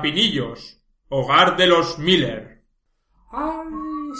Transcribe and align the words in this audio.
Garrapinillos, 0.00 0.78
hogar 1.10 1.56
de 1.56 1.66
los 1.66 1.98
Miller. 1.98 2.64
Ay, 3.32 3.68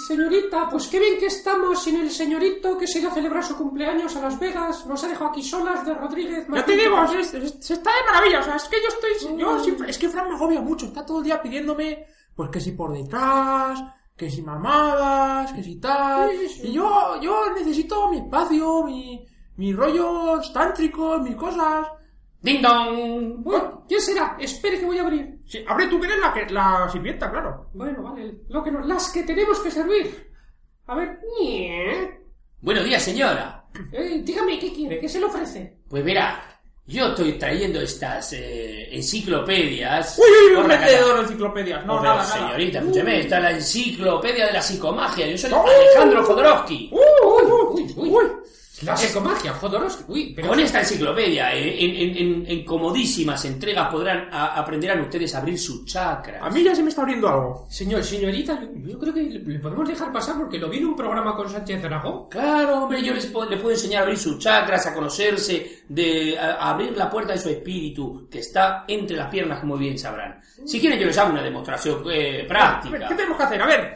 señorita, 0.06 0.68
pues 0.68 0.86
qué 0.86 0.98
bien 1.00 1.18
que 1.18 1.26
estamos 1.26 1.82
sin 1.82 1.96
el 1.96 2.10
señorito 2.10 2.76
que 2.78 2.86
se 2.86 3.00
iba 3.00 3.10
a 3.10 3.14
celebrar 3.14 3.42
su 3.44 3.56
cumpleaños 3.56 4.14
a 4.16 4.20
Las 4.20 4.38
Vegas. 4.38 4.86
Nos 4.86 5.02
ha 5.02 5.08
dejado 5.08 5.30
aquí 5.30 5.42
solas 5.42 5.84
de 5.84 5.94
Rodríguez. 5.94 6.46
Ya 6.52 6.64
te 6.64 6.76
digo, 6.76 7.06
se, 7.08 7.24
se- 7.24 7.62
se 7.62 7.74
está 7.74 7.90
de 7.90 8.12
maravilla, 8.12 8.40
o 8.40 8.42
sea, 8.42 8.56
es 8.56 8.64
que 8.68 8.76
yo 8.76 8.88
estoy... 8.88 9.36
Yo 9.38 9.58
siempre- 9.64 9.90
es 9.90 9.98
que 9.98 10.08
Fran 10.08 10.28
me 10.28 10.34
agobia 10.36 10.60
mucho, 10.60 10.86
está 10.86 11.04
todo 11.04 11.18
el 11.18 11.24
día 11.24 11.42
pidiéndome, 11.42 12.06
pues 12.36 12.50
que 12.50 12.60
si 12.60 12.72
por 12.72 12.92
detrás, 12.92 13.82
que 14.16 14.30
si 14.30 14.42
mamadas, 14.42 15.52
que 15.52 15.64
si 15.64 15.80
tal... 15.80 16.30
Sí, 16.30 16.48
sí, 16.48 16.60
sí. 16.60 16.68
Y 16.68 16.72
yo, 16.74 17.20
yo 17.20 17.52
necesito 17.54 18.08
mi 18.10 18.18
espacio, 18.18 18.84
mi, 18.84 19.26
mis 19.56 19.74
rollos 19.74 20.52
tántricos, 20.52 21.22
mis 21.22 21.34
cosas... 21.36 21.86
¡Ding 22.42 22.62
dong! 22.62 23.42
Bueno, 23.42 23.84
¿quién 23.86 24.00
será? 24.00 24.36
Espere 24.40 24.78
que 24.78 24.86
voy 24.86 24.98
a 24.98 25.02
abrir. 25.02 25.40
Sí, 25.46 25.62
abre 25.66 25.88
tú 25.88 26.00
que 26.00 26.06
eres 26.06 26.18
la, 26.18 26.32
que, 26.32 26.46
la 26.52 26.88
sirvienta, 26.90 27.30
claro. 27.30 27.68
Bueno, 27.74 28.02
vale, 28.02 28.40
lo 28.48 28.62
que 28.62 28.70
nos, 28.70 28.86
las 28.86 29.10
que 29.10 29.24
tenemos 29.24 29.60
que 29.60 29.70
servir. 29.70 30.32
A 30.86 30.94
ver. 30.94 31.20
Buenos 32.60 32.84
días, 32.84 33.02
señora. 33.02 33.64
Eh, 33.92 34.22
dígame, 34.24 34.58
¿qué 34.58 34.72
quiere? 34.72 34.98
¿Qué 34.98 35.08
se 35.08 35.20
le 35.20 35.26
ofrece? 35.26 35.78
Pues 35.88 36.02
verá, 36.02 36.42
yo 36.86 37.08
estoy 37.08 37.34
trayendo 37.34 37.80
estas 37.80 38.32
eh, 38.32 38.88
enciclopedias. 38.96 40.18
Uy, 40.18 40.24
uy, 40.48 40.56
un 40.56 40.66
vendedor 40.66 41.16
de 41.16 41.22
enciclopedias. 41.22 41.86
No, 41.86 42.02
nada, 42.02 42.16
nada. 42.16 42.24
señorita, 42.24 42.78
escúcheme, 42.78 43.20
está 43.20 43.38
la 43.38 43.50
enciclopedia 43.52 44.46
de 44.46 44.52
la 44.54 44.62
psicomagia. 44.62 45.26
Yo 45.26 45.36
soy 45.38 45.52
¡Oh! 45.52 45.64
Alejandro 45.66 46.24
Jodorowsky. 46.24 46.90
Uy, 46.90 47.00
uy, 47.22 47.92
uy. 47.96 48.08
Uy, 48.08 48.26
La 48.82 48.96
psicomagia, 48.96 49.52
Jodorowsky. 49.52 50.04
Uy, 50.08 50.32
pero... 50.34 50.48
Con 50.48 50.60
esta 50.60 50.80
enciclopedia, 50.80 51.54
en, 51.54 51.68
en- 51.94 52.16
en- 52.16 52.44
en 52.46 52.64
comodísimas 52.64 53.44
entregas 53.44 53.88
podrán 53.88 54.28
a- 54.32 54.54
aprenderán 54.58 55.00
ustedes 55.02 55.34
a 55.34 55.38
abrir 55.38 55.58
su 55.58 55.84
chakra. 55.84 56.38
a 56.42 56.50
mí 56.50 56.62
ya 56.62 56.74
se 56.74 56.82
me 56.82 56.88
está 56.88 57.02
abriendo 57.02 57.28
algo. 57.28 57.66
Señor, 57.68 58.02
señorita, 58.02 58.58
yo, 58.60 58.90
yo 58.92 58.98
creo 58.98 59.12
que 59.14 59.22
le, 59.22 59.38
le 59.40 59.58
podemos 59.58 59.88
dejar 59.88 60.12
pasar 60.12 60.36
porque 60.38 60.58
lo 60.58 60.68
vi 60.68 60.78
en 60.78 60.86
un 60.86 60.96
programa 60.96 61.34
con 61.36 61.48
Sánchez 61.50 61.82
Dragó. 61.82 62.28
Claro, 62.28 62.84
hombre, 62.84 63.02
yo 63.02 63.12
les 63.12 63.26
puedo, 63.26 63.48
le 63.50 63.56
puedo 63.58 63.72
enseñar 63.72 64.00
a 64.00 64.02
abrir 64.04 64.18
sus 64.18 64.38
chakras, 64.38 64.86
a 64.86 64.94
conocerse, 64.94 65.82
de, 65.88 66.38
a, 66.38 66.52
a 66.54 66.70
abrir 66.70 66.96
la 66.96 67.10
puerta 67.10 67.32
de 67.34 67.38
su 67.38 67.48
espíritu, 67.50 68.28
que 68.30 68.38
está 68.38 68.84
entre 68.88 69.16
las 69.16 69.28
piernas, 69.28 69.60
como 69.60 69.76
bien 69.76 69.98
sabrán. 69.98 70.40
Si 70.64 70.78
quieren, 70.80 70.98
yo 70.98 71.06
les 71.06 71.16
hago 71.18 71.30
una 71.32 71.42
demostración 71.42 72.02
eh, 72.10 72.28
A 72.28 72.36
ver, 72.38 72.46
práctica. 72.46 73.08
¿Qué 73.08 73.14
tenemos 73.14 73.36
que 73.36 73.42
hacer? 73.44 73.62
A 73.62 73.66
ver, 73.66 73.94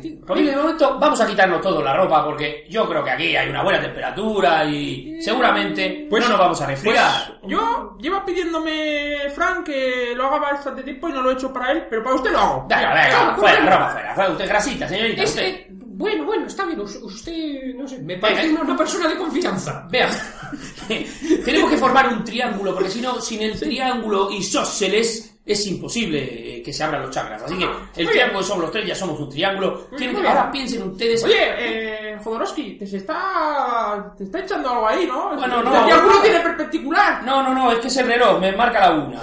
tío. 0.00 0.18
Porque 0.26 0.42
de 0.44 0.56
momento 0.56 0.98
vamos 0.98 1.20
a 1.20 1.26
quitarnos 1.26 1.60
todo 1.60 1.82
la 1.82 1.96
ropa 1.96 2.24
porque 2.24 2.66
yo 2.68 2.88
creo 2.88 3.04
que 3.04 3.10
aquí 3.10 3.36
hay 3.36 3.48
una 3.48 3.62
buena 3.62 3.80
temperatura 3.80 4.19
y 4.68 5.20
seguramente 5.22 6.06
Pues- 6.08 6.22
no 6.24 6.30
nos 6.30 6.38
vamos 6.38 6.60
a 6.60 6.66
Pues 6.66 6.80
resfriar. 6.82 7.40
yo 7.46 7.96
lleva 8.00 8.24
pidiéndome 8.24 9.30
Frank 9.34 9.64
que 9.66 10.12
lo 10.16 10.26
haga 10.26 10.38
bastante 10.52 10.82
tiempo 10.82 11.08
y 11.08 11.12
no 11.12 11.22
lo 11.22 11.30
he 11.30 11.34
hecho 11.34 11.52
para 11.52 11.72
él, 11.72 11.86
pero 11.88 12.02
para 12.02 12.16
usted 12.16 12.30
lo 12.32 12.38
hago. 12.38 12.66
Venga, 12.68 12.94
venga, 12.94 13.36
fuera, 13.36 13.60
ropa 13.60 13.90
fuera, 13.92 14.14
fuera. 14.14 14.30
Usted 14.30 14.48
grasita, 14.48 14.88
señorita, 14.88 15.22
Es 15.22 15.30
usted. 15.30 15.66
bueno, 15.70 16.24
bueno, 16.24 16.46
está 16.46 16.64
bien. 16.66 16.80
us- 16.80 16.96
Usted, 17.02 17.74
no 17.74 17.86
sé, 17.88 17.98
me 17.98 18.14
Venga. 18.14 18.20
parece 18.20 18.48
una, 18.50 18.60
una 18.62 18.76
persona 18.76 19.08
de 19.08 19.16
confianza. 19.16 19.86
Vea, 19.90 20.08
tenemos 21.44 21.70
que 21.70 21.76
formar 21.78 22.08
un 22.08 22.24
triángulo, 22.24 22.74
porque 22.74 22.90
si 22.90 23.00
no, 23.00 23.20
sin 23.20 23.42
el 23.42 23.58
triángulo 23.58 24.30
isósceles 24.30 25.39
es 25.52 25.66
imposible 25.66 26.18
eh, 26.58 26.62
que 26.62 26.72
se 26.72 26.82
abran 26.84 27.02
los 27.02 27.10
chakras. 27.10 27.42
Así 27.42 27.56
que 27.56 27.64
el 27.64 28.04
Muy 28.04 28.12
triángulo 28.12 28.42
somos 28.42 28.62
los 28.64 28.72
tres, 28.72 28.86
ya 28.86 28.94
somos 28.94 29.18
un 29.20 29.28
triángulo. 29.28 29.86
Tienen 29.96 30.08
que- 30.08 30.12
muy 30.14 30.22
bien. 30.22 30.36
ahora 30.36 30.50
piensen 30.52 30.82
ustedes. 30.82 31.24
Oye, 31.24 31.36
eh, 31.58 32.18
Jodorowsky, 32.22 32.76
te 32.78 32.86
se 32.86 32.98
está, 32.98 34.14
te 34.16 34.24
está 34.24 34.40
echando 34.40 34.68
algo 34.70 34.86
ahí, 34.88 35.06
¿no? 35.06 35.34
Bueno, 35.36 35.62
no, 35.62 35.82
triángulo 35.84 36.14
no. 36.16 36.22
tiene 36.22 36.40
perpendicular. 36.40 37.22
No, 37.24 37.42
no, 37.42 37.54
no, 37.54 37.72
es 37.72 37.78
que 37.78 37.88
es 37.88 37.96
el 37.96 38.06
reloj, 38.06 38.38
me 38.40 38.52
marca 38.52 38.80
la 38.80 38.90
una. 38.92 39.22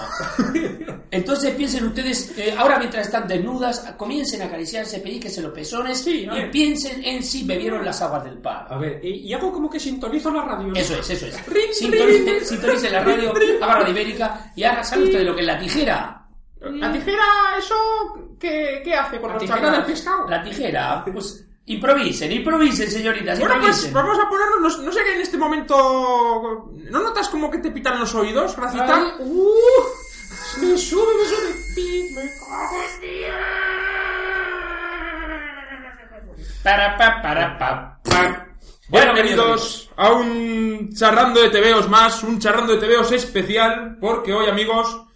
Entonces 1.11 1.53
piensen 1.55 1.85
ustedes, 1.85 2.37
eh, 2.37 2.53
ahora 2.57 2.77
mientras 2.79 3.05
están 3.05 3.27
desnudas, 3.27 3.79
comiencen 3.97 4.41
a 4.41 4.45
acariciarse, 4.45 4.99
pedíquense 4.99 5.41
los 5.41 5.53
pezones 5.53 5.99
Sí, 5.99 6.27
y 6.29 6.45
piensen 6.51 7.01
en 7.03 7.23
si 7.23 7.43
bebieron 7.45 7.83
las 7.85 8.01
aguas 8.01 8.25
del 8.25 8.39
par. 8.39 8.67
A 8.69 8.77
ver, 8.77 8.99
y, 9.03 9.27
y 9.29 9.33
hago 9.33 9.51
como 9.53 9.69
que 9.69 9.79
sintonizo 9.79 10.29
la 10.31 10.41
radio. 10.43 10.67
¿no? 10.67 10.75
Eso 10.75 10.95
es, 10.99 11.09
eso 11.09 11.27
es. 11.27 11.35
Sintonicen, 12.43 12.91
la 12.93 13.03
radio, 13.03 13.33
haga 13.61 13.75
radio 13.79 13.91
ibérica 13.91 14.51
y 14.55 14.63
ahora 14.63 14.83
saben 14.83 15.05
ustedes 15.05 15.25
lo 15.25 15.33
que 15.35 15.41
es 15.41 15.47
la 15.47 15.59
tijera. 15.59 16.16
La 16.59 16.91
tijera, 16.91 17.23
¿eso 17.57 17.75
qué, 18.39 18.81
qué 18.83 18.95
hace 18.95 19.19
con 19.19 19.29
La 19.29 19.35
los 19.35 19.43
tijera 19.43 19.71
del 19.71 19.85
pescado. 19.85 20.27
La 20.27 20.43
tijera, 20.43 21.05
pues 21.05 21.45
improvisen, 21.65 22.31
improvisen, 22.31 22.89
señoritas, 22.89 23.39
Bueno, 23.39 23.55
pues 23.59 23.91
vamos 23.91 24.17
a 24.19 24.29
ponernos, 24.29 24.79
no, 24.79 24.85
no 24.85 24.91
sé 24.91 25.03
qué 25.03 25.13
en 25.15 25.21
este 25.21 25.37
momento... 25.37 26.71
¿No 26.89 27.01
notas 27.01 27.29
como 27.29 27.51
que 27.51 27.59
te 27.59 27.71
pitan 27.71 27.99
los 27.99 28.15
oídos, 28.15 28.55
Gracita? 28.55 29.17
Uh, 29.19 29.51
me 30.61 30.77
sube, 30.77 31.13
me 31.17 31.25
sube. 31.25 31.67
Me 32.15 32.21
cago 32.39 32.77
en 33.01 33.27
Para, 36.63 36.97
pa, 36.97 37.21
para, 37.21 37.57
pa, 37.57 37.99
pa. 38.03 38.47
Bueno, 38.89 39.13
Bienvenidos 39.13 39.91
a 39.97 40.13
un 40.13 40.89
charrando 40.95 41.41
de 41.41 41.49
TVOs 41.49 41.89
más, 41.89 42.23
un 42.23 42.39
charrando 42.39 42.75
de 42.75 42.87
TVOs 42.87 43.11
especial, 43.11 43.97
porque 43.99 44.33
hoy, 44.33 44.47
amigos, 44.47 45.06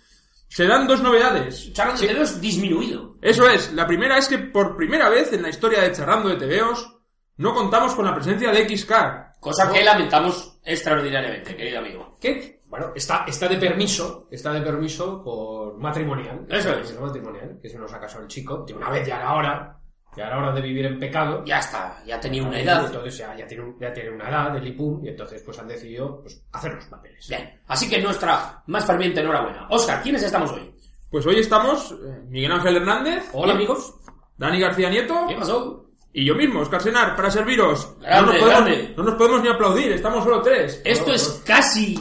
se 0.52 0.68
dan 0.68 0.86
dos 0.86 1.02
novedades. 1.02 1.72
Charlando 1.72 2.02
de 2.02 2.08
dedos 2.10 2.42
disminuido. 2.42 3.16
Eso 3.22 3.48
es, 3.48 3.72
la 3.72 3.88
primera 3.88 4.18
es 4.18 4.28
que 4.28 4.38
por 4.38 4.76
primera 4.76 5.08
vez 5.08 5.32
en 5.32 5.44
la 5.44 5.50
historia 5.50 5.82
de 5.82 5.94
charrando 5.94 6.28
de 6.28 6.36
TVOs 6.36 6.94
no 7.38 7.54
contamos 7.54 7.96
con 7.96 8.04
la 8.04 8.14
presencia 8.14 8.52
de 8.52 8.78
XCar. 8.78 9.32
Cosa 9.40 9.72
que 9.72 9.82
lamentamos 9.82 10.60
extraordinariamente, 10.62 11.56
querido 11.56 11.80
amigo. 11.80 12.18
¿Qué? 12.20 12.64
Bueno, 12.66 12.92
está, 12.94 13.24
está 13.26 13.48
de 13.48 13.56
permiso, 13.56 14.28
está 14.30 14.52
de 14.52 14.60
permiso 14.60 15.24
por 15.24 15.78
matrimonial. 15.78 16.46
Eso 16.50 16.74
es. 16.74 17.00
Matrimonial, 17.00 17.58
que 17.62 17.70
se 17.70 17.80
nos 17.80 17.94
ha 17.94 18.00
casado 18.02 18.24
el 18.24 18.28
chico, 18.28 18.66
de 18.68 18.74
una 18.74 18.90
vez 18.90 19.08
ya 19.08 19.20
era 19.20 19.34
hora, 19.34 19.81
ya 20.16 20.28
era 20.28 20.38
hora 20.38 20.52
de 20.52 20.62
vivir 20.62 20.86
en 20.86 21.00
pecado. 21.00 21.44
Ya 21.46 21.60
está, 21.60 22.02
ya 22.06 22.20
tenía 22.20 22.44
una 22.44 22.60
edad. 22.60 22.86
Entonces 22.86 23.18
ya, 23.18 23.36
ya, 23.36 23.48
tiene, 23.48 23.74
ya 23.80 23.94
tiene 23.94 24.12
una 24.12 24.30
edad 24.30 24.52
del 24.52 24.68
IPUM 24.68 25.06
y 25.06 25.10
entonces 25.10 25.42
pues 25.44 25.58
han 25.60 25.68
decidido 25.68 26.22
pues, 26.22 26.44
hacer 26.52 26.74
los 26.74 26.86
papeles. 26.86 27.28
Bien, 27.30 27.62
así 27.68 27.90
que 27.90 28.02
nuestra 28.02 28.62
más 28.68 28.86
ferviente 28.86 29.22
enhorabuena. 29.22 29.68
Oscar, 29.70 30.02
¿quiénes 30.02 30.24
estamos 30.24 30.52
hoy? 30.52 30.74
Pues 31.10 31.26
hoy 31.26 31.40
estamos 31.40 31.92
eh, 31.92 32.22
Miguel 32.30 32.52
Ángel 32.52 32.78
Hernández, 32.78 33.30
Hola 33.34 33.54
amigos. 33.54 33.96
Dani 34.38 34.60
García 34.60 34.90
Nieto 34.90 35.26
¿Qué 35.28 35.36
pasó? 35.36 35.86
y 36.14 36.26
yo 36.26 36.36
mismo, 36.36 36.62
Oscar 36.62 36.82
Senar, 36.82 37.16
para 37.16 37.30
serviros. 37.30 37.96
Grande, 38.00 38.22
no, 38.22 38.34
nos 38.34 38.42
podemos, 38.42 38.66
grande. 38.66 38.94
no 38.98 39.04
nos 39.04 39.16
podemos 39.16 39.42
ni 39.44 39.50
aplaudir, 39.50 39.92
estamos 39.94 40.24
solo 40.24 40.42
tres. 40.42 40.82
Esto 40.84 41.14
es 41.14 41.42
casi 41.46 41.98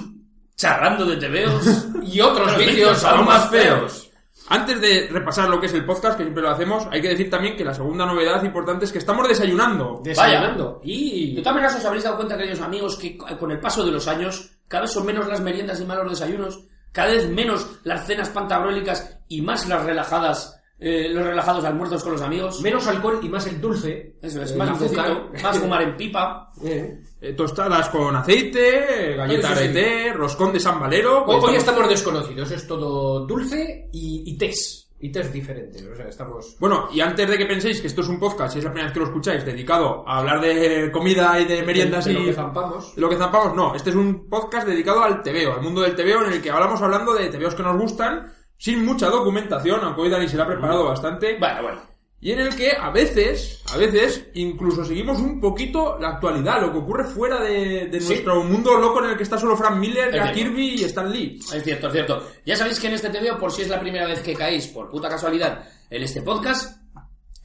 charrando 0.57 1.05
de 1.05 1.17
tebeos. 1.17 1.87
Y 2.03 2.21
otros 2.21 2.57
vídeos 2.57 3.05
aún 3.05 3.27
más 3.27 3.49
feos. 3.51 4.10
Antes 4.53 4.81
de 4.81 5.09
repasar 5.13 5.49
lo 5.49 5.61
que 5.61 5.67
es 5.67 5.75
el 5.75 5.85
podcast, 5.85 6.17
que 6.17 6.25
siempre 6.25 6.43
lo 6.43 6.51
hacemos, 6.51 6.89
hay 6.91 7.01
que 7.01 7.11
decir 7.11 7.31
también 7.31 7.57
que 7.57 7.65
la 7.65 7.73
segunda 7.73 8.05
novedad 8.05 8.43
importante 8.43 8.85
es 8.85 8.91
que 8.91 8.99
estamos 8.99 9.29
desayunando. 9.29 10.01
Desayunando. 10.03 10.81
De 10.83 10.91
Y 10.91 11.37
todas 11.37 11.55
maneras 11.55 11.77
os 11.77 11.85
habréis 11.85 12.03
dado 12.03 12.17
cuenta, 12.17 12.37
queridos 12.37 12.61
amigos, 12.61 12.99
que 12.99 13.17
con 13.17 13.53
el 13.53 13.61
paso 13.61 13.87
de 13.87 13.93
los 13.93 14.09
años, 14.09 14.51
cada 14.67 14.83
vez 14.83 14.91
son 14.91 15.07
menos 15.07 15.29
las 15.29 15.41
meriendas 15.41 15.81
y 15.81 15.85
más 15.85 15.99
los 15.99 16.19
desayunos, 16.19 16.65
cada 16.91 17.13
vez 17.13 17.29
menos 17.29 17.79
las 17.85 18.07
cenas 18.09 18.29
pantabrólicas 18.31 19.21
y 19.29 19.41
más 19.41 19.69
las 19.69 19.85
relajadas, 19.85 20.60
eh, 20.81 21.09
los 21.11 21.25
relajados 21.25 21.65
almuerzos 21.65 22.03
con 22.03 22.13
los 22.13 22.23
amigos. 22.23 22.61
menos 22.63 22.87
alcohol 22.87 23.21
y 23.23 23.29
más 23.29 23.47
el 23.47 23.61
dulce. 23.61 24.17
Eso 24.23 24.43
es, 24.43 24.53
Eh, 24.53 24.57
más 24.57 24.71
azúcar. 24.71 25.29
más 25.43 25.59
fumar 25.59 25.83
en 25.83 25.97
pipa. 25.97 26.51
Eh. 26.65 27.01
Eh, 27.21 27.33
tostadas 27.35 27.89
con 27.91 28.17
aceite, 28.17 29.15
galleta 29.17 29.55
sí, 29.55 29.63
de 29.63 29.69
sí. 29.69 29.75
té, 29.75 30.13
roscón 30.15 30.53
de 30.53 30.61
San 30.61 30.81
Valero. 30.81 31.25
Hoy, 31.25 31.35
hoy 31.35 31.41
estamos- 31.41 31.57
estamos 31.59 31.89
desconocidos, 31.89 32.51
es 32.51 32.67
todo 32.67 33.27
dulce 33.27 33.89
y, 33.93 34.23
y 34.27 34.39
tés. 34.39 34.87
Y 35.03 35.11
tés 35.11 35.33
diferentes, 35.33 35.83
o 35.83 35.97
sea, 35.97 36.09
estamos... 36.09 36.57
Bueno, 36.61 36.89
y 36.93 37.01
antes 37.01 37.27
de 37.27 37.39
que 37.39 37.47
penséis 37.47 37.81
que 37.81 37.87
esto 37.87 38.03
es 38.03 38.09
un 38.09 38.21
podcast, 38.21 38.53
si 38.53 38.59
es 38.59 38.65
la 38.67 38.71
primera 38.71 38.87
vez 38.89 38.93
que 38.93 39.01
lo 39.01 39.07
escucháis, 39.07 39.47
dedicado 39.47 40.05
a 40.07 40.19
hablar 40.19 40.43
de 40.43 40.91
comida 40.93 41.41
y 41.41 41.47
de 41.47 41.63
meriendas 41.63 42.05
de 42.05 42.13
y 42.13 42.17
lo 42.17 42.25
que 42.27 42.33
zampamos. 42.35 42.93
lo 42.99 43.09
que 43.09 43.17
zampamos, 43.17 43.55
no. 43.57 43.75
Este 43.75 43.89
es 43.89 43.97
un 43.97 44.29
podcast 44.29 44.67
dedicado 44.69 45.03
al 45.03 45.23
tebeo, 45.23 45.55
al 45.55 45.63
mundo 45.63 45.81
del 45.81 45.95
tebeo, 45.97 46.23
en 46.27 46.35
el 46.35 46.43
que 46.43 46.51
hablamos 46.51 46.83
hablando 46.83 47.15
de 47.15 47.29
tebeos 47.31 47.55
que 47.55 47.63
nos 47.63 47.79
gustan, 47.81 48.31
sin 48.61 48.85
mucha 48.85 49.09
documentación, 49.09 49.81
aunque 49.83 50.03
hoy 50.03 50.11
Dani 50.11 50.29
se 50.29 50.37
la 50.37 50.45
ha 50.45 50.47
preparado 50.49 50.85
bastante. 50.85 51.39
Bueno, 51.39 51.63
bueno. 51.63 51.81
Y 52.21 52.33
en 52.33 52.41
el 52.41 52.55
que 52.55 52.73
a 52.73 52.91
veces, 52.91 53.63
a 53.73 53.79
veces, 53.79 54.29
incluso 54.35 54.85
seguimos 54.85 55.19
un 55.21 55.41
poquito 55.41 55.97
la 55.99 56.11
actualidad, 56.11 56.61
lo 56.61 56.71
que 56.71 56.77
ocurre 56.77 57.05
fuera 57.05 57.41
de, 57.41 57.87
de 57.87 57.99
Sí. 57.99 58.09
nuestro 58.09 58.45
mundo 58.45 58.77
loco 58.77 59.03
en 59.03 59.13
el 59.13 59.17
que 59.17 59.23
está 59.23 59.39
solo 59.39 59.57
Frank 59.57 59.77
Miller, 59.79 60.13
Jack. 60.13 60.35
Kirby 60.35 60.75
y 60.75 60.85
Stan 60.85 61.11
Lee. 61.11 61.39
Es 61.55 61.65
cierto, 61.65 61.87
es 61.87 61.93
cierto. 61.95 62.23
Ya 62.45 62.57
sabéis 62.57 62.79
que 62.79 62.89
en 62.89 62.93
este 62.93 63.09
TVO, 63.09 63.39
por 63.39 63.51
si 63.51 63.63
es 63.63 63.69
la 63.71 63.81
primera 63.81 64.07
vez 64.07 64.21
que 64.21 64.35
caéis, 64.35 64.67
por 64.67 64.91
puta 64.91 65.09
casualidad, 65.09 65.65
en 65.89 66.03
este 66.03 66.21
podcast, 66.21 66.77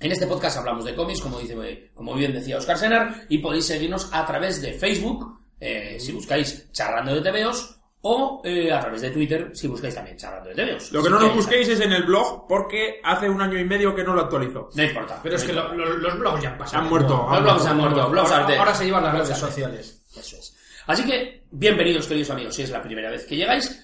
en 0.02 0.12
este 0.12 0.28
podcast 0.28 0.58
hablamos 0.58 0.84
de 0.84 0.94
cómics, 0.94 1.22
como 1.22 1.40
dice, 1.40 1.92
como 1.94 2.14
bien 2.14 2.34
decía 2.34 2.58
Oscar 2.58 2.78
Senar, 2.78 3.24
y 3.30 3.38
podéis 3.38 3.68
seguirnos 3.68 4.10
a 4.12 4.26
través 4.26 4.62
de 4.62 4.74
Facebook, 4.74 5.40
eh, 5.62 5.96
si 6.02 6.12
buscáis 6.12 6.70
Charlando 6.74 7.16
de 7.16 7.22
TVOs, 7.32 7.75
o 8.08 8.42
eh, 8.46 8.72
a 8.72 8.80
través 8.80 9.02
de 9.02 9.10
Twitter, 9.10 9.50
si 9.54 9.68
buscáis 9.68 9.96
también 9.96 10.16
Charlando 10.16 10.50
de 10.50 10.56
TVOs. 10.56 10.92
Lo 10.92 11.02
que 11.04 11.10
no 11.10 11.20
nos 11.20 11.34
busquéis 11.34 11.68
es 11.70 11.80
en 11.82 11.92
el 11.92 12.04
blog, 12.04 12.46
porque 12.48 13.02
hace 13.04 13.28
un 13.28 13.42
año 13.42 13.58
y 13.58 13.64
medio 13.66 13.96
que 13.96 14.04
no 14.04 14.14
lo 14.14 14.22
actualizo. 14.22 14.70
No 14.76 14.84
importa. 14.84 15.20
Pero 15.24 15.36
es 15.36 15.44
que 15.44 15.52
importa. 15.54 15.74
lo- 15.74 15.86
lo- 15.86 15.98
los 15.98 16.20
blogs 16.20 16.42
ya 16.44 16.50
han 16.52 16.58
pasado. 16.60 16.84
Han 16.84 16.90
muerto, 16.90 17.28
han 17.28 17.44
Los 17.44 17.54
blogs 17.54 17.66
han 17.66 17.78
muerto, 17.78 18.10
blogs 18.10 18.32
ahora, 18.32 18.76
se 18.76 18.86
llevan 18.86 19.04
las 19.06 19.14
redes 19.14 19.38
sociales. 19.38 20.06
Eso 20.16 20.36
es. 20.38 20.56
Así 20.86 21.04
que, 21.04 21.46
bienvenidos, 21.50 22.06
queridos 22.06 22.30
amigos, 22.30 22.54
si 22.56 22.62
es 22.62 22.70
la 22.70 22.82
primera 22.84 23.10
vez 23.10 23.26
que 23.26 23.36
llegáis. 23.36 23.82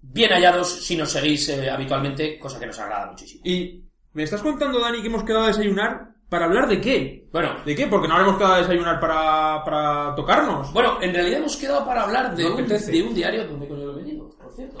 bien 0.00 0.30
hallados 0.30 0.70
si 0.84 0.96
nos 0.96 1.10
seguís 1.10 1.48
eh, 1.48 1.68
habitualmente, 1.68 2.38
cosa 2.38 2.60
que 2.60 2.66
nos 2.66 2.78
agrada 2.78 3.06
muchísimo. 3.10 3.42
Y 3.44 3.82
me 4.12 4.22
estás 4.22 4.40
contando, 4.42 4.78
Dani, 4.78 5.00
que 5.00 5.08
hemos 5.08 5.24
quedado 5.24 5.42
a 5.44 5.48
desayunar 5.48 6.10
para 6.28 6.46
hablar 6.46 6.66
de 6.68 6.80
qué. 6.80 7.28
Bueno, 7.32 7.54
¿De 7.64 7.74
qué? 7.74 7.86
Porque 7.86 8.08
no 8.08 8.14
habremos 8.14 8.36
quedado 8.38 8.54
a 8.54 8.58
desayunar 8.58 8.98
para, 9.00 9.62
para 9.64 10.14
tocarnos. 10.14 10.72
bueno, 10.72 10.98
en 11.00 11.12
realidad 11.14 11.38
hemos 11.40 11.56
quedado 11.56 11.84
para 11.84 12.02
hablar 12.02 12.34
de, 12.34 12.42
No 12.44 12.48
un, 12.54 12.60
apetece. 12.60 12.90
de 12.92 13.02
un 13.02 13.14
diario 13.14 13.46
donde 13.46 13.68
coño 13.68 13.84
lo 13.86 13.92
he 13.92 13.96
venido, 14.02 14.28
por 14.42 14.52
cierto. 14.54 14.76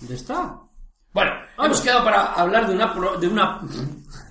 ¿Dónde 0.00 0.14
está? 0.14 0.58
Bueno, 1.12 1.30
hemos 1.58 1.80
quedado 1.82 2.04
para 2.04 2.32
hablar 2.32 2.66
de 2.66 2.74
una 2.74 2.94
pro- 2.94 3.18
de 3.18 3.28
una 3.28 3.60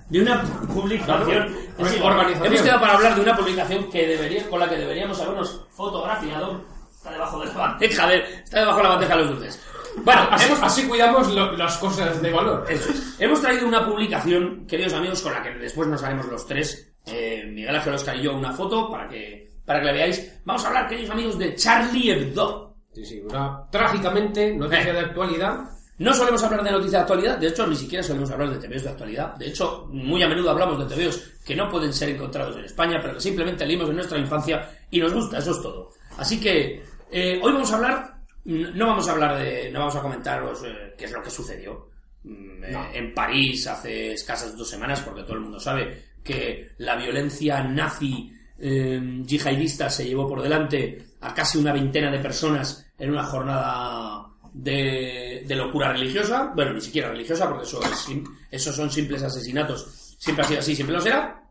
de 0.08 0.20
una 0.20 0.42
publicación, 0.42 1.48
Sí, 1.78 2.00
organización. 2.02 2.46
Hemos 2.46 2.60
quedado 2.62 2.80
para 2.80 2.94
hablar 2.94 3.14
de 3.14 3.20
una 3.22 3.36
publicación 3.36 3.88
que 3.90 4.06
debería 4.08 4.50
con 4.50 4.60
la 4.60 4.68
que 4.68 4.76
deberíamos 4.76 5.18
habernos 5.20 5.64
fotografiado. 5.70 6.60
Está 6.92 7.12
debajo 7.12 7.38
de 7.40 7.46
la 7.46 7.52
bandeja, 7.54 8.06
de, 8.08 8.16
está 8.44 8.60
debajo 8.60 8.76
de 8.78 8.82
la 8.84 8.88
bandeja 8.90 9.16
de 9.16 9.20
los 9.22 9.30
dulces. 9.30 9.62
Bueno, 10.04 10.22
Así, 10.30 10.46
hemos, 10.46 10.62
así 10.62 10.88
cuidamos 10.88 11.32
lo- 11.34 11.52
las 11.56 11.76
cosas 11.78 12.20
de 12.22 12.30
valor. 12.30 12.64
eso 12.68 12.90
es. 12.90 13.16
Hemos 13.20 13.40
traído 13.40 13.66
una 13.66 13.84
publicación, 13.86 14.66
queridos 14.66 14.92
amigos, 14.94 15.20
con 15.22 15.32
la 15.32 15.42
que 15.42 15.50
después 15.50 15.86
nos 15.88 16.02
haremos 16.02 16.26
los 16.26 16.46
tres, 16.46 16.92
eh, 17.06 17.44
Miguel 17.52 17.76
Ángel, 17.76 17.94
Oscar 17.94 18.16
y 18.16 18.22
yo, 18.22 18.34
una 18.36 18.52
foto 18.52 18.90
para 18.90 19.08
que 19.08 19.50
para 19.64 19.80
que 19.80 19.86
la 19.86 19.92
veáis. 19.92 20.40
Vamos 20.44 20.64
a 20.64 20.68
hablar, 20.68 20.88
queridos 20.88 21.10
amigos, 21.10 21.38
de 21.38 21.54
Charlie 21.54 22.10
Hebdo. 22.10 22.74
Sí, 22.92 23.04
sí, 23.04 23.20
una 23.20 23.64
trágicamente 23.70 24.54
noticia 24.56 24.90
Eh. 24.90 24.92
de 24.94 25.00
actualidad. 25.00 25.60
No 25.98 26.12
solemos 26.14 26.42
hablar 26.42 26.64
de 26.64 26.70
noticias 26.72 26.92
de 26.92 26.98
actualidad, 26.98 27.38
de 27.38 27.46
hecho, 27.48 27.66
ni 27.66 27.76
siquiera 27.76 28.02
solemos 28.02 28.30
hablar 28.32 28.50
de 28.50 28.58
TVOs 28.66 28.82
de 28.82 28.88
actualidad. 28.90 29.34
De 29.36 29.46
hecho, 29.46 29.86
muy 29.90 30.20
a 30.22 30.28
menudo 30.28 30.50
hablamos 30.50 30.78
de 30.78 30.86
TVOs 30.96 31.22
que 31.44 31.54
no 31.54 31.68
pueden 31.70 31.92
ser 31.92 32.08
encontrados 32.08 32.56
en 32.56 32.64
España, 32.64 32.98
pero 33.00 33.14
que 33.14 33.20
simplemente 33.20 33.64
leímos 33.64 33.88
en 33.90 33.96
nuestra 33.96 34.18
infancia 34.18 34.68
y 34.90 34.98
nos 35.00 35.12
gusta, 35.12 35.38
eso 35.38 35.52
es 35.52 35.62
todo. 35.62 35.90
Así 36.18 36.40
que 36.40 36.82
eh, 37.10 37.40
hoy 37.42 37.52
vamos 37.52 37.70
a 37.72 37.76
hablar, 37.76 38.11
no 38.44 38.86
vamos 38.86 39.08
a 39.08 39.12
hablar 39.12 39.38
de, 39.38 39.70
no 39.70 39.80
vamos 39.80 39.96
a 39.96 40.02
comentaros 40.02 40.62
eh, 40.64 40.94
qué 40.96 41.04
es 41.04 41.12
lo 41.12 41.22
que 41.22 41.30
sucedió 41.30 41.88
mm, 42.24 42.64
eh, 42.64 42.90
en 42.94 43.14
París 43.14 43.66
hace 43.66 44.12
escasas 44.12 44.56
dos 44.56 44.68
semanas, 44.68 45.00
porque 45.00 45.22
todo 45.22 45.34
el 45.34 45.42
mundo 45.42 45.60
sabe 45.60 46.12
que 46.22 46.72
la 46.78 46.96
violencia 46.96 47.62
nazi 47.62 48.32
eh, 48.58 49.00
yihadista 49.24 49.90
se 49.90 50.06
llevó 50.06 50.26
por 50.28 50.42
delante 50.42 51.04
a 51.20 51.34
casi 51.34 51.58
una 51.58 51.72
veintena 51.72 52.10
de 52.10 52.18
personas 52.18 52.92
en 52.98 53.10
una 53.10 53.24
jornada 53.24 54.26
de, 54.52 55.44
de 55.46 55.56
locura 55.56 55.92
religiosa. 55.92 56.52
Bueno, 56.54 56.72
ni 56.72 56.80
siquiera 56.80 57.10
religiosa, 57.10 57.48
porque 57.48 57.64
eso 57.64 57.80
es 57.82 58.08
esos 58.50 58.76
son 58.76 58.90
simples 58.90 59.22
asesinatos. 59.22 60.16
Siempre 60.18 60.44
ha 60.44 60.48
sido 60.48 60.60
así, 60.60 60.74
siempre 60.74 60.96
lo 60.96 61.00
será. 61.02 61.42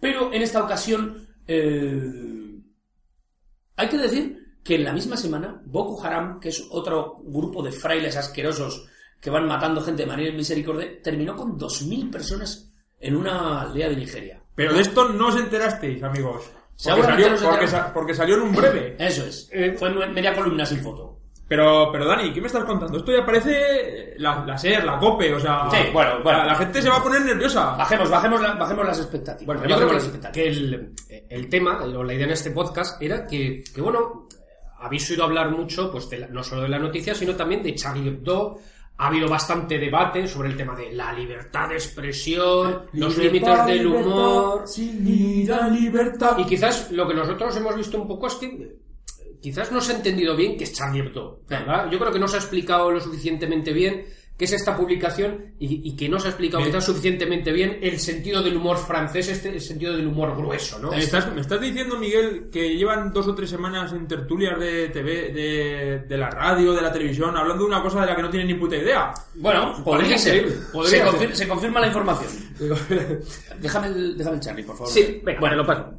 Pero 0.00 0.32
en 0.32 0.42
esta 0.42 0.62
ocasión 0.62 1.26
eh, 1.46 2.60
hay 3.76 3.88
que 3.88 3.98
decir 3.98 4.43
que 4.64 4.76
en 4.76 4.84
la 4.84 4.92
misma 4.92 5.16
semana 5.16 5.60
Boko 5.66 6.02
Haram, 6.02 6.40
que 6.40 6.48
es 6.48 6.66
otro 6.70 7.18
grupo 7.22 7.62
de 7.62 7.70
frailes 7.70 8.16
asquerosos 8.16 8.86
que 9.20 9.30
van 9.30 9.46
matando 9.46 9.80
gente 9.82 10.02
de 10.02 10.08
manera 10.08 10.34
misericordia, 10.34 11.00
terminó 11.02 11.36
con 11.36 11.58
2.000 11.58 12.10
personas 12.10 12.72
en 12.98 13.14
una 13.16 13.60
aldea 13.62 13.88
de 13.90 13.96
Nigeria. 13.96 14.42
Pero 14.54 14.72
de 14.74 14.80
esto 14.82 15.08
no 15.10 15.28
os 15.28 15.36
enterasteis, 15.36 16.02
amigos. 16.02 16.50
Porque 16.84 17.02
salió, 17.02 17.28
no 17.30 17.36
porque, 17.36 17.46
enteramos. 17.64 17.70
sa- 17.70 17.92
porque 17.92 18.14
salió 18.14 18.34
en 18.36 18.42
un 18.42 18.52
breve. 18.54 18.96
Eso 18.98 19.24
es. 19.26 19.48
Eh, 19.52 19.74
Fue 19.78 19.88
en 19.90 20.12
media 20.12 20.34
columna 20.34 20.64
sin 20.66 20.80
foto. 20.80 21.20
Pero, 21.46 21.90
pero 21.92 22.06
Dani, 22.06 22.32
¿qué 22.32 22.40
me 22.40 22.46
estás 22.46 22.64
contando? 22.64 22.96
Esto 22.98 23.12
ya 23.12 23.24
parece 23.24 24.14
la, 24.16 24.44
la 24.46 24.56
SER, 24.56 24.82
la 24.82 24.98
COPE, 24.98 25.34
o 25.34 25.40
sea... 25.40 25.68
Sí, 25.70 25.76
bueno, 25.92 26.22
bueno. 26.22 26.38
La, 26.38 26.46
la 26.46 26.54
gente 26.54 26.80
se 26.80 26.88
va 26.88 26.96
a 26.96 27.02
poner 27.02 27.20
nerviosa. 27.22 27.76
Bajemos, 27.76 28.08
bajemos, 28.10 28.40
la- 28.40 28.54
bajemos 28.54 28.86
las 28.86 28.98
expectativas. 28.98 29.46
Bueno, 29.46 29.62
yo 29.68 29.74
bajemos 29.76 29.90
creo 29.92 29.94
las 29.94 30.02
que, 30.02 30.08
expectativas. 30.08 30.96
que 31.08 31.18
el, 31.28 31.32
el 31.42 31.48
tema, 31.50 31.82
o 31.84 32.02
la 32.02 32.14
idea 32.14 32.24
en 32.26 32.32
este 32.32 32.50
podcast, 32.50 33.00
era 33.02 33.26
que, 33.26 33.62
que, 33.74 33.80
bueno, 33.82 34.26
habéis 34.84 35.10
oído 35.10 35.24
hablar 35.24 35.50
mucho, 35.50 35.90
pues 35.90 36.08
de 36.10 36.18
la- 36.18 36.28
no 36.28 36.42
solo 36.42 36.62
de 36.62 36.68
la 36.68 36.78
noticia, 36.78 37.14
sino 37.14 37.34
también 37.34 37.62
de 37.62 37.74
Charlie 37.74 38.08
Hebdo. 38.08 38.58
Ha 38.96 39.08
habido 39.08 39.28
bastante 39.28 39.76
debate 39.78 40.28
sobre 40.28 40.50
el 40.50 40.56
tema 40.56 40.76
de 40.76 40.92
la 40.92 41.12
libertad 41.12 41.68
de 41.68 41.74
expresión, 41.74 42.82
los 42.92 43.16
límites 43.18 43.66
del 43.66 43.86
humor. 43.88 44.62
Sin 44.68 45.04
vida, 45.04 45.68
libertad. 45.68 46.38
Y 46.38 46.44
quizás 46.44 46.92
lo 46.92 47.08
que 47.08 47.14
nosotros 47.14 47.56
hemos 47.56 47.74
visto 47.74 48.00
un 48.00 48.06
poco 48.06 48.28
es 48.28 48.34
que 48.36 48.46
eh, 48.46 48.76
quizás 49.42 49.72
no 49.72 49.80
se 49.80 49.92
ha 49.92 49.96
entendido 49.96 50.36
bien 50.36 50.56
qué 50.56 50.62
es 50.64 50.72
Charlie 50.72 51.00
Hebdo. 51.00 51.40
¿verdad? 51.48 51.90
Yo 51.90 51.98
creo 51.98 52.12
que 52.12 52.20
no 52.20 52.28
se 52.28 52.36
ha 52.36 52.38
explicado 52.38 52.90
lo 52.92 53.00
suficientemente 53.00 53.72
bien 53.72 54.06
qué 54.36 54.46
es 54.46 54.52
esta 54.52 54.76
publicación 54.76 55.54
y, 55.60 55.88
y 55.88 55.94
que 55.94 56.08
no 56.08 56.18
se 56.18 56.26
ha 56.26 56.30
explicado 56.30 56.64
quizás 56.64 56.84
suficientemente 56.84 57.52
bien 57.52 57.78
el 57.82 58.00
sentido 58.00 58.42
del 58.42 58.56
humor 58.56 58.78
francés, 58.78 59.28
este, 59.28 59.50
el 59.50 59.60
sentido 59.60 59.96
del 59.96 60.06
humor 60.08 60.36
grueso, 60.36 60.78
¿no? 60.80 60.90
¿Me 60.90 60.98
estás, 60.98 61.32
me 61.32 61.40
estás 61.40 61.60
diciendo, 61.60 61.96
Miguel, 61.98 62.48
que 62.50 62.76
llevan 62.76 63.12
dos 63.12 63.28
o 63.28 63.34
tres 63.34 63.48
semanas 63.50 63.92
en 63.92 64.08
tertulias 64.08 64.58
de 64.58 64.88
TV, 64.88 65.32
de, 65.32 65.98
de 66.08 66.16
la 66.18 66.30
radio, 66.30 66.72
de 66.72 66.82
la 66.82 66.92
televisión, 66.92 67.36
hablando 67.36 67.62
de 67.62 67.68
una 67.70 67.80
cosa 67.82 68.00
de 68.00 68.06
la 68.06 68.16
que 68.16 68.22
no 68.22 68.30
tienen 68.30 68.48
ni 68.48 68.54
puta 68.54 68.76
idea? 68.76 69.14
Bueno, 69.36 69.80
podría 69.84 70.18
ser. 70.18 70.48
Se, 70.50 70.56
podría 70.72 71.06
confir- 71.06 71.18
ser. 71.28 71.36
se 71.36 71.48
confirma 71.48 71.80
la 71.80 71.86
información. 71.86 72.30
Déjame 73.60 73.86
el, 73.88 74.16
déjame 74.18 74.36
el 74.36 74.42
Charlie, 74.42 74.64
por 74.64 74.76
favor. 74.76 74.92
Sí, 74.92 75.20
venga, 75.24 75.40
bueno, 75.40 75.56
lo 75.56 75.66
paso. 75.66 75.92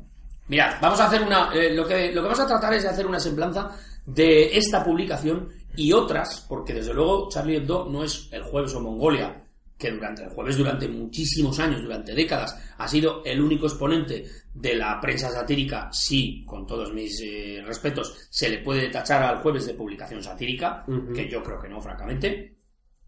Mirad, 0.47 0.75
vamos 0.81 0.99
a 0.99 1.07
hacer 1.07 1.21
una. 1.23 1.51
eh, 1.53 1.73
lo, 1.73 1.87
que, 1.87 2.07
lo 2.11 2.21
que 2.21 2.27
vamos 2.27 2.39
a 2.39 2.47
tratar 2.47 2.73
es 2.73 2.83
de 2.83 2.89
hacer 2.89 3.07
una 3.07 3.19
semblanza 3.19 3.71
de 4.05 4.55
esta 4.57 4.83
publicación 4.83 5.49
y 5.75 5.93
otras, 5.93 6.45
porque 6.47 6.73
desde 6.73 6.93
luego 6.93 7.29
Charlie 7.29 7.57
Hebdo 7.57 7.87
no 7.89 8.03
es 8.03 8.29
el 8.31 8.43
jueves 8.43 8.73
o 8.73 8.79
Mongolia, 8.79 9.45
que 9.77 9.91
durante 9.91 10.23
el 10.23 10.29
jueves, 10.29 10.57
durante 10.57 10.87
muchísimos 10.87 11.59
años, 11.59 11.81
durante 11.81 12.13
décadas, 12.13 12.57
ha 12.77 12.87
sido 12.87 13.23
el 13.25 13.41
único 13.41 13.65
exponente 13.65 14.25
de 14.53 14.75
la 14.75 14.99
prensa 15.01 15.29
satírica. 15.29 15.89
Sí, 15.91 16.45
con 16.45 16.65
todos 16.65 16.93
mis 16.93 17.21
eh, 17.21 17.61
respetos, 17.65 18.27
se 18.29 18.49
le 18.49 18.59
puede 18.59 18.89
tachar 18.89 19.23
al 19.23 19.39
jueves 19.39 19.65
de 19.65 19.73
publicación 19.73 20.23
satírica, 20.23 20.85
que 21.13 21.29
yo 21.29 21.43
creo 21.43 21.59
que 21.59 21.67
no, 21.67 21.81
francamente. 21.81 22.55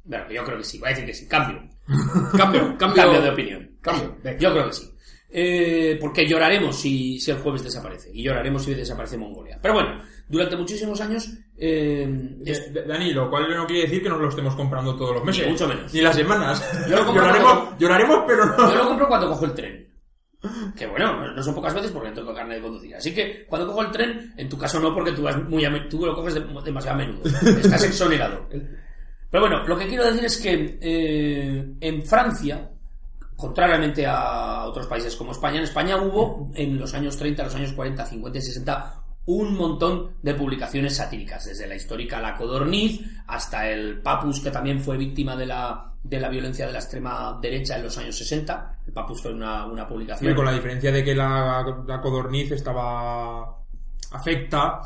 Bueno, 0.03 0.29
yo 0.29 0.43
creo 0.43 0.57
que 0.57 0.63
sí, 0.63 0.77
voy 0.77 0.87
a 0.87 0.91
decir 0.91 1.05
que 1.05 1.13
sí, 1.13 1.27
cambio. 1.27 1.69
Cambio, 2.35 2.61
cambio, 2.77 3.03
Cambio 3.03 3.21
de 3.21 3.29
opinión. 3.29 3.77
Cambio, 3.81 4.17
venga. 4.23 4.39
Yo 4.39 4.51
creo 4.51 4.67
que 4.67 4.73
sí. 4.73 4.89
Eh, 5.29 5.97
porque 5.99 6.25
lloraremos 6.25 6.79
si, 6.79 7.19
si 7.19 7.31
el 7.31 7.37
jueves 7.37 7.63
desaparece. 7.63 8.09
Y 8.13 8.23
lloraremos 8.23 8.63
si 8.63 8.73
desaparece 8.73 9.17
Mongolia. 9.17 9.59
Pero 9.61 9.73
bueno, 9.73 10.01
durante 10.27 10.55
muchísimos 10.55 10.99
años. 11.01 11.29
Eh, 11.59 12.37
es- 12.45 12.73
D- 12.73 12.83
Dani, 12.83 13.13
lo 13.13 13.29
cual 13.29 13.49
no 13.55 13.65
quiere 13.65 13.83
decir 13.83 14.03
que 14.03 14.09
nos 14.09 14.19
lo 14.21 14.29
estemos 14.29 14.55
comprando 14.55 14.95
todos 14.95 15.15
los 15.15 15.23
meses. 15.23 15.45
Ni 15.45 15.51
mucho 15.51 15.67
menos. 15.67 15.93
Ni 15.93 16.01
las 16.01 16.15
semanas. 16.15 16.63
Yo 16.89 16.97
lo 16.97 17.05
compro 17.05 17.23
lloraremos, 17.25 17.53
cuando- 17.53 17.77
lloraremos, 17.79 18.23
pero 18.27 18.45
no. 18.45 18.71
yo 18.71 18.75
lo 18.77 18.87
compro 18.87 19.07
cuando 19.07 19.27
cojo 19.29 19.45
el 19.45 19.53
tren. 19.53 19.87
Que 20.77 20.85
bueno, 20.85 21.13
no- 21.19 21.33
no 21.33 21.43
son 21.43 21.55
pocas 21.55 21.73
veces 21.73 21.91
porque 21.91 22.11
tengo 22.11 22.33
carne 22.33 22.55
de 22.55 22.61
conducir. 22.61 22.95
Así 22.95 23.13
que 23.13 23.45
cuando 23.49 23.67
cojo 23.67 23.81
el 23.81 23.91
tren, 23.91 24.33
en 24.37 24.47
tu 24.47 24.57
caso 24.57 24.79
no, 24.79 24.93
porque 24.93 25.11
tú, 25.11 25.23
vas 25.23 25.35
muy 25.49 25.65
a 25.65 25.69
me- 25.69 25.81
tú 25.89 26.05
lo 26.05 26.13
coges 26.15 26.35
de- 26.35 26.41
demasiado 26.63 26.95
a 26.95 27.05
menudo. 27.05 27.21
Estás 27.61 27.83
exonerado. 27.83 28.47
Pero 29.29 29.41
bueno, 29.41 29.65
lo 29.67 29.77
que 29.77 29.87
quiero 29.87 30.05
decir 30.05 30.23
es 30.25 30.37
que 30.37 30.77
eh, 30.79 31.73
en 31.81 32.03
Francia, 32.03 32.69
contrariamente 33.35 34.05
a 34.05 34.65
otros 34.65 34.87
países 34.87 35.15
como 35.15 35.31
España, 35.31 35.57
en 35.57 35.63
España 35.63 35.97
hubo 35.97 36.49
en 36.55 36.77
los 36.77 36.93
años 36.93 37.17
30, 37.17 37.43
los 37.43 37.55
años 37.55 37.73
40, 37.73 38.05
50 38.05 38.37
y 38.37 38.41
60 38.41 39.01
un 39.27 39.55
montón 39.55 40.13
de 40.21 40.33
publicaciones 40.33 40.95
satíricas, 40.95 41.45
desde 41.45 41.67
la 41.67 41.75
histórica 41.75 42.21
La 42.21 42.35
Codorniz 42.35 43.01
hasta 43.27 43.69
el 43.69 44.01
Papus, 44.01 44.39
que 44.39 44.51
también 44.51 44.79
fue 44.79 44.97
víctima 44.97 45.35
de 45.35 45.45
la, 45.45 45.93
de 46.01 46.19
la 46.19 46.29
violencia 46.29 46.65
de 46.65 46.71
la 46.71 46.79
extrema 46.79 47.37
derecha 47.41 47.75
en 47.75 47.83
los 47.83 47.97
años 47.97 48.17
60. 48.17 48.79
El 48.87 48.93
Papus 48.93 49.21
fue 49.21 49.33
una, 49.33 49.65
una 49.65 49.85
publicación. 49.85 50.33
Con 50.33 50.45
la 50.45 50.53
diferencia 50.53 50.93
de 50.93 51.03
que 51.03 51.13
la, 51.13 51.83
la 51.85 51.99
codorniz 51.99 52.51
estaba 52.51 53.57
afecta 54.11 54.79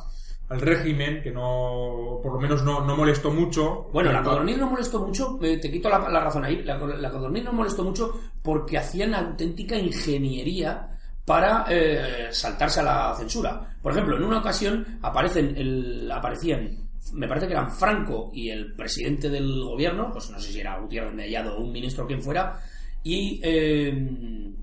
al 0.50 0.60
régimen, 0.60 1.22
que 1.22 1.32
no, 1.32 2.20
por 2.24 2.34
lo 2.34 2.40
menos 2.40 2.64
no, 2.64 2.84
no 2.84 2.98
molestó 2.98 3.30
mucho. 3.32 3.90
Bueno, 3.94 4.12
la 4.12 4.24
codorniz 4.24 4.58
no 4.58 4.72
molestó 4.72 5.06
mucho, 5.06 5.38
te 5.40 5.72
quito 5.72 5.88
la, 5.88 6.10
la 6.10 6.20
razón 6.20 6.44
ahí, 6.44 6.64
la, 6.64 6.78
la 6.78 7.12
codorniz 7.12 7.44
no 7.44 7.54
molestó 7.54 7.84
mucho 7.84 8.20
porque 8.42 8.80
hacían 8.80 9.14
auténtica 9.14 9.78
ingeniería 9.78 10.91
para 11.32 11.64
eh, 11.70 12.28
saltarse 12.30 12.82
a 12.82 12.84
la 12.84 13.16
censura. 13.18 13.74
Por 13.82 13.94
ejemplo, 13.94 14.18
en 14.18 14.24
una 14.26 14.40
ocasión 14.40 15.00
aparecen 15.02 15.56
el, 15.56 16.12
aparecían, 16.12 16.78
me 17.14 17.26
parece 17.26 17.48
que 17.48 17.54
eran 17.54 17.72
Franco 17.72 18.30
y 18.34 18.50
el 18.50 18.74
presidente 18.76 19.30
del 19.30 19.64
gobierno, 19.64 20.10
pues 20.12 20.30
no 20.30 20.38
sé 20.42 20.52
si 20.52 20.60
era 20.60 20.78
Gutiérrez 20.78 21.14
Mellado 21.14 21.56
o 21.56 21.62
un 21.62 21.72
ministro 21.72 22.06
quien 22.06 22.22
fuera, 22.22 22.60
y, 23.02 23.40
eh, 23.42 24.54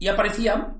y 0.00 0.08
aparecían 0.08 0.76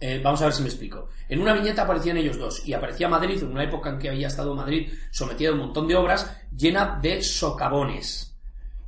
eh, 0.00 0.20
vamos 0.22 0.40
a 0.42 0.44
ver 0.44 0.54
si 0.54 0.62
me 0.62 0.68
explico. 0.68 1.08
En 1.28 1.40
una 1.40 1.52
viñeta 1.52 1.82
aparecían 1.82 2.16
ellos 2.16 2.38
dos 2.38 2.68
y 2.68 2.72
aparecía 2.72 3.08
Madrid 3.08 3.42
en 3.42 3.50
una 3.50 3.64
época 3.64 3.90
en 3.90 3.98
que 3.98 4.10
había 4.10 4.28
estado 4.28 4.54
Madrid 4.54 4.92
sometida 5.10 5.48
a 5.48 5.54
un 5.54 5.58
montón 5.58 5.88
de 5.88 5.96
obras 5.96 6.40
llena 6.56 7.00
de 7.02 7.20
socavones. 7.20 8.36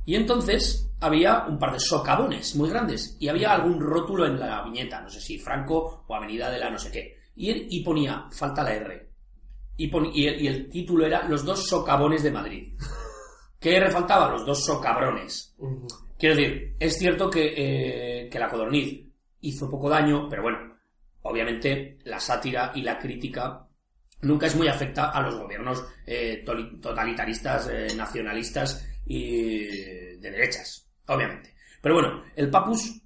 Y 0.05 0.15
entonces 0.15 0.86
había 0.99 1.45
un 1.47 1.59
par 1.59 1.73
de 1.73 1.79
socavones 1.79 2.55
muy 2.55 2.69
grandes 2.69 3.17
y 3.19 3.27
había 3.27 3.53
algún 3.53 3.79
rótulo 3.79 4.25
en 4.25 4.39
la 4.39 4.63
viñeta, 4.63 5.01
no 5.01 5.09
sé 5.09 5.19
si 5.21 5.37
Franco 5.37 6.03
o 6.07 6.15
Avenida 6.15 6.49
de 6.49 6.59
la 6.59 6.69
no 6.69 6.79
sé 6.79 6.91
qué. 6.91 7.17
Y, 7.35 7.49
él- 7.51 7.67
y 7.69 7.83
ponía, 7.83 8.25
falta 8.31 8.63
la 8.63 8.73
R. 8.73 9.09
Y, 9.77 9.87
pon- 9.87 10.09
y 10.13 10.25
el, 10.27 10.41
y 10.41 10.47
el 10.47 10.69
título 10.69 11.05
era 11.05 11.27
Los 11.27 11.45
dos 11.45 11.67
socavones 11.67 12.23
de 12.23 12.31
Madrid. 12.31 12.73
¿Qué 13.59 13.75
R 13.77 13.91
faltaba? 13.91 14.29
Los 14.31 14.45
dos 14.45 14.65
socabrones. 14.65 15.55
Quiero 16.17 16.35
decir, 16.35 16.75
es 16.79 16.97
cierto 16.97 17.29
que, 17.29 17.53
eh, 18.25 18.29
que 18.29 18.39
la 18.39 18.49
codorniz 18.49 19.05
hizo 19.41 19.69
poco 19.69 19.87
daño, 19.89 20.27
pero 20.27 20.41
bueno, 20.41 20.59
obviamente 21.21 21.99
la 22.05 22.19
sátira 22.19 22.71
y 22.73 22.81
la 22.81 22.97
crítica 22.97 23.67
nunca 24.21 24.47
es 24.47 24.55
muy 24.55 24.67
afecta 24.67 25.11
a 25.11 25.21
los 25.21 25.35
gobiernos 25.37 25.85
eh, 26.07 26.43
totalitaristas, 26.81 27.69
eh, 27.71 27.87
nacionalistas 27.95 28.83
y 29.05 29.65
de 30.17 30.31
derechas, 30.31 30.86
obviamente. 31.07 31.55
Pero 31.81 31.95
bueno, 31.95 32.23
el 32.35 32.49
Papus 32.49 33.01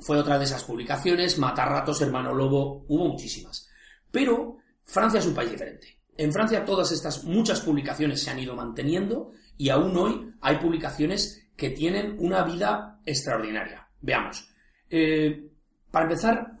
fue 0.00 0.18
otra 0.18 0.38
de 0.38 0.44
esas 0.44 0.64
publicaciones, 0.64 1.38
Matarratos, 1.38 2.00
Hermano 2.00 2.34
Lobo, 2.34 2.84
hubo 2.88 3.08
muchísimas. 3.08 3.68
Pero 4.10 4.58
Francia 4.84 5.20
es 5.20 5.26
un 5.26 5.34
país 5.34 5.50
diferente. 5.50 5.98
En 6.16 6.32
Francia 6.32 6.64
todas 6.64 6.92
estas 6.92 7.24
muchas 7.24 7.60
publicaciones 7.60 8.22
se 8.22 8.30
han 8.30 8.38
ido 8.38 8.54
manteniendo 8.54 9.32
y 9.56 9.70
aún 9.70 9.96
hoy 9.96 10.32
hay 10.40 10.58
publicaciones 10.58 11.48
que 11.56 11.70
tienen 11.70 12.16
una 12.18 12.42
vida 12.44 13.00
extraordinaria. 13.04 13.88
Veamos. 14.00 14.48
Eh, 14.90 15.48
para 15.90 16.06
empezar, 16.06 16.58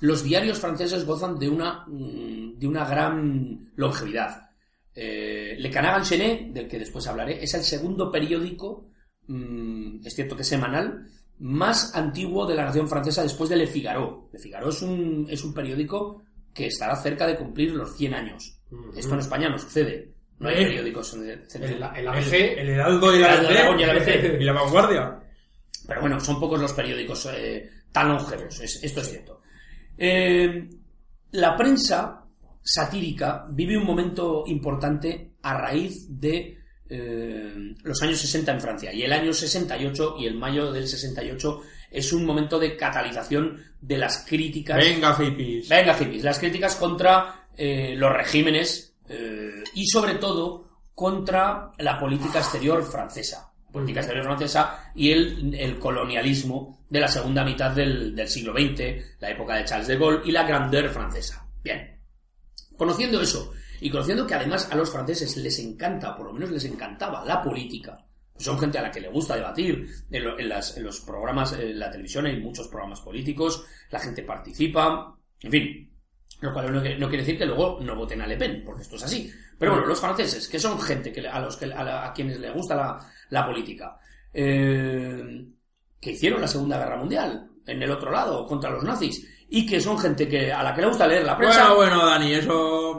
los 0.00 0.22
diarios 0.22 0.58
franceses 0.58 1.04
gozan 1.04 1.38
de 1.38 1.48
una, 1.48 1.84
mm, 1.86 2.58
de 2.58 2.66
una 2.66 2.84
gran 2.84 3.72
longevidad. 3.76 4.50
Eh, 4.94 5.56
Le 5.58 5.70
Canard 5.70 5.98
Enchaîné, 5.98 6.50
del 6.52 6.66
que 6.66 6.78
después 6.78 7.06
hablaré, 7.06 7.42
es 7.42 7.54
el 7.54 7.62
segundo 7.62 8.10
periódico, 8.10 8.87
mm, 9.28 10.04
es 10.04 10.14
cierto 10.14 10.36
que 10.36 10.44
semanal, 10.44 11.06
más 11.40 11.94
antiguo 11.94 12.44
de 12.46 12.54
la 12.56 12.64
nación 12.64 12.88
francesa 12.88 13.22
después 13.22 13.48
de 13.48 13.56
Le 13.56 13.66
Figaro. 13.66 14.28
Le 14.32 14.38
Figaro 14.40 14.68
es 14.70 14.82
un, 14.82 15.26
es 15.30 15.44
un 15.44 15.54
periódico 15.54 16.22
que 16.52 16.66
estará 16.66 16.96
cerca 16.96 17.26
de 17.26 17.36
cumplir 17.36 17.72
los 17.72 17.96
100 17.96 18.14
años. 18.14 18.58
Esto 18.96 19.14
en 19.14 19.20
España 19.20 19.48
no 19.48 19.58
sucede. 19.58 20.12
No 20.40 20.48
hay 20.48 20.56
Eh, 20.56 20.66
periódicos 20.66 21.14
en 21.14 21.22
el- 21.22 21.30
El, 21.54 21.62
el 21.62 21.72
El, 21.96 22.08
ABC. 22.08 22.32
el 22.32 22.68
Heraldo 22.70 23.14
y 23.16 23.18
la 23.20 23.34
El 23.36 23.46
Heraldo 23.46 23.80
y 23.80 23.82
el 23.84 23.90
ABC. 23.90 24.36
y 24.40 24.44
la 24.44 24.52
Vanguardia. 24.52 25.20
Pero 25.86 26.00
bueno, 26.00 26.20
son 26.20 26.38
pocos 26.40 26.60
los 26.60 26.72
periódicos 26.72 27.28
eh, 27.34 27.70
tan 27.92 28.08
longevos, 28.08 28.60
es- 28.60 28.82
esto 28.82 29.00
es 29.00 29.08
cierto. 29.10 29.40
Eh, 29.96 30.68
la 31.32 31.56
prensa 31.56 32.24
satírica 32.62 33.46
vive 33.50 33.76
un 33.76 33.84
momento 33.86 34.44
importante 34.46 35.32
a 35.42 35.58
raíz 35.58 36.06
de 36.20 36.57
eh, 36.90 37.74
los 37.82 38.02
años 38.02 38.18
60 38.18 38.52
en 38.52 38.60
Francia. 38.60 38.92
Y 38.92 39.02
el 39.02 39.12
año 39.12 39.32
68 39.32 40.16
y 40.18 40.26
el 40.26 40.34
mayo 40.34 40.72
del 40.72 40.88
68 40.88 41.62
es 41.90 42.12
un 42.12 42.24
momento 42.24 42.58
de 42.58 42.76
catalización 42.76 43.62
de 43.80 43.98
las 43.98 44.24
críticas. 44.26 44.78
Venga, 44.78 45.14
hippies. 45.14 45.68
Venga, 45.68 45.94
hippies, 45.94 46.24
las 46.24 46.38
críticas 46.38 46.76
contra 46.76 47.48
eh, 47.56 47.94
los 47.96 48.12
regímenes 48.12 48.94
eh, 49.08 49.62
y 49.74 49.86
sobre 49.86 50.14
todo 50.14 50.68
contra 50.94 51.72
la 51.78 51.98
política 51.98 52.38
exterior 52.38 52.82
francesa. 52.84 53.52
Política 53.70 54.00
exterior 54.00 54.24
francesa 54.24 54.92
y 54.94 55.12
el, 55.12 55.54
el 55.54 55.78
colonialismo 55.78 56.84
de 56.88 57.00
la 57.00 57.08
segunda 57.08 57.44
mitad 57.44 57.70
del, 57.70 58.16
del 58.16 58.28
siglo 58.28 58.52
XX, 58.52 59.20
la 59.20 59.30
época 59.30 59.56
de 59.56 59.64
Charles 59.64 59.88
de 59.88 59.98
Gaulle 59.98 60.22
y 60.24 60.32
la 60.32 60.44
grandeur 60.44 60.88
francesa. 60.88 61.46
Bien. 61.62 62.00
Conociendo 62.76 63.20
eso 63.20 63.52
y 63.80 63.90
conociendo 63.90 64.26
que 64.26 64.34
además 64.34 64.68
a 64.70 64.76
los 64.76 64.90
franceses 64.90 65.36
les 65.36 65.58
encanta, 65.58 66.16
por 66.16 66.26
lo 66.26 66.32
menos 66.32 66.50
les 66.50 66.64
encantaba, 66.64 67.24
la 67.24 67.42
política, 67.42 68.04
son 68.36 68.58
gente 68.58 68.78
a 68.78 68.82
la 68.82 68.90
que 68.90 69.00
le 69.00 69.08
gusta 69.08 69.34
debatir. 69.36 69.86
En, 70.10 70.24
lo- 70.24 70.38
en 70.38 70.48
las- 70.48 70.76
en 70.76 70.84
los 70.84 71.00
programas, 71.00 71.52
en 71.54 71.78
la 71.78 71.90
televisión 71.90 72.26
hay 72.26 72.40
muchos 72.40 72.68
programas 72.68 73.00
políticos, 73.00 73.64
la 73.90 73.98
gente 73.98 74.22
participa, 74.22 75.16
en 75.40 75.50
fin. 75.50 75.84
Lo 76.40 76.52
cual 76.52 76.72
no, 76.72 76.80
quiere 76.80 77.16
decir 77.24 77.36
que 77.36 77.46
luego 77.46 77.80
no 77.82 77.96
voten 77.96 78.22
a 78.22 78.26
Le 78.26 78.36
Pen, 78.36 78.62
porque 78.64 78.82
esto 78.82 78.94
es 78.94 79.02
así. 79.02 79.28
Pero 79.58 79.72
bueno, 79.72 79.86
los 79.88 79.98
franceses, 80.00 80.46
que 80.48 80.60
son 80.60 80.80
gente 80.80 81.10
que, 81.10 81.26
a, 81.26 81.40
los 81.40 81.56
que, 81.56 81.64
a, 81.64 81.82
la- 81.82 82.06
a 82.06 82.12
quienes 82.12 82.38
les 82.38 82.54
gusta 82.54 82.76
la, 82.76 82.98
la 83.30 83.44
política, 83.44 83.98
eh, 84.32 85.46
que 86.00 86.12
hicieron 86.12 86.40
la 86.40 86.46
Segunda 86.46 86.78
Guerra 86.78 86.96
Mundial 86.96 87.50
en 87.66 87.82
el 87.82 87.90
otro 87.90 88.10
lado, 88.12 88.46
contra 88.46 88.70
los 88.70 88.84
nazis, 88.84 89.26
y 89.50 89.64
que 89.64 89.80
son 89.80 89.98
gente 89.98 90.28
que 90.28 90.52
a 90.52 90.62
la 90.62 90.74
que 90.74 90.82
le 90.82 90.88
gusta 90.88 91.06
leer 91.06 91.24
la 91.24 91.36
prensa. 91.36 91.72
Bueno, 91.74 91.96
bueno, 91.96 92.06
Dani, 92.06 92.34
eso 92.34 92.52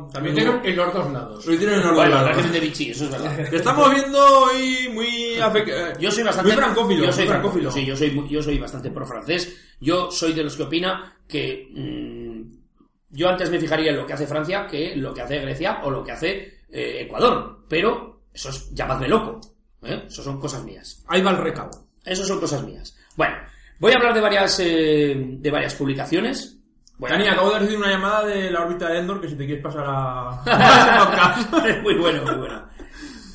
Lo 0.05 0.09
también 0.11 0.35
hicieron 0.35 0.61
en 0.65 0.75
los 0.75 0.93
dos 0.93 1.11
lados. 1.11 1.45
lo 1.45 1.53
hicieron 1.53 1.75
en 1.79 1.85
los 1.85 1.95
Bueno, 1.95 2.11
dos 2.15 2.21
lados. 2.21 2.29
régimen 2.37 2.51
de 2.53 2.59
Vichy, 2.59 2.89
eso 2.91 3.05
es 3.05 3.11
verdad. 3.11 3.53
Estamos 3.53 3.93
viendo 3.93 4.25
hoy 4.43 4.89
muy... 4.91 5.07
afe- 5.39 5.63
eh, 5.67 5.93
Yo 5.99 6.09
soy 6.11 6.23
bastante. 6.23 6.51
Muy 6.51 6.57
francófilo. 6.61 7.05
Yo 7.05 7.11
soy 7.13 7.23
muy 7.25 7.29
francófilo. 7.33 7.71
Sí, 7.71 7.85
yo 7.85 7.95
soy, 7.95 8.27
yo 8.29 8.41
soy 8.41 8.57
bastante 8.57 8.89
pro 8.89 9.05
francés. 9.05 9.55
Yo 9.79 10.09
soy 10.11 10.33
de 10.33 10.43
los 10.43 10.55
que 10.55 10.63
opina 10.63 11.17
que. 11.27 11.67
mm, 11.71 12.57
yo 13.11 13.27
antes 13.29 13.49
me 13.49 13.59
fijaría 13.59 13.91
en 13.91 13.97
lo 13.97 14.05
que 14.05 14.13
hace 14.13 14.27
Francia 14.27 14.67
que 14.67 14.93
en 14.93 15.01
lo 15.01 15.13
que 15.13 15.21
hace 15.21 15.39
Grecia 15.39 15.79
o 15.83 15.89
lo 15.91 16.03
que 16.03 16.11
hace 16.11 16.59
eh, 16.71 17.01
Ecuador. 17.01 17.59
Pero 17.69 18.21
eso 18.33 18.49
es. 18.49 18.73
llamadme 18.73 19.07
loco. 19.07 19.39
¿eh? 19.83 20.03
Eso 20.07 20.23
son 20.23 20.39
cosas 20.39 20.63
mías. 20.63 21.03
Ahí 21.07 21.21
va 21.21 21.31
el 21.31 21.37
recabo. 21.37 21.71
Eso 22.05 22.23
son 22.25 22.39
cosas 22.39 22.63
mías. 22.63 22.95
Bueno, 23.15 23.35
voy 23.79 23.91
a 23.91 23.95
hablar 23.95 24.13
de 24.13 24.21
varias, 24.21 24.59
eh, 24.59 25.15
de 25.39 25.51
varias 25.51 25.75
publicaciones. 25.75 26.55
A- 27.01 27.07
Dani, 27.09 27.27
acabo 27.27 27.51
de 27.53 27.59
recibir 27.59 27.77
una 27.79 27.89
llamada 27.91 28.25
de 28.25 28.51
la 28.51 28.61
órbita 28.63 28.89
de 28.89 28.99
Endor 28.99 29.21
que 29.21 29.29
si 29.29 29.35
te 29.35 29.45
quieres 29.45 29.63
pasar 29.63 29.85
a... 29.87 30.41
muy 31.83 31.95
bueno, 31.95 32.23
muy 32.23 32.35
bueno. 32.35 32.67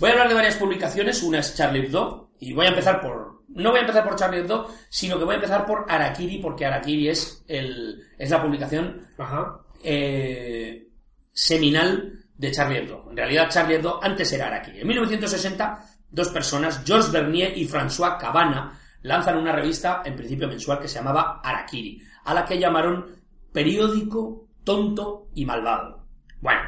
Voy 0.00 0.08
a 0.10 0.12
hablar 0.12 0.28
de 0.28 0.34
varias 0.34 0.56
publicaciones. 0.56 1.22
Una 1.22 1.38
es 1.38 1.54
Charlie 1.56 1.86
Hebdo. 1.86 2.30
Y 2.40 2.52
voy 2.52 2.66
a 2.66 2.70
empezar 2.70 3.00
por. 3.00 3.42
No 3.48 3.70
voy 3.70 3.78
a 3.78 3.82
empezar 3.82 4.04
por 4.04 4.16
Charlie 4.16 4.40
Hebdo, 4.40 4.68
sino 4.90 5.16
que 5.18 5.24
voy 5.24 5.32
a 5.34 5.36
empezar 5.36 5.64
por 5.64 5.86
Arakiri, 5.88 6.38
porque 6.38 6.66
Arakiri 6.66 7.08
es, 7.08 7.44
el, 7.48 8.02
es 8.18 8.28
la 8.28 8.42
publicación 8.42 9.06
Ajá. 9.16 9.60
eh, 9.82 10.88
seminal 11.32 12.12
de 12.36 12.50
Charlie 12.50 12.78
Hebdo. 12.78 13.06
En 13.10 13.16
realidad, 13.16 13.48
Charlie 13.48 13.76
Hebdo 13.76 14.00
antes 14.02 14.30
era 14.32 14.48
Arakiri. 14.48 14.80
En 14.80 14.88
1960, 14.88 15.84
dos 16.10 16.28
personas, 16.30 16.82
Georges 16.84 17.12
Bernier 17.12 17.56
y 17.56 17.66
François 17.68 18.18
Cabana, 18.18 18.78
lanzan 19.04 19.38
una 19.38 19.52
revista, 19.52 20.02
en 20.04 20.16
principio 20.16 20.48
mensual, 20.48 20.80
que 20.80 20.88
se 20.88 20.98
llamaba 20.98 21.40
Arakiri, 21.42 22.00
a 22.24 22.34
la 22.34 22.44
que 22.44 22.58
llamaron 22.58 23.06
Periódico 23.52 24.48
Tonto 24.64 25.28
y 25.34 25.44
Malvado. 25.44 26.06
Bueno, 26.40 26.60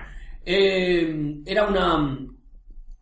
eh, 0.45 1.43
era 1.45 1.67
una, 1.67 2.19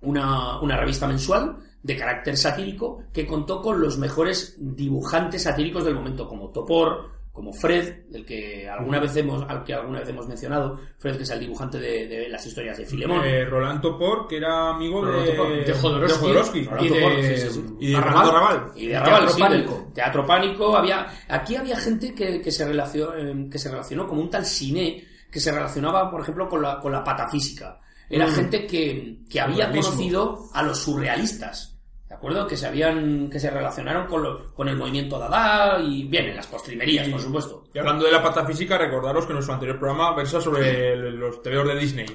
una, 0.00 0.60
una 0.60 0.76
revista 0.76 1.06
mensual 1.06 1.58
de 1.82 1.96
carácter 1.96 2.36
satírico 2.36 3.04
que 3.12 3.26
contó 3.26 3.60
con 3.60 3.80
los 3.80 3.98
mejores 3.98 4.56
dibujantes 4.58 5.42
satíricos 5.42 5.84
del 5.84 5.96
momento, 5.96 6.26
como 6.28 6.50
Topor, 6.50 7.13
como 7.34 7.52
Fred, 7.52 8.06
del 8.10 8.24
que 8.24 8.68
alguna 8.70 9.00
vez 9.00 9.16
hemos, 9.16 9.42
al 9.50 9.64
que 9.64 9.74
alguna 9.74 9.98
vez 9.98 10.08
hemos 10.08 10.28
mencionado, 10.28 10.78
Fred, 10.98 11.16
que 11.16 11.24
es 11.24 11.30
el 11.30 11.40
dibujante 11.40 11.80
de, 11.80 12.06
de 12.06 12.28
las 12.28 12.46
historias 12.46 12.78
de 12.78 12.86
Filemón. 12.86 13.24
Eh, 13.24 13.44
Roland 13.44 13.80
Topor, 13.82 14.28
que 14.28 14.36
era 14.36 14.70
amigo 14.70 15.04
de... 15.04 15.32
De 15.64 15.72
Jodorowsky. 15.74 16.20
Jodorowsky. 16.20 16.64
Roland 16.66 16.86
Y 16.86 16.88
de, 16.90 17.36
sí, 17.40 17.50
sí. 17.50 17.64
Y 17.80 17.90
de 17.90 17.96
Arrabal. 17.96 18.30
Raval. 18.32 18.72
Y 18.76 18.86
de 18.86 18.96
Arrabal, 18.96 19.18
Teatro 19.26 19.34
sí, 19.34 19.40
Pánico. 19.42 19.74
de- 19.88 19.92
Teatro 19.94 20.26
Pánico. 20.26 20.76
Había, 20.76 21.06
aquí 21.28 21.56
había 21.56 21.76
gente 21.76 22.14
que, 22.14 22.40
que 22.40 22.52
se 22.52 22.64
relacionó, 22.66 23.14
eh, 23.16 23.48
que 23.50 23.58
se 23.58 23.68
relacionó 23.68 24.06
como 24.06 24.20
un 24.22 24.30
tal 24.30 24.44
cine 24.46 25.04
que 25.28 25.40
se 25.40 25.50
relacionaba, 25.50 26.08
por 26.12 26.20
ejemplo, 26.20 26.48
con 26.48 26.62
la, 26.62 26.78
con 26.78 26.92
la 26.92 27.02
patafísica. 27.02 27.80
Era 28.08 28.28
Mm. 28.28 28.30
gente 28.30 28.66
que, 28.66 29.18
que 29.28 29.40
había 29.40 29.70
conocido 29.72 30.44
a 30.54 30.62
los 30.62 30.78
surrealistas. 30.78 31.73
Que 32.48 32.56
se 32.56 32.66
habían, 32.66 33.28
que 33.30 33.38
se 33.38 33.50
relacionaron 33.50 34.06
con, 34.06 34.22
lo- 34.22 34.54
con 34.54 34.68
el 34.68 34.76
movimiento 34.76 35.18
Dada 35.18 35.80
y, 35.80 36.04
bien, 36.04 36.26
en 36.26 36.36
las 36.36 36.46
postrimerías, 36.46 37.08
por 37.08 37.20
supuesto. 37.20 37.64
Y 37.74 37.78
hablando 37.78 38.04
de 38.04 38.12
la 38.12 38.22
patafísica, 38.22 38.78
recordaros 38.78 39.26
que 39.26 39.32
nuestro 39.32 39.54
anterior 39.54 39.78
programa 39.78 40.14
versa 40.14 40.40
sobre 40.40 40.92
el- 40.94 41.16
los 41.16 41.42
tebeos 41.42 41.66
de 41.68 41.78
Disney 41.78 42.06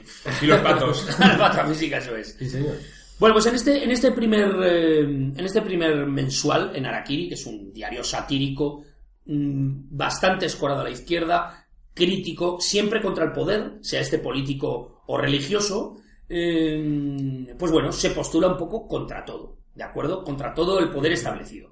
y 0.41 0.45
los 0.45 0.59
patos. 0.59 1.07
la 1.19 1.37
patafísica, 1.37 1.97
eso 1.97 2.15
es. 2.15 2.35
Sí, 2.39 2.49
señor. 2.49 2.75
Bueno, 3.19 3.35
pues 3.35 3.45
en 3.47 3.55
este, 3.55 3.83
en 3.83 3.91
este 3.91 4.11
primer 4.13 4.55
eh, 4.63 4.99
en 5.01 5.39
este 5.39 5.61
primer 5.61 6.05
mensual, 6.05 6.71
en 6.73 6.85
Arakiri, 6.85 7.27
que 7.27 7.33
es 7.35 7.45
un 7.45 7.73
diario 7.73 8.03
satírico, 8.03 8.83
mm, 9.25 9.87
bastante 9.95 10.45
escorado 10.45 10.81
a 10.81 10.83
la 10.85 10.89
izquierda, 10.91 11.65
crítico, 11.93 12.61
siempre 12.61 13.01
contra 13.01 13.25
el 13.25 13.33
poder, 13.33 13.73
sea 13.81 13.99
este 13.99 14.19
político 14.19 15.03
o 15.07 15.17
religioso, 15.17 15.97
eh, 16.29 17.53
pues 17.57 17.71
bueno, 17.71 17.91
se 17.91 18.11
postula 18.11 18.47
un 18.47 18.57
poco 18.57 18.87
contra 18.87 19.25
todo, 19.25 19.57
¿de 19.79 19.85
acuerdo? 19.85 20.25
Contra 20.25 20.53
todo 20.53 20.77
el 20.79 20.89
poder 20.89 21.13
establecido. 21.13 21.71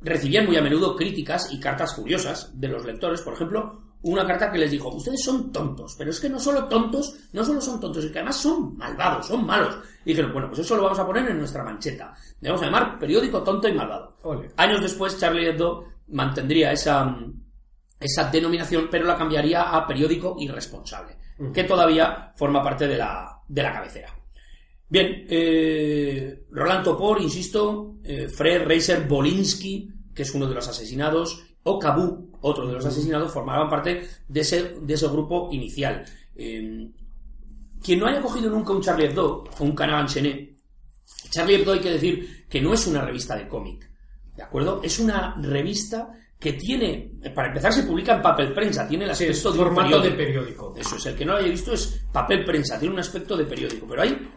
Recibían 0.00 0.46
muy 0.46 0.56
a 0.56 0.62
menudo 0.62 0.94
críticas 0.94 1.52
y 1.52 1.58
cartas 1.58 1.96
furiosas 1.96 2.52
de 2.58 2.68
los 2.68 2.84
lectores, 2.84 3.20
por 3.20 3.34
ejemplo, 3.34 3.82
una 4.02 4.24
carta 4.24 4.50
que 4.50 4.58
les 4.58 4.70
dijo, 4.70 4.88
ustedes 4.88 5.24
son 5.24 5.52
tontos, 5.52 5.96
pero 5.98 6.10
es 6.10 6.20
que 6.20 6.28
no 6.28 6.38
solo 6.38 6.66
tontos, 6.66 7.16
no 7.32 7.44
solo 7.44 7.60
son 7.60 7.80
tontos, 7.80 8.04
es 8.04 8.12
que 8.12 8.18
además 8.18 8.36
son 8.36 8.76
malvados, 8.76 9.26
son 9.26 9.44
malos. 9.44 9.76
Y 10.04 10.10
dijeron, 10.10 10.32
bueno, 10.32 10.48
pues 10.48 10.60
eso 10.60 10.76
lo 10.76 10.84
vamos 10.84 10.98
a 11.00 11.06
poner 11.06 11.28
en 11.28 11.38
nuestra 11.38 11.64
mancheta. 11.64 12.14
Le 12.40 12.48
vamos 12.48 12.62
a 12.62 12.66
llamar 12.66 12.98
periódico 12.98 13.42
tonto 13.42 13.68
y 13.68 13.72
malvado. 13.72 14.16
Ole. 14.22 14.50
Años 14.56 14.82
después, 14.82 15.18
Charlie 15.18 15.48
Hebdo 15.48 15.84
mantendría 16.08 16.72
esa, 16.72 17.16
esa 17.98 18.30
denominación, 18.30 18.88
pero 18.90 19.04
la 19.04 19.16
cambiaría 19.16 19.62
a 19.62 19.86
periódico 19.86 20.36
irresponsable, 20.38 21.16
que 21.52 21.64
todavía 21.64 22.32
forma 22.36 22.62
parte 22.62 22.86
de 22.86 22.98
la, 22.98 23.40
de 23.48 23.62
la 23.62 23.72
cabecera. 23.72 24.21
Bien, 24.92 25.24
eh, 25.26 26.44
Roland 26.50 26.84
Topor, 26.84 27.22
insisto, 27.22 27.94
eh, 28.04 28.28
Fred 28.28 28.66
Reiser 28.66 29.08
Bolinsky, 29.08 29.88
que 30.14 30.20
es 30.20 30.34
uno 30.34 30.46
de 30.46 30.54
los 30.54 30.68
asesinados, 30.68 31.42
o 31.62 31.78
Cabu, 31.78 32.30
otro 32.42 32.66
de 32.66 32.74
los 32.74 32.84
asesinados, 32.84 33.32
formaban 33.32 33.70
parte 33.70 34.06
de 34.28 34.40
ese, 34.40 34.74
de 34.82 34.92
ese 34.92 35.08
grupo 35.08 35.48
inicial. 35.50 36.04
Eh, 36.36 36.90
quien 37.82 38.00
no 38.00 38.06
haya 38.06 38.20
cogido 38.20 38.50
nunca 38.50 38.74
un 38.74 38.82
Charlie 38.82 39.06
Hebdo 39.06 39.44
o 39.58 39.64
un 39.64 39.74
Canal 39.74 40.02
Enchaîné, 40.02 40.56
Charlie 41.30 41.54
Hebdo 41.54 41.72
hay 41.72 41.80
que 41.80 41.90
decir 41.92 42.46
que 42.50 42.60
no 42.60 42.74
es 42.74 42.86
una 42.86 43.00
revista 43.00 43.34
de 43.34 43.48
cómic, 43.48 43.90
¿de 44.36 44.42
acuerdo? 44.42 44.82
Es 44.84 44.98
una 44.98 45.34
revista 45.40 46.12
que 46.38 46.52
tiene, 46.52 47.12
para 47.34 47.48
empezar, 47.48 47.72
se 47.72 47.84
publica 47.84 48.16
en 48.16 48.20
papel 48.20 48.52
prensa, 48.52 48.86
tiene 48.86 49.06
el 49.06 49.16
Sí, 49.16 49.24
aspecto 49.24 49.52
de 49.52 49.58
un 49.58 49.64
formato 49.64 50.00
de 50.02 50.10
periódico. 50.10 50.16
periódico. 50.18 50.74
Eso 50.76 50.96
es, 50.96 51.06
el 51.06 51.14
que 51.16 51.24
no 51.24 51.32
lo 51.32 51.38
haya 51.38 51.48
visto 51.48 51.72
es 51.72 52.04
papel 52.12 52.44
prensa, 52.44 52.78
tiene 52.78 52.92
un 52.92 53.00
aspecto 53.00 53.38
de 53.38 53.46
periódico, 53.46 53.86
pero 53.88 54.02
hay, 54.02 54.28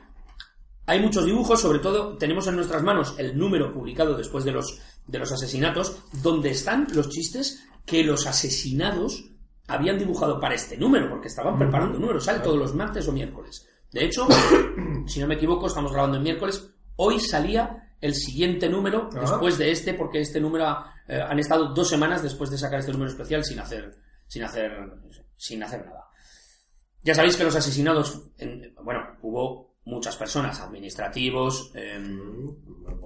hay 0.88 1.00
muchos 1.00 1.26
dibujos, 1.26 1.60
sobre 1.62 1.80
todo 1.80 2.18
tenemos 2.18 2.48
en 2.48 2.56
nuestras 2.56 2.84
manos 2.84 3.16
el 3.18 3.38
número 3.38 3.72
publicado 3.72 4.16
después 4.16 4.44
de 4.44 4.52
los, 4.52 4.80
de 5.08 5.20
los 5.20 5.32
asesinatos, 5.32 5.98
donde 6.22 6.52
están 6.52 6.88
los 6.94 7.10
chistes 7.10 7.64
que 7.86 8.04
los 8.04 8.28
asesinados 8.28 9.26
habían 9.68 9.98
dibujado 9.98 10.40
para 10.40 10.56
este 10.56 10.78
número, 10.78 11.10
porque 11.10 11.28
estaban 11.28 11.58
preparando 11.58 11.98
números, 12.00 12.26
sale 12.26 12.40
todos 12.40 12.58
los 12.58 12.76
martes 12.76 13.08
o 13.08 13.12
miércoles. 13.12 13.68
De 13.92 14.06
hecho, 14.06 14.28
si 15.08 15.20
no 15.20 15.28
me 15.28 15.36
equivoco, 15.36 15.68
estamos 15.68 15.92
grabando 15.92 16.18
el 16.18 16.24
miércoles, 16.24 16.70
hoy 16.98 17.20
salía 17.20 17.82
el 18.02 18.14
siguiente 18.14 18.70
número 18.70 19.10
Ah. 19.16 19.22
después 19.22 19.58
de 19.58 19.72
este, 19.72 19.94
porque 19.96 20.22
este 20.22 20.40
número 20.40 20.68
ha- 20.68 20.94
eh, 21.08 21.20
han 21.22 21.40
estado 21.40 21.74
dos 21.74 21.90
semanas 21.90 22.22
después 22.22 22.50
de 22.52 22.58
sacar 22.58 22.80
este 22.80 22.92
número 22.92 23.10
especial 23.10 23.44
sin 23.44 23.60
hacer, 23.60 23.96
sin 24.28 24.44
hacer, 24.44 24.72
sin 25.38 25.64
hacer 25.64 25.86
nada. 25.86 26.06
Ya 27.04 27.16
sabéis 27.16 27.36
que 27.38 27.44
los 27.44 27.56
asesinados, 27.56 28.22
en- 28.38 28.74
bueno, 28.84 29.02
hubo 29.22 29.75
muchas 29.86 30.16
personas, 30.18 30.60
administrativos, 30.62 31.72
em, 31.76 32.56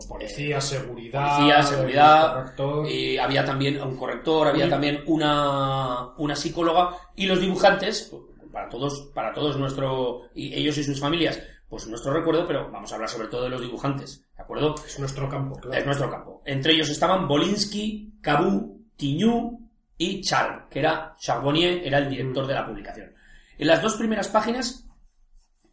Policía, 0.07 0.61
seguridad. 0.61 1.35
policía, 1.35 1.63
seguridad, 1.63 2.33
corrector. 2.33 2.89
y 2.89 3.17
había 3.17 3.43
también 3.43 3.81
un 3.81 3.97
corrector, 3.97 4.47
había 4.47 4.69
también 4.69 5.03
una, 5.07 6.13
una 6.17 6.35
psicóloga 6.37 6.95
y 7.15 7.25
los 7.25 7.41
dibujantes, 7.41 8.13
para 8.51 8.69
todos, 8.69 9.11
para 9.13 9.33
todos 9.33 9.57
nuestro, 9.57 10.21
y 10.33 10.53
ellos 10.53 10.77
y 10.77 10.83
sus 10.85 10.99
familias, 11.01 11.41
pues 11.67 11.85
nuestro 11.87 12.13
recuerdo, 12.13 12.47
pero 12.47 12.71
vamos 12.71 12.91
a 12.91 12.95
hablar 12.95 13.09
sobre 13.09 13.27
todo 13.27 13.43
de 13.43 13.49
los 13.49 13.61
dibujantes, 13.61 14.25
¿de 14.37 14.41
acuerdo? 14.41 14.75
Es 14.87 14.97
nuestro 14.99 15.27
campo, 15.29 15.55
Es 15.57 15.61
claro. 15.67 15.85
nuestro 15.85 16.09
campo. 16.09 16.41
Entre 16.45 16.73
ellos 16.73 16.89
estaban 16.89 17.27
Bolinsky, 17.27 18.13
Cabú, 18.21 18.81
Tiñú 18.95 19.69
y 19.97 20.21
Char, 20.21 20.67
que 20.69 20.79
era 20.79 21.15
Charbonnier, 21.19 21.85
era 21.85 21.97
el 21.99 22.09
director 22.09 22.47
de 22.47 22.53
la 22.53 22.65
publicación. 22.65 23.13
En 23.57 23.67
las 23.67 23.81
dos 23.81 23.95
primeras 23.97 24.29
páginas 24.29 24.88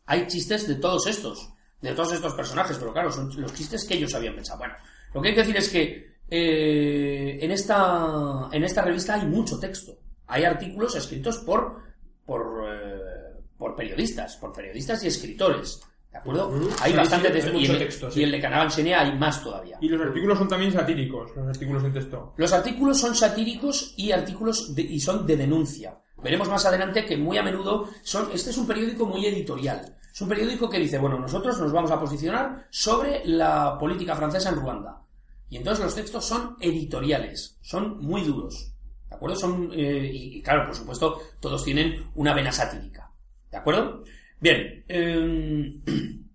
hay 0.06 0.26
chistes 0.26 0.66
de 0.68 0.76
todos 0.76 1.06
estos, 1.06 1.50
de 1.80 1.92
todos 1.92 2.12
estos 2.12 2.34
personajes, 2.34 2.76
pero 2.78 2.92
claro, 2.92 3.10
son 3.12 3.30
los 3.40 3.52
chistes 3.54 3.84
que 3.84 3.94
ellos 3.94 4.14
habían 4.14 4.34
pensado. 4.34 4.58
Bueno, 4.58 4.74
lo 5.14 5.20
que 5.22 5.28
hay 5.28 5.34
que 5.34 5.40
decir 5.40 5.56
es 5.56 5.68
que 5.68 6.16
eh, 6.28 7.38
en, 7.40 7.50
esta, 7.50 8.48
en 8.52 8.64
esta 8.64 8.82
revista 8.82 9.14
hay 9.14 9.26
mucho 9.26 9.58
texto. 9.58 9.92
Hay 10.28 10.44
artículos 10.44 10.94
escritos 10.96 11.38
por, 11.38 11.82
por, 12.24 12.64
eh, 12.68 13.40
por 13.56 13.74
periodistas, 13.76 14.36
por 14.36 14.52
periodistas 14.52 15.02
y 15.04 15.08
escritores. 15.08 15.80
¿De 16.10 16.18
acuerdo? 16.18 16.50
Hay 16.80 16.92
Sí, 16.92 16.96
bastante 16.96 17.28
sí, 17.28 17.34
hay 17.34 17.42
texto. 17.42 17.74
y, 17.74 17.78
texto, 17.78 18.10
sí. 18.10 18.20
y 18.20 18.22
en 18.24 18.30
Le 18.30 18.40
Canal 18.40 18.64
Enseña 18.64 19.00
hay 19.02 19.18
más 19.18 19.42
todavía. 19.44 19.76
Y 19.82 19.88
los 19.88 20.00
artículos 20.00 20.38
son 20.38 20.48
también 20.48 20.72
satíricos, 20.72 21.30
los 21.36 21.46
artículos 21.48 21.84
en 21.84 21.92
texto. 21.92 22.32
Los 22.38 22.52
artículos 22.52 22.98
son 22.98 23.14
satíricos 23.14 23.92
y 23.98 24.12
artículos 24.12 24.74
de- 24.74 24.82
y 24.82 24.98
son 24.98 25.26
de 25.26 25.36
denuncia. 25.36 25.98
Veremos 26.22 26.48
más 26.48 26.64
adelante 26.64 27.04
que 27.04 27.16
muy 27.16 27.38
a 27.38 27.42
menudo 27.42 27.88
son. 28.02 28.30
Este 28.32 28.50
es 28.50 28.58
un 28.58 28.66
periódico 28.66 29.06
muy 29.06 29.26
editorial. 29.26 29.96
Es 30.12 30.20
un 30.20 30.28
periódico 30.28 30.70
que 30.70 30.78
dice, 30.78 30.98
bueno, 30.98 31.18
nosotros 31.18 31.58
nos 31.60 31.72
vamos 31.72 31.90
a 31.90 32.00
posicionar 32.00 32.66
sobre 32.70 33.22
la 33.26 33.76
política 33.78 34.16
francesa 34.16 34.48
en 34.48 34.56
Ruanda. 34.56 35.02
Y 35.48 35.58
entonces 35.58 35.84
los 35.84 35.94
textos 35.94 36.24
son 36.24 36.56
editoriales, 36.60 37.58
son 37.60 37.98
muy 37.98 38.22
duros. 38.22 38.72
¿De 39.08 39.14
acuerdo? 39.14 39.36
Son. 39.36 39.70
eh, 39.72 40.10
y, 40.12 40.42
claro, 40.42 40.66
por 40.66 40.74
supuesto, 40.74 41.20
todos 41.38 41.62
tienen 41.62 42.10
una 42.14 42.34
vena 42.34 42.50
satírica. 42.50 43.12
¿De 43.50 43.58
acuerdo? 43.58 44.02
Bien. 44.40 44.84
em, 44.88 45.82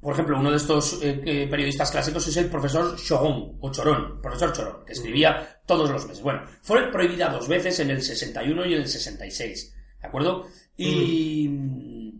por 0.00 0.14
ejemplo, 0.14 0.38
uno 0.38 0.50
de 0.50 0.56
estos 0.56 1.02
eh, 1.02 1.22
eh, 1.24 1.46
periodistas 1.48 1.90
clásicos 1.90 2.26
es 2.26 2.36
el 2.36 2.50
profesor 2.50 2.96
Choron, 2.96 3.56
o 3.60 3.70
Chorón, 3.70 4.20
profesor 4.20 4.52
Chorón, 4.52 4.84
que 4.84 4.92
escribía 4.92 5.53
todos 5.66 5.90
los 5.90 6.06
meses. 6.06 6.22
Bueno, 6.22 6.42
fue 6.62 6.90
prohibida 6.90 7.30
dos 7.30 7.48
veces 7.48 7.78
en 7.80 7.90
el 7.90 8.02
61 8.02 8.66
y 8.66 8.74
en 8.74 8.80
el 8.80 8.88
66, 8.88 9.74
¿de 10.00 10.06
acuerdo? 10.06 10.46
Y 10.76 11.48
mm, 11.48 12.10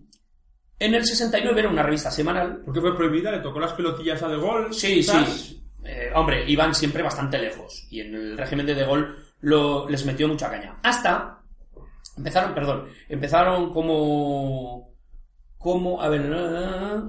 en 0.78 0.94
el 0.94 1.04
69 1.04 1.61
era 1.61 1.68
una 1.68 1.83
revista 1.83 2.11
semanal. 2.11 2.59
¿Por 2.64 2.74
qué 2.74 2.80
fue 2.80 2.96
prohibida? 2.96 3.30
¿Le 3.30 3.40
tocó 3.40 3.61
las 3.61 3.72
pelotillas 3.72 4.22
a 4.22 4.28
De 4.28 4.37
Gaulle? 4.37 4.72
Sí, 4.72 4.94
quizás? 4.94 5.28
sí. 5.28 5.61
Eh, 5.85 6.11
hombre, 6.14 6.48
iban 6.48 6.74
siempre 6.74 7.02
bastante 7.02 7.38
lejos. 7.38 7.87
Y 7.90 8.00
en 8.00 8.14
el 8.14 8.38
régimen 8.38 8.66
de 8.66 8.74
De 8.74 8.85
Gaulle 8.85 9.09
lo, 9.40 9.88
les 9.88 10.04
metió 10.04 10.26
mucha 10.28 10.50
caña. 10.50 10.78
Hasta 10.83 11.42
empezaron, 12.16 12.54
perdón, 12.54 12.88
empezaron 13.09 13.72
como 13.72 14.94
como, 15.59 16.02
a 16.02 16.11
ver, 16.11 16.30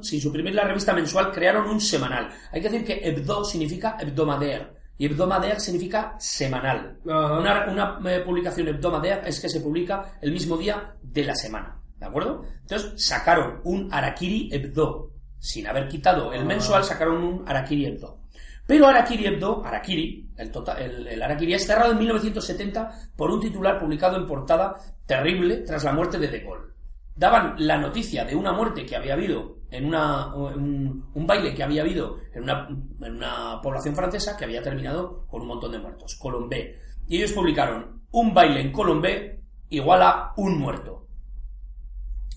sin 0.01 0.21
suprimir 0.21 0.55
la 0.55 0.63
revista 0.63 0.93
mensual, 0.93 1.29
crearon 1.29 1.67
un 1.67 1.81
semanal. 1.81 2.29
Hay 2.53 2.61
que 2.61 2.69
decir 2.69 2.85
que 2.85 3.05
hebdo 3.05 3.43
significa 3.43 3.97
hebdomadaire 3.99 4.74
y 4.97 5.05
hebdomadaire 5.05 5.59
significa 5.59 6.15
semanal. 6.19 6.99
Una, 7.39 7.65
una, 7.99 7.99
eh, 8.11 8.21
publicación 8.21 8.67
hebdomadaire 8.67 9.27
es 9.27 9.39
que 9.39 9.49
se 9.49 9.59
publica 9.61 10.17
el 10.21 10.31
mismo 10.31 10.57
día 10.57 10.95
de 11.01 11.23
la 11.25 11.35
semana, 11.35 11.79
¿de 11.97 12.05
acuerdo? 12.05 12.43
Entonces 12.61 12.93
sacaron 13.05 13.61
un 13.63 13.93
Arakiri 13.93 14.49
Hebdo. 14.51 15.11
Sin 15.39 15.67
haber 15.67 15.87
quitado 15.87 16.33
el 16.33 16.45
mensual, 16.45 16.83
sacaron 16.83 17.23
un 17.23 17.47
Arakiri 17.47 17.85
Hebdo. 17.85 18.19
Pero 18.65 18.87
Arakiri 18.87 19.27
Hebdo, 19.27 19.63
Arakiri, 19.63 20.31
el, 20.37 20.51
tota- 20.51 20.79
el, 20.81 21.07
el 21.07 21.21
Arakiri 21.21 21.53
es 21.53 21.67
cerrado 21.67 21.91
en 21.91 21.99
1970 21.99 22.89
por 23.15 23.29
un 23.29 23.39
titular 23.39 23.79
publicado 23.79 24.17
en 24.17 24.25
portada 24.25 24.75
terrible 25.05 25.57
tras 25.57 25.83
la 25.83 25.91
muerte 25.93 26.17
de 26.17 26.27
De 26.29 26.39
Gaulle 26.39 26.74
daban 27.15 27.55
la 27.57 27.77
noticia 27.77 28.25
de 28.25 28.35
una 28.35 28.51
muerte 28.51 28.85
que 28.85 28.95
había 28.95 29.13
habido 29.13 29.59
en 29.71 29.85
una, 29.85 30.33
un, 30.35 31.09
un 31.13 31.27
baile 31.27 31.53
que 31.53 31.63
había 31.63 31.81
habido 31.81 32.17
en 32.33 32.43
una, 32.43 32.67
en 33.01 33.15
una 33.15 33.59
población 33.61 33.95
francesa 33.95 34.35
que 34.37 34.45
había 34.45 34.61
terminado 34.61 35.25
con 35.27 35.41
un 35.41 35.47
montón 35.47 35.71
de 35.71 35.79
muertos, 35.79 36.15
Colombé. 36.19 36.79
Y 37.07 37.17
ellos 37.17 37.31
publicaron 37.33 38.01
un 38.11 38.33
baile 38.33 38.61
en 38.61 38.71
Colombé 38.71 39.41
igual 39.69 40.01
a 40.03 40.33
un 40.37 40.57
muerto. 40.59 41.07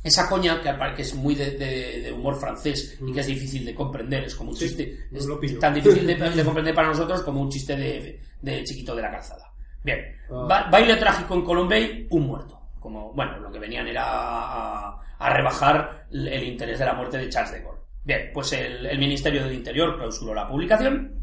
Esa 0.03 0.29
coña, 0.29 0.61
que, 0.63 0.73
que 0.95 1.03
es 1.03 1.15
muy 1.15 1.35
de, 1.35 1.51
de- 1.53 2.01
de 2.03 2.13
humor 2.13 2.39
francés 2.39 2.99
y 3.05 3.13
que 3.13 3.21
es 3.21 3.27
difícil 3.27 3.65
de 3.67 3.75
comprender, 3.75 4.25
es 4.25 4.35
como 4.35 4.51
un 4.51 4.57
Sí, 4.57 4.67
chiste, 4.69 5.09
es 5.13 5.59
tan 5.59 5.75
difícil 5.75 6.07
de, 6.07 6.15
de 6.31 6.45
comprender 6.45 6.75
para 6.75 6.89
nosotros 6.89 7.23
como 7.23 7.41
un 7.43 7.49
chiste 7.51 7.77
de, 7.77 8.21
de 8.41 8.65
chiquito 8.65 8.95
de 8.95 9.03
la 9.03 9.11
calzada. 9.11 9.53
Bien, 9.85 9.99
Ah. 10.31 10.47
Ba- 10.49 10.69
baile 10.71 10.97
trágico 10.97 11.35
en 11.35 11.43
Colombey, 11.43 12.07
un 12.11 12.27
muerto. 12.27 12.58
Como, 12.89 13.13
bueno, 13.13 13.39
lo 13.39 13.53
que 13.53 13.59
venían 13.59 13.87
era 13.87 14.03
a, 14.07 14.99
a 15.19 15.35
rebajar 15.35 16.07
el 16.11 16.43
interés 16.43 16.79
de 16.79 16.87
la 16.87 16.95
muerte 16.95 17.19
de 17.19 17.29
Charles 17.29 17.53
de 17.53 17.61
Gaulle. 17.61 17.83
Bien, 18.03 18.31
pues 18.33 18.51
el, 18.55 18.87
el 18.87 18.99
Ministerio 18.99 19.45
del 19.45 19.53
Interior 19.53 19.95
clausuró 19.99 20.33
la 20.33 20.49
publicación 20.49 21.23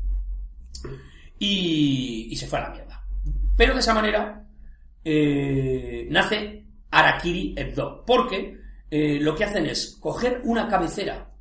y, 1.39 2.28
y 2.30 2.36
se 2.36 2.45
fue 2.45 2.60
a 2.60 2.63
la 2.63 2.69
mierda. 2.69 3.04
Pero 3.58 3.73
de 3.73 3.80
esa 3.80 3.95
manera 3.95 4.45
eh, 5.04 6.08
nace 6.12 6.67
Arakiri 6.91 7.56
Hebdo, 7.58 8.04
porque 8.06 8.60
eh, 8.91 9.17
lo 9.19 9.34
que 9.34 9.45
hacen 9.45 9.65
es 9.65 9.97
coger 9.99 10.41
una 10.43 10.67
cabecera 10.67 11.32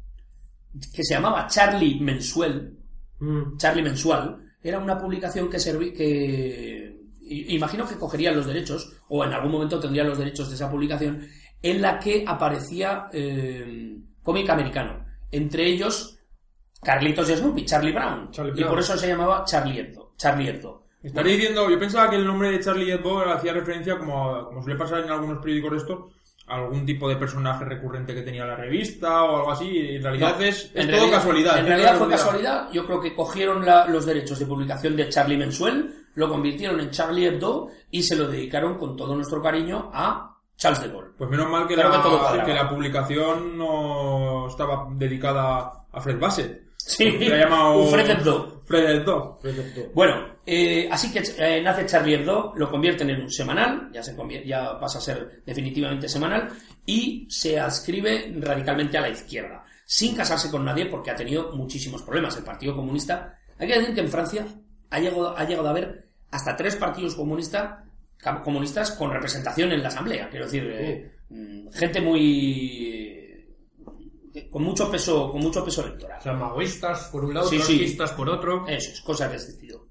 que 0.95 1.05
se 1.05 1.13
llamaba 1.13 1.47
Charlie 1.49 2.01
Mensuel, 2.01 2.79
Mm. 3.21 3.57
Charlie 3.59 3.83
Mensual, 3.83 4.39
era 4.61 4.81
una 4.81 4.99
publicación 4.99 5.49
que 5.49 5.61
servía 5.61 5.93
que 5.93 7.04
imagino 7.27 7.87
que 7.87 7.97
cogerían 7.97 8.37
los 8.37 8.47
derechos 8.47 8.93
o 9.09 9.25
en 9.25 9.33
algún 9.33 9.53
momento 9.53 9.81
tendrían 9.81 10.09
los 10.09 10.19
derechos 10.19 10.49
de 10.49 10.57
esa 10.57 10.71
publicación 10.71 11.27
en 11.63 11.81
la 11.81 11.99
que 11.99 12.25
aparecía 12.27 13.09
eh, 13.13 13.97
cómic 14.23 14.49
americano, 14.51 15.05
entre 15.31 15.67
ellos 15.67 16.19
Carlitos 16.83 17.31
y 17.31 17.37
Snoopy, 17.37 17.65
Charlie 17.65 17.93
Brown, 17.93 18.31
Charlie 18.31 18.61
y 18.61 18.65
por 18.65 18.79
eso 18.79 18.97
se 18.97 19.09
llamaba 19.09 19.45
Charlie 19.45 19.79
Hebdo, 19.79 20.13
Charlie 20.17 20.49
Hebdo. 20.49 20.85
Estaría 21.03 21.35
diciendo, 21.35 21.69
yo 21.69 21.79
pensaba 21.79 22.11
que 22.11 22.17
el 22.17 22.27
nombre 22.27 22.51
de 22.51 22.61
Charlie 22.61 22.93
Hebdo 22.93 23.31
hacía 23.31 23.53
referencia, 23.53 23.99
como, 23.99 24.47
como 24.47 24.63
suele 24.63 24.79
pasar 24.79 25.05
en 25.05 25.11
algunos 25.11 25.39
periódicos 25.39 25.71
de 25.71 25.77
esto, 25.79 26.11
a 26.15 26.24
algún 26.47 26.85
tipo 26.85 27.09
de 27.09 27.17
personaje 27.17 27.65
recurrente 27.65 28.15
que 28.15 28.23
tenía 28.23 28.45
la 28.45 28.55
revista 28.57 29.25
o 29.25 29.37
algo 29.37 29.51
así. 29.53 29.79
En 29.97 30.03
realidad 30.03 30.37
No, 30.39 30.45
es, 30.45 30.57
es 30.65 30.71
en 30.75 30.83
todo 30.83 30.91
realidad- 30.99 31.17
casualidad. 31.17 31.55
En 31.59 31.63
es 31.65 31.69
realidad 31.69 31.97
fue 31.97 32.09
casualidad. 32.09 32.69
Yo 32.73 32.87
creo 32.87 33.01
que 33.01 33.15
cogieron 33.15 33.65
la- 33.65 33.87
los 33.87 34.05
derechos 34.07 34.39
de 34.39 34.47
publicación 34.47 34.95
de 34.97 35.09
Charlie 35.09 35.37
Mensuel, 35.39 35.95
lo 36.15 36.29
convirtieron 36.29 36.79
en 36.81 36.91
Charlie 36.91 37.27
Hebdo 37.27 37.69
y 37.91 38.03
se 38.03 38.15
lo 38.17 38.29
dedicaron 38.29 38.77
con 38.79 38.97
todo 38.97 39.15
nuestro 39.17 39.43
cariño 39.43 39.91
a 39.93 40.37
Charles 40.57 40.83
de 40.83 40.89
Gaulle. 40.89 41.09
Pues 41.19 41.29
menos 41.31 41.49
mal 41.49 41.67
que, 41.67 41.77
la, 41.77 42.43
que 42.45 42.55
la 42.55 42.69
publicación 42.69 43.59
no 43.59 44.47
estaba 44.49 44.87
dedicada 44.93 45.73
a 45.93 46.01
Fred 46.01 46.19
Bassett. 46.21 46.63
Sí, 46.77 47.11
Se 47.19 47.35
ha 47.35 47.39
llamado 47.49 47.79
un 47.79 47.89
Fred 47.91 48.11
Hebdo. 48.11 48.54
Fred 48.65 48.91
Hebdo. 48.91 49.39
Bueno, 49.95 50.37
eh, 50.47 50.89
así 50.91 51.13
que 51.13 51.23
eh, 51.39 51.63
nace 51.63 51.87
Charlie 51.87 52.15
Hebdo, 52.15 52.53
lo 52.57 52.71
convierten 52.71 53.11
en 53.11 53.23
un 53.23 53.31
semanal, 53.31 53.91
ya, 53.93 54.03
se 54.03 54.17
ya 54.45 54.79
pasa 54.79 54.99
a 54.99 55.03
ser 55.03 55.43
definitivamente 55.45 56.09
semanal, 56.09 56.49
y 56.87 57.27
se 57.31 57.59
adscribe 57.59 58.33
radicalmente 58.41 58.99
a 58.99 59.03
la 59.03 59.11
izquierda, 59.11 59.65
sin 59.85 60.15
casarse 60.15 60.51
con 60.51 60.65
nadie 60.65 60.87
porque 60.87 61.11
ha 61.11 61.17
tenido 61.17 61.53
muchísimos 61.53 62.03
problemas. 62.03 62.37
El 62.37 62.45
Partido 62.45 62.75
Comunista, 62.75 63.39
hay 63.59 63.69
que 63.69 63.79
decir 63.79 63.95
que 63.95 64.01
en 64.01 64.09
Francia 64.09 64.47
ha 64.91 64.99
llegado, 64.99 65.37
ha 65.37 65.45
llegado 65.45 65.69
a 65.69 65.71
haber 65.71 66.09
hasta 66.31 66.57
tres 66.57 66.77
partidos 66.77 67.15
comunistas 67.15 67.85
comunistas 68.43 68.93
con 68.93 69.13
representación 69.13 69.73
en 69.73 69.83
la 69.83 69.89
Asamblea, 69.89 70.29
quiero 70.31 70.47
decir, 70.47 70.65
eh, 70.67 71.13
mm, 71.29 71.69
gente 71.73 72.01
muy... 72.01 73.24
con 74.51 74.63
mucho 74.63 74.91
peso, 74.91 75.31
con 75.31 75.41
mucho 75.41 75.65
peso 75.65 75.85
electoral. 75.85 76.19
O 76.19 76.23
sea, 76.23 76.33
maoístas 76.35 77.09
por 77.13 77.25
un 77.25 77.35
lado, 77.35 77.49
Sí, 77.49 77.59
sí. 77.59 77.65
trotskistas 77.77 78.13
por 78.13 78.29
otro. 78.29 78.67
Eso 78.67 78.91
es, 78.93 79.01
cosas 79.01 79.31
de 79.31 79.37
este 79.37 79.53
estilo. 79.53 79.89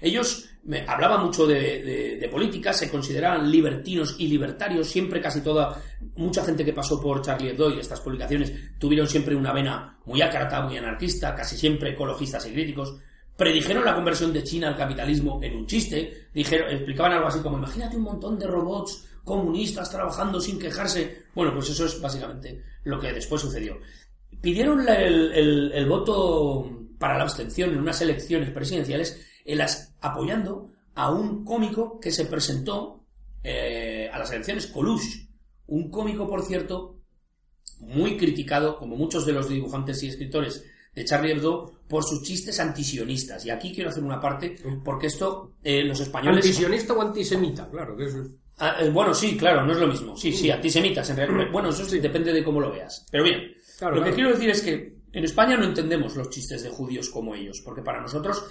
Ellos 0.00 0.48
me, 0.64 0.80
hablaban 0.86 1.24
mucho 1.24 1.46
de, 1.46 1.82
de- 1.82 2.16
de 2.18 2.28
política, 2.28 2.72
se 2.72 2.90
consideraban 2.90 3.50
libertinos 3.50 4.16
y 4.18 4.26
libertarios, 4.26 4.88
siempre 4.88 5.20
casi 5.20 5.40
toda, 5.42 5.80
mucha 6.16 6.44
gente 6.44 6.64
que 6.64 6.72
pasó 6.72 7.00
por 7.00 7.22
Charlie 7.22 7.50
Hebdo 7.50 7.70
y 7.70 7.78
estas 7.78 8.00
publicaciones 8.00 8.52
tuvieron 8.78 9.06
siempre 9.06 9.36
una 9.36 9.52
vena 9.52 9.98
muy 10.04 10.20
ácrata, 10.22 10.60
muy 10.62 10.76
anarquista, 10.76 11.34
casi 11.34 11.56
siempre 11.56 11.90
ecologistas 11.90 12.46
y 12.46 12.52
críticos. 12.52 12.96
Predijeron 13.36 13.84
la 13.84 13.94
conversión 13.94 14.32
de 14.32 14.42
China 14.42 14.68
al 14.68 14.76
capitalismo 14.76 15.40
en 15.42 15.56
un 15.56 15.66
chiste, 15.66 16.28
dijeron, 16.34 16.70
explicaban 16.72 17.12
algo 17.12 17.28
así 17.28 17.40
como, 17.40 17.58
imagínate 17.58 17.96
un 17.96 18.02
montón 18.02 18.38
de 18.38 18.46
robots 18.46 19.08
comunistas 19.24 19.90
trabajando 19.90 20.40
sin 20.40 20.58
quejarse. 20.58 21.24
Bueno, 21.34 21.52
pues 21.54 21.70
eso 21.70 21.86
es 21.86 22.00
básicamente 22.00 22.62
lo 22.84 22.98
que 22.98 23.12
después 23.12 23.40
sucedió. 23.40 23.78
Pidieron 24.40 24.80
el, 24.88 25.32
el- 25.32 25.72
el 25.72 25.86
voto 25.88 26.70
para 26.98 27.16
la 27.18 27.24
abstención 27.24 27.70
en 27.70 27.78
unas 27.80 28.00
elecciones 28.00 28.50
presidenciales 28.50 29.20
en 29.44 29.58
las, 29.58 29.94
apoyando 30.00 30.70
a 30.94 31.10
un 31.10 31.44
cómico 31.44 31.98
que 32.00 32.10
se 32.12 32.26
presentó 32.26 33.04
eh, 33.42 34.08
a 34.12 34.18
las 34.18 34.30
elecciones, 34.30 34.66
Coluche. 34.68 35.28
Un 35.66 35.90
cómico, 35.90 36.28
por 36.28 36.42
cierto, 36.44 36.98
muy 37.80 38.16
criticado, 38.16 38.76
como 38.78 38.96
muchos 38.96 39.24
de 39.26 39.32
los 39.32 39.48
dibujantes 39.48 40.02
y 40.02 40.08
escritores 40.08 40.64
de 40.94 41.04
Charlie 41.04 41.32
Hebdo, 41.32 41.72
por 41.88 42.04
sus 42.04 42.22
chistes 42.22 42.60
antisionistas. 42.60 43.44
Y 43.46 43.50
aquí 43.50 43.72
quiero 43.74 43.90
hacer 43.90 44.04
una 44.04 44.20
parte, 44.20 44.56
porque 44.84 45.06
esto 45.06 45.54
eh, 45.64 45.82
los 45.84 45.98
españoles... 46.00 46.44
¿Antisionista 46.44 46.92
o 46.92 47.00
antisemita? 47.00 47.68
Claro, 47.70 47.96
que 47.96 48.04
es... 48.04 48.14
Ah, 48.64 48.76
eh, 48.80 48.90
bueno, 48.90 49.12
sí, 49.12 49.36
claro, 49.36 49.64
no 49.66 49.72
es 49.72 49.78
lo 49.78 49.88
mismo. 49.88 50.16
Sí, 50.16 50.32
sí, 50.32 50.48
antisemitas. 50.50 51.10
En 51.10 51.16
realidad. 51.16 51.50
Bueno, 51.50 51.70
eso 51.70 51.84
sí, 51.84 51.98
depende 51.98 52.32
de 52.32 52.44
cómo 52.44 52.60
lo 52.60 52.70
veas. 52.70 53.04
Pero 53.10 53.24
bien, 53.24 53.54
Claro, 53.78 53.96
lo 53.96 54.04
que 54.04 54.12
quiero 54.12 54.30
decir 54.30 54.50
es 54.50 54.62
que 54.62 54.98
en 55.12 55.24
España 55.24 55.56
no 55.56 55.64
entendemos 55.64 56.14
los 56.14 56.30
chistes 56.30 56.62
de 56.62 56.70
judíos 56.70 57.08
como 57.08 57.34
ellos, 57.34 57.60
porque 57.64 57.82
para 57.82 58.00
nosotros, 58.00 58.44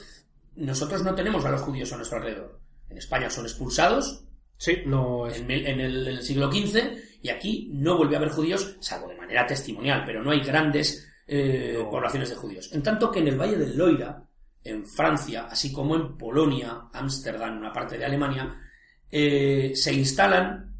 nosotros 0.57 1.01
no 1.03 1.15
tenemos 1.15 1.45
a 1.45 1.51
los 1.51 1.61
judíos 1.61 1.93
a 1.93 1.95
nuestro 1.95 2.17
alrededor. 2.17 2.59
En 2.89 2.97
España 2.97 3.29
son 3.29 3.45
expulsados 3.45 4.25
Sí, 4.57 4.79
no 4.85 5.27
es... 5.27 5.37
en, 5.39 5.49
el, 5.49 5.65
en 5.65 5.79
el 5.79 6.21
siglo 6.21 6.51
XV 6.51 6.77
y 7.23 7.29
aquí 7.29 7.69
no 7.73 7.95
vuelve 7.97 8.15
a 8.15 8.17
haber 8.19 8.31
judíos, 8.31 8.75
salvo 8.81 9.07
de 9.07 9.15
manera 9.15 9.47
testimonial, 9.47 10.03
pero 10.05 10.21
no 10.21 10.31
hay 10.31 10.41
grandes 10.41 11.07
eh, 11.25 11.77
No. 11.79 11.89
poblaciones 11.89 12.29
de 12.29 12.35
judíos. 12.35 12.69
En 12.73 12.83
tanto 12.83 13.09
que 13.09 13.19
en 13.19 13.29
el 13.29 13.39
Valle 13.39 13.57
del 13.57 13.77
Loira, 13.77 14.21
en 14.63 14.85
Francia, 14.85 15.47
así 15.49 15.71
como 15.71 15.95
en 15.95 16.17
Polonia, 16.17 16.89
Ámsterdam, 16.91 17.57
una 17.57 17.71
parte 17.71 17.97
de 17.97 18.03
Alemania, 18.05 18.55
eh, 19.11 19.73
se 19.75 19.93
instalan 19.93 20.71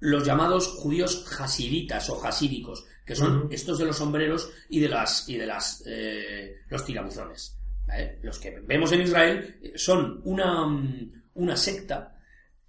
los 0.00 0.24
llamados 0.24 0.68
judíos 0.68 1.26
hasiditas 1.38 2.08
o 2.10 2.24
hasídicos, 2.24 2.86
que 3.04 3.14
son 3.14 3.48
estos 3.50 3.78
de 3.78 3.84
los 3.84 3.96
sombreros 3.96 4.50
y 4.68 4.80
de 4.80 4.88
las 4.88 5.28
y 5.28 5.36
de 5.36 5.46
las 5.46 5.82
eh, 5.86 6.60
los 6.68 6.84
tirabuzones. 6.84 7.58
¿vale? 7.86 8.18
Los 8.22 8.38
que 8.38 8.60
vemos 8.60 8.92
en 8.92 9.02
Israel 9.02 9.58
eh, 9.62 9.72
son 9.76 10.20
una, 10.24 10.66
mm, 10.66 11.22
una 11.34 11.56
secta 11.56 12.16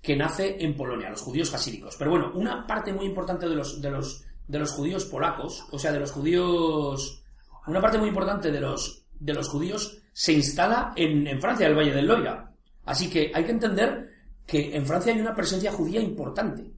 que 0.02 0.16
nace 0.16 0.58
en 0.60 0.76
Polonia, 0.76 1.12
los 1.12 1.22
judíos 1.22 1.54
hasídicos. 1.54 1.96
Pero 1.98 2.12
bueno, 2.12 2.32
una 2.34 2.66
parte 2.66 2.92
muy 2.92 3.06
importante 3.06 3.48
de 3.48 3.56
los, 3.56 3.80
de 3.80 3.92
los, 3.92 4.26
de 4.48 4.60
los 4.60 4.72
judíos 4.72 5.06
polacos, 5.06 5.66
o 5.72 5.78
sea, 5.78 5.92
de 5.92 6.00
los 6.00 6.12
judíos, 6.12 7.24
una 7.68 7.80
parte 7.80 8.00
muy 8.00 8.08
importante 8.08 8.52
de 8.52 8.60
los, 8.60 9.06
de 9.20 9.34
los 9.34 9.48
judíos 9.48 10.00
se 10.12 10.34
instala 10.34 10.94
en, 10.96 11.28
en 11.28 11.40
Francia, 11.40 11.68
en 11.68 11.74
el 11.74 11.78
Valle 11.78 11.94
del 11.94 12.08
Loira. 12.08 12.52
Así 12.86 13.10
que 13.10 13.32
hay 13.34 13.46
que 13.46 13.52
entender 13.52 14.11
que 14.46 14.76
en 14.76 14.86
Francia 14.86 15.14
hay 15.14 15.20
una 15.22 15.36
presencia 15.36 15.72
judía 15.72 16.02
importante. 16.02 16.72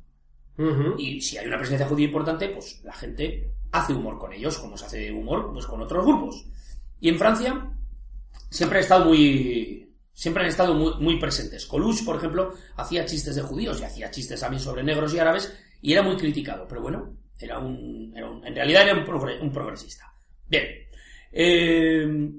Y 0.99 1.19
si 1.21 1.38
hay 1.38 1.47
una 1.47 1.58
presencia 1.58 1.88
judía 1.88 2.06
importante, 2.06 2.49
pues 2.49 2.82
la 2.84 2.93
gente 2.93 3.52
hace 3.71 3.93
humor 3.93 4.19
con 4.19 4.32
ellos, 4.34 4.58
como 4.60 4.78
se 4.78 4.86
hace 4.86 5.12
humor 5.12 5.52
pues, 5.52 5.65
con 5.65 5.82
otros 5.82 6.06
grupos. 6.06 6.45
Y 6.99 7.10
en 7.10 7.17
Francia 7.17 7.71
siempre 8.49 8.78
han 8.80 8.84
estado 8.84 9.06
muy. 9.06 9.80
Siempre 10.15 10.43
han 10.43 10.49
estado 10.49 10.76
muy, 10.76 10.93
muy 10.99 11.19
presentes. 11.19 11.65
Coluche, 11.65 12.04
por 12.06 12.17
ejemplo, 12.17 12.54
hacía 12.76 13.04
chistes 13.06 13.36
de 13.36 13.41
judíos 13.41 13.82
y 13.82 13.84
hacía 13.84 14.12
chistes 14.12 14.39
también 14.39 14.62
sobre 14.62 14.84
negros 14.84 15.12
y 15.13 15.19
árabes 15.19 15.52
y 15.82 15.91
era 15.91 16.04
muy 16.04 16.15
criticado. 16.17 16.67
Pero 16.67 16.84
bueno, 16.84 17.17
era 17.39 17.58
un, 17.58 18.13
era 18.15 18.30
un- 18.30 18.45
en 18.45 18.54
realidad 18.54 18.84
era 18.84 18.93
un, 18.99 19.06
progre- 19.06 19.41
un 19.41 19.52
progresista. 19.52 20.13
Bien. 20.47 20.65
Eh, 21.32 22.30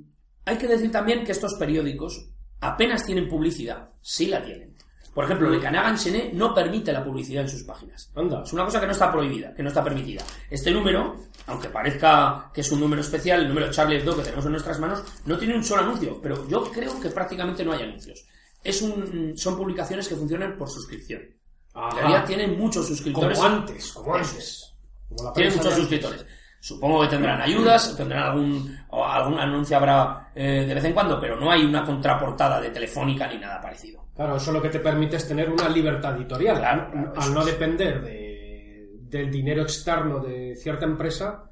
hay 0.44 0.56
que 0.56 0.68
decir 0.68 0.90
también 0.92 1.24
que 1.24 1.32
estos 1.32 1.54
periódicos 1.54 2.30
apenas 2.60 3.04
tienen 3.04 3.28
publicidad. 3.28 3.90
Sí 4.00 4.26
la 4.26 4.40
tienen. 4.42 4.73
Por 5.14 5.24
ejemplo, 5.24 5.48
Le 5.48 5.61
Canagan 5.61 5.96
Chené 5.96 6.31
no 6.35 6.53
permite 6.53 6.92
la 6.92 7.05
publicidad 7.05 7.42
en 7.44 7.48
sus 7.48 7.62
páginas. 7.62 8.11
Anda. 8.16 8.42
Es 8.42 8.53
una 8.53 8.64
cosa 8.64 8.81
que 8.81 8.87
no 8.87 8.92
está 8.92 9.12
prohibida, 9.12 9.55
que 9.55 9.62
no 9.62 9.68
está 9.68 9.83
permitida. 9.85 10.24
Este 10.50 10.72
número, 10.72 11.16
aunque 11.46 11.68
parezca 11.68 12.50
que 12.53 12.62
es 12.62 12.72
un 12.72 12.81
número 12.81 13.00
especial, 13.00 13.42
el 13.42 13.48
número 13.48 13.70
Charlie 13.70 13.98
Hebdo 13.98 14.16
que 14.16 14.22
tenemos 14.22 14.44
en 14.44 14.50
nuestras 14.53 14.81
manos, 14.81 15.05
no 15.24 15.38
tiene 15.38 15.55
un 15.55 15.62
solo 15.62 15.83
anuncio, 15.83 16.20
pero 16.20 16.48
yo 16.48 16.64
creo 16.64 17.00
que 17.00 17.11
prácticamente 17.11 17.64
no 17.64 17.72
hay 17.72 17.83
anuncios. 17.83 18.27
Es 18.62 18.83
un, 18.83 19.35
son 19.37 19.57
publicaciones 19.57 20.09
que 20.09 20.16
funcionan 20.16 20.57
por 20.57 20.68
suscripción. 20.68 21.20
En 21.22 21.81
Ajá. 21.81 21.96
realidad 21.96 22.27
tienen 22.27 22.59
muchos 22.59 22.87
suscriptores. 22.87 23.38
Como 23.38 23.48
antes, 23.48 23.92
como 23.92 24.14
antes. 24.14 24.37
es. 24.37 24.74
Como 25.09 25.24
la 25.24 25.33
Tienen 25.33 25.57
muchos 25.57 25.74
suscriptores. 25.74 26.27
Supongo 26.64 27.03
que 27.03 27.09
tendrán 27.09 27.42
ayudas, 27.42 27.94
tendrán 27.94 28.22
algún, 28.22 28.74
algún 28.90 29.38
anuncio 29.38 29.77
habrá 29.77 30.31
eh, 30.35 30.64
de 30.66 30.72
vez 30.74 30.83
en 30.85 30.94
cuando, 30.94 31.20
pero 31.20 31.38
no 31.38 31.50
hay 31.50 31.62
una 31.62 31.85
contraportada 31.85 32.59
de 32.59 32.70
telefónica 32.70 33.29
ni 33.29 33.37
nada 33.37 33.61
parecido. 33.61 34.03
Claro, 34.16 34.37
eso 34.37 34.50
lo 34.50 34.62
que 34.62 34.70
te 34.70 34.79
permite 34.81 35.16
es 35.16 35.29
tener 35.29 35.50
una 35.50 35.68
libertad 35.68 36.16
editorial. 36.16 36.57
Claro, 36.57 36.90
claro, 36.90 37.12
Al 37.20 37.35
no 37.35 37.40
es. 37.40 37.46
depender 37.48 38.00
de, 38.03 38.92
del 39.11 39.31
dinero 39.31 39.61
externo 39.61 40.20
de 40.20 40.57
cierta 40.57 40.87
empresa, 40.87 41.44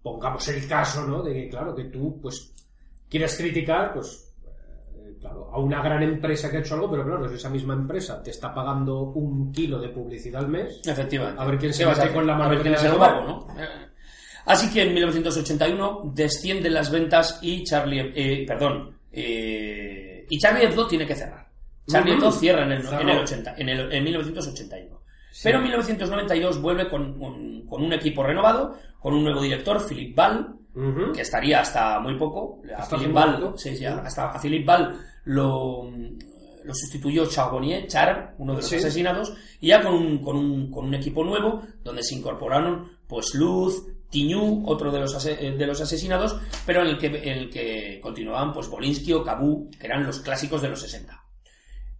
pongamos 0.00 0.46
el 0.46 0.68
caso, 0.68 1.04
¿no? 1.04 1.20
De 1.20 1.32
que, 1.34 1.48
claro, 1.48 1.74
que 1.74 1.86
tú, 1.86 2.20
pues, 2.22 2.54
quieres 3.08 3.36
criticar, 3.36 3.92
pues, 3.92 4.32
eh, 4.94 5.16
claro, 5.20 5.50
a 5.52 5.58
una 5.58 5.82
gran 5.82 6.04
empresa 6.04 6.48
que 6.48 6.58
ha 6.58 6.60
hecho 6.60 6.74
algo, 6.74 6.88
pero 6.92 7.04
claro, 7.04 7.28
si 7.28 7.34
esa 7.34 7.50
misma 7.50 7.74
empresa 7.74 8.22
te 8.22 8.30
está 8.30 8.54
pagando 8.54 9.00
un 9.00 9.50
kilo 9.50 9.80
de 9.80 9.88
publicidad 9.88 10.42
al 10.42 10.48
mes, 10.48 10.80
Efectivamente. 10.86 11.42
A 11.42 11.44
ver 11.44 11.58
quién 11.58 11.72
se 11.74 11.82
¿Qué 11.82 11.86
vas 11.86 11.98
a 11.98 12.12
con 12.12 12.24
la 12.24 12.34
A 12.34 12.38
mano 12.38 12.50
ver 12.50 12.58
que 12.58 12.62
quién 12.62 12.74
es 12.76 12.84
el 12.84 12.94
guapo. 12.94 13.22
¿no? 13.26 13.46
Así 14.50 14.70
que 14.72 14.82
en 14.82 14.94
1981 14.94 16.12
descienden 16.14 16.74
las 16.74 16.90
ventas 16.90 17.38
y 17.42 17.62
Charlie, 17.64 18.12
eh, 18.14 18.44
perdón, 18.46 18.96
eh, 19.12 20.26
y 20.28 20.38
Charlie 20.38 20.64
Hebdo 20.64 20.86
tiene 20.86 21.06
que 21.06 21.14
cerrar. 21.14 21.46
Charlie 21.86 22.12
Ujú. 22.12 22.20
Hebdo 22.22 22.32
cierra 22.32 22.64
en 22.64 22.72
el, 22.72 22.82
Cerró. 22.82 23.00
en 23.00 23.08
el 23.10 23.18
80, 23.18 23.54
en, 23.58 23.68
el- 23.68 23.92
en 23.92 24.04
1981. 24.04 25.00
Pero 25.42 25.58
en 25.58 25.62
1992 25.64 26.60
vuelve 26.60 26.88
con, 26.88 27.20
un- 27.22 27.66
con 27.66 27.82
un 27.82 27.92
equipo 27.92 28.22
renovado, 28.22 28.74
con 28.98 29.14
un 29.14 29.22
nuevo 29.24 29.40
director, 29.42 29.80
Philip 29.88 30.14
Ball, 30.16 30.56
que 31.14 31.22
estaría 31.22 31.60
hasta 31.60 31.98
muy 32.00 32.16
poco. 32.16 32.60
A 32.76 32.86
Philip 32.86 33.12
Ball, 33.12 33.54
sí, 33.56 33.74
ya, 33.76 33.98
hasta 33.98 34.30
a 34.30 34.40
Philip 34.40 34.64
Ball 34.66 34.96
lo, 35.24 35.90
lo 36.64 36.74
sustituyó 36.74 37.26
Charbonnier, 37.26 37.86
Char, 37.88 38.34
uno 38.38 38.52
de 38.54 38.58
los 38.62 38.68
Sí. 38.68 38.76
asesinados, 38.76 39.32
y 39.60 39.68
ya 39.68 39.80
con 39.82 39.94
un, 39.94 40.18
con, 40.22 40.36
un, 40.36 40.70
con 40.70 40.86
un 40.86 40.94
equipo 40.94 41.24
nuevo, 41.24 41.62
donde 41.82 42.02
se 42.02 42.14
incorporaron 42.16 42.92
pues 43.08 43.34
Luz, 43.34 43.82
Tiñú, 44.10 44.64
otro 44.66 44.90
de 44.90 45.00
los, 45.00 45.14
ase- 45.14 45.38
eh, 45.40 45.52
de 45.52 45.66
los 45.66 45.80
asesinados, 45.80 46.36
pero 46.66 46.82
en 46.82 46.88
el 46.88 46.98
que, 46.98 47.06
en 47.06 47.38
el 47.38 47.50
que 47.50 48.00
continuaban 48.02 48.52
pues 48.52 48.68
Bolinsky 48.68 49.12
o 49.12 49.22
Cabú, 49.22 49.70
que 49.78 49.86
eran 49.86 50.04
los 50.04 50.20
clásicos 50.20 50.60
de 50.62 50.68
los 50.68 50.80
60. 50.80 51.16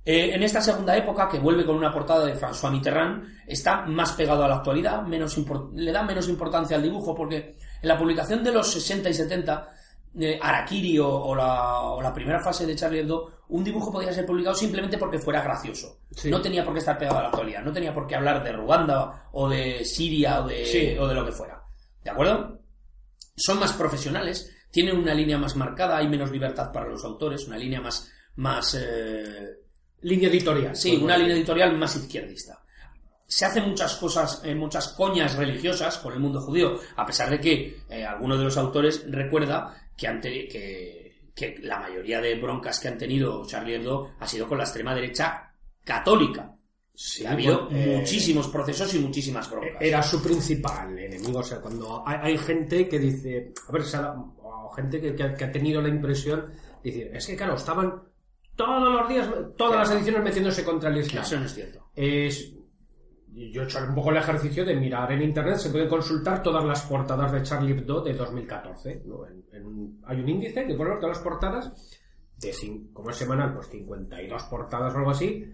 Eh, 0.05 0.31
en 0.35 0.43
esta 0.43 0.61
segunda 0.63 0.97
época, 0.97 1.29
que 1.29 1.39
vuelve 1.39 1.65
con 1.65 1.77
una 1.77 1.93
portada 1.93 2.25
de 2.25 2.35
François 2.35 2.71
Mitterrand, 2.73 3.23
está 3.47 3.83
más 3.83 4.13
pegado 4.13 4.43
a 4.45 4.49
la 4.49 4.57
actualidad, 4.57 5.03
menos 5.03 5.37
le 5.75 5.93
da 5.93 6.03
menos 6.03 6.29
importancia 6.29 6.77
al 6.77 6.83
dibujo, 6.83 7.15
porque 7.15 7.57
en 7.83 7.89
la 7.89 7.99
publicación 7.99 8.43
de 8.43 8.51
los 8.53 8.73
60 8.73 9.11
y 9.11 9.15
70, 9.15 9.69
eh, 10.19 10.39
Arakiri 10.43 10.99
o, 10.99 11.07
o 11.09 11.35
la, 11.37 11.81
o 11.83 12.01
la 12.03 12.13
primera 12.15 12.41
fase 12.43 12.67
de 12.67 12.75
Charlie 12.75 13.01
Hebdo, 13.01 13.41
un 13.51 13.63
dibujo 13.63 13.93
podía 13.93 14.13
ser 14.13 14.25
publicado 14.27 14.55
simplemente 14.57 14.97
porque 14.97 15.19
fuera 15.19 15.43
gracioso. 15.43 15.99
Sí. 16.13 16.31
No 16.31 16.41
tenía 16.41 16.65
por 16.65 16.73
qué 16.73 16.79
estar 16.81 16.99
pegado 16.99 17.19
a 17.19 17.23
la 17.23 17.29
actualidad, 17.29 17.63
no 17.63 17.73
tenía 17.73 17.93
por 17.93 18.07
qué 18.07 18.17
hablar 18.17 18.43
de 18.43 18.53
Ruanda 18.53 19.29
o 19.33 19.49
de 19.49 19.85
Siria 19.85 20.41
o 20.43 20.47
de, 20.49 20.65
Sí. 20.65 20.97
o 20.99 21.07
de 21.07 21.15
lo 21.15 21.25
que 21.27 21.33
fuera. 21.33 21.60
¿De 22.03 22.11
acuerdo? 22.11 22.59
son 23.37 23.59
más 23.59 23.73
profesionales, 23.73 24.55
tienen 24.71 24.97
una 24.99 25.15
línea 25.15 25.39
más 25.39 25.57
marcada, 25.57 25.97
hay 25.97 26.09
menos 26.09 26.31
libertad 26.31 26.71
para 26.73 26.89
los 26.91 27.03
autores, 27.05 27.47
una 27.47 27.57
línea 27.57 27.81
más, 27.81 28.11
más 28.37 28.75
eh, 28.79 29.47
Línea 30.03 30.29
editorial. 30.29 30.77
sí, 30.77 30.97
una 31.03 31.17
línea 31.17 31.35
editorial 31.35 31.77
más 31.79 31.97
izquierdista. 31.97 32.63
Se 33.27 33.47
hacen 33.47 33.69
muchas 33.69 33.97
cosas, 33.97 34.43
eh, 34.45 34.55
muchas 34.55 34.89
coñas 34.89 35.37
religiosas 35.37 35.97
con 35.99 36.13
el 36.13 36.21
mundo 36.21 36.41
judío, 36.43 36.79
a 36.97 37.07
pesar 37.07 37.31
de 37.31 37.41
que 37.41 37.81
eh, 37.89 38.05
alguno 38.05 38.37
de 38.37 38.45
los 38.45 38.57
autores 38.59 39.05
recuerda 39.11 39.89
que, 39.97 40.07
ante- 40.09 40.47
que, 40.49 41.31
que 41.35 41.57
la 41.63 41.79
mayoría 41.79 42.21
de 42.21 42.35
broncas 42.41 42.79
que 42.81 42.89
han 42.89 42.99
tenido 42.99 43.47
Charlie 43.47 43.77
Hebdo 43.77 44.13
ha 44.21 44.27
sido 44.27 44.47
con 44.49 44.59
la 44.59 44.65
extrema 44.65 44.95
derecha 44.95 45.55
católica. 45.85 46.55
Sí, 47.03 47.25
ha 47.25 47.33
habido 47.33 47.65
bueno, 47.65 47.79
eh, 47.81 47.97
muchísimos 47.97 48.49
procesos 48.49 48.93
y 48.95 48.99
muchísimas 48.99 49.51
broncas. 49.51 49.73
Era 49.81 50.03
su 50.03 50.23
principal 50.23 50.99
enemigo. 50.99 51.39
O 51.39 51.43
sea, 51.43 51.59
cuando 51.59 52.03
hay, 52.07 52.19
hay 52.33 52.37
gente 52.39 52.87
que 52.87 52.99
dice, 52.99 53.55
a 53.67 53.73
ver, 53.73 53.83
o 54.43 54.71
gente 54.77 55.01
que, 55.01 55.15
que 55.15 55.23
ha- 55.23 55.35
que 55.35 55.45
ha 55.45 55.51
tenido 55.51 55.81
la 55.81 55.89
impresión 55.89 56.53
de 56.85 56.91
decir, 56.91 57.11
es 57.15 57.27
que 57.27 57.37
claro, 57.37 57.55
estaban 57.55 58.03
todos 58.55 58.93
los 58.93 59.09
días, 59.09 59.31
todas 59.57 59.79
las 59.89 59.91
ediciones 59.97 60.23
metiéndose 60.23 60.63
contra 60.63 60.91
el 60.91 60.99
Islam. 60.99 61.23
Eso 61.25 61.41
no 61.41 61.47
es 61.47 61.55
cierto. 61.55 61.87
Es, 61.97 62.53
yo 63.33 63.63
he 63.63 63.65
hecho 63.65 63.79
un 63.89 63.95
poco 63.95 64.11
el 64.11 64.19
ejercicio 64.19 64.63
de 64.67 64.77
mirar 64.77 65.11
en 65.13 65.23
internet, 65.23 65.57
se 65.57 65.71
pueden 65.71 65.89
consultar 65.89 66.43
todas 66.43 66.65
las 66.67 66.83
portadas 66.83 67.33
de 67.33 67.43
Charlie 67.43 67.73
Hebdo 67.73 68.03
de 68.03 68.13
2014. 68.13 69.05
¿no? 69.07 69.27
En- 69.27 70.01
hay 70.05 70.21
un 70.21 70.29
índice 70.29 70.67
que 70.67 70.75
pone 70.75 70.97
todas 70.97 71.17
las 71.17 71.21
portadas 71.21 71.73
de 72.37 72.53
cin- 72.53 72.93
como 72.93 73.09
es 73.09 73.17
semanal, 73.17 73.55
pues 73.55 73.69
52 73.69 74.43
portadas 74.45 74.95
o 74.95 74.99
algo 74.99 75.11
así, 75.13 75.51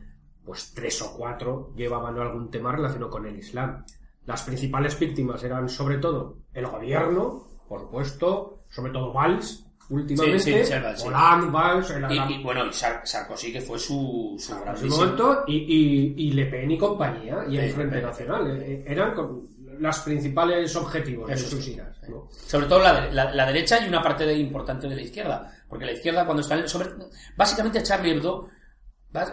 pues 0.46 0.72
tres 0.74 1.02
o 1.02 1.12
cuatro 1.16 1.72
llevaban 1.76 2.16
algún 2.18 2.50
tema 2.50 2.72
relacionado 2.72 3.11
con 3.11 3.26
el 3.26 3.37
Islam. 3.37 3.85
Las 4.24 4.42
principales 4.42 4.98
víctimas 4.98 5.42
eran 5.44 5.68
sobre 5.68 5.98
todo 5.98 6.38
el 6.54 6.66
gobierno, 6.66 7.42
por 7.68 7.80
supuesto, 7.80 8.61
sobre 8.70 8.92
todo 8.92 9.12
Valls, 9.12 9.64
últimamente, 9.90 10.40
Sí, 10.40 10.52
sí, 10.52 10.72
sí. 10.96 11.06
Hollande, 11.06 11.46
Valls, 11.50 11.90
era 11.90 12.12
Y, 12.12 12.35
y, 12.35 12.42
bueno, 12.42 12.66
y 12.66 12.72
Sarkozy, 12.72 13.52
que 13.52 13.61
fue 13.61 13.78
su, 13.78 14.35
su 14.38 14.54
grandísimo- 14.61 14.96
momento, 14.96 15.44
y, 15.46 15.56
y, 15.56 16.14
y 16.28 16.32
Le 16.32 16.46
Pen 16.46 16.70
y 16.70 16.78
compañía, 16.78 17.44
y 17.48 17.56
el 17.59 17.70
Frente. 17.72 18.00
Nacional, 18.02 18.50
eh, 18.62 18.72
eh, 18.72 18.85
eran 18.87 19.14
con- 19.14 19.56
los 19.78 19.98
principales 20.00 20.74
objetivos 20.74 21.28
de 21.28 21.37
sus 21.37 21.68
iras. 21.68 21.94
¿no? 22.09 22.28
Sobre 22.30 22.64
todo 22.66 22.78
la, 22.80 23.11
la- 23.12 23.30
la 23.35 23.46
derecha 23.46 23.85
y 23.85 23.88
una 23.88 24.02
parte 24.02 24.24
de- 24.24 24.35
importante 24.38 24.88
de 24.88 24.96
la 24.96 25.02
izquierda. 25.02 25.52
Porque 25.68 25.85
la 25.85 25.92
izquierda, 25.92 26.24
cuando 26.24 26.40
está 26.40 26.56
en- 26.56 26.66
sobre 26.68 26.88
Básicamente, 27.37 27.82
Charlie 27.82 28.12
Hebdo. 28.12 28.48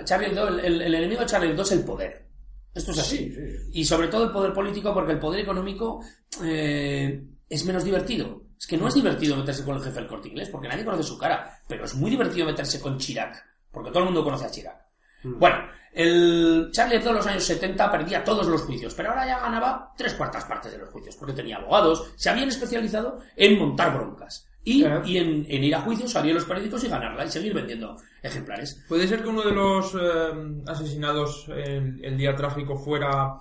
Charlie 0.04 0.28
Hebdo 0.28 0.48
el, 0.48 0.60
el- 0.60 0.82
el 0.82 0.96
enemigo 0.96 1.22
de 1.22 1.28
Charlie 1.28 1.50
Hebdo 1.52 1.62
es 1.64 1.72
el 1.72 1.84
poder. 1.84 2.28
Esto 2.74 2.92
es 2.92 3.00
así. 3.00 3.18
Sí, 3.18 3.34
sí, 3.36 3.58
sí. 3.58 3.70
Y 3.74 3.86
sobre 3.86 4.08
todo 4.08 4.24
el 4.26 4.32
poder 4.32 4.52
político, 4.54 4.94
porque 4.94 5.12
el 5.14 5.20
poder 5.20 5.42
económico 5.42 6.02
eh, 6.44 7.24
es 7.50 7.66
menos 7.66 7.84
divertido. 7.84 8.42
Es 8.60 8.66
que 8.68 8.78
no 8.78 8.88
es 8.88 8.94
divertido 8.96 9.36
meterse 9.36 9.64
con 9.64 9.76
el 9.78 9.84
jefe 9.84 10.00
del 10.00 10.08
corte 10.08 10.30
inglés, 10.30 10.50
porque 10.50 10.68
nadie 10.68 10.86
conoce 10.86 11.04
su 11.04 11.18
cara. 11.18 11.60
Pero 11.68 11.86
es 11.86 11.94
muy 11.96 12.10
divertido 12.10 12.46
meterse 12.46 12.80
con 12.80 12.98
Chirac, 12.98 13.36
porque 13.72 13.90
todo 13.90 14.00
el 14.00 14.06
mundo 14.06 14.24
conoce 14.24 14.46
a 14.46 14.52
Chirac. 14.52 14.78
Bueno, 15.26 15.56
el 15.94 16.70
Charlie 16.74 16.96
Hebdo 16.98 17.12
en 17.12 17.16
los 17.18 17.28
años 17.28 17.44
70 17.46 17.92
perdía 17.92 18.24
todos 18.24 18.48
los 18.48 18.62
juicios, 18.64 18.94
pero 18.94 19.10
ahora 19.10 19.26
ya 19.28 19.40
ganaba 19.40 19.94
tres 19.98 20.14
cuartas 20.16 20.44
partes 20.46 20.72
de 20.72 20.78
los 20.80 20.90
juicios, 20.90 21.16
porque 21.16 21.34
tenía 21.34 21.58
abogados, 21.58 22.12
se 22.16 22.30
habían 22.30 22.50
especializado 22.50 23.20
en 23.36 23.58
montar 23.60 23.94
broncas. 23.94 24.48
Y, 24.66 24.86
y 25.06 25.18
en, 25.18 25.46
en 25.50 25.64
ir 25.64 25.76
a 25.76 25.82
juicios, 25.82 26.12
salir 26.12 26.30
en 26.32 26.36
los 26.36 26.46
periódicos 26.46 26.84
y 26.84 26.88
ganarla 26.88 27.26
y 27.26 27.30
seguir 27.30 27.54
vendiendo 27.54 27.98
ejemplares. 28.22 28.82
Puede 28.88 29.08
ser 29.08 29.22
que 29.22 29.28
uno 29.28 29.42
de 29.44 29.52
los 29.52 29.94
eh, 29.96 30.62
asesinados 30.68 31.48
el, 31.50 32.00
el 32.04 32.18
día 32.18 32.34
trágico 32.36 32.78
fuera 32.78 33.34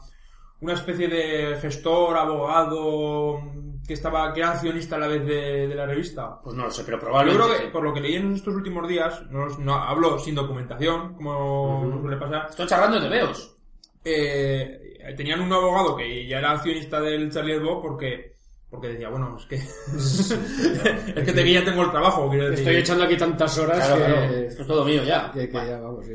una 0.61 0.75
especie 0.75 1.09
de 1.09 1.57
gestor, 1.61 2.17
abogado, 2.17 3.41
que 3.87 3.95
estaba, 3.95 4.33
que 4.33 4.41
era 4.41 4.51
accionista 4.53 4.95
a 4.97 4.99
la 5.01 5.09
vez 5.09 5.25
de, 5.27 5.69
de 5.69 5.75
la 5.75 5.87
revista. 5.87 6.41
Pues 6.43 6.55
no 6.57 6.65
lo 6.65 6.71
sé, 6.71 6.83
pero 6.85 6.99
Yo 6.99 7.03
probablemente. 7.05 7.45
creo 7.45 7.57
que, 7.59 7.65
sí. 7.67 7.71
por 7.73 7.83
lo 7.85 7.93
que 7.95 8.01
leí 8.01 8.15
en 8.17 8.33
estos 8.35 8.55
últimos 8.55 8.89
días, 8.89 9.23
no, 9.31 9.47
no 9.59 9.75
hablo 9.75 10.19
sin 10.19 10.35
documentación, 10.37 11.15
como 11.15 12.01
suele 12.01 12.17
pasar, 12.17 12.47
Estoy 12.51 12.67
charlando 12.67 13.01
de 13.01 13.09
veos. 13.09 13.57
eh, 14.05 15.15
tenían 15.17 15.41
un 15.41 15.53
abogado 15.53 15.97
que 15.97 16.27
ya 16.27 16.39
era 16.39 16.53
accionista 16.53 17.01
del 17.01 17.31
Charlie 17.31 17.55
Hebdo 17.55 17.81
porque, 17.83 18.32
porque 18.73 18.89
decía, 18.89 19.09
bueno, 19.11 19.37
es 19.39 19.45
que, 19.45 19.57
es 21.15 21.25
que 21.25 21.33
te- 21.33 21.45
que 21.45 21.53
ya 21.53 21.65
tengo 21.65 21.83
el 21.83 21.91
trabajo, 21.91 22.29
quiero 22.31 22.47
decir. 22.51 22.67
Estoy 22.67 22.81
echando 22.81 23.05
aquí 23.05 23.17
tantas 23.17 23.59
horas 23.59 23.77
Claro, 23.87 23.97
que, 23.97 24.05
claro, 24.13 24.35
esto 24.49 24.63
es 24.63 24.69
todo 24.69 24.85
mío 24.85 25.05
ya. 25.05 25.31
que- 25.31 25.47
que 25.49 25.53
ya 25.55 25.79
vamos, 25.79 26.07
sí. 26.07 26.13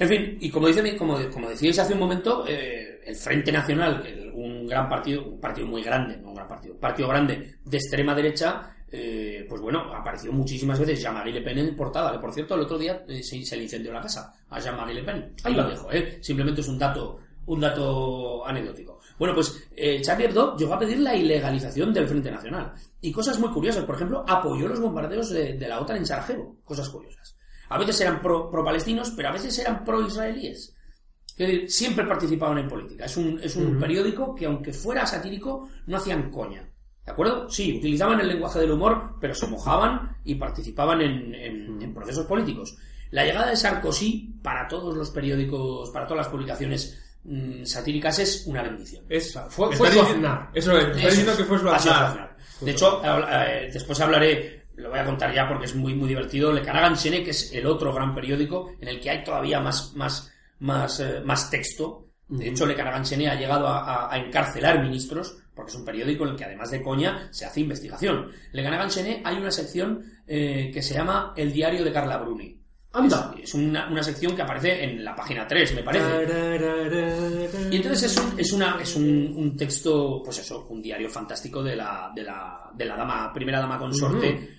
En 0.00 0.08
fin, 0.08 0.38
y 0.40 0.50
como, 0.50 0.66
dice, 0.68 0.82
mi- 0.82 0.96
como, 0.96 1.16
como 1.30 1.48
decíais 1.48 1.78
hace 1.78 1.92
un 1.94 1.98
momento, 2.00 2.44
eh, 2.46 3.00
el 3.06 3.16
Frente 3.16 3.50
Nacional, 3.50 4.30
un 4.34 4.66
gran 4.66 4.88
partido, 4.88 5.24
un 5.24 5.40
partido 5.40 5.66
muy 5.66 5.82
grande, 5.82 6.16
no 6.18 6.28
un 6.28 6.34
gran 6.34 6.48
partido, 6.48 6.74
un 6.74 6.80
partido 6.80 7.08
grande 7.08 7.54
de 7.64 7.76
extrema 7.76 8.14
derecha, 8.14 8.74
eh, 8.90 9.44
pues 9.48 9.60
bueno, 9.60 9.92
apareció 9.94 10.32
muchísimas 10.32 10.78
veces 10.78 11.00
Jean-Marie 11.00 11.32
Le 11.34 11.42
Pen 11.42 11.58
en 11.58 11.76
portada, 11.76 12.12
que 12.12 12.18
por 12.18 12.32
cierto 12.32 12.54
el 12.54 12.62
otro 12.62 12.78
día 12.78 13.04
eh, 13.08 13.22
se, 13.22 13.44
se 13.44 13.56
le 13.56 13.62
incendió 13.64 13.92
la 13.92 14.00
casa 14.00 14.32
a 14.50 14.58
Jean-Marie 14.60 14.94
Le 14.94 15.02
Pen. 15.04 15.32
Ahí 15.44 15.54
lo 15.54 15.68
dejo, 15.68 15.90
¿eh? 15.92 16.18
Simplemente 16.22 16.60
es 16.60 16.68
un 16.68 16.78
dato, 16.78 17.18
un 17.46 17.60
dato 17.60 18.46
anecdótico. 18.46 18.97
Bueno, 19.18 19.34
pues 19.34 19.68
eh, 19.74 20.00
Charlie 20.00 20.26
Hebdo 20.26 20.56
llegó 20.56 20.74
a 20.74 20.78
pedir 20.78 21.00
la 21.00 21.14
ilegalización 21.14 21.92
del 21.92 22.06
Frente 22.06 22.30
Nacional. 22.30 22.72
Y 23.00 23.10
cosas 23.12 23.38
muy 23.38 23.50
curiosas, 23.50 23.84
por 23.84 23.96
ejemplo, 23.96 24.24
apoyó 24.26 24.68
los 24.68 24.80
bombardeos 24.80 25.30
de, 25.30 25.54
de 25.54 25.68
la 25.68 25.80
OTAN 25.80 25.96
en 25.96 26.06
Sarajevo. 26.06 26.56
Cosas 26.64 26.88
curiosas. 26.88 27.36
A 27.70 27.78
veces 27.78 28.00
eran 28.00 28.20
pro- 28.22 28.50
pro-palestinos, 28.50 29.10
pero 29.16 29.28
a 29.28 29.32
veces 29.32 29.58
eran 29.58 29.84
pro-israelíes. 29.84 30.74
Es 31.36 31.46
decir, 31.46 31.70
siempre 31.70 32.04
participaban 32.06 32.58
en 32.58 32.68
política. 32.68 33.04
Es 33.04 33.16
un, 33.16 33.38
es 33.42 33.54
un 33.56 33.78
periódico 33.78 34.34
que, 34.34 34.46
aunque 34.46 34.72
fuera 34.72 35.06
satírico, 35.06 35.68
no 35.86 35.96
hacían 35.96 36.30
coña. 36.30 36.68
¿De 37.04 37.12
acuerdo? 37.12 37.48
Sí, 37.48 37.78
utilizaban 37.78 38.20
el 38.20 38.28
lenguaje 38.28 38.58
del 38.58 38.72
humor, 38.72 39.14
pero 39.20 39.34
se 39.34 39.46
mojaban 39.46 40.16
y 40.24 40.34
participaban 40.34 41.00
en, 41.00 41.34
en- 41.34 41.82
en 41.82 41.94
procesos 41.94 42.26
políticos. 42.26 42.76
La 43.10 43.24
llegada 43.24 43.48
de 43.50 43.56
Sarkozy 43.56 44.34
para 44.42 44.68
todos 44.68 44.94
los 44.96 45.10
periódicos, 45.10 45.90
para 45.90 46.06
todas 46.06 46.24
las 46.26 46.32
publicaciones 46.32 47.07
mm, 47.24 47.64
satíricas 47.64 48.18
es 48.18 48.46
una 48.46 48.62
bendición. 48.62 49.04
Es, 49.08 49.38
Fue- 49.50 49.70
me 49.70 49.76
fue 49.76 49.88
está 49.88 49.98
su 50.00 50.04
diciendo- 50.06 50.28
Aznar. 50.28 50.50
Eso 50.54 50.78
es, 50.78 50.84
está 50.96 51.08
diciendo 51.08 51.36
que 51.36 51.44
fue 51.44 51.58
su 51.58 51.68
Aznar. 51.68 52.36
De 52.60 52.70
hecho, 52.72 53.02
eh, 53.04 53.70
después 53.72 54.00
hablaré, 54.00 54.66
lo 54.76 54.90
voy 54.90 54.98
a 54.98 55.04
contar 55.04 55.32
ya 55.34 55.46
porque 55.48 55.66
es 55.66 55.74
muy, 55.74 55.94
muy 55.94 56.08
divertido, 56.08 56.52
Le 56.52 56.62
Canagan 56.62 56.96
Sene, 56.96 57.22
que 57.22 57.30
es 57.30 57.52
el 57.52 57.66
otro 57.66 57.92
gran 57.92 58.14
periódico 58.14 58.72
en 58.80 58.88
el 58.88 59.00
que 59.00 59.10
hay 59.10 59.22
todavía 59.24 59.60
más, 59.60 59.92
más, 59.94 60.32
más, 60.60 61.00
eh, 61.00 61.20
más 61.24 61.50
texto. 61.50 62.06
De 62.28 62.48
hecho, 62.48 62.66
Le 62.66 62.74
Canagan 62.74 63.06
Sene 63.06 63.28
ha 63.28 63.34
llegado 63.34 63.66
a, 63.68 63.78
a- 64.06 64.12
a 64.14 64.18
encarcelar 64.18 64.82
ministros, 64.82 65.36
porque 65.54 65.70
es 65.70 65.76
un 65.76 65.84
periódico 65.84 66.24
en 66.24 66.30
el 66.30 66.36
que 66.36 66.44
además 66.44 66.70
de 66.70 66.82
coña 66.82 67.28
se 67.32 67.44
hace 67.46 67.60
investigación. 67.60 68.30
Le 68.52 68.62
Canagan 68.62 68.90
Sene 68.90 69.22
hay 69.24 69.36
una 69.36 69.50
sección 69.50 70.04
eh, 70.26 70.70
que 70.72 70.82
se 70.82 70.94
llama 70.94 71.32
El 71.36 71.52
diario 71.52 71.84
de 71.84 71.92
Carla 71.92 72.18
Bruni. 72.18 72.57
Anda. 72.92 73.34
Es, 73.36 73.44
es 73.44 73.54
una, 73.54 73.88
una 73.88 74.02
sección 74.02 74.34
que 74.34 74.42
aparece 74.42 74.82
en 74.84 75.04
la 75.04 75.14
página 75.14 75.46
3, 75.46 75.74
me 75.74 75.82
parece. 75.82 76.06
Y 77.70 77.76
entonces 77.76 78.10
es 78.10 78.16
un, 78.18 78.38
es 78.38 78.52
una, 78.52 78.78
es 78.80 78.96
un, 78.96 79.34
un 79.36 79.56
texto, 79.56 80.22
pues 80.24 80.38
eso, 80.38 80.66
un 80.70 80.80
diario 80.80 81.08
fantástico 81.08 81.62
de 81.62 81.76
la, 81.76 82.10
de 82.14 82.22
la, 82.22 82.70
de 82.74 82.84
la 82.84 82.96
dama, 82.96 83.32
primera 83.32 83.60
dama 83.60 83.78
consorte, 83.78 84.56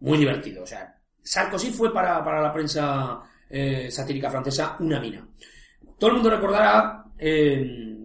muy 0.00 0.18
divertido. 0.18 0.62
O 0.62 0.66
sea, 0.66 0.94
Sarkozy 1.22 1.70
fue 1.70 1.92
para, 1.92 2.22
para 2.22 2.42
la 2.42 2.52
prensa 2.52 3.20
eh, 3.48 3.90
satírica 3.90 4.30
francesa 4.30 4.76
una 4.80 5.00
mina. 5.00 5.26
Todo 5.98 6.10
el 6.10 6.16
mundo 6.16 6.30
recordará 6.30 7.04
eh, 7.18 7.98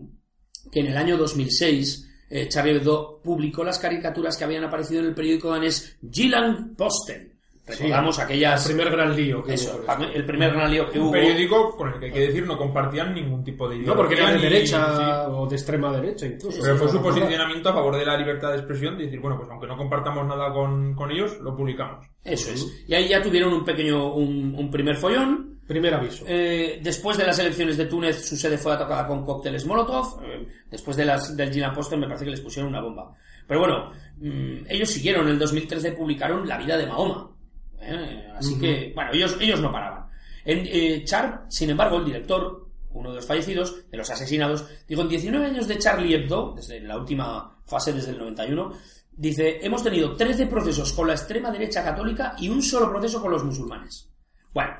que 0.71 0.79
en 0.79 0.87
el 0.87 0.97
año 0.97 1.17
2006 1.17 2.11
eh, 2.29 2.47
Charlie 2.49 2.75
Hebdo 2.75 3.21
publicó 3.21 3.63
las 3.63 3.79
caricaturas 3.79 4.35
que 4.35 4.43
habían 4.43 4.63
aparecido 4.63 5.01
en 5.01 5.07
el 5.07 5.15
periódico 5.15 5.51
danés 5.51 5.97
Jylland 6.01 6.75
Posten. 6.75 7.34
Recordamos 7.67 8.19
aquellas... 8.19 8.69
El 8.69 8.75
primer 8.75 8.91
gran 8.95 9.15
lío 9.15 9.43
que 9.43 9.53
eso, 9.55 9.75
hubo 9.77 9.85
con 9.87 10.01
eso. 10.03 10.13
el 10.13 10.25
primer 10.25 10.53
gran 10.53 10.71
lío 10.71 10.89
que 10.91 10.99
Un 10.99 11.05
hubo. 11.05 11.11
periódico 11.13 11.75
con 11.75 11.93
el 11.93 11.99
que 11.99 12.05
hay 12.05 12.11
que 12.11 12.19
decir 12.27 12.45
no 12.45 12.57
compartían 12.57 13.13
ningún 13.15 13.43
tipo 13.43 13.67
de 13.67 13.77
No, 13.79 13.95
porque 13.95 14.13
era 14.13 14.25
de 14.31 14.37
ideología 14.37 14.49
derecha 14.79 15.25
sí. 15.25 15.31
o 15.31 15.47
de 15.47 15.55
extrema 15.55 15.91
derecha 15.91 16.25
incluso. 16.27 16.59
Pero 16.61 16.77
fue 16.77 16.87
Sí, 16.89 16.93
su 16.97 17.01
posicionamiento 17.03 17.69
a 17.69 17.73
favor 17.73 17.97
de 17.97 18.05
la 18.05 18.17
libertad 18.17 18.51
de 18.51 18.57
expresión, 18.57 18.97
de 18.97 19.05
decir, 19.05 19.19
bueno, 19.19 19.37
pues 19.37 19.49
aunque 19.49 19.65
no 19.67 19.77
compartamos 19.77 20.27
nada 20.27 20.53
con, 20.53 20.93
con 20.93 21.11
ellos, 21.11 21.39
lo 21.41 21.55
publicamos. 21.55 22.05
Eso 22.23 22.51
es. 22.51 22.83
Y 22.87 22.93
ahí 22.93 23.07
ya 23.07 23.21
tuvieron 23.21 23.51
un 23.53 23.65
pequeño, 23.65 24.13
un, 24.13 24.53
un 24.55 24.69
primer 24.69 24.95
follón. 24.97 25.53
Primer 25.65 25.95
aviso. 25.95 26.23
Eh, 26.27 26.79
después 26.83 27.17
de 27.17 27.25
las 27.25 27.39
elecciones 27.39 27.75
de 27.77 27.85
Túnez, 27.87 28.23
su 28.23 28.37
sede 28.37 28.55
fue 28.55 28.73
atacada 28.73 29.07
con 29.07 29.25
cócteles 29.25 29.65
Molotov. 29.65 30.23
Eh, 30.23 30.47
después 30.69 30.95
de 30.95 31.05
las 31.05 31.35
del 31.35 31.51
Gina 31.51 31.73
Poster, 31.73 31.97
me 31.97 32.05
parece 32.05 32.25
que 32.25 32.29
les 32.29 32.41
pusieron 32.41 32.69
una 32.69 32.81
bomba. 32.81 33.11
Pero 33.47 33.61
bueno, 33.61 33.91
mm, 34.17 34.65
ellos 34.69 34.87
siguieron. 34.91 35.25
En 35.25 35.31
el 35.33 35.39
2013 35.39 35.93
publicaron 35.93 36.47
La 36.47 36.59
vida 36.59 36.77
de 36.77 36.85
Mahoma. 36.85 37.31
Eh, 37.87 38.31
así 38.37 38.57
que, 38.59 38.91
bueno, 38.95 39.11
ellos, 39.13 39.37
ellos 39.39 39.61
no 39.61 39.71
paraban. 39.71 40.05
En, 40.43 40.63
eh, 40.65 41.03
Char, 41.05 41.45
sin 41.49 41.69
embargo, 41.69 41.97
el 41.97 42.05
director, 42.05 42.67
uno 42.91 43.09
de 43.09 43.15
los 43.17 43.25
fallecidos, 43.25 43.89
de 43.89 43.97
los 43.97 44.09
asesinados, 44.09 44.65
dijo, 44.87 45.01
en 45.01 45.09
19 45.09 45.45
años 45.45 45.67
de 45.67 45.77
Charlie 45.77 46.13
Hebdo, 46.15 46.53
desde 46.55 46.79
la 46.81 46.97
última 46.97 47.57
fase, 47.65 47.93
desde 47.93 48.11
el 48.11 48.17
91, 48.19 48.71
dice, 49.11 49.59
hemos 49.65 49.83
tenido 49.83 50.15
13 50.15 50.45
procesos 50.47 50.93
con 50.93 51.07
la 51.07 51.13
extrema 51.13 51.51
derecha 51.51 51.83
católica 51.83 52.35
y 52.37 52.49
un 52.49 52.61
solo 52.61 52.89
proceso 52.91 53.21
con 53.21 53.31
los 53.31 53.43
musulmanes. 53.43 54.09
Bueno, 54.53 54.71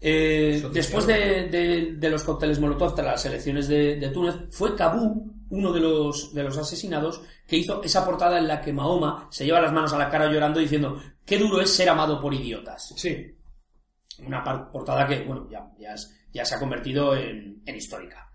eh, 0.00 0.62
después 0.72 1.06
de, 1.06 1.48
de- 1.48 1.92
de 1.96 2.10
los 2.10 2.24
cócteles 2.24 2.58
Molotov 2.58 2.94
tras 2.94 3.06
las 3.06 3.24
elecciones 3.26 3.68
de, 3.68 3.96
de 3.96 4.08
Túnez, 4.08 4.34
fue 4.50 4.74
Kabú, 4.74 5.32
uno 5.52 5.72
de 5.72 5.80
los, 5.80 6.34
de 6.34 6.42
los 6.42 6.56
asesinados, 6.58 7.22
que 7.46 7.56
hizo 7.56 7.82
esa 7.82 8.04
portada 8.04 8.38
en 8.38 8.48
la 8.48 8.60
que 8.60 8.72
Mahoma 8.72 9.28
se 9.30 9.44
lleva 9.44 9.60
las 9.60 9.72
manos 9.72 9.92
a 9.92 9.98
la 9.98 10.08
cara 10.10 10.30
llorando 10.30 10.58
diciendo, 10.60 11.00
qué 11.24 11.38
duro 11.38 11.60
es 11.60 11.70
ser 11.70 11.88
amado 11.88 12.20
por 12.20 12.34
idiotas. 12.34 12.92
Sí. 12.96 13.36
Una 14.26 14.42
portada 14.70 15.06
que, 15.06 15.22
bueno, 15.24 15.48
ya, 15.50 15.70
ya, 15.78 15.94
es- 15.94 16.14
ya 16.32 16.44
se 16.44 16.54
ha 16.54 16.58
convertido 16.58 17.14
en, 17.16 17.62
en 17.66 17.76
histórica. 17.76 18.30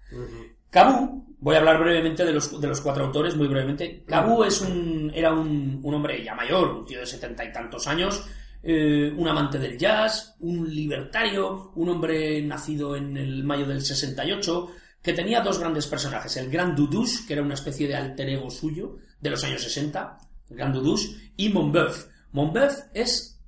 Kabú, 0.69 1.35
voy 1.39 1.55
a 1.55 1.59
hablar 1.59 1.79
brevemente 1.79 2.25
de 2.25 2.33
los, 2.33 2.59
de 2.59 2.67
los 2.67 2.81
cuatro 2.81 3.05
autores, 3.05 3.35
muy 3.35 3.47
brevemente. 3.47 4.03
Kabú 4.05 4.43
es 4.43 4.61
un, 4.61 5.11
era 5.15 5.33
un, 5.33 5.79
un 5.83 5.93
hombre 5.93 6.23
ya 6.23 6.35
mayor, 6.35 6.69
un 6.69 6.85
tío 6.85 6.99
de 6.99 7.05
setenta 7.05 7.43
y 7.45 7.51
tantos 7.51 7.87
años, 7.87 8.23
eh, 8.63 9.13
un 9.15 9.27
amante 9.27 9.57
del 9.59 9.77
jazz, 9.77 10.35
un 10.39 10.69
libertario, 10.73 11.71
un 11.75 11.89
hombre 11.89 12.41
nacido 12.41 12.95
en 12.95 13.15
el 13.17 13.43
mayo 13.43 13.65
del 13.65 13.81
68, 13.81 14.67
que 15.07 15.13
tenía 15.13 15.39
dos 15.41 15.57
grandes 15.57 15.87
personajes, 15.87 16.35
el 16.35 16.49
Gran 16.51 16.75
Dudouche, 16.75 17.25
que 17.25 17.31
era 17.33 17.41
una 17.41 17.53
especie 17.53 17.87
de 17.87 17.95
alter 17.95 18.27
ego 18.27 18.49
suyo 18.51 18.97
de 19.21 19.29
los 19.29 19.41
años 19.45 19.63
60, 19.63 20.17
el 20.49 20.57
Gran 20.57 20.73
Dudouche, 20.73 21.31
y 21.37 21.47
Monbeuf. 21.49 22.07
Monbeuf 22.33 22.73
es, 22.93 23.39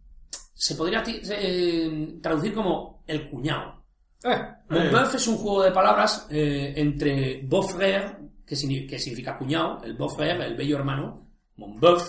se 0.54 0.76
podría 0.76 1.04
eh, 1.08 2.17
traducir 2.22 2.54
como 2.54 3.04
el 3.06 3.30
cuñado. 3.30 3.84
Eh, 4.24 4.38
Monbeuf 4.69 5.15
es 5.15 5.28
un 5.28 5.38
juego 5.38 5.63
de 5.63 5.72
palabras 5.72 6.28
eh, 6.30 6.74
entre 6.78 7.41
beau-frère, 7.43 8.17
que, 8.45 8.56
signi- 8.56 8.88
que 8.88 8.98
significa 8.98 9.38
cuñado, 9.38 9.82
el 9.84 9.98
beau-frère, 9.98 10.41
el 10.45 10.56
bello 10.56 10.78
hermano, 10.78 11.28
Monbeuf, 11.58 12.08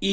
y, 0.00 0.08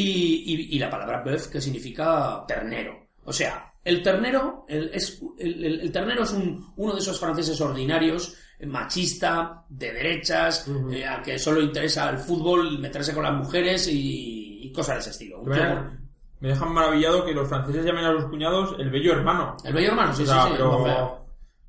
y- 0.53 0.75
y 0.75 0.79
la 0.79 0.89
palabra 0.89 1.23
bœuf, 1.23 1.47
que 1.47 1.61
significa 1.61 2.43
ternero. 2.47 3.07
O 3.23 3.31
sea, 3.33 3.65
El 3.83 4.03
ternero 4.03 4.65
el, 4.67 4.91
es, 4.93 5.21
el, 5.39 5.63
el- 5.63 5.79
el 5.79 5.91
ternero 5.91 6.23
es 6.23 6.31
un- 6.33 6.73
uno 6.75 6.93
de 6.93 6.99
esos 6.99 7.17
franceses 7.17 7.59
ordinarios, 7.61 8.23
eh, 8.27 8.39
machista, 8.67 9.63
de 9.69 9.93
derechas, 9.93 10.67
eh, 10.91 11.05
al 11.05 11.21
que 11.21 11.39
solo 11.39 11.61
interesa 11.61 12.09
el 12.09 12.17
fútbol, 12.17 12.79
meterse 12.79 13.13
con 13.13 13.23
las 13.23 13.33
mujeres 13.33 13.87
y, 13.87 14.59
y 14.63 14.71
cosas 14.73 14.95
de 14.95 14.99
ese 15.01 15.09
estilo. 15.11 15.39
Un 15.41 15.49
Me 16.41 16.49
dejan- 16.49 16.73
maravillado 16.73 17.25
que 17.25 17.33
los 17.33 17.47
franceses 17.47 17.85
llamen 17.85 18.05
a 18.05 18.13
sus 18.13 18.25
cuñados 18.25 18.75
el 18.79 18.89
bello 18.89 19.13
hermano. 19.13 19.55
El 19.63 19.73
bello 19.73 19.89
hermano, 19.89 20.13
sí, 20.13 20.23
O 20.23 20.25
sea, 20.25 20.43
sí, 20.43 20.47
sí. 20.49 20.53
pero, 20.57 20.87
no, 20.87 21.25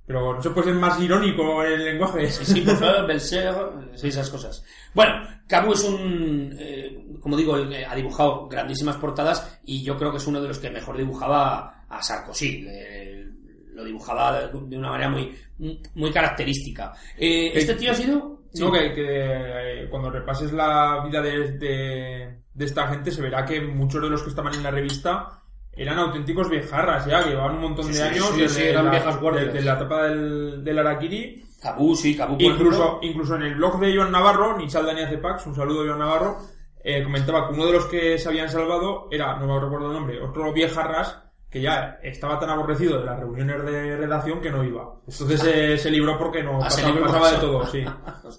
pero 0.07 0.35
no 0.35 0.42
se 0.42 0.50
puede 0.50 0.66
ser 0.68 0.76
más 0.76 1.00
irónico 1.00 1.64
en 1.64 1.72
el 1.72 1.85
lenguaje. 1.85 2.29
Sí, 2.31 2.61
por 2.62 2.76
favor, 2.76 3.07
Belser, 3.09 3.55
sí, 3.94 4.09
esas 4.09 4.29
cosas. 4.31 4.64
Bueno, 4.94 5.12
Camus 5.46 5.83
es 5.85 5.88
un, 5.88 6.57
eh, 6.59 7.05
como 7.20 7.37
digo, 7.37 7.55
ha 7.55 7.94
dibujado 7.96 8.48
grandísimas 8.48 8.96
portadas 8.96 9.61
y 9.64 9.83
yo 9.83 9.96
creo 9.96 10.11
que 10.11 10.16
es 10.18 10.26
uno 10.26 10.40
de 10.40 10.48
los 10.48 10.59
que 10.59 10.70
mejor 10.70 10.96
dibujaba 10.96 11.85
a 11.88 12.03
Sarkozy. 12.03 12.64
Lo 13.81 13.87
dibujaba 13.87 14.47
de 14.47 14.77
una 14.77 14.90
manera 14.90 15.11
muy, 15.11 15.35
muy 15.95 16.12
característica. 16.12 16.93
Eh, 17.16 17.53
este 17.55 17.75
tío 17.75 17.90
ha 17.90 17.95
sido... 17.95 18.43
sí. 18.53 18.62
No, 18.62 18.71
que, 18.71 18.93
que, 18.93 19.05
eh, 19.07 19.88
cuando 19.90 20.11
repases 20.11 20.53
la 20.53 21.03
vida 21.05 21.21
de, 21.23 21.53
de, 21.53 22.38
de 22.53 22.64
esta 22.64 22.88
gente 22.88 23.11
se 23.11 23.23
verá 23.23 23.45
que 23.45 23.61
muchos 23.61 24.03
de 24.03 24.11
los 24.11 24.23
que 24.23 24.31
estaban 24.31 24.55
en 24.55 24.62
la 24.62 24.71
revista 24.71 25.43
eran 25.73 25.99
auténticos 25.99 26.51
viejarras 26.51 27.07
ya, 27.07 27.23
que 27.23 27.31
llevaban 27.31 27.57
un 27.57 27.62
montón 27.62 27.87
de 27.87 27.95
sí, 27.95 28.03
años 28.03 28.31
sí, 28.35 28.40
desde 28.40 28.71
eran 28.71 28.87
la, 28.87 28.90
viejas 28.90 29.21
guardias. 29.21 29.47
desde 29.47 29.62
la 29.62 29.75
etapa 29.75 30.03
del, 30.05 30.64
del 30.64 30.79
Araquiri. 30.79 31.45
Cabú, 31.62 31.95
sí, 31.95 32.16
Cabú. 32.16 32.37
Incluso, 32.38 32.99
incluso 33.03 33.37
en 33.37 33.43
el 33.43 33.55
blog 33.55 33.79
de 33.81 33.95
Joan 33.97 34.12
Navarro, 34.12 34.57
Nichal 34.57 34.87
Daniel 34.87 35.09
Cepax, 35.09 35.47
un 35.47 35.55
saludo 35.55 35.87
Joan 35.87 35.99
Navarro, 35.99 36.38
eh, 36.83 37.03
comentaba 37.05 37.47
que 37.47 37.55
uno 37.55 37.66
de 37.66 37.73
los 37.73 37.85
que 37.87 38.19
se 38.19 38.29
habían 38.29 38.49
salvado 38.49 39.09
era, 39.11 39.37
no 39.37 39.47
me 39.47 39.61
recuerdo 39.61 39.88
el 39.88 39.93
nombre, 39.93 40.21
otro 40.21 40.53
viejarras 40.53 41.23
que 41.51 41.61
ya 41.61 41.99
estaba 42.03 42.39
tan 42.39 42.51
aborrecido 42.51 43.01
de 43.01 43.07
las 43.07 43.19
reuniones 43.19 43.65
de 43.65 43.97
redacción 43.97 44.41
que 44.41 44.51
no 44.51 44.63
iba. 44.63 44.95
Entonces 45.09 45.45
eh, 45.45 45.77
se 45.77 45.91
libró 45.91 46.17
porque 46.17 46.43
no 46.43 46.57
Ah, 46.59 46.65
pasaba, 46.65 46.89
libró 46.89 47.07
pasaba 47.07 47.31
de 47.33 47.39
por 47.39 47.41
todo, 47.41 47.67
sí. 47.73 47.85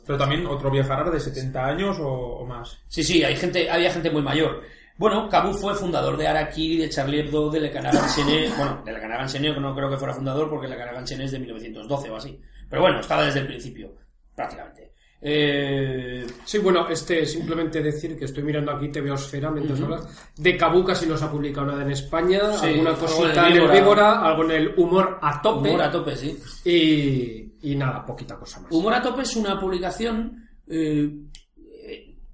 Pero 0.06 0.18
también 0.18 0.48
otro 0.48 0.72
viejarras 0.72 1.12
de 1.12 1.20
70 1.20 1.66
años 1.66 2.00
o, 2.00 2.08
o 2.08 2.46
más. 2.46 2.82
Sí, 2.88 3.04
sí, 3.04 3.24
hay 3.24 3.36
gente, 3.36 3.70
había 3.70 3.92
gente 3.92 4.10
muy 4.10 4.22
mayor. 4.22 4.62
Bueno, 4.98 5.28
Cabú 5.30 5.54
fue 5.54 5.74
fundador 5.76 6.16
de 6.16 6.28
Araquiri, 6.28 6.78
de 6.78 6.90
Charlie 6.90 7.22
Hebdo, 7.22 7.50
de 7.50 7.60
Le 7.60 7.72
Canard 7.72 7.96
Enchaîné. 7.96 8.50
Bueno, 8.58 8.82
de 8.86 8.94
Le 8.94 9.02
Canard 9.02 9.22
Enchaîné 9.24 9.60
no 9.60 9.76
creo 9.76 9.90
que 9.90 9.98
fuera 9.98 10.14
fundador 10.14 10.50
porque 10.50 10.68
Le 10.68 10.78
Canard 10.78 11.00
Enchaîné 11.00 11.26
es 11.26 11.32
de 11.32 11.40
1912 11.40 12.10
o 12.12 12.16
así. 12.16 12.40
Pero 12.70 12.82
bueno, 12.84 13.00
estaba 13.02 13.26
desde 13.26 13.40
el 13.42 13.48
principio, 13.48 13.94
prácticamente. 14.36 14.94
Eh, 15.22 16.26
Sí, 16.46 16.58
bueno, 16.58 16.88
este 16.90 17.26
simplemente 17.26 17.82
decir 17.82 18.18
que 18.18 18.26
estoy 18.26 18.44
mirando 18.44 18.72
aquí 18.72 18.90
TVosfera 18.90 19.52
mientras 19.52 19.80
hablas. 19.82 20.32
De 20.36 20.58
Cabú 20.58 20.84
casi 20.84 21.06
nos 21.06 21.22
ha 21.22 21.32
publicado 21.32 21.68
nada 21.68 21.84
en 21.84 21.92
España, 21.92 22.40
Sí, 22.58 22.66
alguna 22.68 22.94
cosita 22.96 23.48
en 23.48 23.54
el 23.54 23.54
Víbora. 23.62 23.74
Víbora, 23.74 24.22
algo 24.28 24.44
en 24.46 24.52
el 24.52 24.74
humor 24.78 25.20
a 25.22 25.42
tope. 25.42 25.70
humor 25.70 25.82
a 25.84 25.92
tope, 25.92 26.16
sí. 26.18 26.38
Y, 26.66 27.72
y 27.72 27.76
nada, 27.76 28.04
poquita 28.06 28.36
cosa 28.38 28.60
más. 28.62 28.72
Humor 28.72 28.94
a 28.96 29.02
tope 29.02 29.22
es 29.22 29.36
una 29.36 29.60
publicación. 29.60 30.50
eh, 30.68 31.10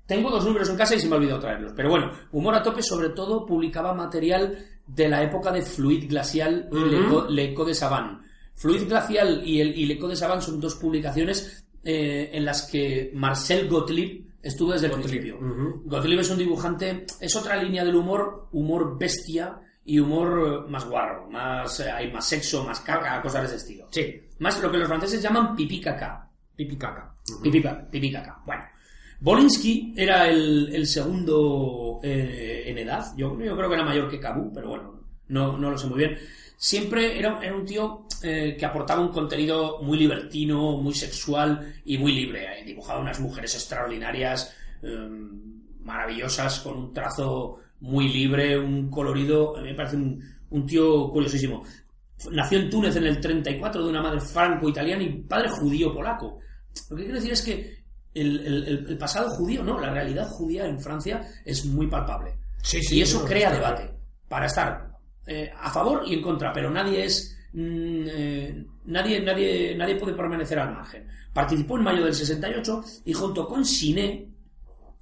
tengo 0.06 0.30
dos 0.32 0.46
números 0.46 0.70
en 0.70 0.78
casa 0.78 0.96
y 0.96 1.00
se 1.02 1.08
me 1.10 1.16
ha 1.16 1.18
olvidado 1.18 1.42
traerlos. 1.42 1.74
Pero 1.76 1.90
bueno, 1.90 2.10
Humor 2.32 2.56
a 2.56 2.64
tope 2.64 2.82
sobre 2.82 3.10
todo 3.10 3.46
publicaba 3.46 3.94
material 3.94 4.58
de 4.86 5.10
la 5.10 5.22
época 5.22 5.52
de 5.52 5.62
Fluid 5.62 6.08
Glacial 6.10 6.70
y 6.72 6.76
L'Eco- 6.78 7.28
L'Eco 7.30 7.66
de 7.66 7.74
Savant. 7.76 8.22
Fluid 8.56 8.88
Glacial 8.88 9.42
y, 9.46 9.60
el, 9.60 9.78
y 9.78 9.86
L'Eco 9.86 10.08
de 10.08 10.16
Savant 10.16 10.42
son 10.42 10.62
dos 10.62 10.76
publicaciones 10.76 11.67
eh, 11.90 12.32
en 12.34 12.44
las 12.44 12.64
que 12.64 13.12
Marcel 13.14 13.70
Gottlieb 13.70 14.26
estuvo 14.44 14.74
desde 14.74 14.88
el 14.88 14.94
principio. 14.94 15.40
Gottlieb 15.86 16.20
es 16.20 16.30
un 16.30 16.38
dibujante, 16.38 17.06
es 17.22 17.34
otra 17.38 17.56
línea 17.64 17.86
del 17.86 17.96
humor, 17.96 18.50
humor 18.52 18.98
bestia 19.00 19.58
y 19.86 19.98
humor 19.98 20.66
eh, 20.68 20.70
más 20.70 20.84
guarro, 20.86 21.30
más, 21.30 21.80
eh, 21.80 21.90
hay 21.90 22.12
más 22.12 22.28
sexo, 22.28 22.66
más 22.66 22.82
caca, 22.82 23.22
cosas 23.22 23.44
de 23.44 23.48
ese 23.48 23.56
estilo. 23.56 23.88
Sí, 23.92 24.22
Más 24.40 24.62
lo 24.62 24.70
que 24.70 24.78
los 24.80 24.88
franceses 24.90 25.22
llaman 25.22 25.56
pipí 25.56 25.80
caca. 25.80 26.30
pipi 26.58 26.76
caca. 26.76 27.16
Pipí, 27.42 27.64
pipí 27.90 28.12
caca. 28.12 28.42
Bueno. 28.46 28.66
Bolinsky 29.20 29.94
era 29.96 30.28
el, 30.28 30.70
el 30.76 30.86
segundo 30.86 32.00
eh, 32.04 32.64
en 32.68 32.78
edad. 32.80 33.14
Yo, 33.16 33.40
yo 33.42 33.56
creo 33.56 33.70
que 33.70 33.76
era 33.76 33.86
mayor 33.86 34.10
que 34.10 34.20
Cabu, 34.20 34.52
pero 34.54 34.70
bueno, 34.70 35.00
no, 35.30 35.58
no 35.58 35.72
lo 35.72 35.78
sé 35.78 35.88
muy 35.88 36.00
bien. 36.00 36.18
Siempre 36.58 37.18
era, 37.18 37.40
era 37.42 37.56
un 37.56 37.66
tío 37.66 38.07
eh, 38.24 38.56
que 38.58 38.66
aportaba 38.66 39.02
un 39.02 39.10
contenido 39.10 39.82
muy 39.82 39.98
libertino, 39.98 40.78
muy 40.78 40.94
sexual 40.94 41.76
y 41.86 41.98
muy 41.98 42.12
libre. 42.14 42.60
eh. 42.62 42.64
Dibujaba 42.66 43.00
unas 43.00 43.20
mujeres 43.20 43.54
extraordinarias, 43.56 44.54
eh, 44.82 45.10
maravillosas, 45.82 46.60
con 46.62 46.78
un 46.78 46.94
trazo 46.94 47.58
muy 47.82 48.10
libre, 48.10 48.58
un 48.60 48.90
colorido. 48.90 49.58
A 49.58 49.62
mí 49.62 49.70
me 49.70 49.76
parece 49.76 49.96
un, 49.98 50.22
un 50.50 50.66
tío 50.66 51.10
curiosísimo. 51.12 51.64
Nació 52.32 52.60
en 52.60 52.70
Túnez 52.70 52.96
en 52.96 53.06
el 53.06 53.20
34 53.22 53.84
de 53.84 53.90
una 53.90 54.02
madre 54.02 54.20
franco-italiana 54.22 55.04
y 55.04 55.10
padre 55.22 55.50
judío-polaco. 55.50 56.40
Lo 56.90 56.96
que 56.98 57.04
quiero 57.04 57.16
decir 57.20 57.34
es 57.34 57.42
que 57.44 57.78
el, 58.14 58.40
el- 58.40 58.68
el- 58.68 58.86
el 58.90 58.98
pasado 58.98 59.30
judío, 59.30 59.64
no, 59.64 59.80
la 59.80 59.92
realidad 59.92 60.28
judía 60.28 60.66
en 60.66 60.80
Francia 60.80 61.22
es 61.46 61.66
muy 61.66 61.88
palpable. 61.88 62.34
Sí, 62.64 62.80
y 62.92 63.02
eso 63.02 63.20
no, 63.20 63.26
crea 63.26 63.52
debate 63.52 63.92
para 64.28 64.48
estar 64.48 64.90
eh, 65.28 65.52
a 65.56 65.70
favor 65.72 66.04
y 66.08 66.16
en 66.16 66.22
contra, 66.22 66.52
pero 66.52 66.72
nadie 66.72 67.06
es 67.06 67.37
eh, 67.60 68.66
nadie, 68.86 69.22
nadie, 69.22 69.76
nadie 69.76 69.96
puede 69.96 70.14
permanecer 70.14 70.60
al 70.60 70.74
margen. 70.74 71.08
Participó 71.34 71.78
en 71.78 71.84
mayo 71.84 72.04
del 72.04 72.14
68 72.14 72.84
y 73.06 73.14
junto 73.14 73.48
con 73.48 73.66
Siné, 73.66 74.28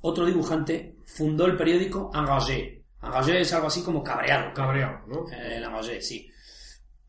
otro 0.02 0.26
dibujante, 0.26 0.98
fundó 1.06 1.46
el 1.46 1.58
periódico 1.58 2.12
Engagé. 2.14 2.84
Engagé 3.02 3.42
es 3.42 3.54
algo 3.54 3.68
así 3.68 3.84
como 3.84 4.04
cabreado. 4.04 4.54
Cabreado, 4.54 5.06
¿no? 5.08 5.26
Eh, 5.32 5.58
el 5.58 5.64
Engagé, 5.64 6.02
sí. 6.02 6.30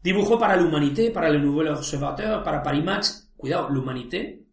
Dibujó 0.02 0.38
para 0.38 0.56
l'Humanité, 0.56 1.10
para 1.10 1.28
Le 1.28 1.38
Nouvel 1.38 1.68
Observateur, 1.68 2.42
para 2.42 2.62
Paris 2.62 2.84
Match. 2.84 3.06
Cuidado, 3.36 3.68
l'Humanité 3.68 4.45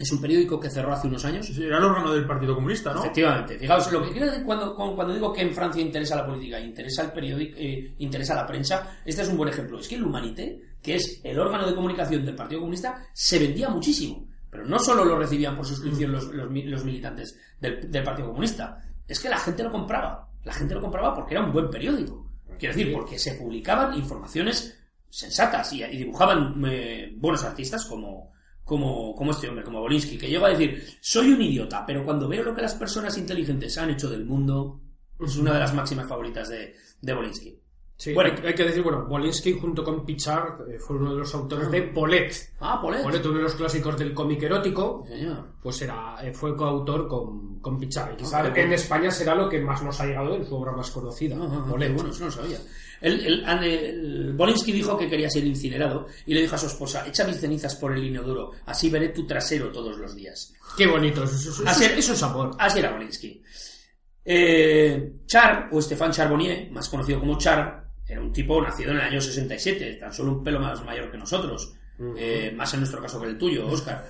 es 0.00 0.10
un 0.12 0.20
periódico 0.20 0.58
que 0.58 0.70
cerró 0.70 0.92
hace 0.94 1.06
unos 1.06 1.24
años. 1.24 1.46
Sí, 1.46 1.62
Era 1.62 1.76
el 1.78 1.84
órgano 1.84 2.12
del 2.12 2.26
Partido 2.26 2.54
Comunista, 2.54 2.92
¿no? 2.94 3.00
Efectivamente. 3.00 3.58
Fijaos, 3.58 3.92
lo 3.92 4.02
que 4.02 4.10
quiero 4.10 4.26
decir 4.26 4.44
cuando, 4.44 4.74
cuando, 4.74 5.12
digo 5.14 5.32
que 5.32 5.42
en 5.42 5.54
Francia 5.54 5.82
interesa 5.82 6.16
la 6.16 6.26
política, 6.26 6.58
interesa 6.58 7.02
el 7.04 7.12
periódico, 7.12 7.54
eh, 7.58 7.94
interesa 7.98 8.34
la 8.34 8.46
prensa, 8.46 8.98
este 9.04 9.22
es 9.22 9.28
un 9.28 9.36
buen 9.36 9.50
ejemplo. 9.50 9.78
Es 9.78 9.86
que 9.86 9.96
l'Humanité, 9.98 10.60
que 10.82 10.94
es 10.96 11.20
el 11.22 11.38
órgano 11.38 11.66
de 11.68 11.74
comunicación 11.74 12.24
del 12.24 12.34
Partido 12.34 12.60
Comunista, 12.60 13.04
se 13.12 13.38
vendía 13.38 13.68
muchísimo. 13.68 14.26
Pero 14.50 14.64
no 14.66 14.78
solo 14.80 15.04
lo 15.04 15.16
recibían 15.18 15.54
por 15.54 15.64
suscripción 15.66 16.10
los, 16.10 16.24
los, 16.34 16.50
mi- 16.50 16.64
los 16.64 16.84
militantes 16.84 17.38
del, 17.60 17.88
del 17.90 18.02
Partido 18.02 18.28
Comunista, 18.28 18.82
es 19.06 19.20
que 19.20 19.28
la 19.28 19.38
gente 19.38 19.62
lo 19.62 19.70
compraba. 19.70 20.28
La 20.44 20.52
gente 20.54 20.74
lo 20.74 20.80
compraba 20.80 21.14
porque 21.14 21.34
era 21.34 21.44
un 21.44 21.52
buen 21.52 21.68
periódico. 21.70 22.26
Quiero 22.58 22.74
decir, 22.74 22.92
porque 22.92 23.18
se 23.18 23.34
publicaban 23.34 23.94
informaciones 23.94 24.76
sensatas 25.08 25.72
y, 25.72 25.82
y 25.84 25.96
dibujaban 25.98 26.62
eh, 26.66 27.12
buenos 27.16 27.44
artistas 27.44 27.84
como, 27.84 28.32
como, 28.70 29.16
como 29.16 29.32
este 29.32 29.48
hombre, 29.48 29.64
como 29.64 29.80
Bolinsky, 29.80 30.16
que 30.16 30.28
llegó 30.28 30.46
a 30.46 30.50
decir, 30.50 30.80
soy 31.00 31.32
un 31.32 31.42
idiota, 31.42 31.84
pero 31.84 32.04
cuando 32.04 32.28
veo 32.28 32.44
lo 32.44 32.54
que 32.54 32.62
las 32.62 32.74
personas 32.76 33.18
inteligentes 33.18 33.76
han 33.78 33.90
hecho 33.90 34.08
del 34.08 34.24
mundo, 34.24 34.80
es 35.18 35.36
una 35.36 35.54
de 35.54 35.58
las 35.58 35.74
máximas 35.74 36.06
favoritas 36.06 36.48
de, 36.48 36.76
de 37.02 37.12
Bolinsky. 37.12 37.58
Sí, 37.96 38.14
Bueno. 38.14 38.32
hay, 38.40 38.46
hay 38.46 38.54
que 38.54 38.62
decir, 38.64 38.80
bueno, 38.82 39.04
Bolinsky 39.06 39.58
junto 39.58 39.82
con 39.82 40.06
Pichard 40.06 40.70
eh, 40.70 40.78
fue 40.78 40.96
uno 40.96 41.12
de 41.12 41.18
los 41.18 41.34
autores 41.34 41.68
de 41.70 41.82
Polet. 41.82 42.32
Ah, 42.60 42.78
Polet. 42.80 43.02
Polet, 43.02 43.26
uno 43.26 43.36
de 43.38 43.42
los 43.42 43.54
clásicos 43.56 43.98
del 43.98 44.14
cómic 44.14 44.40
erótico, 44.44 45.04
Señor. 45.06 45.48
pues 45.60 45.82
era, 45.82 46.16
eh, 46.22 46.32
fue 46.32 46.56
coautor 46.56 47.08
con, 47.08 47.58
con 47.58 47.76
Pichard. 47.78 48.12
Y 48.14 48.16
quizá 48.18 48.38
Ah, 48.42 48.46
en 48.46 48.52
bueno. 48.54 48.74
España 48.74 49.10
será 49.10 49.34
lo 49.34 49.48
que 49.50 49.60
más 49.60 49.82
nos 49.82 50.00
ha 50.00 50.06
llegado 50.06 50.34
en 50.36 50.46
su 50.46 50.54
obra 50.56 50.72
más 50.72 50.90
conocida. 50.92 51.36
Ah, 51.38 51.48
ah, 51.50 51.66
Polet. 51.68 51.92
bueno, 51.92 52.08
eso 52.10 52.20
no 52.20 52.26
lo 52.26 52.32
sabía. 52.32 52.58
El, 53.00 53.20
el- 53.26 53.44
el- 53.48 53.64
el- 53.64 54.32
Bolinsky 54.34 54.72
dijo 54.72 54.96
que 54.98 55.08
quería 55.08 55.30
ser 55.30 55.44
incinerado 55.44 56.06
y 56.26 56.34
le 56.34 56.42
dijo 56.42 56.54
a 56.54 56.58
su 56.58 56.66
esposa, 56.66 57.06
echa 57.06 57.24
mis 57.26 57.38
cenizas 57.40 57.74
por 57.76 57.92
el 57.96 58.04
inodoro, 58.04 58.52
así 58.66 58.90
veré 58.90 59.08
tu 59.08 59.26
trasero 59.26 59.70
todos 59.72 59.96
los 59.98 60.14
días. 60.14 60.52
Qué 60.76 60.86
bonito, 60.86 61.24
eso, 61.24 61.34
eso- 61.50 61.62
Así- 61.66 61.84
eso 61.84 62.12
es 62.12 62.22
amor. 62.22 62.50
Así 62.58 62.78
era 62.78 62.92
Bolinsky. 62.92 63.42
Eh, 64.24 65.12
Char, 65.26 65.68
o 65.72 65.80
Stéphane 65.80 66.12
Charbonnier, 66.12 66.70
más 66.70 66.88
conocido 66.88 67.18
como 67.20 67.38
Char, 67.38 67.84
era 68.06 68.20
un 68.20 68.32
tipo 68.32 68.60
nacido 68.60 68.90
en 68.90 68.96
el 68.98 69.02
año 69.02 69.20
67, 69.20 69.94
tan 69.94 70.12
solo 70.12 70.32
un 70.32 70.44
pelo 70.44 70.60
más 70.60 70.84
mayor 70.84 71.10
que 71.10 71.16
nosotros, 71.18 71.72
eh, 72.16 72.52
más 72.54 72.72
en 72.74 72.80
nuestro 72.80 73.00
caso 73.00 73.20
que 73.20 73.28
el 73.28 73.38
tuyo, 73.38 73.66
Oscar. 73.66 74.06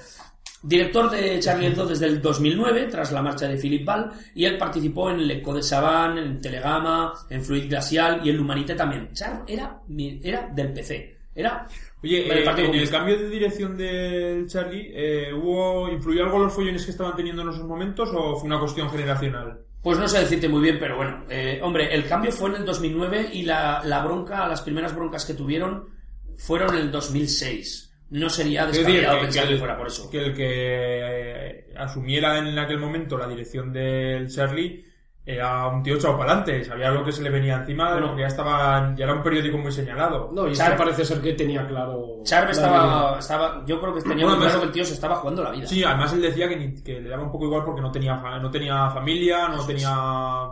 Director 0.63 1.11
de 1.11 1.41
Charlie 1.41 1.69
Hebdo 1.69 1.87
desde 1.87 2.07
el 2.07 2.21
2009, 2.21 2.87
tras 2.91 3.13
la 3.13 3.23
marcha 3.23 3.49
de 3.49 3.57
Philippe 3.57 3.85
Ball, 3.85 4.11
y 4.35 4.45
él 4.45 4.59
participó 4.59 5.11
en 5.11 5.27
L'Eco 5.27 5.55
de 5.55 5.63
Savant, 5.63 6.19
en 6.19 6.41
Telegama, 6.41 7.15
en 7.31 7.43
Fluid 7.43 7.69
Glacial 7.69 8.21
y 8.23 8.31
en 8.31 8.37
L'Humanité 8.37 8.75
también. 8.75 9.11
Char 9.15 9.43
era, 9.47 9.81
era 10.23 10.49
del 10.49 10.73
PC, 10.73 11.17
era 11.35 11.67
Oye, 12.03 12.27
eh, 12.27 12.39
el 12.39 12.45
Comunista. 12.45 12.99
cambio 12.99 13.19
de 13.19 13.29
dirección 13.29 13.77
del 13.77 14.47
Charlie, 14.47 14.91
eh, 14.95 15.33
¿hubo, 15.35 15.89
¿influyó 15.91 16.25
algo 16.25 16.39
los 16.39 16.53
follones 16.53 16.85
que 16.85 16.93
estaban 16.93 17.15
teniendo 17.15 17.43
en 17.43 17.51
esos 17.51 17.65
momentos 17.65 18.11
o 18.15 18.37
fue 18.37 18.47
una 18.47 18.59
cuestión 18.59 18.89
generacional? 18.91 19.61
Pues 19.83 19.99
no 19.99 20.09
sé 20.09 20.21
decirte 20.21 20.49
muy 20.49 20.63
bien, 20.63 20.79
pero 20.79 20.97
bueno, 20.97 21.25
eh, 21.29 21.59
hombre, 21.63 21.95
el 21.95 22.07
cambio 22.07 22.33
fue 22.33 22.51
en 22.51 22.57
el 22.57 22.65
2009 22.67 23.31
y 23.33 23.43
la, 23.43 23.83
la 23.85 24.05
bronca, 24.05 24.47
las 24.47 24.61
primeras 24.63 24.95
broncas 24.95 25.25
que 25.25 25.35
tuvieron 25.35 25.89
fueron 26.37 26.75
en 26.75 26.83
el 26.83 26.91
2006. 26.91 27.90
No 28.11 28.29
sería 28.29 28.67
descabellado 28.67 29.17
que, 29.19 29.23
pensar 29.25 29.43
que 29.43 29.49
que, 29.49 29.55
el, 29.55 29.59
fuera 29.61 29.77
por 29.77 29.87
eso. 29.87 30.11
que 30.11 30.19
el 30.19 30.35
que 30.35 31.73
asumiera 31.77 32.39
en 32.39 32.59
aquel 32.59 32.79
momento 32.79 33.17
la 33.17 33.27
dirección 33.27 33.73
del 33.73 34.29
Charlie 34.29 34.85
era 35.25 35.69
un 35.69 35.83
tío 35.83 35.95
echado 35.95 36.19
para 36.19 36.33
adelante, 36.33 36.65
sabía 36.65 36.91
lo 36.91 37.05
que 37.05 37.13
se 37.13 37.23
le 37.23 37.31
venía 37.31 37.57
encima, 37.57 37.95
de 37.95 38.01
lo 38.01 38.17
que 38.17 38.23
ya 38.23 38.27
estaba, 38.29 38.93
ya 38.97 39.05
era 39.05 39.15
un 39.15 39.23
periódico 39.23 39.59
muy 39.59 39.71
señalado. 39.71 40.29
No, 40.33 40.49
y 40.49 40.53
Char- 40.55 40.77
parece 40.77 41.05
ser 41.05 41.21
que 41.21 41.35
tenía 41.35 41.65
claro. 41.69 42.21
Charb 42.25 42.47
la 42.47 42.51
estaba, 42.51 43.19
estaba. 43.19 43.65
Yo 43.67 43.81
creo 43.81 43.95
que 43.95 44.01
tenía 44.01 44.25
Bueno, 44.25 44.39
muy 44.39 44.47
claro 44.47 44.59
además- 44.59 44.61
que 44.61 44.67
el 44.67 44.73
tío 44.73 44.85
se 44.85 44.95
estaba 44.95 45.17
jugando 45.17 45.45
la 45.45 45.51
vida. 45.51 45.67
Sí, 45.69 45.85
además 45.85 46.13
él 46.15 46.23
decía 46.23 46.49
que, 46.49 46.57
ni- 46.57 46.83
que 46.83 47.01
le 47.01 47.09
daba 47.09 47.23
un 47.23 47.31
poco 47.31 47.45
igual 47.45 47.65
porque 47.65 47.81
no 47.83 47.93
tenía, 47.93 48.17
fa- 48.17 48.39
no 48.41 48.51
tenía 48.51 48.91
familia, 48.91 49.47
no 49.49 49.65
tenía, 49.65 49.95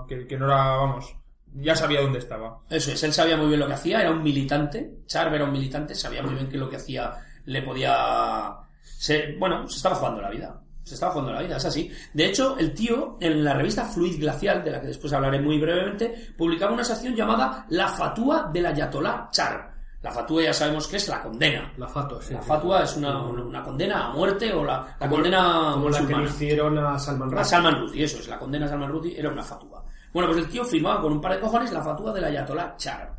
que, 0.07 0.27
que 0.29 0.37
no 0.37 0.45
era, 0.45 0.57
vamos, 0.77 1.17
ya 1.55 1.75
sabía 1.75 2.03
dónde 2.03 2.21
estaba. 2.21 2.61
Eso 2.71 2.93
es, 2.93 3.03
él 3.03 3.13
sabía 3.13 3.37
muy 3.37 3.49
bien 3.49 3.59
lo 3.59 3.67
que 3.67 3.73
hacía, 3.73 4.01
era 4.03 4.13
un 4.13 4.23
militante, 4.23 4.99
Charb 5.07 5.35
era 5.35 5.45
un 5.45 5.53
militante, 5.53 5.95
sabía 5.97 6.23
muy 6.23 6.35
bien 6.35 6.49
que 6.49 6.59
lo 6.59 6.69
que 6.71 6.77
hacía 6.77 7.11
le 7.49 7.63
podía... 7.63 8.55
se- 8.83 9.37
bueno, 9.39 9.69
se 9.69 9.77
estaba 9.77 9.95
jugando 9.97 10.21
la 10.23 10.31
vida, 10.31 10.61
se 10.85 10.95
estaba 10.95 11.13
jugando 11.13 11.33
la 11.33 11.43
vida, 11.43 11.57
es 11.57 11.65
así. 11.65 11.91
De 12.15 12.27
hecho, 12.27 12.57
el 12.59 12.73
tío, 12.75 13.17
en 13.21 13.45
la 13.45 13.55
revista 13.55 13.85
Fluid 13.85 14.21
Glacial, 14.21 14.63
de 14.65 14.71
la 14.71 14.81
que 14.81 14.89
después 14.89 15.13
hablaré 15.13 15.41
muy 15.41 15.59
brevemente, 15.59 16.33
publicaba 16.37 16.73
una 16.73 16.85
sección 16.85 17.15
llamada 17.15 17.67
La 17.71 17.89
Fatúa 17.89 18.49
del 18.53 18.67
Ayatolá 18.67 19.29
Charb. 19.33 19.69
La 20.01 20.13
Fatúa 20.13 20.43
ya 20.45 20.53
sabemos 20.53 20.87
que 20.87 20.97
es 20.97 21.09
la 21.09 21.21
condena. 21.23 21.73
La 21.77 21.89
fato, 21.89 22.21
sí. 22.23 22.33
La 22.33 22.41
sí. 22.41 22.47
fatua 22.49 22.85
es 22.85 22.97
una, 22.97 23.21
una- 23.23 23.63
condena 23.65 24.07
a 24.07 24.11
muerte 24.13 24.53
o 24.53 24.65
la, 24.65 24.97
la 25.01 25.09
condena 25.09 25.71
Como 25.75 25.89
la 25.91 26.07
que 26.07 26.15
le 26.15 26.25
hicieron 26.25 26.79
a 26.79 26.99
Salman 26.99 27.29
A 27.29 27.33
Rushdie. 27.33 27.45
Salman 27.45 27.81
Rushdie, 27.81 28.05
eso 28.05 28.19
es, 28.21 28.29
la 28.29 28.39
condena 28.39 28.67
a 28.67 28.69
Salman 28.69 28.91
Rushdie 28.93 29.19
era 29.19 29.29
una 29.31 29.43
fatúa. 29.43 29.85
Bueno, 30.13 30.29
pues 30.31 30.45
el 30.45 30.49
tío 30.51 30.65
firmaba 30.65 31.01
con 31.03 31.13
un 31.13 31.21
par 31.21 31.33
de 31.33 31.41
cojones 31.41 31.73
la 31.73 31.83
fatúa 31.83 32.13
del 32.13 32.25
Ayatollah 32.25 32.77
Char. 32.77 33.17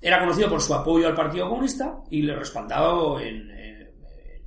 Era 0.00 0.18
conocido 0.20 0.48
por 0.48 0.60
su 0.60 0.74
apoyo 0.74 1.06
al 1.08 1.14
Partido 1.14 1.48
Comunista 1.48 1.98
y 2.10 2.22
le 2.22 2.34
respaldaba 2.36 3.20
en, 3.22 3.50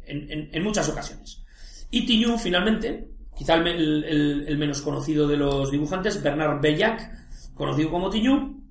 en, 0.06 0.50
en- 0.52 0.64
muchas 0.64 0.88
ocasiones. 0.90 1.44
Y 1.90 2.06
Tiñú, 2.06 2.38
finalmente, 2.38 3.10
quizá 3.36 3.56
el, 3.56 3.68
el- 3.68 4.46
el- 4.48 4.58
menos 4.58 4.82
conocido 4.82 5.28
de 5.28 5.38
los 5.38 5.72
dibujantes, 5.72 6.22
Bernard 6.22 6.62
Bellac, 6.62 7.12
conocido 7.54 7.90
como 7.92 8.10
Tiñú, 8.10 8.62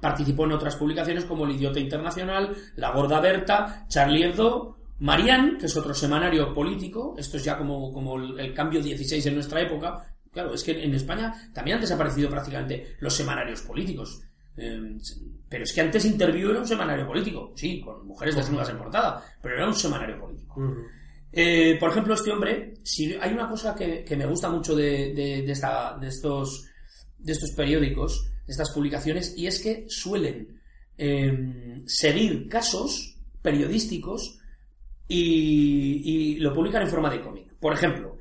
participó 0.00 0.44
en 0.44 0.52
otras 0.52 0.76
publicaciones 0.76 1.24
como 1.24 1.44
El 1.44 1.52
Idiota 1.56 1.80
Internacional, 1.80 2.54
La 2.76 2.90
Gorda 2.92 3.20
Berta, 3.20 3.84
Charlie 3.88 4.24
Hebdo, 4.24 4.76
Marianne, 5.00 5.58
que 5.58 5.66
es 5.66 5.76
otro 5.76 5.94
semanario 5.94 6.52
político, 6.54 7.14
esto 7.18 7.36
es 7.36 7.44
ya 7.44 7.56
como, 7.58 7.92
como 7.92 8.16
el, 8.16 8.38
el 8.40 8.54
cambio 8.54 8.82
16 8.82 9.26
en 9.26 9.34
nuestra 9.34 9.60
época. 9.60 10.14
Claro, 10.30 10.54
es 10.54 10.62
que 10.62 10.82
en 10.84 10.94
España 10.94 11.32
también 11.54 11.76
han 11.76 11.80
desaparecido 11.80 12.28
prácticamente 12.30 12.96
los 13.00 13.14
semanarios 13.14 13.62
políticos. 13.62 14.22
Eh, 14.58 14.98
pero 15.48 15.64
es 15.64 15.72
que 15.72 15.80
antes 15.80 16.04
Interview 16.04 16.50
era 16.50 16.60
un 16.60 16.66
semanario 16.66 17.06
político, 17.06 17.52
sí, 17.56 17.80
con 17.80 18.06
mujeres 18.06 18.36
desnudas 18.36 18.68
en 18.68 18.78
portada, 18.78 19.24
pero 19.40 19.54
era 19.56 19.66
un 19.66 19.74
semanario 19.74 20.18
político. 20.20 20.60
Eh, 21.32 21.76
por 21.78 21.90
ejemplo, 21.90 22.14
este 22.14 22.30
hombre, 22.32 22.74
si 22.82 23.14
hay 23.14 23.32
una 23.32 23.48
cosa 23.48 23.74
que, 23.74 24.04
que 24.04 24.16
me 24.16 24.26
gusta 24.26 24.48
mucho 24.50 24.74
de, 24.74 25.12
de- 25.14 25.42
de 25.42 25.52
esta- 25.52 25.96
de 25.98 26.08
estos, 26.08 26.66
de 27.18 27.32
estos 27.32 27.50
periódicos, 27.52 28.30
de 28.46 28.52
estas 28.52 28.70
publicaciones, 28.72 29.34
y 29.36 29.46
es 29.46 29.60
que 29.60 29.84
suelen 29.88 30.60
eh, 30.98 31.82
seguir 31.86 32.48
casos 32.48 33.16
periodísticos 33.40 34.38
y, 35.06 36.02
y 36.04 36.38
lo 36.40 36.52
publican 36.52 36.82
en 36.82 36.88
forma 36.88 37.10
de 37.10 37.20
cómic. 37.20 37.54
Por 37.58 37.72
ejemplo, 37.72 38.17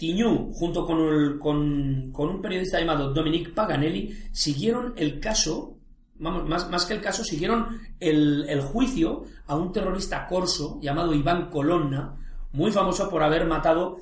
Tiñú, 0.00 0.50
junto 0.54 0.86
con, 0.86 0.98
el- 0.98 1.38
con- 1.38 2.10
con 2.10 2.30
un 2.30 2.40
periodista 2.40 2.80
llamado 2.80 3.12
Dominique 3.12 3.50
Paganelli, 3.52 4.16
siguieron 4.32 4.94
el 4.96 5.20
caso, 5.20 5.76
vamos, 6.14 6.48
más, 6.48 6.70
más 6.70 6.86
que 6.86 6.94
el 6.94 7.02
caso, 7.02 7.22
siguieron 7.22 7.78
el, 8.00 8.46
el 8.48 8.62
juicio 8.62 9.24
a 9.46 9.56
un 9.56 9.70
terrorista 9.72 10.26
corso 10.26 10.78
llamado 10.80 11.12
Iván 11.14 11.50
Colonna, 11.50 12.16
muy 12.52 12.72
famoso 12.72 13.10
por 13.10 13.22
haber 13.22 13.44
matado 13.46 13.98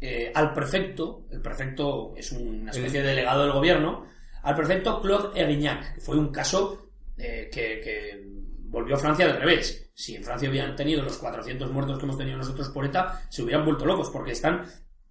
eh, 0.00 0.32
al 0.34 0.54
prefecto, 0.54 1.26
el 1.30 1.42
prefecto 1.42 2.14
es 2.16 2.32
una 2.32 2.70
especie 2.70 3.02
de 3.02 3.08
delegado 3.08 3.42
del 3.42 3.52
gobierno, 3.52 4.06
al 4.44 4.54
prefecto 4.56 4.98
Claude 5.02 5.38
Erignac. 5.38 6.00
Fue 6.00 6.16
un 6.18 6.28
caso 6.32 6.88
eh, 7.18 7.50
que, 7.52 7.80
que 7.84 8.24
volvió 8.70 8.94
a 8.94 8.98
Francia 8.98 9.26
del 9.26 9.36
revés. 9.36 9.90
Si 9.94 10.16
en 10.16 10.24
Francia 10.24 10.48
hubieran 10.50 10.74
tenido 10.74 11.02
los 11.02 11.18
400 11.18 11.70
muertos 11.70 11.98
que 11.98 12.04
hemos 12.04 12.18
tenido 12.18 12.36
nosotros 12.38 12.68
por 12.70 12.84
ETA, 12.86 13.22
se 13.28 13.42
hubieran 13.42 13.64
vuelto 13.64 13.86
locos, 13.86 14.10
porque 14.10 14.32
están 14.32 14.64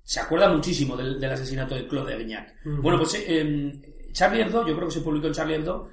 se 0.04 0.20
acuerda 0.20 0.50
muchísimo 0.50 0.96
del, 0.98 1.20
del 1.20 1.32
asesinato 1.32 1.76
de 1.76 1.88
Claude 1.88 2.14
Erignac. 2.14 2.56
Bueno, 2.66 2.98
pues 3.00 3.14
eh, 3.16 3.40
em, 3.40 3.82
Charlie 4.12 4.42
Hebdo, 4.42 4.68
yo 4.68 4.76
creo 4.76 4.88
que 4.88 4.94
se 4.94 5.02
publicó 5.02 5.28
en 5.28 5.34
Charlie 5.34 5.56
Hebdo, 5.56 5.90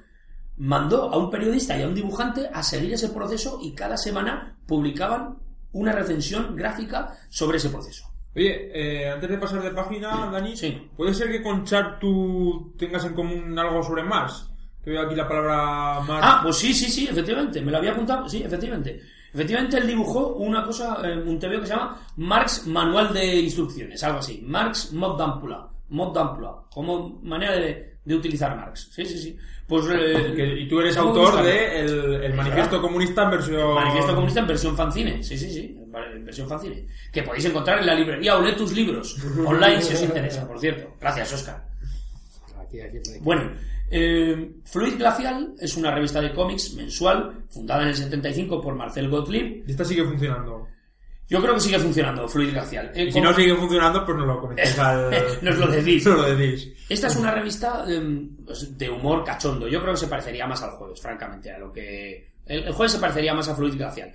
mandó 0.57 1.09
a 1.11 1.17
un 1.17 1.29
periodista 1.29 1.77
y 1.77 1.83
a 1.83 1.87
un 1.87 1.95
dibujante 1.95 2.49
a 2.53 2.61
seguir 2.61 2.93
ese 2.93 3.09
proceso 3.09 3.59
y 3.61 3.73
cada 3.73 3.97
semana 3.97 4.57
publicaban 4.67 5.37
una 5.71 5.91
recensión 5.93 6.55
gráfica 6.55 7.13
sobre 7.29 7.57
ese 7.57 7.69
proceso. 7.69 8.05
Oye, 8.35 8.69
eh, 8.73 9.09
antes 9.09 9.29
de 9.29 9.37
pasar 9.37 9.61
de 9.61 9.71
página, 9.71 10.29
Dani, 10.31 10.55
Sí. 10.55 10.89
¿puede 10.95 11.13
ser 11.13 11.29
que 11.31 11.41
con 11.41 11.63
Char 11.65 11.99
tú 11.99 12.73
tengas 12.77 13.03
en 13.05 13.13
común 13.13 13.57
algo 13.57 13.81
sobre 13.83 14.03
Mars? 14.03 14.49
Que 14.83 14.91
veo 14.91 15.01
aquí 15.01 15.15
la 15.15 15.27
palabra 15.27 15.99
Mars. 16.01 16.25
Ah, 16.25 16.39
pues 16.43 16.57
sí, 16.57 16.73
sí, 16.73 16.89
sí, 16.89 17.07
efectivamente, 17.09 17.61
me 17.61 17.71
lo 17.71 17.77
había 17.77 17.91
apuntado, 17.91 18.27
sí, 18.29 18.41
efectivamente. 18.43 19.01
Efectivamente, 19.33 19.77
él 19.77 19.87
dibujó 19.87 20.33
una 20.35 20.63
cosa, 20.65 20.99
eh, 21.03 21.17
un 21.17 21.39
TVO 21.39 21.61
que 21.61 21.67
se 21.67 21.73
llama 21.73 21.99
Marx 22.17 22.67
Manual 22.67 23.13
de 23.13 23.39
Instrucciones, 23.39 24.03
algo 24.03 24.19
así. 24.19 24.43
Marx 24.45 24.91
Mode 24.91 25.23
d'Emploi, 25.23 25.57
Mode 25.89 26.19
d'Emploi, 26.19 26.51
como 26.69 27.19
manera 27.23 27.53
de, 27.53 27.95
de 28.03 28.15
utilizar 28.15 28.55
Marx. 28.55 28.89
Sí, 28.91 29.05
sí, 29.05 29.17
sí. 29.17 29.37
Pues, 29.67 29.85
eh, 29.89 30.33
Que- 30.35 30.59
y 30.59 30.67
tú 30.67 30.81
eres 30.81 30.97
¿cómo 30.97 31.09
autor 31.11 31.43
de 31.43 31.79
el, 31.79 32.13
el 32.25 32.33
Manifiesto 32.33 32.81
Comunista 32.81 33.23
en 33.23 33.29
versión... 33.31 33.73
Manifiesto 33.73 34.13
Comunista 34.13 34.39
en 34.41 34.47
versión 34.47 34.75
fanzine, 34.75 35.23
sí, 35.23 35.37
sí, 35.37 35.49
sí, 35.49 35.77
en 36.13 36.25
versión 36.25 36.49
fanzine. 36.49 36.85
Que 37.09 37.23
podéis 37.23 37.45
encontrar 37.45 37.79
en 37.79 37.85
la 37.85 37.95
librería 37.95 38.35
o 38.37 38.41
lee 38.41 38.51
tus 38.57 38.73
libros, 38.73 39.15
online 39.45 39.81
si 39.81 39.93
os 39.93 40.01
interesa, 40.03 40.45
por 40.45 40.59
cierto. 40.59 40.93
Gracias, 40.99 41.31
Oscar. 41.33 41.63
Aquí, 42.61 42.81
aquí, 42.81 42.97
aquí. 42.97 43.09
Bueno, 43.21 43.49
eh, 43.91 44.51
Fluid 44.65 44.97
Glacial 44.97 45.53
es 45.59 45.75
una 45.77 45.93
revista 45.93 46.21
de 46.21 46.33
cómics 46.33 46.73
mensual, 46.73 47.43
fundada 47.49 47.83
en 47.83 47.89
el 47.89 47.95
75 47.95 48.61
por 48.61 48.75
Marcel 48.75 49.09
Gottlieb. 49.09 49.63
Y 49.67 49.71
esta 49.71 49.85
sigue 49.85 50.03
funcionando. 50.03 50.67
Yo 51.27 51.41
creo 51.41 51.53
que 51.53 51.61
sigue 51.61 51.79
funcionando, 51.79 52.27
Fluid 52.27 52.51
Glacial. 52.51 52.91
Eh, 52.93 53.05
Y 53.05 53.11
si 53.11 53.21
no 53.21 53.33
sigue 53.33 53.55
funcionando, 53.55 54.05
pues 54.05 54.17
nos 54.17 54.27
lo 54.27 54.41
comentáis 54.41 54.77
al... 54.79 55.09
Nos 55.41 55.57
lo 55.57 55.67
decís. 55.67 56.05
Nos 56.07 56.17
lo 56.17 56.35
decís. 56.35 56.73
Esta 56.89 57.07
es 57.07 57.15
una 57.15 57.31
revista 57.31 57.85
eh, 57.87 58.27
pues, 58.45 58.77
de 58.77 58.89
humor 58.89 59.23
cachondo. 59.23 59.67
Yo 59.67 59.79
creo 59.81 59.93
que 59.93 59.99
se 59.99 60.07
parecería 60.07 60.47
más 60.47 60.61
al 60.63 60.71
jueves, 60.71 60.99
francamente, 61.01 61.51
a 61.51 61.59
lo 61.59 61.71
que... 61.71 62.31
El, 62.45 62.63
el 62.63 62.73
jueves 62.73 62.93
se 62.93 62.99
parecería 62.99 63.33
más 63.33 63.47
a 63.47 63.55
Fluid 63.55 63.75
Glacial. 63.75 64.13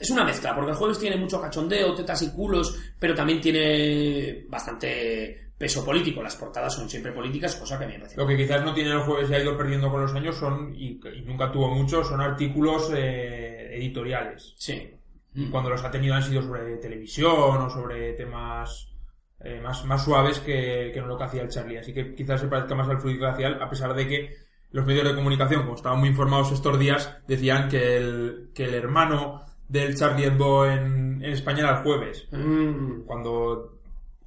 Es 0.00 0.10
una 0.10 0.24
mezcla, 0.24 0.54
porque 0.54 0.70
el 0.70 0.76
jueves 0.76 0.98
tiene 0.98 1.16
mucho 1.16 1.40
cachondeo, 1.40 1.94
tetas 1.94 2.22
y 2.22 2.30
culos, 2.30 2.78
pero 2.98 3.14
también 3.14 3.40
tiene 3.40 4.46
bastante 4.48 5.47
peso 5.58 5.84
político. 5.84 6.22
Las 6.22 6.36
portadas 6.36 6.74
son 6.74 6.88
siempre 6.88 7.12
políticas, 7.12 7.56
cosa 7.56 7.76
que 7.78 7.84
a 7.84 7.86
mí 7.88 7.94
me 7.94 8.00
parece. 8.00 8.16
Lo 8.16 8.26
que 8.26 8.36
quizás 8.36 8.64
no 8.64 8.72
tiene 8.72 8.92
el 8.92 9.00
jueves 9.00 9.28
y 9.28 9.34
ha 9.34 9.42
ido 9.42 9.56
perdiendo 9.56 9.90
con 9.90 10.00
los 10.00 10.14
años 10.14 10.36
son, 10.36 10.74
y, 10.74 11.00
y 11.14 11.22
nunca 11.22 11.50
tuvo 11.50 11.74
mucho, 11.74 12.04
son 12.04 12.20
artículos 12.20 12.92
eh, 12.96 13.76
editoriales. 13.76 14.54
Sí. 14.56 14.94
Y 15.34 15.46
cuando 15.50 15.70
los 15.70 15.84
ha 15.84 15.90
tenido 15.90 16.14
han 16.14 16.22
sido 16.22 16.42
sobre 16.42 16.76
televisión 16.78 17.32
o 17.32 17.70
sobre 17.70 18.14
temas 18.14 18.92
eh, 19.40 19.60
más, 19.60 19.84
más 19.84 20.04
suaves 20.04 20.40
que, 20.40 20.90
que 20.92 21.00
no 21.00 21.06
lo 21.06 21.18
que 21.18 21.24
hacía 21.24 21.42
el 21.42 21.48
Charlie. 21.48 21.78
Así 21.78 21.92
que 21.92 22.14
quizás 22.14 22.40
se 22.40 22.48
parezca 22.48 22.74
más 22.74 22.88
al 22.88 23.00
fluido 23.00 23.20
glacial, 23.20 23.62
a 23.62 23.68
pesar 23.68 23.94
de 23.94 24.08
que 24.08 24.36
los 24.70 24.84
medios 24.84 25.04
de 25.06 25.14
comunicación, 25.14 25.62
como 25.62 25.76
estaban 25.76 25.98
muy 25.98 26.08
informados 26.08 26.52
estos 26.52 26.78
días, 26.78 27.18
decían 27.26 27.68
que 27.68 27.96
el, 27.96 28.50
que 28.54 28.64
el 28.64 28.74
hermano 28.74 29.44
del 29.68 29.96
Charlie 29.96 30.26
Hebdo 30.26 30.66
en, 30.66 31.22
en 31.22 31.32
España 31.32 31.60
era 31.60 31.78
el 31.78 31.82
jueves. 31.84 32.26
Mm, 32.32 33.02
Cuando 33.06 33.80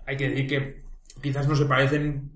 hay 0.06 0.18
que 0.18 0.30
decir 0.30 0.48
que 0.48 0.82
quizás 1.22 1.48
no 1.48 1.56
se 1.56 1.66
parecen 1.66 2.32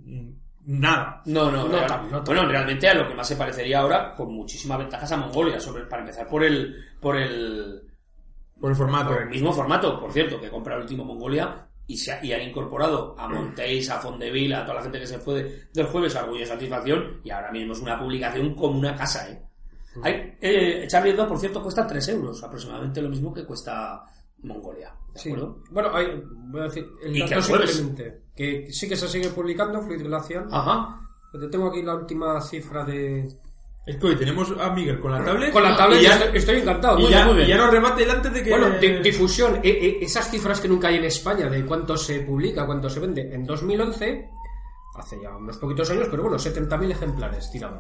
nada. 0.66 1.22
No, 1.26 1.52
no, 1.52 1.64
No 1.64 1.70
real- 1.70 1.88
tan, 1.88 2.12
no 2.12 2.24
tan. 2.24 2.36
bueno, 2.36 2.50
realmente 2.50 2.88
a 2.88 2.94
lo 2.96 3.08
que 3.08 3.16
más 3.16 3.28
se 3.28 3.36
parecería 3.36 3.80
ahora, 3.80 4.14
con 4.16 4.34
muchísimas 4.34 4.80
ventajas 4.80 5.12
a 5.12 5.18
Mongolia, 5.18 5.60
sobre, 5.60 5.84
para 5.86 6.02
empezar 6.02 6.28
por 6.28 6.44
el, 6.44 6.76
por 7.00 7.16
el, 7.18 7.82
Por 8.60 8.72
el 8.72 8.76
formato. 8.76 9.10
por 9.10 9.22
el 9.22 9.30
mismo 9.30 9.52
formato, 9.54 10.00
por 10.00 10.12
cierto, 10.12 10.40
que 10.40 10.50
compra 10.50 10.76
el 10.76 10.82
último 10.82 11.04
Mongolia 11.06 11.68
y, 11.88 11.98
se 11.98 12.14
ha- 12.14 12.24
y 12.26 12.34
han 12.34 12.42
incorporado 12.42 13.16
a 13.20 13.28
Montéis, 13.30 13.90
a 13.92 14.00
Fondeville, 14.00 14.56
a 14.56 14.64
toda 14.64 14.76
la 14.76 14.82
gente 14.84 15.00
que 15.00 15.08
se 15.08 15.20
fue 15.20 15.44
de- 15.44 15.64
del 15.74 15.86
jueves 15.88 16.16
a 16.16 16.24
Orgullo 16.24 16.44
y 16.44 16.46
Satisfacción, 16.48 17.22
y 17.24 17.30
ahora 17.30 17.52
mismo 17.52 17.74
es 17.74 17.80
una 17.80 18.00
publicación 18.00 18.56
como 18.56 18.80
una 18.80 18.96
casa, 18.96 19.30
¿eh? 19.30 19.42
Hay, 20.04 20.36
eh, 20.42 20.86
Charlie 20.90 21.12
Hebdo, 21.12 21.26
por 21.26 21.40
cierto, 21.40 21.62
cuesta 21.64 21.88
3 21.88 22.06
euros, 22.10 22.44
aproximadamente 22.44 23.02
lo 23.02 23.08
mismo 23.10 23.34
que 23.34 23.46
cuesta 23.46 24.04
Mongolia, 24.44 24.94
¿de 25.14 25.20
sí. 25.20 25.30
acuerdo? 25.30 25.64
Bueno, 25.72 25.90
hay, 25.96 26.22
voy 26.26 26.60
a 26.60 26.64
decir, 26.66 26.86
el 27.02 27.16
Y 27.16 27.20
dato 27.22 27.36
que 27.36 27.42
simplemente, 27.42 28.22
que 28.36 28.68
sí 28.72 28.88
que 28.90 28.96
se 28.96 29.08
sigue 29.08 29.30
publicando, 29.30 29.82
Fluid 29.82 30.04
Glacial. 30.04 30.48
Ajá. 30.52 31.00
Te 31.32 31.48
tengo 31.48 31.68
aquí 31.70 31.82
la 31.82 31.96
última 31.96 32.40
cifra 32.42 32.84
de... 32.86 33.28
Es 33.86 33.98
que 33.98 34.08
hoy 34.08 34.16
tenemos 34.16 34.52
a 34.60 34.72
Miguel 34.72 35.00
con 35.00 35.12
la 35.12 35.24
tablet. 35.24 35.52
Con 35.54 35.62
la 35.64 35.76
tablet 35.78 36.00
y 36.02 36.04
ya, 36.06 36.16
estoy, 36.16 36.38
estoy 36.38 36.56
encantado. 36.58 36.98
y 36.98 37.04
Muy 37.04 37.12
ya, 37.12 37.18
bien, 37.18 37.28
muy 37.28 37.34
y 37.36 37.46
bien. 37.46 37.58
ya 37.58 37.64
nos 37.64 37.72
remate 37.74 38.04
el 38.04 38.10
antes 38.12 38.34
de 38.34 38.44
que. 38.44 38.50
Bueno, 38.50 38.70
di- 38.80 39.00
difusión, 39.04 39.60
e- 39.62 39.70
e- 39.70 40.04
esas 40.04 40.30
cifras 40.32 40.60
que 40.60 40.68
nunca 40.68 40.88
hay 40.88 40.96
en 40.96 41.04
España 41.06 41.48
de 41.50 41.64
cuánto 41.66 41.96
se 41.96 42.22
publica, 42.22 42.66
cuánto 42.66 42.90
se 42.90 43.00
vende. 43.00 43.34
En 43.34 43.46
2011, 43.46 44.28
hace 44.98 45.22
ya 45.22 45.36
unos 45.36 45.58
poquitos 45.58 45.90
años, 45.92 46.08
pero 46.10 46.24
bueno, 46.24 46.38
70.000 46.40 46.92
ejemplares 46.92 47.52
tirados. 47.52 47.80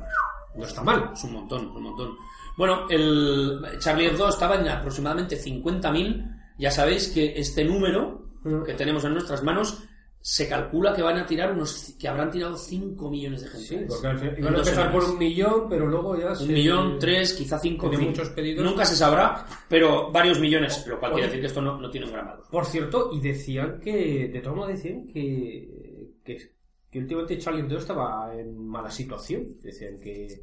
No 0.56 0.66
está 0.66 0.84
mal. 0.84 1.10
Es 1.14 1.24
un 1.24 1.34
montón, 1.34 1.70
es 1.70 1.76
un 1.76 1.84
montón. 1.84 2.18
Bueno, 2.56 2.88
el 2.90 3.62
Charlie 3.80 4.08
Hebdo 4.08 4.30
estaba 4.30 4.56
en 4.58 4.68
aproximadamente 4.68 5.38
50.000. 5.42 6.24
Ya 6.60 6.70
sabéis 6.72 7.08
que 7.08 7.34
este 7.40 7.64
número 7.66 8.24
Mm. 8.44 8.62
que 8.64 8.74
tenemos 8.76 9.04
en 9.06 9.14
nuestras 9.14 9.42
manos 9.44 9.82
se 10.28 10.50
calcula 10.50 10.92
que 10.92 11.04
van 11.04 11.20
a 11.20 11.26
tirar 11.28 11.52
unos 11.52 11.94
que 12.00 12.08
habrán 12.08 12.32
tirado 12.32 12.58
5 12.58 13.12
millones 13.12 13.44
de 13.44 13.48
gente. 13.48 13.68
Sí, 13.68 13.86
porque 13.88 14.08
al 14.08 14.18
final 14.18 14.34
En 14.34 14.40
iban 14.42 14.56
a 14.56 14.58
empezar 14.58 14.92
por 14.92 15.04
un 15.04 15.20
millón, 15.20 15.70
pero 15.70 15.86
luego 15.86 16.18
ya 16.18 16.32
Un 16.32 16.48
millón, 16.52 16.98
tres, 16.98 17.34
quizá 17.34 17.60
cinco. 17.60 17.92
Fin. 17.92 18.06
muchos 18.08 18.30
pedidos. 18.30 18.66
Nunca 18.66 18.86
se 18.86 18.96
sabrá, 18.96 19.46
pero 19.70 20.12
varios 20.12 20.40
millones, 20.40 20.84
lo 20.88 21.00
cual 21.00 21.12
quiere 21.12 21.28
decir 21.28 21.42
que 21.42 21.46
esto 21.46 21.62
no, 21.62 21.80
no 21.80 21.92
tiene 21.92 22.08
un 22.08 22.14
gran 22.14 22.26
valor. 22.26 22.44
Por 22.50 22.66
cierto, 22.66 23.12
y 23.14 23.20
decían 23.20 23.80
que, 23.80 24.30
de 24.30 24.42
todos 24.42 24.56
modos 24.58 24.70
decían 24.72 25.06
que, 25.06 26.16
que, 26.24 26.38
que 26.90 27.00
últimamente 27.00 27.38
Charlie 27.38 27.78
estaba 27.78 28.34
en 28.36 28.58
mala 28.66 28.90
situación. 28.90 29.60
Decían 29.62 30.00
que, 30.00 30.42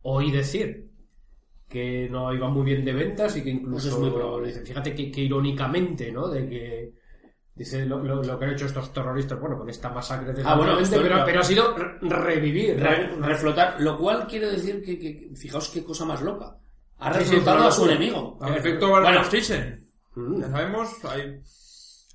oí 0.00 0.32
decir, 0.32 0.90
que 1.68 2.08
no 2.10 2.34
iba 2.34 2.48
muy 2.48 2.64
bien 2.64 2.84
de 2.84 2.92
ventas 2.92 3.36
y 3.36 3.44
que 3.44 3.50
incluso, 3.50 3.84
Pues 3.88 3.94
es 3.94 4.00
muy 4.00 4.10
probable. 4.10 4.52
fíjate 4.52 4.92
que, 4.96 5.12
que 5.12 5.20
irónicamente, 5.20 6.10
¿no? 6.10 6.26
De 6.26 6.48
que, 6.48 7.01
dice 7.54 7.84
lo, 7.86 8.02
lo- 8.02 8.22
lo 8.22 8.38
que 8.38 8.44
han 8.44 8.52
hecho 8.52 8.66
estos 8.66 8.92
terroristas, 8.92 9.38
bueno, 9.40 9.58
con 9.58 9.68
esta 9.68 9.90
masacre 9.90 10.32
de 10.32 10.42
Ah, 10.44 10.54
bueno, 10.56 10.78
esto- 10.78 11.00
pero, 11.02 11.22
pero 11.24 11.40
ha 11.40 11.44
sido 11.44 11.76
re- 11.76 11.98
revivir, 12.00 12.78
Re- 12.80 13.16
¿no? 13.16 13.26
reflotar, 13.26 13.76
lo 13.80 13.96
cual 13.98 14.26
quiere 14.26 14.50
decir 14.50 14.82
que, 14.82 14.98
que- 14.98 15.30
fijaos 15.36 15.68
qué 15.68 15.82
cosa 15.84 16.04
más 16.04 16.22
loca. 16.22 16.56
Ha 16.98 17.12
Sí, 17.14 17.24
sí, 17.24 17.30
reflotado 17.30 17.66
a 17.68 17.72
su 17.72 17.84
enemigo. 17.86 18.38
El 18.46 18.54
efecto 18.54 18.88
Bueno. 18.88 19.20
Mm. 20.14 20.40
Ya 20.40 20.50
sabemos, 20.50 20.88
hay, 21.04 21.40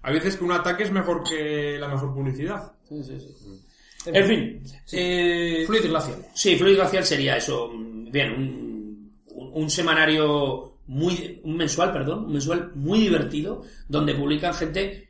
hay 0.04 0.14
veces 0.14 0.38
que 0.38 0.44
un 0.44 0.52
ataque 0.52 0.84
es 0.84 0.92
mejor 0.92 1.24
que 1.28 1.78
la 1.80 1.88
mejor 1.88 2.14
publicidad. 2.14 2.72
Sí, 2.88 3.04
sí, 3.04 3.20
sí. 3.20 3.64
En 4.06 4.26
fin, 4.26 4.64
eh, 4.94 5.64
Fluid 5.68 5.88
glacial. 5.88 6.26
Sí, 6.34 6.56
Fluid 6.56 6.76
Glacial 6.76 7.04
sería 7.04 7.36
eso. 7.36 7.70
Bien, 7.74 8.32
un, 8.32 9.12
un- 9.32 9.52
un 9.64 9.70
semanario 9.70 10.78
muy. 10.88 11.42
un 11.44 11.58
mensual, 11.58 11.92
perdón, 11.92 12.26
un 12.26 12.32
mensual 12.34 12.72
muy 12.76 13.00
divertido, 13.00 13.64
donde 13.90 14.16
publican 14.16 14.54
gente 14.54 15.07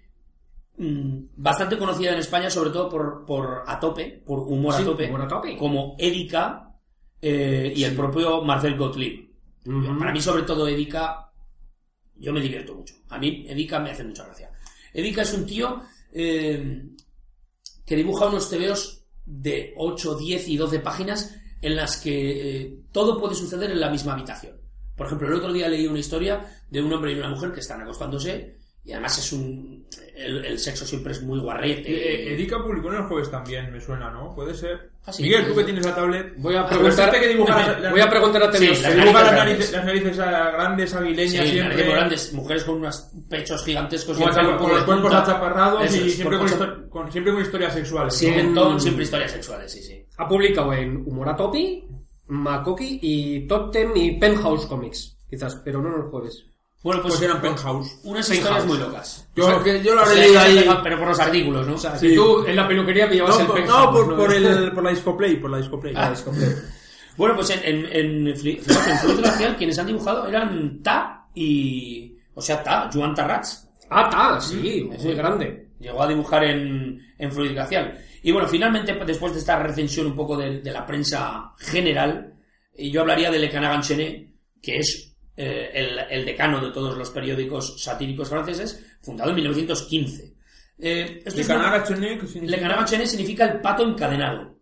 bastante 0.77 1.77
conocida 1.77 2.11
en 2.11 2.19
España, 2.19 2.49
sobre 2.49 2.69
todo 2.69 2.87
por, 2.89 3.25
por 3.25 3.63
a 3.65 3.79
tope, 3.79 4.21
por 4.25 4.39
humor 4.39 4.75
Sí, 4.75 4.83
a 4.83 4.85
tope, 4.85 5.07
humor 5.07 5.21
a 5.23 5.27
tope. 5.27 5.57
como 5.57 5.95
Erika 5.97 6.75
eh, 7.21 7.73
y 7.75 7.83
el 7.83 7.95
propio 7.95 8.43
Marcel 8.43 8.77
Gottlieb. 8.77 9.27
Para 9.99 10.13
mí, 10.13 10.21
sobre 10.21 10.43
todo, 10.43 10.67
Edica, 10.67 11.29
yo 12.15 12.31
me 12.31 12.39
divierto 12.39 12.75
mucho. 12.75 12.95
A 13.09 13.17
mí, 13.17 13.45
Edica 13.49 13.79
me 13.79 13.91
hace 13.91 14.03
mucha 14.03 14.23
gracia. 14.25 14.51
Edica 14.93 15.23
es 15.23 15.33
un 15.33 15.45
tío 15.45 15.81
eh, 16.13 16.83
que 17.85 17.95
dibuja 17.95 18.27
unos 18.27 18.49
tebeos 18.49 19.03
de 19.25 19.73
8, 19.75 20.15
10 20.15 20.47
y 20.47 20.57
12 20.57 20.79
páginas 20.79 21.35
en 21.61 21.75
las 21.75 21.97
que 21.97 22.61
eh, 22.61 22.79
todo 22.91 23.19
puede 23.19 23.35
suceder 23.35 23.71
en 23.71 23.79
la 23.79 23.89
misma 23.89 24.13
habitación. 24.13 24.57
Por 24.95 25.07
ejemplo, 25.07 25.27
el 25.27 25.33
otro 25.35 25.51
día 25.51 25.67
leí 25.67 25.85
una 25.85 25.99
historia 25.99 26.45
de 26.69 26.81
un 26.81 26.91
hombre 26.93 27.11
y 27.11 27.19
una 27.19 27.29
mujer 27.29 27.51
que 27.51 27.59
están 27.59 27.81
acostándose 27.81 28.57
y 28.83 28.91
además 28.93 29.17
es 29.17 29.33
un... 29.33 29.76
El, 30.15 30.43
el 30.45 30.57
sexo 30.59 30.83
siempre 30.85 31.11
es 31.11 31.21
muy 31.21 31.39
guarrete. 31.39 31.89
Eh, 31.89 32.33
Erika 32.33 32.57
publicó 32.63 32.89
en 32.89 32.95
el 32.95 33.03
jueves 33.03 33.29
también, 33.29 33.71
me 33.71 33.79
suena, 33.79 34.09
¿no? 34.09 34.33
Puede 34.33 34.55
ser. 34.55 34.89
Ah, 35.05 35.13
sí, 35.13 35.21
Miguel, 35.23 35.47
tú 35.47 35.55
que 35.55 35.63
tienes 35.63 35.85
la 35.85 35.93
tablet. 35.95 36.33
Voy 36.37 36.55
a 36.55 36.61
Ah, 36.61 36.67
preguntar, 36.67 37.07
este 37.13 37.19
que 37.21 37.27
dibuja 37.33 37.55
las- 37.67 37.81
las- 37.81 37.91
voy 37.91 38.01
a 38.01 38.09
preguntar 38.09 38.43
a 38.43 38.51
Sí, 38.51 38.65
Teos. 38.65 38.81
las 38.81 38.95
las 38.95 39.05
narices 39.13 39.33
narices, 39.33 39.71
las 39.73 39.85
narices 39.85 40.17
grandes, 40.17 40.93
aguileñas, 40.95 41.45
Sí, 41.45 41.51
siempre. 41.51 41.63
narices 41.63 41.85
muy 41.85 41.93
grandes, 41.95 42.33
mujeres 42.33 42.63
con 42.63 42.75
unos 42.77 43.11
pechos 43.29 43.63
gigantescos 43.63 44.19
y 44.19 44.23
Con, 44.23 44.29
el 44.39 44.57
con 44.57 44.69
los 44.71 44.83
cuerpos 44.83 45.13
achaparrados 45.13 45.85
Eso 45.85 46.05
y 46.05 46.09
siempre 46.09 46.37
con, 46.39 46.89
con- 46.89 47.11
siempre 47.11 47.33
con 47.33 47.41
historias 47.43 47.73
sexuales. 47.73 48.13
Sí. 48.15 48.19
Siempre, 48.25 48.43
En- 48.43 48.53
todo- 48.55 48.79
siempre 48.79 49.03
historias 49.03 49.31
sexuales, 49.31 49.71
sí, 49.71 49.83
sí. 49.83 50.03
Ha 50.17 50.27
publicado 50.27 50.73
en 50.73 50.97
Humoratopi, 50.97 51.87
Makoki 52.29 52.99
y 53.01 53.47
Totem 53.47 53.91
y 53.95 54.19
Penthouse 54.19 54.65
Comics, 54.65 55.17
quizás, 55.29 55.55
pero 55.63 55.81
no 55.81 55.89
los 55.95 56.09
jueves. 56.09 56.43
Bueno, 56.83 57.01
pues, 57.01 57.15
Pues 57.15 57.23
eran 57.23 57.41
penthouse. 57.41 57.99
unas 58.03 58.27
Penthouse. 58.29 58.37
historias 58.37 58.65
muy 58.65 58.77
locas. 58.77 59.27
Yo, 59.35 59.63
que 59.63 59.83
yo 59.83 59.95
lo 59.95 60.01
habré 60.01 60.15
leído 60.15 60.39
ahí. 60.39 60.69
Pero 60.83 60.99
por 60.99 61.07
los 61.09 61.19
artículos, 61.19 61.67
¿no? 61.67 61.73
O 61.73 61.77
sea, 61.77 61.97
Sí. 61.97 62.09
si 62.09 62.15
tú 62.15 62.45
en 62.45 62.55
la 62.55 62.67
peluquería 62.67 63.09
pillabas 63.09 63.35
No, 63.35 63.41
el 63.41 63.47
por, 63.47 63.55
Penthouse. 63.57 63.85
no, 63.85 63.91
por, 63.91 64.15
por 64.15 64.33
el, 64.33 64.71
por 64.71 64.83
la 64.83 64.89
discoplay, 64.91 65.35
por 65.37 65.49
la 65.51 65.57
discoplay. 65.57 65.93
Ah, 65.97 66.13
Bueno, 67.17 67.35
pues 67.35 67.49
en, 67.49 67.59
en, 67.63 67.85
en, 67.87 68.27
en 68.27 69.17
Glacial 69.17 69.55
quienes 69.57 69.79
han 69.79 69.87
dibujado 69.87 70.27
eran 70.27 70.81
Ta 70.83 71.27
y... 71.33 72.15
O 72.35 72.41
sea, 72.41 72.61
Ta, 72.61 72.87
Joan 72.93 73.15
Tarrats. 73.15 73.67
Ah, 73.89 74.03
está, 74.03 74.39
sí, 74.39 74.87
Sí. 74.99 75.03
muy 75.05 75.15
grande. 75.15 75.69
Llegó 75.79 76.03
a 76.03 76.07
dibujar 76.07 76.43
en, 76.43 77.01
en 77.17 77.31
Fluid 77.31 77.53
Glacial. 77.53 77.97
Y 78.21 78.31
bueno, 78.31 78.47
finalmente, 78.47 78.93
pues, 78.93 79.07
después 79.07 79.33
de 79.33 79.39
esta 79.39 79.57
recensión 79.57 80.05
un 80.07 80.15
poco 80.15 80.37
de, 80.37 80.59
de 80.61 80.71
la 80.71 80.85
prensa 80.85 81.53
general, 81.57 82.33
eh, 82.75 82.91
yo 82.91 83.01
hablaría 83.01 83.31
de 83.31 83.39
Le 83.39 83.49
Canagan 83.49 83.81
Chenet, 83.81 84.29
que 84.61 84.77
es 84.77 85.06
eh, 85.37 85.71
el, 85.73 85.99
el 86.09 86.25
decano 86.25 86.59
de 86.59 86.71
todos 86.71 86.97
los 86.97 87.09
periódicos 87.11 87.81
satíricos 87.81 88.27
franceses, 88.29 88.97
fundado 89.01 89.29
en 89.29 89.35
1915. 89.37 90.33
Eh, 90.79 91.21
esto 91.25 91.35
Le 91.37 91.41
es 91.41 91.49
una- 91.49 91.83
Chenet, 91.83 92.19
¿qué 92.21 92.27
significa? 92.27 92.85
Chenet 92.85 93.39
el 93.39 93.61
pato 93.61 93.83
encadenado. 93.83 94.57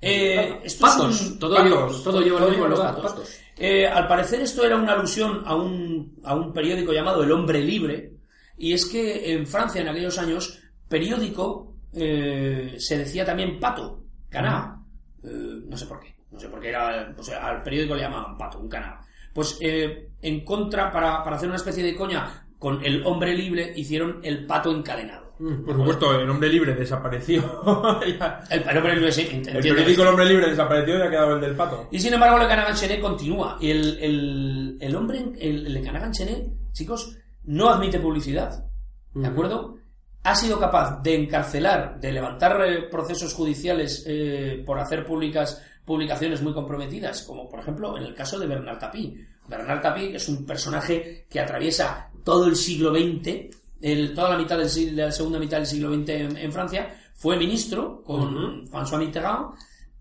Eh, 0.00 0.58
es 0.64 0.74
Patos, 0.76 1.20
un- 1.22 1.38
todo, 1.38 1.54
patos, 1.56 1.70
lleva, 1.70 2.02
todo 2.04 2.20
lleva 2.22 2.36
el 2.38 2.42
todo 2.42 2.50
mismo 2.50 2.66
los 2.68 2.78
lugar, 2.78 2.94
patos. 2.96 3.12
patos. 3.12 3.38
Eh, 3.58 3.86
al 3.86 4.08
parecer 4.08 4.40
esto 4.40 4.64
era 4.64 4.76
una 4.76 4.94
alusión 4.94 5.42
a 5.46 5.54
un, 5.54 6.16
a 6.24 6.34
un 6.34 6.52
periódico 6.52 6.92
llamado 6.92 7.22
El 7.22 7.30
Hombre 7.30 7.60
Libre, 7.60 8.14
y 8.58 8.72
es 8.72 8.86
que 8.86 9.32
en 9.32 9.46
Francia 9.46 9.80
en 9.80 9.88
aquellos 9.88 10.18
años, 10.18 10.58
periódico 10.88 11.76
eh, 11.92 12.74
se 12.78 12.98
decía 12.98 13.24
también 13.24 13.60
pato, 13.60 14.04
caná. 14.28 14.82
Eh, 15.22 15.28
no 15.66 15.76
sé 15.76 15.86
por 15.86 16.00
qué, 16.00 16.16
no 16.32 16.40
sé 16.40 16.48
por 16.48 16.58
qué 16.58 16.70
era, 16.70 17.14
o 17.16 17.22
sea, 17.22 17.46
al 17.46 17.62
periódico 17.62 17.94
le 17.94 18.02
llamaban 18.02 18.36
pato, 18.36 18.58
un 18.58 18.68
caná. 18.68 19.00
Pues 19.32 19.58
eh, 19.60 20.10
en 20.20 20.44
contra, 20.44 20.90
para, 20.90 21.22
para 21.22 21.36
hacer 21.36 21.48
una 21.48 21.56
especie 21.56 21.82
de 21.82 21.94
coña 21.94 22.46
con 22.58 22.84
El 22.84 23.04
Hombre 23.06 23.34
Libre, 23.34 23.72
hicieron 23.74 24.20
el 24.22 24.46
pato 24.46 24.70
encadenado. 24.70 25.22
Por 25.38 25.74
supuesto, 25.74 26.20
el 26.20 26.30
hombre 26.30 26.48
libre 26.48 26.74
desapareció. 26.74 27.42
El, 28.02 28.62
el 28.62 28.76
Hombre 28.78 28.94
Libre, 28.94 29.10
sí, 29.10 29.28
el 29.32 29.42
periódico 29.42 30.02
El 30.02 30.08
hombre 30.08 30.26
libre 30.26 30.50
desapareció 30.50 30.98
y 30.98 31.02
ha 31.02 31.10
quedado 31.10 31.34
el 31.34 31.40
del 31.40 31.56
pato. 31.56 31.88
Y 31.90 31.98
sin 31.98 32.14
embargo, 32.14 32.38
Le 32.38 32.46
Canagan 32.46 32.76
Chenet 32.76 33.00
continúa. 33.00 33.56
Y 33.60 33.70
el, 33.70 33.98
el, 33.98 34.78
el 34.80 34.94
hombre, 34.96 35.24
el, 35.40 35.72
Le 35.72 35.82
Canagan 35.82 36.12
Chenet, 36.12 36.46
chicos, 36.72 37.16
no 37.44 37.70
admite 37.70 37.98
publicidad. 37.98 38.66
¿De 39.14 39.26
acuerdo? 39.26 39.78
Ha 40.22 40.36
sido 40.36 40.60
capaz 40.60 41.02
de 41.02 41.16
encarcelar, 41.16 41.98
de 41.98 42.12
levantar 42.12 42.64
eh, 42.64 42.82
procesos 42.82 43.34
judiciales 43.34 44.04
eh, 44.06 44.62
por 44.64 44.78
hacer 44.78 45.04
públicas 45.04 45.60
publicaciones 45.84 46.40
muy 46.42 46.52
comprometidas, 46.52 47.22
como 47.22 47.48
por 47.48 47.60
ejemplo 47.60 47.96
en 47.96 48.04
el 48.04 48.14
caso 48.14 48.38
de 48.38 48.46
Bernard 48.46 48.78
Tapie. 48.78 49.26
Bernard 49.48 49.80
Tapie 49.82 50.14
es 50.14 50.28
un 50.28 50.44
personaje 50.46 51.26
que 51.28 51.40
atraviesa 51.40 52.10
todo 52.24 52.46
el 52.46 52.56
siglo 52.56 52.92
XX, 52.94 53.50
el- 53.80 54.14
toda 54.14 54.30
la 54.30 54.38
mitad 54.38 54.56
del 54.58 54.68
siglo, 54.70 55.04
la 55.04 55.12
segunda 55.12 55.38
mitad 55.38 55.56
del 55.58 55.66
siglo 55.66 55.92
XX 55.94 56.08
en, 56.10 56.36
en 56.36 56.52
Francia, 56.52 56.94
fue 57.14 57.36
ministro 57.36 58.02
con 58.04 58.66
François 58.68 58.98
Mitterrand 58.98 59.54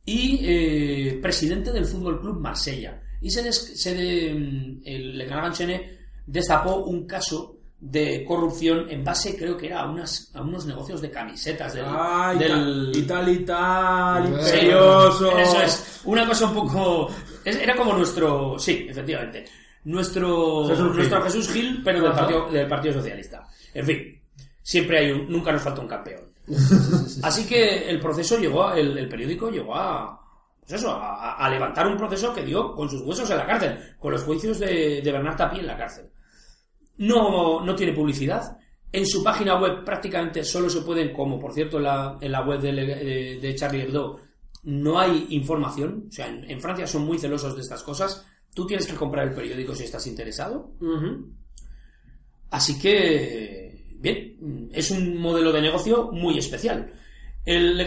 y 0.06 0.40
eh, 0.44 1.20
presidente 1.22 1.72
del 1.72 1.86
Fútbol 1.86 2.20
Club 2.22 2.40
Marsella. 2.40 3.02
Y 3.22 3.30
se, 3.30 3.44
des- 3.44 3.80
se 3.82 3.94
de- 3.96 4.34
mm, 4.34 4.82
el 4.86 5.18
Le 5.18 5.28
destapó 6.26 6.78
un 6.86 7.06
caso 7.06 7.58
de 7.84 8.24
corrupción 8.26 8.86
en 8.92 9.04
base, 9.04 9.36
creo 9.36 9.58
que 9.58 9.66
era 9.68 9.82
a, 9.82 9.90
unas, 9.90 10.30
a 10.36 10.42
unos 10.42 10.68
negocios 10.68 11.02
de 11.02 11.10
camisetas 11.10 11.74
del, 11.74 11.86
Ay, 11.88 12.38
del- 12.38 12.92
y 12.96 13.02
tal 13.02 13.28
y 13.28 13.40
tal, 13.44 14.24
Sí, 14.44 14.56
imperioso. 14.58 15.38
eso 15.40 15.62
es, 15.64 16.02
una 16.06 16.28
cosa 16.28 16.46
un 16.46 16.54
poco... 16.54 17.10
es- 17.44 17.56
Era 17.58 17.76
como 17.76 17.94
nuestro... 17.94 18.60
Sí, 18.60 18.86
efectivamente. 18.88 19.46
Nuestro 19.86 20.68
Jesús 20.68 20.86
Gil. 20.90 20.96
nuestro 20.96 21.22
Jesús 21.24 21.50
Gil, 21.52 21.82
pero 21.84 22.02
del 22.04 22.12
partido, 22.12 22.50
del 22.52 22.68
partido 22.68 22.94
Socialista. 22.94 23.48
En 23.74 23.86
fin, 23.86 24.22
siempre 24.62 25.00
hay 25.00 25.12
un... 25.12 25.28
Nunca 25.32 25.52
nos 25.52 25.64
falta 25.64 25.82
un 25.82 25.88
campeón. 25.88 26.22
Así 27.24 27.48
que 27.48 27.90
el 27.90 28.00
proceso 28.00 28.38
llegó, 28.38 28.68
a- 28.68 28.78
el, 28.78 28.96
el 28.96 29.10
periódico 29.10 29.50
llegó 29.50 29.76
a... 29.76 30.20
Pues 30.60 30.74
eso, 30.74 30.92
a, 30.92 31.34
a 31.36 31.50
levantar 31.50 31.88
un 31.88 31.98
proceso 31.98 32.32
que 32.32 32.44
dio 32.46 32.76
con 32.76 32.88
sus 32.88 33.02
huesos 33.02 33.28
en 33.32 33.38
la 33.38 33.46
cárcel, 33.48 33.96
con 33.98 34.12
los 34.12 34.22
juicios 34.24 34.60
de, 34.60 35.02
de 35.04 35.12
Bernard 35.12 35.36
Tapie 35.36 35.60
en 35.62 35.68
la 35.68 35.76
cárcel. 35.76 36.06
No, 37.02 37.64
no 37.66 37.76
tiene 37.76 37.94
publicidad. 37.94 38.58
En 38.92 39.06
su 39.06 39.24
página 39.24 39.60
web 39.60 39.84
prácticamente 39.86 40.44
solo 40.44 40.70
se 40.70 40.82
pueden, 40.82 41.14
como 41.14 41.40
por 41.40 41.54
cierto 41.54 41.78
en 41.78 41.84
la, 41.84 42.18
en 42.20 42.32
la 42.32 42.42
web 42.46 42.60
de, 42.60 42.74
de- 42.74 43.40
de 43.42 43.56
Charlie 43.56 43.84
Hebdo, 43.84 44.20
no 44.64 45.00
hay 45.00 45.28
información. 45.30 46.06
O 46.10 46.12
sea, 46.12 46.28
en, 46.28 46.50
en 46.50 46.60
Francia 46.62 46.86
son 46.88 47.06
muy 47.06 47.18
celosos 47.18 47.56
de 47.56 47.62
estas 47.62 47.84
cosas. 47.84 48.26
Tú 48.54 48.68
tienes 48.68 48.86
que 48.86 48.96
comprar 48.96 49.28
el 49.30 49.34
periódico 49.34 49.74
si 49.74 49.86
estás 49.86 50.06
interesado. 50.08 50.74
Así 52.50 52.78
que, 52.80 53.96
bien, 53.98 54.70
es 54.74 54.92
un 54.92 55.18
modelo 55.18 55.52
de 55.54 55.62
negocio 55.62 56.12
muy 56.12 56.38
especial. 56.38 56.92
El 57.46 57.78
Le 57.78 57.86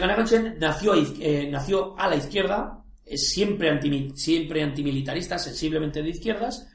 nació, 0.58 0.94
eh, 1.20 1.48
nació 1.50 1.98
a 1.98 2.08
la 2.08 2.16
izquierda, 2.16 2.82
es 3.04 3.28
siempre, 3.28 3.68
anti, 3.68 4.10
siempre 4.16 4.62
antimilitarista, 4.62 5.38
sensiblemente 5.38 6.02
de 6.02 6.08
izquierdas, 6.10 6.66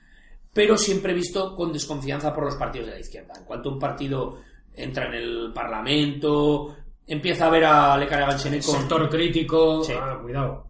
pero 0.53 0.77
siempre 0.77 1.13
visto 1.13 1.55
con 1.55 1.71
desconfianza 1.71 2.33
por 2.33 2.45
los 2.45 2.55
partidos 2.55 2.87
de 2.87 2.93
la 2.95 2.99
izquierda. 2.99 3.33
En 3.37 3.45
cuanto 3.45 3.69
un 3.69 3.79
partido 3.79 4.37
entra 4.73 5.07
en 5.07 5.13
el 5.15 5.51
Parlamento, 5.53 6.75
empieza 7.05 7.47
a 7.47 7.49
ver 7.49 7.65
a 7.65 7.97
Le 7.97 8.07
Canagan 8.07 8.37
con... 8.37 8.61
Sector 8.61 9.09
crítico. 9.09 9.83
Sí. 9.83 9.93
Ah, 9.99 10.17
cuidado. 10.21 10.67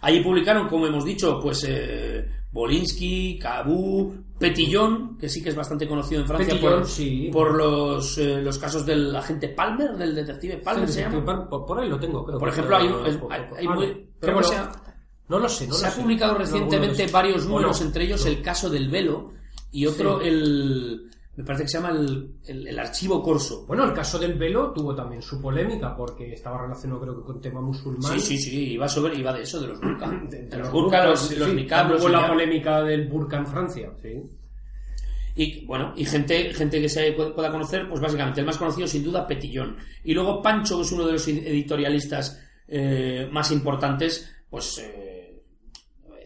Allí 0.00 0.20
publicaron, 0.20 0.68
como 0.68 0.86
hemos 0.86 1.04
dicho, 1.04 1.38
pues 1.40 1.64
eh, 1.68 2.26
Bolinsky, 2.50 3.38
Cabú, 3.38 4.12
Petillon, 4.38 5.16
que 5.16 5.28
sí 5.28 5.40
que 5.42 5.50
es 5.50 5.54
bastante 5.54 5.86
conocido 5.86 6.20
en 6.22 6.26
Francia 6.26 6.54
Petillon, 6.54 6.78
por, 6.80 6.86
sí. 6.88 7.30
por 7.32 7.54
los, 7.54 8.18
eh, 8.18 8.42
los 8.42 8.58
casos 8.58 8.84
del 8.84 9.14
agente 9.14 9.48
Palmer, 9.50 9.92
del 9.96 10.14
detective 10.14 10.56
Palmer 10.58 10.88
se 10.88 11.02
llama. 11.02 11.48
Por, 11.48 11.64
por 11.64 11.78
ahí 11.78 11.88
lo 11.88 12.00
tengo, 12.00 12.24
creo. 12.24 12.38
Por 12.38 12.48
ejemplo, 12.48 12.76
hay, 12.76 12.88
Ah, 12.88 13.74
muy- 13.74 13.86
no. 13.86 13.94
creo 14.18 14.38
que 14.38 14.44
no 15.32 15.38
lo 15.38 15.48
sé, 15.48 15.66
no 15.66 15.74
se 15.74 15.82
lo 15.82 15.88
ha 15.88 15.90
sé. 15.90 16.00
publicado 16.02 16.34
recientemente 16.38 17.06
varios 17.06 17.46
números, 17.46 17.80
entre 17.80 18.04
ellos 18.04 18.24
el 18.26 18.40
caso 18.42 18.68
del 18.70 18.88
velo 18.90 19.32
y 19.72 19.86
otro 19.86 20.20
Sí. 20.20 20.28
el... 20.28 21.08
Me 21.34 21.44
parece 21.44 21.62
que 21.64 21.68
se 21.70 21.78
llama 21.78 21.92
el, 21.98 22.30
el- 22.44 22.66
el 22.68 22.78
archivo 22.78 23.22
corso. 23.22 23.64
Bueno, 23.66 23.84
el 23.84 23.94
caso 23.94 24.18
del 24.18 24.34
velo 24.34 24.70
tuvo 24.74 24.94
también 24.94 25.22
su 25.22 25.40
polémica 25.40 25.96
porque 25.96 26.34
estaba 26.34 26.60
relacionado 26.60 27.00
creo 27.00 27.16
que 27.16 27.22
con 27.24 27.40
tema 27.40 27.62
musulmán. 27.62 28.20
Sí, 28.20 28.36
sí, 28.36 28.38
sí, 28.38 28.72
iba, 28.72 28.86
sobre, 28.86 29.16
iba 29.16 29.32
de 29.32 29.42
eso, 29.42 29.58
de 29.58 29.68
los 29.68 29.80
burka. 29.80 30.10
De, 30.30 30.58
los 30.58 30.70
burka, 30.70 31.06
los, 31.06 31.38
los 31.38 31.48
sí, 31.48 31.54
niqab, 31.56 31.78
cuando 31.78 31.94
los 31.94 32.02
hubo 32.02 32.08
la 32.10 32.18
hijab. 32.18 32.30
polémica 32.32 32.82
del 32.82 33.08
burka 33.08 33.38
en 33.38 33.46
Francia, 33.46 33.90
sí. 34.02 34.22
Y 35.34 35.64
bueno, 35.64 35.94
y 35.96 36.04
gente, 36.04 36.52
gente 36.52 36.78
que 36.82 36.88
se 36.90 37.16
pu- 37.16 37.32
pueda 37.34 37.50
conocer, 37.50 37.88
pues 37.88 38.00
básicamente 38.02 38.40
el 38.40 38.46
más 38.46 38.58
conocido 38.58 38.86
sin 38.86 39.02
duda 39.02 39.26
Petillón. 39.26 39.76
Y 40.04 40.12
luego 40.12 40.42
Pancho, 40.42 40.76
que 40.76 40.82
es 40.82 40.92
uno 40.92 41.06
de 41.06 41.12
los 41.12 41.26
editorialistas 41.26 42.38
eh, 42.68 43.26
más 43.32 43.50
importantes, 43.50 44.30
pues 44.50 44.76
eh, 44.78 45.01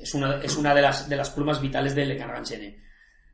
es 0.06 0.14
una, 0.14 0.36
es 0.36 0.56
una 0.56 0.72
de, 0.72 0.82
las, 0.82 1.08
de 1.08 1.16
las 1.16 1.30
plumas 1.30 1.60
vitales 1.60 1.94
de 1.94 2.06
Le 2.06 2.16
Carranchene. 2.16 2.80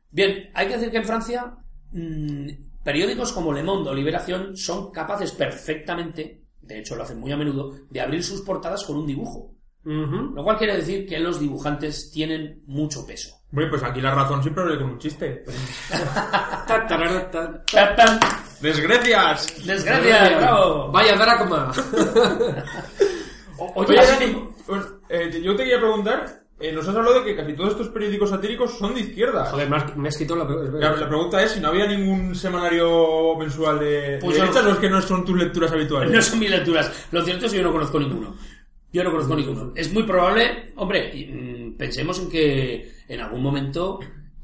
Bien, 0.09 0.49
hay 0.53 0.67
que 0.67 0.73
decir 0.73 0.91
que 0.91 0.97
en 0.97 1.05
Francia 1.05 1.53
mm, 1.91 2.47
periódicos 2.83 3.31
como 3.31 3.53
Le 3.53 3.61
Monde 3.61 3.91
o 3.91 3.93
Liberación 3.93 4.57
son 4.57 4.91
capaces 4.91 5.31
perfectamente, 5.31 6.41
de 6.61 6.79
hecho 6.79 6.95
lo 6.95 7.03
hacen 7.03 7.19
muy 7.19 7.31
a 7.31 7.37
menudo, 7.37 7.75
de 7.89 8.01
abrir 8.01 8.23
sus 8.23 8.41
portadas 8.41 8.83
con 8.83 8.97
un 8.97 9.05
dibujo. 9.05 9.51
Lo 9.85 10.45
cual 10.45 10.57
quiere 10.57 10.77
decir 10.77 11.05
que 11.05 11.19
los 11.19 11.41
dibujantes 11.41 12.09
tienen 12.09 12.63
mucho 12.67 13.05
peso. 13.05 13.35
Bueno, 13.51 13.69
pues 13.69 13.83
aquí 13.83 13.99
la 13.99 14.15
razón 14.15 14.41
siempre 14.41 14.63
hablé 14.63 14.77
con 14.77 14.91
un 14.91 14.97
chiste. 14.97 15.43
¡Desgracias! 18.61 19.65
¡Desgracia! 19.65 20.37
¡Bravo! 20.37 20.89
Vaya 20.89 21.17
dracma. 21.17 21.73
Oye, 23.75 23.99
Oye, 23.99 24.37
eh, 25.09 25.41
yo 25.43 25.55
te 25.55 25.63
quería 25.63 25.79
preguntar, 25.79 26.42
eh, 26.63 26.71
nos 26.71 26.87
has 26.87 26.95
hablado 26.95 27.19
de 27.19 27.25
que 27.25 27.35
casi 27.35 27.53
todos 27.53 27.71
estos 27.71 27.89
periódicos 27.89 28.29
satíricos 28.29 28.77
son 28.77 28.93
de 28.95 29.01
izquierda. 29.01 29.45
Joder, 29.45 29.69
me 29.69 29.77
has, 29.77 29.97
me 29.97 30.07
has 30.07 30.17
quitado 30.17 30.39
la 30.39 30.47
pregunta. 30.47 30.77
Claro, 30.79 30.97
la 30.97 31.07
pregunta 31.09 31.43
es 31.43 31.51
si 31.51 31.59
no 31.59 31.67
había 31.67 31.85
ningún 31.85 32.33
semanario 32.35 33.35
mensual 33.37 33.79
de, 33.79 34.17
Pues 34.21 34.35
de 34.35 34.39
no. 34.41 34.47
derechas 34.47 34.65
o 34.65 34.71
es 34.73 34.77
que 34.79 34.89
no 34.89 35.01
son 35.01 35.25
tus 35.25 35.37
lecturas 35.37 35.71
habituales. 35.71 36.11
No 36.11 36.21
son 36.21 36.39
mis 36.39 36.49
lecturas. 36.49 37.07
Lo 37.11 37.21
cierto 37.23 37.45
es 37.45 37.51
que 37.51 37.57
yo 37.57 37.63
no 37.63 37.71
conozco 37.71 37.99
ninguno. 37.99 38.35
Yo 38.91 39.03
no 39.03 39.11
conozco 39.11 39.35
ninguno. 39.35 39.73
Es 39.75 39.91
muy 39.91 40.03
probable, 40.03 40.71
hombre, 40.75 41.11
mm, 41.13 41.77
pensemos 41.77 42.19
en 42.19 42.29
que 42.29 42.91
en 43.07 43.19
algún 43.19 43.41
momento 43.41 43.99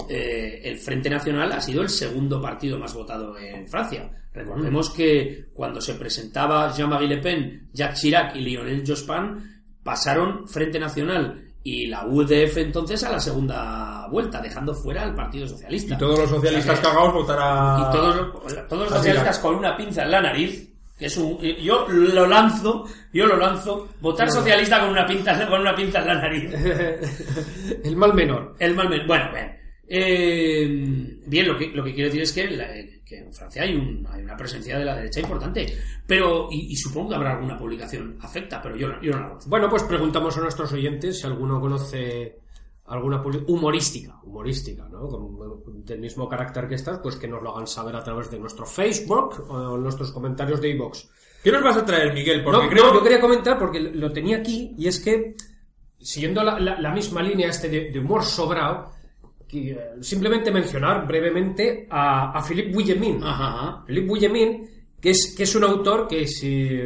eh, 0.10 0.62
el 0.64 0.78
Frente 0.78 1.10
Nacional 1.10 1.52
ha 1.52 1.62
sido 1.62 1.82
el 1.82 1.90
segundo 1.90 2.42
partido 2.42 2.80
más 2.80 2.94
votado 2.94 3.38
en 3.38 3.68
Francia. 3.68 4.10
Recordemos 4.34 4.90
que 4.90 5.50
cuando 5.54 5.82
se 5.82 5.94
presentaba 5.96 6.74
Jean-Marie 6.74 7.08
Le 7.08 7.18
Pen, 7.18 7.70
Jacques 7.74 8.00
Chirac 8.02 8.36
y 8.36 8.42
Lionel 8.42 8.84
Jospin, 8.86 9.64
pasaron 9.84 10.48
Frente 10.48 10.80
Nacional 10.80 11.49
y 11.64 11.88
la 11.88 12.06
UDF 12.06 12.58
entonces 12.58 13.04
a 13.04 13.12
la 13.12 13.20
segunda 13.20 14.08
vuelta, 14.10 14.42
dejando 14.42 14.74
fuera 14.74 15.04
al 15.04 15.14
Partido 15.14 15.48
Socialista. 15.48 15.96
Y 15.96 15.98
todos 15.98 16.20
los 16.20 16.30
socialistas 16.30 16.80
cagados 16.80 17.14
votarán 17.14 17.82
y 17.82 17.92
todos, 17.92 18.68
todos 18.68 18.82
los 18.84 18.90
socialistas 18.92 19.40
con 19.40 19.56
una 19.56 19.76
pinza 19.78 20.04
en 20.04 20.12
la 20.12 20.22
nariz, 20.22 20.70
que 20.98 21.06
es 21.06 21.18
un, 21.18 21.38
yo 21.40 21.86
lo 21.90 22.26
lanzo, 22.28 22.86
yo 23.14 23.26
lo 23.26 23.38
lanzo, 23.38 23.88
votar 24.02 24.30
socialista 24.32 24.80
con 24.82 24.90
una 24.90 25.06
pinza, 25.06 25.48
con 25.48 25.62
una 25.62 25.76
pinza 25.76 26.00
en 26.00 26.08
la 26.08 26.16
nariz. 26.16 26.54
El 27.84 27.96
mal 27.96 28.14
menor. 28.14 28.56
El 28.60 28.76
mal 28.76 28.90
men- 28.90 29.08
bueno, 29.08 29.30
bien. 29.34 29.59
Eh, 29.92 31.20
bien, 31.26 31.48
lo 31.48 31.58
que, 31.58 31.68
lo 31.68 31.84
que 31.84 31.94
quiero 31.94 32.10
decir 32.10 32.22
es 32.22 32.32
que, 32.34 32.48
la- 32.52 32.70
que 33.04 33.18
en 33.18 33.34
Francia 33.34 33.64
hay, 33.64 33.76
un- 33.76 34.06
hay 34.10 34.22
una 34.22 34.38
presencia 34.38 34.78
de 34.78 34.86
la 34.86 34.96
derecha 34.96 35.20
importante, 35.20 35.66
pero, 36.06 36.48
y, 36.52 36.72
y 36.72 36.76
supongo 36.76 37.10
que 37.10 37.16
habrá 37.16 37.32
alguna 37.36 37.58
publicación 37.58 38.18
afecta, 38.22 38.62
pero 38.62 38.76
yo, 38.76 38.88
no- 38.88 39.02
yo 39.02 39.12
no 39.14 39.20
la 39.22 39.28
conozco. 39.30 39.50
Bueno, 39.50 39.70
pues 39.70 39.84
preguntamos 39.84 40.38
a 40.38 40.42
nuestros 40.42 40.72
oyentes 40.74 41.20
si 41.20 41.26
alguno 41.28 41.60
conoce 41.60 42.38
alguna 42.86 43.22
humorística, 43.48 44.20
humorística, 44.24 44.88
¿no? 44.90 45.08
Con- 45.08 45.84
del 45.86 46.00
mismo 46.00 46.28
carácter 46.30 46.68
que 46.68 46.76
estas, 46.76 47.00
pues 47.00 47.16
que 47.16 47.28
nos 47.28 47.42
lo 47.42 47.56
hagan 47.56 47.66
saber 47.68 47.96
a 47.96 48.04
través 48.04 48.30
de 48.30 48.38
nuestro 48.40 48.66
Facebook 48.66 49.44
o 49.50 49.76
en 49.76 49.82
nuestros 49.84 50.12
comentarios 50.12 50.62
de 50.62 50.70
iVoox. 50.70 51.06
¿Qué 51.44 51.52
nos 51.52 51.64
vas 51.64 51.78
a 51.78 51.86
traer, 51.86 52.14
Miguel? 52.14 52.44
Porque 52.44 52.64
No, 52.66 52.70
creo 52.70 52.88
no, 52.88 52.94
yo 52.96 53.04
quería 53.04 53.20
comentar 53.22 53.58
porque 53.58 53.80
lo 53.80 54.12
tenía 54.12 54.38
aquí 54.38 54.74
y 54.78 54.88
es 54.88 55.00
que, 55.00 55.36
siguiendo 56.00 56.44
la, 56.44 56.60
la- 56.60 56.80
la 56.80 56.92
misma 56.94 57.22
línea 57.24 57.50
este 57.50 57.70
de, 57.70 57.92
de 57.92 58.00
humor 58.00 58.24
sobrado, 58.24 58.92
eh, 58.92 58.99
simplemente 60.02 60.52
mencionar 60.52 61.08
brevemente 61.08 61.88
a, 61.90 62.32
a 62.38 62.44
Philippe 62.44 62.72
Guillemin. 62.72 63.22
Philippe 63.86 64.08
Guillemin, 64.14 64.70
que 65.02 65.10
es, 65.12 65.34
que 65.36 65.44
es 65.44 65.56
un 65.56 65.64
autor 65.64 66.08
que 66.08 66.28
si, 66.28 66.80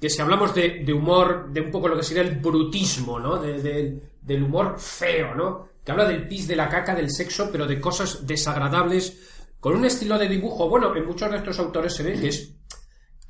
que 0.00 0.10
si 0.10 0.20
hablamos 0.20 0.54
de, 0.54 0.82
de 0.84 0.92
humor, 0.92 1.50
de 1.52 1.60
un 1.60 1.70
poco 1.70 1.88
lo 1.88 1.96
que 1.96 2.02
sería 2.02 2.22
el 2.22 2.36
brutismo, 2.38 3.18
¿no? 3.20 3.36
De- 3.38 3.60
de- 3.62 4.10
del 4.20 4.42
humor 4.42 4.76
feo, 4.78 5.34
¿no? 5.34 5.68
Que 5.84 5.92
habla 5.92 6.04
del 6.06 6.28
pis, 6.28 6.46
de 6.46 6.56
la 6.56 6.68
caca, 6.68 6.94
del 6.94 7.10
sexo, 7.10 7.48
pero 7.50 7.66
de 7.66 7.80
cosas 7.80 8.26
desagradables, 8.26 9.54
con 9.60 9.74
un 9.76 9.84
estilo 9.84 10.18
de 10.18 10.28
dibujo, 10.28 10.68
bueno, 10.68 10.94
en 10.94 11.06
muchos 11.06 11.30
de 11.30 11.38
estos 11.38 11.58
autores 11.58 11.94
se 11.94 12.02
ve 12.02 12.14
que 12.20 12.28
es 12.28 12.54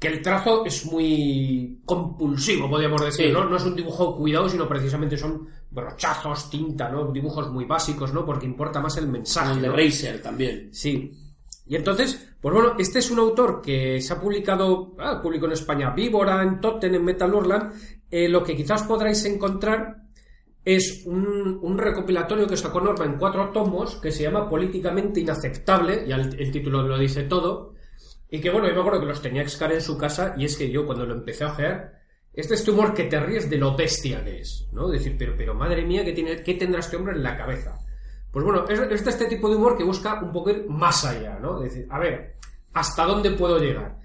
que 0.01 0.09
el 0.09 0.23
trazo 0.23 0.65
es 0.65 0.87
muy 0.87 1.83
compulsivo, 1.85 2.71
podríamos 2.71 3.05
decir, 3.05 3.27
Sí. 3.27 3.33
¿no? 3.33 3.45
No 3.45 3.57
es 3.59 3.65
un 3.65 3.77
dibujo 3.77 4.17
cuidado, 4.17 4.49
sino 4.49 4.67
precisamente 4.67 5.19
son 5.19 5.47
brochazos, 5.71 6.49
tinta, 6.49 6.89
¿no? 6.89 7.13
Dibujos 7.13 7.51
muy 7.51 7.67
básicos, 7.67 8.13
¿no? 8.15 8.25
Porque 8.25 8.47
importa 8.47 8.81
más 8.81 8.97
el 8.97 9.09
mensaje. 9.09 9.53
El 9.53 9.61
de 9.61 9.69
¿no? 9.69 9.77
Racer 9.77 10.23
también. 10.23 10.71
Sí. 10.73 11.13
Y 11.67 11.77
entonces, 11.77 12.33
pues 12.41 12.55
bueno, 12.55 12.77
este 12.79 12.99
es 13.01 13.11
un 13.11 13.19
autor 13.19 13.61
que 13.61 14.01
se 14.01 14.15
ha 14.15 14.21
publicado, 14.21 14.97
ah, 14.99 15.21
publicó 15.23 15.45
en 15.47 15.53
España 15.53 15.91
Víbora, 15.91 16.43
en 16.43 16.61
Totten, 16.61 16.95
en 16.95 17.05
Metal 17.05 17.33
Urland. 17.33 17.75
Eh, 18.11 18.27
lo 18.29 18.43
que 18.43 18.57
quizás 18.57 18.83
podráis 18.85 19.23
encontrar 19.27 19.99
es 20.65 21.05
un, 21.07 21.59
un 21.63 21.79
recopilatorio 21.79 22.47
que 22.47 22.57
sacó 22.57 22.81
Norma 22.81 23.05
en 23.05 23.19
cuatro 23.19 23.51
tomos 23.51 23.97
que 23.97 24.11
se 24.11 24.23
llama 24.23 24.49
Políticamente 24.49 25.21
Inaceptable, 25.21 26.05
ya 26.09 26.17
el, 26.17 26.41
el 26.41 26.51
título 26.51 26.83
lo 26.83 26.99
dice 26.99 27.25
todo. 27.25 27.75
Y 28.31 28.41
que 28.41 28.51
bueno, 28.51 28.69
yo 28.69 28.75
me 28.75 28.81
acuerdo 28.81 29.01
que 29.01 29.07
los 29.07 29.21
tenía 29.21 29.43
Excar 29.43 29.73
en 29.73 29.81
su 29.81 29.99
casa 29.99 30.35
y 30.37 30.45
es 30.45 30.57
que 30.57 30.71
yo 30.71 30.87
cuando 30.87 31.05
lo 31.05 31.15
empecé 31.15 31.45
a 31.45 31.53
ojear, 31.53 32.01
este 32.33 32.55
es 32.55 32.65
tu 32.65 32.73
humor 32.73 32.95
que 32.95 33.05
te 33.05 33.19
ríes 33.19 33.51
de 33.51 33.57
lo 33.57 33.77
bestia 33.77 34.25
que 34.25 34.41
es, 34.41 34.69
¿no? 34.73 34.89
Decir, 34.89 35.17
pero, 35.19 35.35
pero 35.37 35.55
madre 35.55 35.85
mía, 35.85 36.05
¿qué, 36.05 36.13
tiene, 36.13 36.43
¿qué 36.43 36.55
tendrá 36.55 36.81
este 36.81 36.97
hombre 36.97 37.15
en 37.15 37.23
la 37.23 37.37
cabeza? 37.37 37.79
Pues 38.31 38.45
bueno, 38.45 38.65
es, 38.69 38.79
es 38.79 39.07
este 39.07 39.27
tipo 39.27 39.49
de 39.49 39.57
humor 39.57 39.77
que 39.77 39.83
busca 39.83 40.23
un 40.23 40.33
poco 40.33 40.51
ir 40.51 40.67
más 40.69 41.05
allá, 41.05 41.39
¿no? 41.41 41.59
Decir, 41.59 41.87
a 41.91 41.99
ver, 41.99 42.37
¿hasta 42.73 43.05
dónde 43.05 43.33
puedo 43.33 43.59
llegar? 43.59 43.99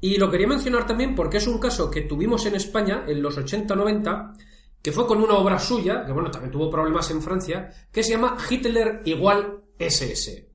Y 0.00 0.18
lo 0.18 0.30
quería 0.30 0.48
mencionar 0.48 0.86
también 0.86 1.14
porque 1.14 1.38
es 1.38 1.46
un 1.46 1.58
caso 1.58 1.90
que 1.90 2.02
tuvimos 2.02 2.44
en 2.44 2.56
España 2.56 3.04
en 3.06 3.22
los 3.22 3.38
80-90, 3.38 4.34
que 4.82 4.92
fue 4.92 5.06
con 5.06 5.22
una 5.22 5.34
obra 5.34 5.58
suya, 5.58 6.04
que 6.04 6.12
bueno, 6.12 6.30
también 6.30 6.50
tuvo 6.50 6.68
problemas 6.68 7.10
en 7.12 7.22
Francia, 7.22 7.70
que 7.90 8.02
se 8.02 8.10
llama 8.10 8.36
Hitler 8.50 9.00
igual 9.04 9.62
SS. 9.78 10.48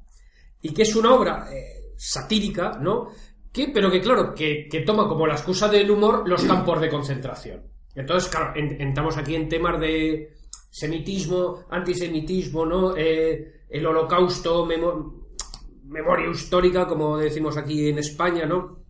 Y 0.61 0.73
que 0.73 0.81
es 0.81 0.95
una 0.95 1.13
obra 1.13 1.47
eh, 1.51 1.76
satírica, 1.97 2.77
¿no? 2.81 3.07
Que, 3.51 3.69
pero 3.73 3.89
que 3.91 3.99
claro, 4.01 4.33
que, 4.33 4.67
que 4.69 4.81
toma 4.81 5.07
como 5.07 5.25
la 5.27 5.33
excusa 5.33 5.67
del 5.67 5.89
humor 5.91 6.27
los 6.29 6.43
campos 6.43 6.79
de 6.79 6.89
concentración. 6.89 7.63
Entonces, 7.95 8.29
claro, 8.29 8.53
en- 8.55 8.79
entramos 8.79 9.17
aquí 9.17 9.35
en 9.35 9.49
temas 9.49 9.79
de 9.79 10.29
semitismo, 10.69 11.65
antisemitismo, 11.69 12.65
¿no? 12.65 12.95
Eh, 12.95 13.63
el 13.69 13.85
holocausto, 13.85 14.65
memo- 14.65 15.27
memoria 15.85 16.29
histórica, 16.29 16.85
como 16.87 17.17
decimos 17.17 17.57
aquí 17.57 17.89
en 17.89 17.97
España, 17.97 18.45
¿no? 18.45 18.83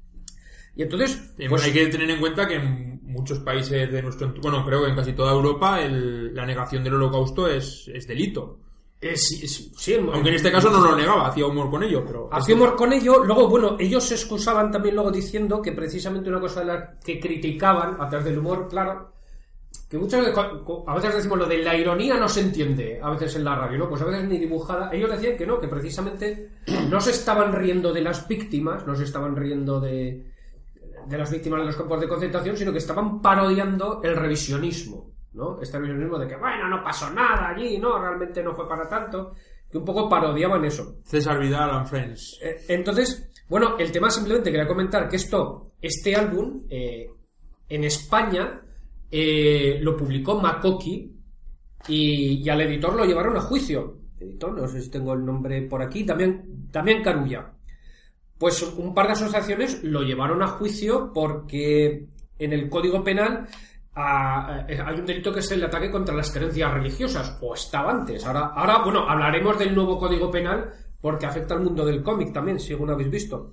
Y 0.76 0.84
entonces, 0.84 1.34
Eh, 1.38 1.48
pues, 1.50 1.64
hay 1.64 1.72
que 1.74 1.88
tener 1.88 2.10
en 2.10 2.20
cuenta 2.20 2.48
que 2.48 2.56
en 2.56 3.00
muchos 3.04 3.40
países 3.40 3.92
de 3.92 4.02
nuestro 4.02 4.28
entorno, 4.28 4.52
bueno, 4.52 4.66
creo 4.66 4.84
que 4.84 4.90
en 4.90 4.96
casi 4.96 5.14
toda 5.14 5.32
Europa, 5.32 5.82
el- 5.82 6.36
la 6.36 6.46
negación 6.46 6.84
del 6.84 6.96
holocausto 6.96 7.48
es, 7.48 7.90
es 7.94 8.06
delito. 8.06 8.60
Eh, 9.00 9.16
sí, 9.16 9.48
sí, 9.48 9.72
sí, 9.78 9.94
en- 9.94 10.10
Aunque 10.10 10.30
en 10.30 10.36
este 10.36 10.52
caso 10.52 10.70
no 10.70 10.80
lo 10.82 10.96
negaba, 10.96 11.28
hacía 11.28 11.46
humor 11.46 11.70
con 11.70 11.84
ello, 11.84 12.04
pero... 12.06 12.30
Hacía 12.32 12.56
humor 12.56 12.76
con 12.76 12.92
ello, 12.94 13.24
luego, 13.24 13.48
bueno, 13.48 13.76
ellos 13.80 14.04
se 14.04 14.16
excusaban 14.16 14.72
también 14.72 14.96
luego 14.96 15.12
diciendo 15.12 15.62
que 15.62 15.72
precisamente 15.72 16.30
una 16.30 16.40
cosa 16.40 16.62
de 16.62 16.66
la 16.66 16.98
que 17.00 17.20
criticaban 17.20 18.02
a 18.02 18.10
través 18.10 18.26
del 18.26 18.40
humor, 18.40 18.68
claro, 18.70 19.14
que 19.90 19.98
muchas 19.98 20.20
veces, 20.22 20.38
a 20.88 20.96
veces 20.96 21.16
decimos 21.16 21.38
lo 21.38 21.46
de 21.46 21.60
la 21.60 21.78
ironía 21.78 22.18
no 22.18 22.28
se 22.28 22.42
entiende, 22.42 23.00
a 23.02 23.10
veces 23.12 23.36
en 23.38 23.46
la 23.46 23.56
radio, 23.56 23.78
¿no? 23.78 23.88
Pues 23.90 24.02
a 24.02 24.06
veces 24.06 24.28
ni 24.28 24.38
dibujada. 24.38 24.90
Ellos 24.92 25.10
decían 25.12 25.38
que 25.38 25.48
no, 25.48 25.60
que 25.62 25.68
precisamente 25.70 26.50
no 26.90 27.00
se 27.00 27.12
estaban 27.12 27.54
riendo 27.54 27.94
de 27.94 28.02
las 28.02 28.28
víctimas, 28.28 28.86
no 28.86 28.96
se 28.96 29.06
estaban 29.06 29.36
riendo 29.36 29.80
de, 29.80 30.30
de 31.08 31.18
las 31.18 31.32
víctimas 31.32 31.62
de 31.62 31.68
los 31.68 31.76
campos 31.78 32.02
de 32.02 32.08
concentración, 32.10 32.58
sino 32.58 32.74
que 32.74 32.80
estaban 32.80 33.22
parodiando 33.22 34.02
el 34.04 34.16
revisionismo, 34.18 35.12
¿no? 35.38 35.62
Este 35.62 35.78
revisionismo 35.78 36.18
de 36.18 36.28
que, 36.28 36.36
bueno, 36.36 36.68
no 36.68 36.84
pasó 36.84 37.10
nada 37.12 37.50
allí, 37.50 37.78
¿no? 37.78 38.00
Realmente 38.00 38.44
no 38.44 38.54
fue 38.54 38.68
para 38.68 38.90
tanto, 38.90 39.34
que 39.70 39.78
un 39.78 39.86
poco 39.86 40.10
parodiaban 40.10 40.66
eso. 40.66 40.98
César 41.04 41.40
Vidal 41.40 41.70
and 41.70 41.88
Friends. 41.88 42.40
Eh, 42.42 42.66
Entonces, 42.70 43.32
bueno, 43.48 43.78
el 43.78 43.92
tema 43.92 44.10
simplemente 44.10 44.52
quería 44.52 44.68
comentar 44.68 45.08
que 45.08 45.16
esto, 45.16 45.74
este 45.82 46.16
álbum, 46.16 46.64
eh, 46.70 47.08
en 47.70 47.84
España, 47.84 48.62
eh, 49.10 49.80
lo 49.82 49.96
publicó 49.96 50.42
Makoki, 50.42 51.14
y, 51.88 52.44
y 52.44 52.50
al 52.50 52.62
editor 52.62 52.96
lo 52.96 53.06
llevaron 53.06 53.38
a 53.38 53.42
juicio. 53.42 54.00
Editor, 54.20 54.60
no 54.60 54.68
sé 54.68 54.82
si 54.82 54.90
tengo 54.90 55.14
el 55.14 55.24
nombre 55.24 55.62
por 55.62 55.82
aquí, 55.82 56.04
también, 56.04 56.68
también 56.72 57.04
Carulla. 57.04 57.54
Pues 58.38 58.62
un 58.62 58.94
par 58.94 59.08
de 59.08 59.14
asociaciones 59.14 59.84
lo 59.84 60.02
llevaron 60.02 60.42
a 60.42 60.48
juicio 60.48 61.12
porque 61.14 62.08
en 62.40 62.54
el 62.54 62.70
Código 62.70 63.04
Penal 63.04 63.48
a- 64.00 64.66
eh, 64.68 64.80
hay 64.86 65.00
un 65.00 65.06
delito 65.06 65.34
que 65.34 65.40
es 65.40 65.52
el 65.52 65.64
ataque 65.64 65.90
contra 65.90 66.16
las 66.16 66.32
creencias 66.32 66.72
religiosas, 66.74 67.38
o 67.42 67.54
estaba 67.56 67.92
antes. 67.92 68.26
Ahora, 68.26 68.52
ahora, 68.56 68.78
bueno, 68.84 69.10
hablaremos 69.10 69.58
del 69.58 69.74
nuevo 69.74 69.98
Código 69.98 70.30
Penal 70.30 70.72
porque 71.02 71.26
afecta 71.26 71.56
al 71.56 71.62
mundo 71.62 71.86
del 71.86 72.04
cómic 72.04 72.32
también, 72.32 72.60
según 72.60 72.90
habéis 72.92 73.10
visto. 73.10 73.52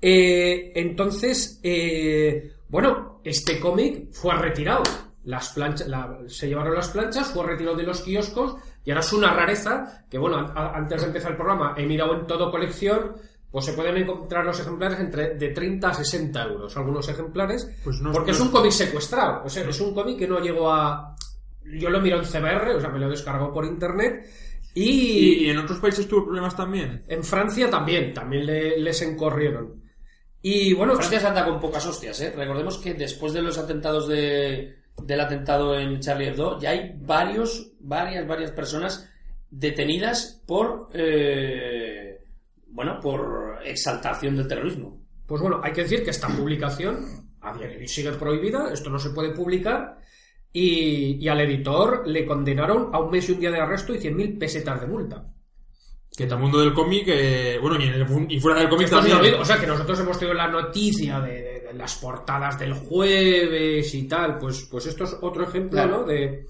Eh, 0.00 0.72
entonces, 0.76 1.60
eh, 1.62 2.52
bueno, 2.68 3.20
este 3.24 3.58
cómic 3.58 4.12
fue 4.12 4.34
retirado. 4.36 4.82
Las 5.24 5.50
planchas, 5.50 5.88
la- 5.88 6.18
se 6.26 6.48
llevaron 6.48 6.74
las 6.74 6.88
planchas, 6.88 7.28
fue 7.32 7.44
retirado 7.46 7.76
de 7.76 7.82
los 7.82 8.00
kioscos 8.02 8.56
y 8.84 8.90
ahora 8.90 9.00
es 9.00 9.12
una 9.12 9.34
rareza 9.34 10.04
que, 10.08 10.16
bueno, 10.18 10.38
antes 10.54 11.02
de 11.02 11.06
empezar 11.08 11.32
el 11.32 11.36
programa 11.36 11.74
he 11.76 11.84
mirado 11.84 12.14
en 12.18 12.26
todo 12.26 12.50
colección, 12.50 13.16
pues 13.50 13.64
se 13.64 13.72
pueden 13.72 13.96
encontrar 13.96 14.44
los 14.44 14.60
ejemplares 14.60 15.00
entre 15.00 15.34
de 15.36 15.48
30 15.48 15.88
a 15.88 15.94
60 15.94 16.42
euros, 16.44 16.76
algunos 16.76 17.08
ejemplares, 17.08 17.70
Pues 17.84 18.00
no- 18.00 18.12
porque 18.12 18.30
no- 18.32 18.36
es 18.36 18.40
un 18.42 18.50
cómic 18.50 18.72
secuestrado, 18.72 19.42
o 19.44 19.48
sea, 19.48 19.68
es 19.68 19.80
un 19.80 19.94
cómic 19.94 20.18
que 20.18 20.28
no 20.28 20.38
llegó 20.40 20.70
a... 20.70 21.14
Yo 21.78 21.90
lo 21.90 22.00
miro 22.00 22.18
en 22.18 22.24
CBR, 22.24 22.74
o 22.76 22.80
sea, 22.80 22.90
me 22.90 22.98
lo 22.98 23.08
descargó 23.10 23.52
por 23.52 23.64
internet 23.64 24.26
¿Y, 24.74 25.46
y 25.46 25.50
en 25.50 25.58
otros 25.58 25.78
países 25.80 26.06
tuvo 26.06 26.24
problemas 26.26 26.54
también? 26.56 27.02
en 27.08 27.24
Francia 27.24 27.68
también, 27.70 28.12
también 28.14 28.46
le- 28.46 28.78
les 28.78 29.02
encorrieron. 29.02 29.82
Y 30.40 30.72
bueno, 30.74 30.94
Francia 30.94 31.18
se 31.18 31.26
anda 31.26 31.44
con 31.44 31.58
pocas 31.58 31.84
hostias, 31.86 32.20
¿eh? 32.20 32.32
Recordemos 32.36 32.78
que 32.78 32.94
después 32.94 33.32
de 33.32 33.42
los 33.42 33.58
atentados 33.58 34.06
de, 34.06 34.76
del 35.02 35.20
atentado 35.20 35.76
en 35.76 35.98
Charlie 36.00 36.28
Hebdo, 36.28 36.60
ya 36.60 36.70
hay 36.70 36.92
varios, 37.00 37.72
varias, 37.80 38.24
varias 38.28 38.52
personas 38.52 39.10
detenidas 39.50 40.42
por, 40.46 40.88
eh, 40.94 42.07
bueno, 42.68 43.00
por 43.00 43.58
exaltación 43.64 44.36
del 44.36 44.46
terrorismo. 44.48 45.00
pues 45.26 45.42
bueno, 45.42 45.60
hay 45.62 45.72
que 45.72 45.82
decir 45.82 46.02
que 46.04 46.10
esta 46.10 46.28
publicación 46.28 47.28
a 47.40 47.52
día 47.56 47.68
de 47.68 47.76
hoy 47.78 47.88
sigue 47.88 48.12
prohibida, 48.12 48.72
esto 48.72 48.88
no 48.90 48.98
se 48.98 49.10
puede 49.10 49.30
publicar, 49.30 49.98
y, 50.52 51.16
y 51.24 51.28
al 51.28 51.40
editor 51.40 52.06
le 52.08 52.24
condenaron 52.24 52.90
a 52.94 52.98
un 53.00 53.10
mes 53.10 53.28
y 53.28 53.32
un 53.32 53.40
día 53.40 53.50
de 53.50 53.60
arresto 53.60 53.94
y 53.94 53.98
100.000 53.98 54.38
pesetas 54.38 54.80
de 54.80 54.86
multa. 54.86 55.24
Que 56.16 56.24
en 56.24 56.32
el 56.32 56.38
mundo 56.38 56.58
del 56.58 56.72
cómic, 56.72 57.04
eh, 57.08 57.58
bueno, 57.60 57.78
y, 57.78 57.86
en 57.86 57.94
el- 57.94 58.26
y 58.32 58.40
fuera 58.40 58.58
del 58.60 58.68
cómic 58.70 58.88
también. 58.88 59.34
o 59.34 59.44
sea 59.44 59.58
que 59.60 59.66
nosotros 59.66 60.00
hemos 60.00 60.18
tenido 60.18 60.34
la 60.34 60.48
noticia 60.48 61.20
de, 61.20 61.32
de- 61.42 61.60
de 61.68 61.74
las 61.74 61.96
portadas 61.96 62.58
del 62.58 62.72
jueves 62.72 63.94
y 63.94 64.08
tal, 64.08 64.38
pues, 64.38 64.66
pues 64.70 64.86
esto 64.86 65.04
es 65.04 65.14
otro 65.20 65.44
ejemplo 65.44 65.72
Claro. 65.72 65.98
¿no? 65.98 66.04
de, 66.06 66.46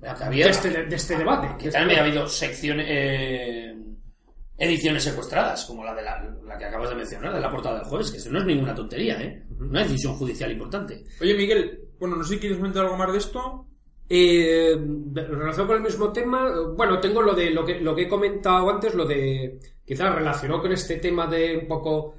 Que 0.00 0.08
había- 0.24 0.46
de 0.46 0.50
este, 0.50 0.70
de 0.84 0.96
este 0.96 1.16
debate. 1.16 1.48
que 1.62 1.70
también 1.70 2.00
ha 2.00 2.02
habido 2.02 2.26
secciones, 2.26 2.86
eh, 2.88 3.74
ediciones 4.56 5.02
secuestradas, 5.02 5.64
como 5.64 5.84
la 5.84 5.94
de 5.94 6.02
la, 6.02 6.36
la 6.46 6.58
que 6.58 6.64
acabas 6.64 6.90
de 6.90 6.96
mencionar, 6.96 7.34
de 7.34 7.40
la 7.40 7.50
portada 7.50 7.76
del 7.76 7.86
jueves, 7.86 8.10
que 8.10 8.18
eso 8.18 8.30
no 8.30 8.38
es 8.38 8.44
ninguna 8.44 8.74
tontería, 8.74 9.20
¿eh? 9.20 9.42
Una 9.58 9.82
decisión 9.82 10.14
judicial 10.14 10.52
importante. 10.52 11.04
Oye, 11.20 11.34
Miguel, 11.34 11.80
bueno, 11.98 12.16
no 12.16 12.24
sé 12.24 12.34
si 12.34 12.40
quieres 12.40 12.58
comentar 12.58 12.84
algo 12.84 12.96
más 12.96 13.12
de 13.12 13.18
esto. 13.18 13.66
Eh, 14.08 14.76
relación 15.14 15.66
con 15.66 15.76
el 15.76 15.82
mismo 15.82 16.12
tema, 16.12 16.50
bueno, 16.76 17.00
tengo 17.00 17.22
lo 17.22 17.34
de 17.34 17.50
lo 17.50 17.64
que, 17.64 17.80
lo 17.80 17.94
que 17.94 18.02
he 18.02 18.08
comentado 18.08 18.68
antes, 18.68 18.94
lo 18.94 19.06
de 19.06 19.58
quizás 19.84 20.14
relacionado 20.14 20.60
con 20.60 20.72
este 20.72 20.96
tema 20.96 21.26
de 21.26 21.56
un 21.56 21.66
poco 21.66 22.14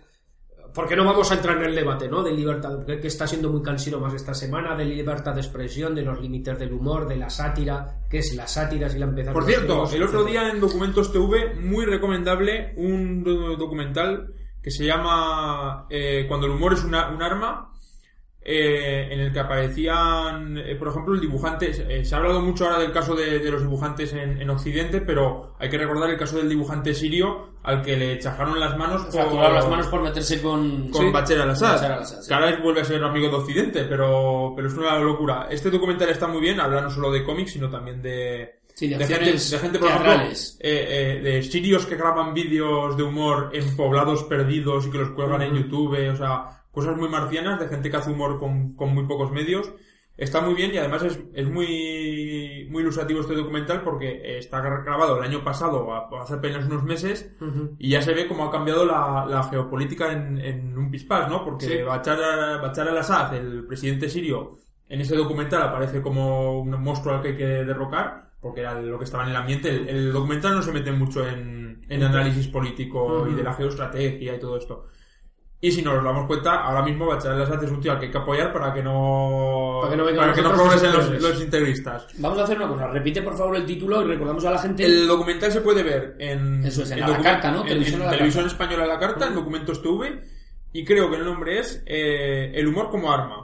porque 0.74 0.96
no 0.96 1.06
vamos 1.06 1.32
a 1.32 1.36
entrar 1.36 1.58
en 1.58 1.64
el 1.66 1.76
debate, 1.76 2.08
¿no? 2.08 2.24
De 2.24 2.32
libertad, 2.32 2.86
que, 2.86 3.06
está 3.08 3.28
siendo 3.28 3.50
muy 3.50 3.62
cansino 3.62 4.00
más 4.00 4.14
esta 4.14 4.34
semana, 4.34 4.76
de 4.76 4.86
libertad 4.86 5.34
de 5.34 5.42
expresión, 5.42 5.94
de 5.96 6.02
los 6.02 6.20
límites 6.20 6.58
del 6.58 6.74
humor, 6.74 7.08
de 7.08 7.18
la 7.18 7.30
sátira, 7.30 8.00
que 8.10 8.20
es 8.20 8.34
la 8.36 8.48
sátira 8.48 8.90
si 8.90 8.98
la 9.00 9.06
empezamos 9.06 9.34
Por 9.44 9.52
cierto, 9.52 9.90
el 9.94 10.04
otro 10.04 10.24
día 10.24 10.50
en 10.50 10.60
Documentos 10.60 11.12
TV, 11.12 11.56
muy 11.62 11.86
recomendable, 11.86 12.74
un 12.78 13.24
do- 13.24 13.56
documental 13.56 14.34
que 14.62 14.72
se 14.72 14.86
llama 14.86 15.86
eh, 15.90 16.26
Cuando 16.28 16.46
el 16.48 16.54
humor 16.54 16.74
es 16.74 16.84
una- 16.84 17.10
un 17.10 17.22
arma, 17.22 17.73
eh, 18.46 19.08
en 19.12 19.20
el 19.20 19.32
que 19.32 19.40
aparecían, 19.40 20.58
eh, 20.58 20.76
por 20.76 20.90
ejemplo, 20.90 21.14
el 21.14 21.22
dibujante. 21.22 21.72
eh, 21.72 22.04
se 22.04 22.16
ha 22.16 22.18
hablado 22.18 22.42
mucho 22.42 22.66
ahora 22.66 22.80
del 22.80 22.92
caso 22.92 23.16
de, 23.16 23.40
de 23.40 23.52
los 23.52 23.62
dibujantes 23.62 24.14
en, 24.14 24.42
en 24.42 24.50
Occidente, 24.50 25.02
pero 25.02 25.56
hay 25.60 25.70
que 25.70 25.78
recordar 25.78 26.10
el 26.10 26.18
caso 26.18 26.38
del 26.38 26.50
dibujante 26.50 26.94
sirio 26.94 27.54
al 27.64 27.82
que 27.82 27.96
le 27.96 28.20
chajaron 28.20 28.60
las 28.60 28.78
manos 28.78 29.08
Fracturaron 29.10 29.56
las 29.56 29.70
manos 29.70 29.88
por 29.88 30.02
meterse 30.02 30.42
con... 30.42 30.90
con 30.90 31.06
Sí. 31.06 31.12
Bachar 31.12 31.42
al-Assad. 31.42 32.04
Sí. 32.04 32.28
Que 32.28 32.34
ahora 32.34 32.60
vuelve 32.62 32.82
a 32.82 32.86
ser 32.86 33.02
amigo 33.04 33.30
de 33.30 33.36
Occidente, 33.36 33.86
pero, 33.86 34.54
pero 34.56 34.68
es 34.68 34.74
una 34.74 35.00
locura. 35.00 35.48
Este 35.50 35.70
documental 35.70 36.10
está 36.10 36.28
muy 36.28 36.42
bien, 36.42 36.60
habla 36.60 36.82
no 36.82 36.90
solo 36.90 37.12
de 37.12 37.24
cómics, 37.24 37.54
sino 37.54 37.70
también 37.70 38.02
de, 38.02 38.60
Sí, 38.76 38.88
de 38.90 38.98
de 38.98 39.06
gente, 39.06 39.32
de 39.32 39.60
gente, 39.60 39.80
por 39.80 39.88
ejemplo, 39.88 40.12
eh, 40.14 40.50
eh, 40.60 41.22
de 41.22 41.44
sirios 41.44 41.86
que 41.86 41.96
graban 41.96 42.34
vídeos 42.34 42.98
de 42.98 43.04
humor 43.04 43.52
en 43.54 43.76
poblados 43.78 44.24
perdidos 44.24 44.88
y 44.88 44.92
que 44.92 44.98
los 44.98 45.12
cuelgan 45.12 45.44
en 45.44 45.56
YouTube, 45.56 45.96
o 46.12 46.16
sea, 46.16 46.63
cosas 46.74 46.98
muy 46.98 47.08
marcianas 47.08 47.60
de 47.62 47.68
gente 47.70 47.90
que 47.90 47.98
hace 47.98 48.12
humor 48.12 48.38
con, 48.40 48.74
con 48.76 48.94
muy 48.94 49.06
pocos 49.06 49.32
medios. 49.32 49.72
Está 50.16 50.42
muy 50.42 50.54
bien 50.54 50.72
y 50.74 50.78
además 50.78 51.02
es, 51.04 51.20
es 51.34 51.48
muy, 51.50 52.68
muy 52.70 52.84
ilustrativo 52.84 53.22
este 53.22 53.34
documental 53.34 53.82
porque 53.82 54.38
está 54.38 54.62
gra- 54.62 54.84
grabado 54.84 55.18
el 55.18 55.24
año 55.24 55.44
pasado, 55.44 55.92
hace 56.22 56.36
apenas 56.36 56.66
unos 56.68 56.84
meses, 56.84 57.34
y 57.80 57.90
ya 57.90 58.02
se 58.02 58.14
ve 58.14 58.28
cómo 58.28 58.46
ha 58.46 58.52
cambiado 58.52 58.86
la, 58.86 59.26
la 59.28 59.44
geopolítica 59.44 60.12
en, 60.14 60.38
en 60.38 60.78
un 60.78 60.92
pispás, 60.92 61.30
¿no? 61.30 61.44
Porque 61.44 61.66
Sí. 61.78 61.82
Bachar, 61.84 62.62
Bachar 62.62 62.88
al-Assad, 62.90 63.34
el 63.36 63.66
presidente 63.66 64.08
sirio, 64.10 64.60
en 64.88 65.02
ese 65.02 65.16
documental 65.16 65.64
aparece 65.64 66.02
como 66.02 66.60
un 66.62 66.70
monstruo 66.84 67.16
al 67.16 67.22
que 67.24 67.30
hay 67.30 67.38
que 67.38 67.46
derrocar, 67.66 68.34
porque 68.40 68.62
era 68.62 68.80
lo 68.80 69.00
que 69.00 69.06
estaba 69.06 69.24
en 69.24 69.30
el 69.30 69.36
ambiente. 69.36 69.70
El, 69.70 69.90
el 69.90 70.14
documental 70.14 70.54
no 70.54 70.62
se 70.62 70.72
mete 70.74 70.92
mucho 70.92 71.28
en, 71.28 71.82
en 71.90 72.04
análisis 72.04 72.48
político 72.50 73.28
y 73.28 73.34
de 73.34 73.44
la 73.44 73.54
geoestrategia 73.54 74.36
y 74.36 74.40
todo 74.40 74.58
esto. 74.58 74.88
Y 75.66 75.72
si 75.72 75.82
nos 75.82 76.04
damos 76.04 76.28
cuenta, 76.28 76.56
ahora 76.66 76.82
mismo 76.82 77.06
Bachar 77.06 77.32
al-Assad 77.32 77.64
es 77.64 77.72
un 77.72 77.80
tío 77.80 77.94
al 77.94 77.98
que 78.00 78.08
hay 78.08 78.12
que 78.12 78.18
apoyar 78.18 78.52
para 78.52 78.74
que 78.74 78.84
no, 78.84 79.80
Para 79.82 79.92
que 79.92 79.98
no 79.98 80.18
para 80.20 80.34
que 80.34 80.42
no 80.42 80.52
progresen 80.52 80.92
los, 80.92 81.06
integristas. 81.06 81.32
los 81.32 81.42
integristas. 81.42 82.08
Vamos 82.18 82.40
a 82.40 82.44
hacer 82.44 82.58
una 82.58 82.68
cosa. 82.68 82.88
Repite, 82.88 83.22
por 83.22 83.38
favor, 83.38 83.56
el 83.56 83.66
título 83.66 84.02
y 84.02 84.06
recordamos 84.08 84.44
a 84.44 84.52
la 84.52 84.60
gente... 84.60 84.84
El 84.84 85.08
documental 85.08 85.54
se 85.54 85.62
puede 85.62 85.82
ver 85.82 86.16
en, 86.20 86.66
Eso 86.66 86.84
es, 86.84 86.92
en 86.92 86.98
en 86.98 87.04
A 87.06 87.08
la 87.08 87.22
Carta, 87.22 87.50
¿no? 87.52 87.62
en- 87.62 87.68
Televisión 87.68 87.96
en 88.02 88.02
a 88.02 88.06
la 88.08 88.12
televisión 88.12 88.44
Carta. 88.44 88.54
española 88.64 88.84
a 88.84 88.88
la 88.88 89.00
carta, 89.00 89.28
en 89.28 89.36
documentos 89.36 89.82
TV, 89.82 90.22
y 90.74 90.84
creo 90.84 91.10
que 91.10 91.16
el 91.16 91.24
nombre 91.24 91.60
es 91.60 91.82
eh, 91.86 92.52
El 92.56 92.68
humor 92.68 92.90
como 92.90 93.10
arma. 93.14 93.43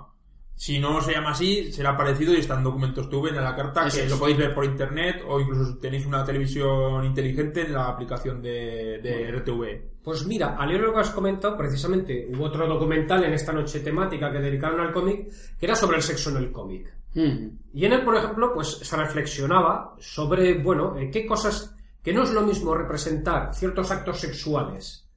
Si 0.59 0.77
no 0.77 0.99
se 0.99 1.13
llama 1.13 1.29
así, 1.29 1.71
será 1.71 1.95
parecido 1.95 2.33
y 2.33 2.41
está 2.41 2.55
en 2.55 2.65
documentos 2.65 3.09
TV 3.09 3.29
en 3.29 3.37
la 3.37 3.55
carta, 3.55 3.87
que 3.89 4.09
lo 4.09 4.19
podéis 4.19 4.39
ver 4.39 4.53
por 4.53 4.65
internet 4.65 5.23
o 5.25 5.39
incluso 5.39 5.71
si 5.71 5.79
tenéis 5.79 6.05
una 6.05 6.21
televisión 6.25 7.05
inteligente 7.05 7.61
en 7.61 7.71
la 7.71 7.87
aplicación 7.87 8.41
de, 8.41 8.99
de 9.01 9.31
RTV. 9.31 10.01
Pues 10.03 10.25
mira, 10.25 10.57
al 10.57 10.69
hilo 10.71 10.79
de 10.81 10.87
lo 10.87 10.93
que 10.95 10.99
has 10.99 11.11
comentado, 11.11 11.55
precisamente 11.55 12.27
hubo 12.29 12.43
otro 12.43 12.67
documental 12.67 13.23
en 13.23 13.31
esta 13.31 13.53
noche 13.53 13.79
temática 13.79 14.29
que 14.33 14.39
dedicaron 14.39 14.81
al 14.81 14.91
cómic, 14.91 15.29
que 15.57 15.65
era 15.65 15.75
sobre 15.75 15.95
el 15.95 16.03
sexo 16.03 16.29
en 16.31 16.35
el 16.35 16.51
cómic. 16.51 16.93
Mm. 17.13 17.47
Y 17.75 17.85
en 17.85 17.93
él, 17.93 18.03
por 18.03 18.17
ejemplo, 18.17 18.51
pues 18.53 18.67
se 18.67 18.97
reflexionaba 18.97 19.95
sobre, 19.97 20.61
bueno, 20.61 20.97
eh, 20.97 21.09
qué 21.09 21.25
cosas, 21.25 21.73
que 22.03 22.11
no 22.11 22.23
es 22.23 22.33
lo 22.33 22.41
mismo 22.41 22.75
representar 22.75 23.55
ciertos 23.55 23.91
actos 23.91 24.19
sexuales, 24.19 25.07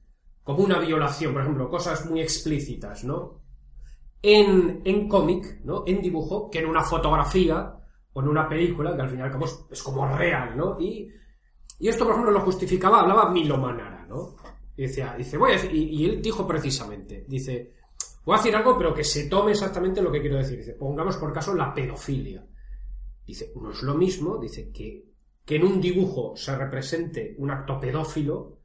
como 0.41 0.63
una 0.63 0.79
violación, 0.79 1.33
por 1.33 1.41
ejemplo, 1.41 1.69
cosas 1.69 2.09
muy 2.09 2.21
explícitas, 2.21 3.03
¿no? 3.03 3.42
En, 4.23 4.81
en 4.83 5.07
cómic, 5.07 5.59
¿no? 5.63 5.83
En 5.85 6.01
dibujo, 6.01 6.49
que 6.49 6.59
en 6.59 6.65
una 6.65 6.81
fotografía 6.81 7.75
o 8.13 8.21
en 8.21 8.27
una 8.27 8.47
película, 8.47 8.95
que 8.95 9.01
al 9.01 9.09
fin 9.09 9.19
y 9.19 9.21
al 9.21 9.31
cabo 9.31 9.45
es, 9.45 9.65
es 9.69 9.83
como 9.83 10.07
real, 10.07 10.57
¿no? 10.57 10.79
Y, 10.79 11.11
y 11.79 11.87
esto, 11.87 12.05
por 12.05 12.13
ejemplo, 12.13 12.31
lo 12.31 12.39
justificaba, 12.39 13.01
hablaba 13.01 13.29
Milo 13.29 13.57
Manara, 13.57 14.05
¿no? 14.07 14.35
Y 14.75 14.83
dice, 14.83 15.05
y 15.71 16.05
él 16.05 16.21
dijo 16.21 16.47
precisamente, 16.47 17.25
dice, 17.27 17.73
voy 18.25 18.35
a 18.35 18.37
decir 18.37 18.55
algo, 18.55 18.77
pero 18.77 18.93
que 18.93 19.03
se 19.03 19.27
tome 19.27 19.51
exactamente 19.51 20.01
lo 20.01 20.11
que 20.11 20.21
quiero 20.21 20.37
decir. 20.37 20.57
Dice, 20.57 20.73
pongamos 20.73 21.17
por 21.17 21.31
caso 21.31 21.53
la 21.53 21.73
pedofilia. 21.73 22.45
Dice, 23.25 23.51
no 23.55 23.71
es 23.71 23.83
lo 23.83 23.93
mismo, 23.93 24.37
dice, 24.37 24.71
que, 24.71 25.05
que 25.45 25.57
en 25.57 25.65
un 25.65 25.79
dibujo 25.79 26.35
se 26.35 26.55
represente 26.57 27.35
un 27.37 27.51
acto 27.51 27.79
pedófilo, 27.79 28.57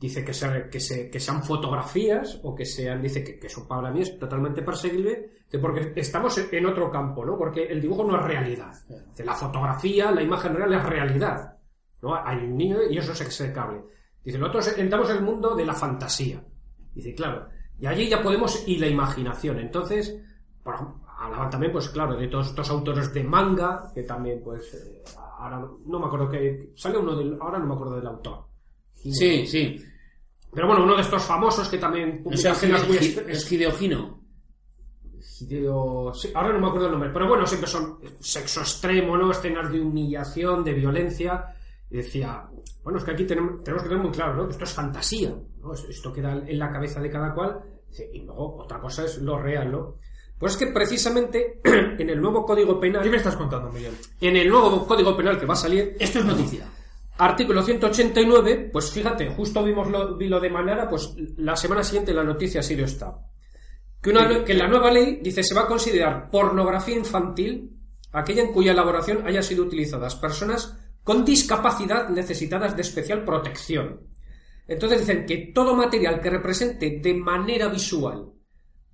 dice 0.00 0.24
que, 0.24 0.32
se- 0.32 0.68
que, 0.70 0.80
se- 0.80 1.10
que 1.10 1.20
sean 1.20 1.42
fotografías 1.44 2.40
o 2.42 2.54
que 2.54 2.64
sean, 2.64 3.02
dice 3.02 3.22
que, 3.22 3.38
que 3.38 3.46
eso 3.48 3.68
para 3.68 3.90
mí 3.90 4.00
es 4.02 4.18
totalmente 4.18 4.62
perseguible, 4.62 5.30
porque 5.60 5.92
estamos 5.96 6.38
en 6.50 6.66
otro 6.66 6.90
campo, 6.90 7.24
¿no? 7.24 7.36
Porque 7.36 7.64
el 7.64 7.80
dibujo 7.80 8.04
no 8.04 8.16
es 8.16 8.22
realidad. 8.24 8.72
Dice, 9.10 9.24
la 9.24 9.34
fotografía, 9.34 10.10
la 10.10 10.22
imagen 10.22 10.54
real 10.54 10.72
es 10.74 10.82
realidad. 10.84 11.56
¿no? 12.02 12.14
Hay 12.14 12.38
un 12.38 12.56
niño 12.56 12.78
y 12.88 12.96
eso 12.96 13.12
es 13.12 13.20
execrable. 13.20 13.82
Dice, 14.24 14.38
nosotros 14.38 14.78
entramos 14.78 15.10
en 15.10 15.16
el 15.18 15.22
mundo 15.22 15.54
de 15.54 15.64
la 15.66 15.74
fantasía. 15.74 16.42
Dice, 16.94 17.14
claro, 17.14 17.48
y 17.78 17.86
allí 17.86 18.08
ya 18.08 18.22
podemos 18.22 18.66
y 18.66 18.78
la 18.78 18.86
imaginación. 18.88 19.58
Entonces, 19.58 20.18
por 20.62 20.74
ejemplo, 20.76 20.96
hablaban 21.18 21.50
también, 21.50 21.72
pues 21.72 21.88
claro, 21.90 22.16
de 22.16 22.28
todos 22.28 22.48
estos 22.48 22.70
autores 22.70 23.12
de 23.12 23.22
manga, 23.24 23.90
que 23.94 24.02
también, 24.04 24.40
pues, 24.42 24.72
eh, 24.74 25.02
ahora 25.38 25.58
no 25.84 25.98
me 25.98 26.06
acuerdo 26.06 26.30
que, 26.30 26.70
sale 26.76 26.96
uno 26.98 27.14
del, 27.16 27.36
ahora 27.40 27.58
no 27.58 27.66
me 27.66 27.74
acuerdo 27.74 27.96
del 27.96 28.06
autor. 28.06 28.46
Sí, 28.94 29.46
sí. 29.46 29.82
Pero 30.52 30.66
bueno, 30.66 30.82
uno 30.84 30.96
de 30.96 31.02
estos 31.02 31.22
famosos 31.22 31.68
que 31.68 31.78
también 31.78 32.22
O 32.24 32.36
sea, 32.36 32.52
publica 32.54 32.76
escenas 32.76 32.88
muy 32.88 32.96
es 33.32 33.52
Hideo 33.52 33.72
Hino. 33.80 34.20
Hideo... 35.40 36.12
sí, 36.14 36.30
ahora 36.34 36.52
no 36.52 36.60
me 36.60 36.66
acuerdo 36.68 36.86
el 36.86 36.92
nombre, 36.92 37.10
pero 37.12 37.28
bueno, 37.28 37.46
siempre 37.46 37.68
son 37.68 37.98
sexo 38.20 38.60
extremo, 38.60 39.16
¿no? 39.16 39.30
Escenas 39.30 39.70
de 39.72 39.80
humillación, 39.80 40.64
de 40.64 40.72
violencia. 40.74 41.44
Y 41.90 41.96
decía, 41.98 42.44
bueno, 42.82 42.98
es 42.98 43.04
que 43.04 43.10
aquí 43.12 43.24
tenemos, 43.24 43.62
tenemos 43.64 43.82
que 43.82 43.88
tener 43.88 44.02
muy 44.04 44.12
claro, 44.12 44.34
¿no? 44.36 44.46
Que 44.46 44.52
esto 44.52 44.64
es 44.64 44.72
fantasía, 44.72 45.34
¿no? 45.60 45.72
Es- 45.72 45.84
Esto 45.88 46.12
queda 46.12 46.32
en 46.32 46.58
la 46.58 46.70
cabeza 46.70 47.00
de 47.00 47.10
cada 47.10 47.34
cual. 47.34 47.60
Y 48.12 48.22
luego 48.22 48.62
otra 48.62 48.80
cosa 48.80 49.04
es 49.04 49.18
lo 49.18 49.38
real, 49.38 49.72
¿no? 49.72 49.96
Pues 50.38 50.52
es 50.52 50.58
que 50.58 50.66
precisamente 50.72 51.60
en 51.64 52.08
el 52.08 52.20
nuevo 52.20 52.44
código 52.46 52.78
penal, 52.78 53.02
¿Qué 53.02 53.10
me 53.10 53.16
estás 53.16 53.36
contando, 53.36 53.70
Miguel? 53.70 53.94
en 54.20 54.36
el 54.36 54.48
nuevo 54.48 54.86
código 54.86 55.16
penal 55.16 55.38
que 55.38 55.46
va 55.46 55.54
a 55.54 55.56
salir, 55.56 55.96
Esto 55.98 56.20
es 56.20 56.24
noticia. 56.24 56.66
Artículo 57.20 57.62
189, 57.62 58.70
pues 58.72 58.90
fíjate, 58.90 59.28
justo 59.28 59.62
vimos 59.62 59.90
lo, 59.90 60.16
vi 60.16 60.26
lo 60.26 60.40
de 60.40 60.48
Manara, 60.48 60.88
pues 60.88 61.14
la 61.36 61.54
semana 61.54 61.84
siguiente 61.84 62.14
la 62.14 62.24
noticia 62.24 62.60
ha 62.60 62.62
sido 62.62 62.86
esta. 62.86 63.14
Que, 64.00 64.08
una, 64.08 64.42
que 64.42 64.54
la 64.54 64.66
nueva 64.66 64.90
ley 64.90 65.20
dice 65.22 65.44
se 65.44 65.54
va 65.54 65.62
a 65.62 65.66
considerar 65.66 66.30
pornografía 66.30 66.96
infantil 66.96 67.76
aquella 68.12 68.44
en 68.44 68.54
cuya 68.54 68.72
elaboración 68.72 69.26
haya 69.26 69.42
sido 69.42 69.64
utilizadas 69.64 70.14
personas 70.14 70.78
con 71.04 71.22
discapacidad 71.22 72.08
necesitadas 72.08 72.74
de 72.74 72.80
especial 72.80 73.22
protección. 73.22 74.00
Entonces 74.66 75.00
dicen 75.00 75.26
que 75.26 75.52
todo 75.54 75.76
material 75.76 76.22
que 76.22 76.30
represente 76.30 77.00
de 77.02 77.12
manera 77.12 77.68
visual 77.68 78.32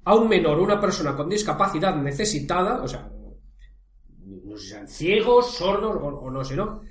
a 0.03 0.17
un 0.17 0.29
menor 0.29 0.59
o 0.59 0.65
una 0.65 0.81
persona 0.81 1.15
con 1.15 1.29
discapacidad 1.29 1.95
necesitada, 1.95 2.83
o 2.83 2.89
sea, 2.89 3.09
no 4.25 4.57
sé 4.57 4.63
si 4.65 4.69
sean 4.71 4.89
ciegos, 4.89 5.55
sordos 5.55 5.95
o, 5.95 6.07
o 6.09 6.29
no 6.29 6.43
sé, 6.43 6.57
¿no? 6.57 6.83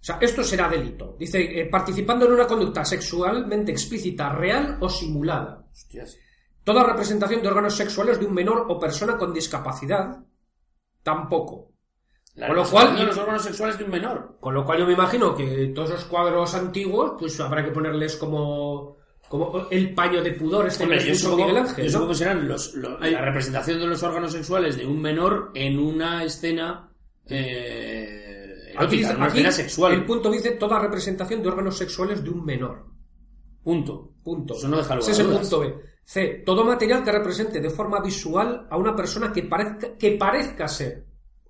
O 0.00 0.04
sea, 0.04 0.18
esto 0.20 0.42
será 0.44 0.68
delito. 0.68 1.16
Dice, 1.18 1.40
eh, 1.60 1.66
participando 1.66 2.26
en 2.26 2.32
una 2.32 2.46
conducta 2.46 2.84
sexualmente 2.84 3.72
explícita, 3.72 4.30
real 4.30 4.78
o 4.80 4.88
simulada. 4.88 5.66
Hostias. 5.72 6.16
Toda 6.64 6.84
representación 6.84 7.42
de 7.42 7.48
órganos 7.48 7.74
sexuales 7.74 8.18
de 8.20 8.26
un 8.26 8.34
menor 8.34 8.66
o 8.68 8.78
persona 8.78 9.16
con 9.16 9.32
discapacidad, 9.32 10.18
tampoco. 11.02 11.72
La 12.34 12.46
Con 12.46 12.56
lo 12.56 12.64
cual- 12.64 12.96
de 12.96 13.04
los 13.04 13.16
órganos 13.18 13.42
sexuales 13.42 13.76
de 13.78 13.84
un 13.84 13.90
menor. 13.90 14.36
Con 14.40 14.54
lo 14.54 14.64
cual 14.64 14.78
yo 14.78 14.86
me 14.86 14.92
imagino 14.92 15.34
que 15.34 15.72
todos 15.74 15.90
esos 15.90 16.04
cuadros 16.04 16.54
antiguos, 16.54 17.14
pues 17.18 17.40
habrá 17.40 17.64
que 17.64 17.72
ponerles 17.72 18.16
como, 18.16 18.96
como 19.28 19.66
el 19.70 19.92
paño 19.94 20.22
de 20.22 20.32
pudor 20.32 20.68
este 20.68 20.84
Hombre, 20.84 21.04
yo 21.04 21.14
supongo, 21.16 21.46
Miguel 21.46 21.56
Ángel, 21.62 21.76
yo 21.76 21.84
¿no? 21.84 21.90
supongo 21.90 22.08
que 22.12 22.18
serán 22.18 22.46
los, 22.48 22.74
lo- 22.74 22.98
la 23.00 23.20
representación 23.22 23.80
de 23.80 23.86
los 23.88 24.02
órganos 24.04 24.30
sexuales 24.32 24.76
de 24.76 24.86
un 24.86 25.00
menor 25.02 25.50
en 25.54 25.78
una 25.80 26.22
escena 26.22 26.92
eh, 27.26 28.37
Aquí, 28.78 29.04
aquí 29.04 29.52
sexual. 29.52 29.92
el 29.92 30.04
punto 30.04 30.30
dice 30.30 30.52
toda 30.52 30.78
representación 30.78 31.42
de 31.42 31.48
órganos 31.48 31.76
sexuales 31.76 32.22
de 32.22 32.30
un 32.30 32.44
menor. 32.44 32.86
Punto. 33.62 34.14
Punto. 34.22 34.54
Eso 34.54 34.68
no 34.68 34.76
deja 34.76 34.94
lugar 34.94 35.10
Ese 35.10 35.22
es 35.22 35.28
el 35.28 35.36
punto 35.36 35.60
B. 35.60 35.74
C. 36.04 36.42
Todo 36.44 36.64
material 36.64 37.04
que 37.04 37.12
represente 37.12 37.60
de 37.60 37.70
forma 37.70 38.00
visual 38.00 38.66
a 38.70 38.76
una 38.76 38.96
persona 38.96 39.32
que 39.32 39.42
parezca, 39.42 39.96
que 39.96 40.12
parezca 40.12 40.66
ser 40.66 41.06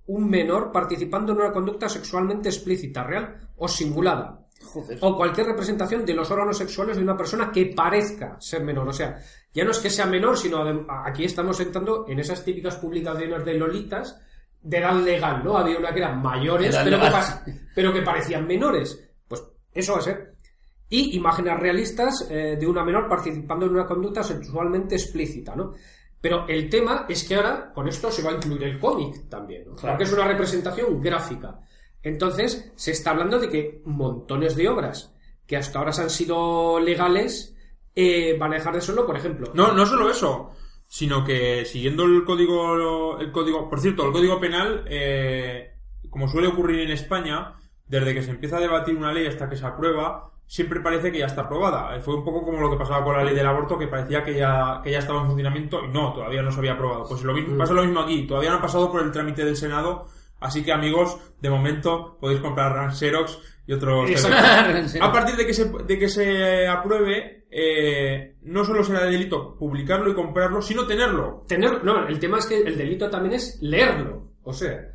un 0.07 0.29
menor 0.29 0.73
participando 0.73 1.33
en 1.33 1.39
una 1.39 1.53
conducta 1.53 1.89
sexualmente 1.89 2.49
explícita, 2.49 3.05
real 3.05 3.53
o 3.57 3.69
simulada. 3.69 4.47
Joder. 4.65 4.99
O 5.01 5.17
cualquier 5.17 5.47
representación 5.47 6.05
de 6.05 6.15
los 6.15 6.31
órganos 6.31 6.59
sexuales 6.59 6.97
de 6.97 7.03
una 7.03 7.17
persona 7.17 7.53
que 7.53 7.67
parezca 7.67 8.37
ser 8.41 8.65
menor. 8.65 8.89
O 8.89 8.93
sea, 8.93 9.17
ya 9.53 9.65
no 9.65 9.71
es 9.71 9.79
que 9.79 9.91
sea 9.91 10.07
menor, 10.07 10.37
sino 10.37 10.65
aquí 11.05 11.25
estamos 11.25 11.61
entrando 11.61 12.07
en 12.09 12.19
esas 12.19 12.45
típicas 12.45 12.77
publicaciones 12.77 13.45
de 13.45 13.55
lolitas 13.55 14.21
de 14.61 14.79
edad 14.79 14.95
legal, 14.95 15.43
¿no? 15.45 15.57
Había 15.57 15.79
una 15.79 15.93
que 15.93 16.01
eran 16.01 16.21
mayores, 16.21 16.77
pero 16.83 17.01
que, 17.01 17.11
pero 17.75 17.93
que 17.93 18.03
parecían 18.03 18.47
menores. 18.47 19.11
Pues 19.27 19.43
eso 19.73 19.93
va 19.93 19.99
a 19.99 20.03
ser. 20.03 20.35
Y 20.89 21.17
imágenes 21.17 21.59
realistas 21.59 22.27
eh, 22.31 22.57
de 22.59 22.67
una 22.67 22.85
menor 22.85 23.09
participando 23.09 23.67
en 23.67 23.73
una 23.73 23.87
conducta 23.87 24.23
sexualmente 24.23 24.95
explícita, 24.95 25.55
¿no? 25.55 25.75
Pero 26.21 26.47
el 26.49 26.69
tema 26.69 27.07
es 27.09 27.25
que 27.25 27.37
ahora 27.37 27.73
con 27.73 27.87
esto 27.89 28.11
se 28.11 28.23
va 28.23 28.31
a 28.31 28.35
incluir 28.35 28.65
el 28.65 28.79
cómic 28.79 29.29
también, 29.29 29.69
¿no? 29.69 29.77
Claro. 29.77 29.95
Porque 29.95 30.05
es 30.05 30.13
una 30.13 30.27
representación 30.27 31.01
gráfica. 31.01 31.61
Entonces, 32.03 32.73
se 32.75 32.93
está 32.93 33.11
hablando 33.11 33.39
de 33.39 33.49
que 33.49 33.83
montones 33.85 34.57
de 34.57 34.69
obras 34.69 35.15
que 35.47 35.57
hasta 35.57 35.79
ahora 35.79 35.93
han 35.99 36.11
sido 36.11 36.79
legales 36.79 37.57
eh, 37.95 38.37
van 38.39 38.53
a 38.53 38.57
dejar 38.57 38.75
de 38.75 38.81
serlo, 38.81 39.07
por 39.07 39.17
ejemplo. 39.17 39.51
No, 39.55 39.73
no 39.73 39.87
solo 39.87 40.11
eso, 40.11 40.53
sino 40.89 41.23
que 41.23 41.67
siguiendo 41.67 42.05
el 42.05 42.25
código, 42.25 43.19
el 43.21 43.31
código, 43.31 43.69
por 43.69 43.81
cierto, 43.81 44.07
el 44.07 44.13
código 44.13 44.41
penal, 44.41 44.85
eh, 44.89 45.75
como 46.11 46.27
suele 46.27 46.49
ocurrir 46.49 46.81
en 46.81 46.91
España, 46.91 47.55
desde 47.87 48.15
que 48.15 48.23
se 48.23 48.31
empieza 48.31 48.57
a 48.57 48.61
debatir 48.61 48.97
una 48.97 49.13
ley 49.13 49.27
hasta 49.27 49.49
que 49.49 49.57
se 49.57 49.67
aprueba, 49.67 50.33
siempre 50.47 50.81
parece 50.81 51.13
que 51.13 51.19
ya 51.19 51.27
está 51.27 51.43
aprobada. 51.43 51.95
Eh, 51.95 52.01
Fue 52.01 52.15
un 52.15 52.25
poco 52.25 52.43
como 52.43 52.61
lo 52.61 52.71
que 52.71 52.79
pasaba 52.79 53.05
con 53.05 53.17
la 53.17 53.23
ley 53.23 53.35
del 53.35 53.47
aborto, 53.47 53.79
que 53.79 53.87
parecía 53.87 54.25
que 54.25 54.35
ya, 54.35 54.81
que 54.83 54.91
ya 54.91 54.99
estaba 54.99 55.21
en 55.21 55.27
funcionamiento 55.27 55.85
y 55.85 55.89
no, 55.89 56.15
todavía 56.15 56.43
no 56.43 56.51
se 56.51 56.59
había 56.59 56.73
aprobado. 56.73 57.05
Pues 57.07 57.23
lo 57.23 57.35
mismo, 57.35 57.57
pasa 57.59 57.75
lo 57.75 57.85
mismo 57.85 58.01
aquí, 58.01 58.27
todavía 58.27 58.51
no 58.51 58.57
ha 58.57 58.63
pasado 58.63 58.91
por 58.91 59.03
el 59.03 59.13
trámite 59.13 59.45
del 59.45 59.57
Senado, 59.57 60.07
así 60.41 60.65
que 60.65 60.73
amigos, 60.73 61.19
de 61.41 61.51
momento 61.51 62.17
podéis 62.19 62.41
comprar 62.41 62.73
Ran 62.73 62.95
Xerox 62.95 63.39
y 63.67 63.75
otros... 63.75 64.11
A 65.01 65.13
partir 65.13 65.37
de 65.37 65.47
que 65.47 65.53
se, 65.53 65.71
de 65.71 65.99
que 65.99 66.09
se 66.09 66.67
apruebe, 66.67 67.38
eh, 67.51 68.37
no 68.43 68.65
solo 68.65 68.85
será 68.85 69.05
delito 69.05 69.57
publicarlo 69.57 70.11
y 70.11 70.15
comprarlo, 70.15 70.61
sino 70.63 70.87
tenerlo. 70.87 71.45
Tener, 71.49 71.83
no, 71.85 72.07
el 72.07 72.19
tema 72.19 72.39
es 72.39 72.47
que 72.47 72.59
el 72.61 72.77
delito 72.77 73.09
también 73.11 73.35
es 73.35 73.59
leerlo. 73.63 74.33
O 74.43 74.53
sea, 74.53 74.91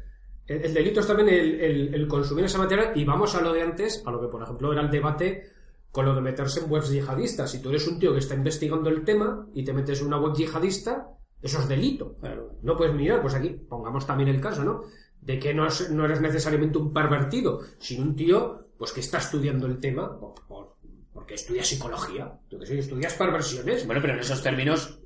el, 0.47 0.65
el 0.65 0.73
delito 0.73 0.99
es 0.99 1.07
también 1.07 1.29
el, 1.29 1.59
el- 1.61 1.93
el 1.95 2.07
consumir 2.07 2.45
esa 2.45 2.57
materia 2.59 2.91
y 2.95 3.03
vamos 3.05 3.33
a 3.35 3.41
lo 3.41 3.53
de 3.53 3.61
antes, 3.63 4.03
a 4.05 4.11
lo 4.11 4.21
que 4.21 4.27
por 4.27 4.43
ejemplo 4.43 4.71
era 4.71 4.81
el 4.81 4.89
debate 4.91 5.43
con 5.91 6.05
lo 6.05 6.15
de 6.15 6.21
meterse 6.21 6.59
en 6.59 6.71
webs 6.71 6.89
yihadistas. 6.91 7.51
Si 7.51 7.61
tú 7.61 7.69
eres 7.69 7.87
un 7.87 7.99
tío 7.99 8.13
que 8.13 8.19
está 8.19 8.35
investigando 8.35 8.89
el 8.89 9.03
tema 9.03 9.47
y 9.53 9.63
te 9.63 9.73
metes 9.73 10.01
en 10.01 10.07
una 10.07 10.19
web 10.19 10.33
yihadista, 10.35 11.07
eso 11.41 11.59
es 11.59 11.67
delito. 11.67 12.15
Claro. 12.19 12.57
No 12.63 12.75
puedes 12.75 12.95
mirar, 12.95 13.21
pues 13.21 13.35
aquí 13.35 13.49
pongamos 13.49 14.05
también 14.07 14.29
el 14.29 14.41
caso, 14.41 14.63
¿no? 14.63 14.81
De 15.21 15.37
que 15.39 15.53
no, 15.53 15.67
es- 15.67 15.89
no 15.91 16.05
eres 16.05 16.19
necesariamente 16.21 16.77
un 16.77 16.91
pervertido, 16.93 17.59
sino 17.79 18.03
un 18.03 18.15
tío 18.15 18.59
pues 18.77 18.91
que 18.91 18.99
está 19.01 19.19
estudiando 19.19 19.67
el 19.67 19.79
tema 19.79 20.19
por- 20.19 20.33
por- 20.47 20.72
porque 21.23 21.35
estudia 21.35 21.63
psicología. 21.63 22.29
Tú 22.49 22.59
que 22.59 22.65
sí, 22.65 22.77
estudias 22.79 23.13
perversiones. 23.13 23.85
Bueno, 23.85 24.01
pero 24.01 24.13
en 24.15 24.19
esos 24.19 24.43
términos, 24.43 24.99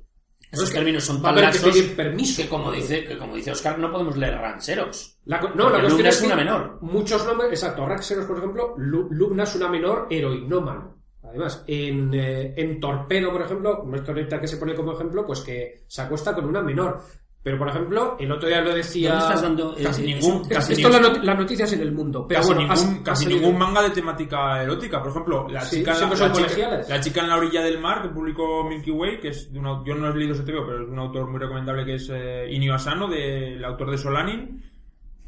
esos 0.50 0.64
Es 0.64 0.70
que 0.70 0.76
términos 0.78 1.04
son 1.04 1.22
tan 1.22 1.36
que 1.36 1.42
laxos 1.42 1.72
pedir 1.72 1.94
permiso. 1.94 2.42
que 2.42 2.48
como 2.48 2.72
dice, 2.72 3.04
que 3.04 3.16
como 3.16 3.36
dice 3.36 3.52
Oscar, 3.52 3.78
no 3.78 3.92
podemos 3.92 4.16
leer 4.16 4.34
rancheros. 4.34 5.20
La, 5.26 5.40
no, 5.54 5.70
la 5.70 5.80
cuestión 5.80 6.06
es 6.08 6.16
que 6.18 6.26
una 6.26 6.34
menor. 6.34 6.78
Muchos 6.82 7.24
nombres, 7.24 7.50
exacto, 7.52 7.86
Raxeros, 7.86 8.24
por 8.26 8.38
ejemplo, 8.38 8.74
Lu- 8.78 9.08
Lubna 9.12 9.44
es 9.44 9.54
una 9.54 9.68
menor 9.68 10.08
heroinómana. 10.10 10.92
Además, 11.22 11.62
en, 11.68 12.12
eh, 12.14 12.54
en 12.56 12.80
Torpedo, 12.80 13.30
por 13.30 13.42
ejemplo, 13.42 13.84
historieta 13.94 14.40
que 14.40 14.48
se 14.48 14.56
pone 14.56 14.74
como 14.74 14.92
ejemplo, 14.92 15.24
pues 15.24 15.40
que 15.42 15.84
se 15.86 16.02
acuesta 16.02 16.34
con 16.34 16.46
una 16.46 16.62
menor. 16.62 17.00
Pero, 17.40 17.56
por 17.56 17.68
ejemplo, 17.68 18.16
el 18.18 18.30
otro 18.32 18.48
día 18.48 18.60
lo 18.60 18.74
decía... 18.74 19.10
¿Dónde 19.10 19.24
estás 19.24 19.42
dando 19.42 19.74
Casi 19.82 20.02
ningún- 20.02 20.48
casi 20.48 20.72
Esto 20.74 20.88
la, 20.88 20.98
not- 21.00 21.22
las 21.22 21.38
noticias 21.38 21.72
en 21.72 21.80
el 21.80 21.92
mundo. 21.92 22.26
Pero 22.28 22.40
casi 22.40 22.52
bueno, 22.52 22.74
ningún, 22.74 23.02
casi 23.02 23.26
ningún 23.26 23.56
manga 23.56 23.80
de 23.82 23.90
temática 23.90 24.62
erótica. 24.62 25.00
Por 25.00 25.10
ejemplo, 25.12 25.46
la 25.48 25.60
Sí, 25.62 25.76
chica, 25.78 25.92
en 25.92 25.94
la, 25.94 25.98
siempre 25.98 26.18
son 26.18 26.28
la 26.28 26.34
chica- 26.34 26.46
colegiales. 26.48 26.88
la 26.88 27.00
chica 27.00 27.20
en 27.22 27.28
la 27.28 27.36
orilla 27.36 27.62
del 27.62 27.78
mar 27.80 28.02
que 28.02 28.08
publicó 28.08 28.64
Milky 28.68 28.90
Way, 28.90 29.20
que 29.20 29.28
es 29.28 29.52
de 29.52 29.58
una, 29.60 29.82
yo 29.86 29.94
no 29.94 30.08
he 30.10 30.16
leído 30.16 30.34
ese 30.34 30.42
TVO, 30.42 30.66
pero 30.66 30.80
es 30.82 30.86
de 30.88 30.92
un 30.92 30.98
autor 30.98 31.30
muy 31.30 31.38
recomendable 31.38 31.84
que 31.86 31.94
es 31.94 32.10
eh, 32.12 32.48
Inio 32.50 32.74
Asano, 32.74 33.06
del 33.08 33.64
autor 33.64 33.92
de 33.92 33.98
Solanin. 33.98 34.64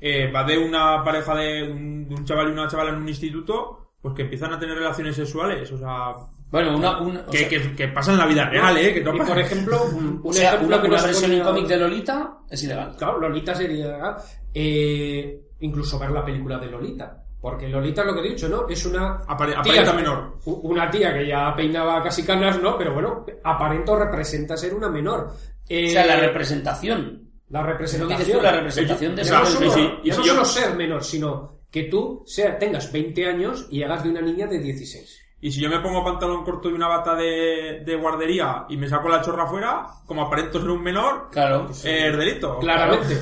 Eh, 0.01 0.31
va 0.33 0.45
de 0.45 0.59
una 0.59 1.05
pareja 1.05 1.35
de 1.37 1.63
un, 1.71 2.09
de 2.09 2.15
un 2.17 2.25
chaval 2.25 2.49
y 2.49 2.53
una 2.53 2.67
chavala 2.69 2.91
en 2.91 2.97
un 2.97 3.09
instituto, 3.09 3.93
pues 4.03 4.15
que 4.15 4.23
empiezan 4.23 4.53
a 4.53 4.59
tener 4.59 4.77
relaciones 4.77 5.15
sexuales, 5.15 5.71
o 5.73 5.79
sea, 5.79 6.13
Bueno, 6.51 6.77
una, 6.77 7.01
una, 7.01 7.25
que, 7.27 7.39
sea, 7.39 7.49
que, 7.49 7.77
que 7.77 7.89
pasa 7.89 8.11
en 8.13 8.19
la 8.19 8.27
vida 8.27 8.45
real, 8.49 8.77
eh, 8.77 8.93
que 8.95 9.01
no 9.03 9.15
Y, 9.15 9.19
pasa- 9.19 9.33
por 9.33 9.41
ejemplo, 9.41 9.85
un, 9.95 10.21
o 10.23 10.29
un 10.29 10.35
sea, 10.35 10.49
ejemplo 10.55 10.67
una, 10.77 10.83
que 10.83 10.89
una 10.89 11.03
versión 11.03 11.33
en 11.33 11.43
cómic 11.43 11.67
de 11.67 11.77
Lolita 11.77 12.39
es 12.51 12.65
ilegal. 12.65 12.95
Claro, 12.97 13.21
Lolita 13.21 13.55
sería... 13.55 14.17
eh, 14.53 15.41
incluso 15.61 15.99
ver 15.99 16.11
la 16.11 16.25
película 16.25 16.59
de 16.59 16.67
Lolita. 16.67 17.23
Porque 17.41 17.69
Lolita, 17.69 18.05
lo 18.05 18.13
que 18.15 18.21
he 18.21 18.31
dicho, 18.31 18.49
¿no? 18.49 18.69
Es 18.69 18.85
una... 18.85 19.21
Apare- 19.27 19.53
tía- 19.63 19.81
aparenta 19.81 19.93
menor. 19.95 20.39
Una 20.45 20.91
tía 20.91 21.15
que 21.15 21.27
ya 21.27 21.55
peinaba 21.57 22.03
casi 22.03 22.23
canas, 22.23 22.61
¿no? 22.61 22.77
Pero 22.77 22.93
bueno, 22.93 23.25
aparento 23.45 23.97
representa 23.97 24.57
ser 24.59 24.75
una 24.75 24.91
menor. 24.91 25.33
Eh, 25.69 25.87
O 25.89 25.91
sea, 25.91 26.05
la 26.05 26.17
representación. 26.17 27.31
la 27.49 27.63
representación. 27.63 28.39
tú, 28.39 28.43
la 28.43 28.53
representación 28.53 29.17
de 29.17 29.23
Exacto, 29.23 29.47
solo, 29.53 29.71
sí, 29.71 29.81
sí. 29.81 29.89
Y 30.05 30.11
no 30.11 30.17
yo- 30.17 30.25
solo 30.25 30.45
ser 30.45 30.75
menor, 30.77 31.03
sino 31.03 31.61
que 31.71 31.85
tú 31.85 32.23
sea, 32.27 32.59
tengas 32.59 32.93
20 32.93 33.27
años 33.27 33.67
y 33.71 33.83
hagas 33.83 34.03
de 34.03 34.11
una 34.11 34.21
niña 34.21 34.47
de 34.47 34.59
16. 34.59 35.21
Y 35.43 35.51
si 35.51 35.61
yo 35.61 35.71
me 35.71 35.81
pongo 35.81 36.05
pantalón 36.05 36.45
corto 36.45 36.69
y 36.69 36.75
una 36.75 36.87
bata 36.89 37.15
de, 37.15 37.83
de 37.85 37.97
guardería 37.97 38.67
y 38.69 38.77
me 38.77 38.89
saco 38.89 39.09
la 39.09 39.23
chorra 39.23 39.45
afuera, 39.45 39.87
como 40.07 40.23
aparento 40.23 40.61
ser 40.61 40.69
un 40.71 40.83
menor, 40.83 41.29
Claro. 41.31 41.69
eh, 41.85 42.09
es 42.11 42.17
delito. 42.17 42.59
Claramente. 42.59 43.17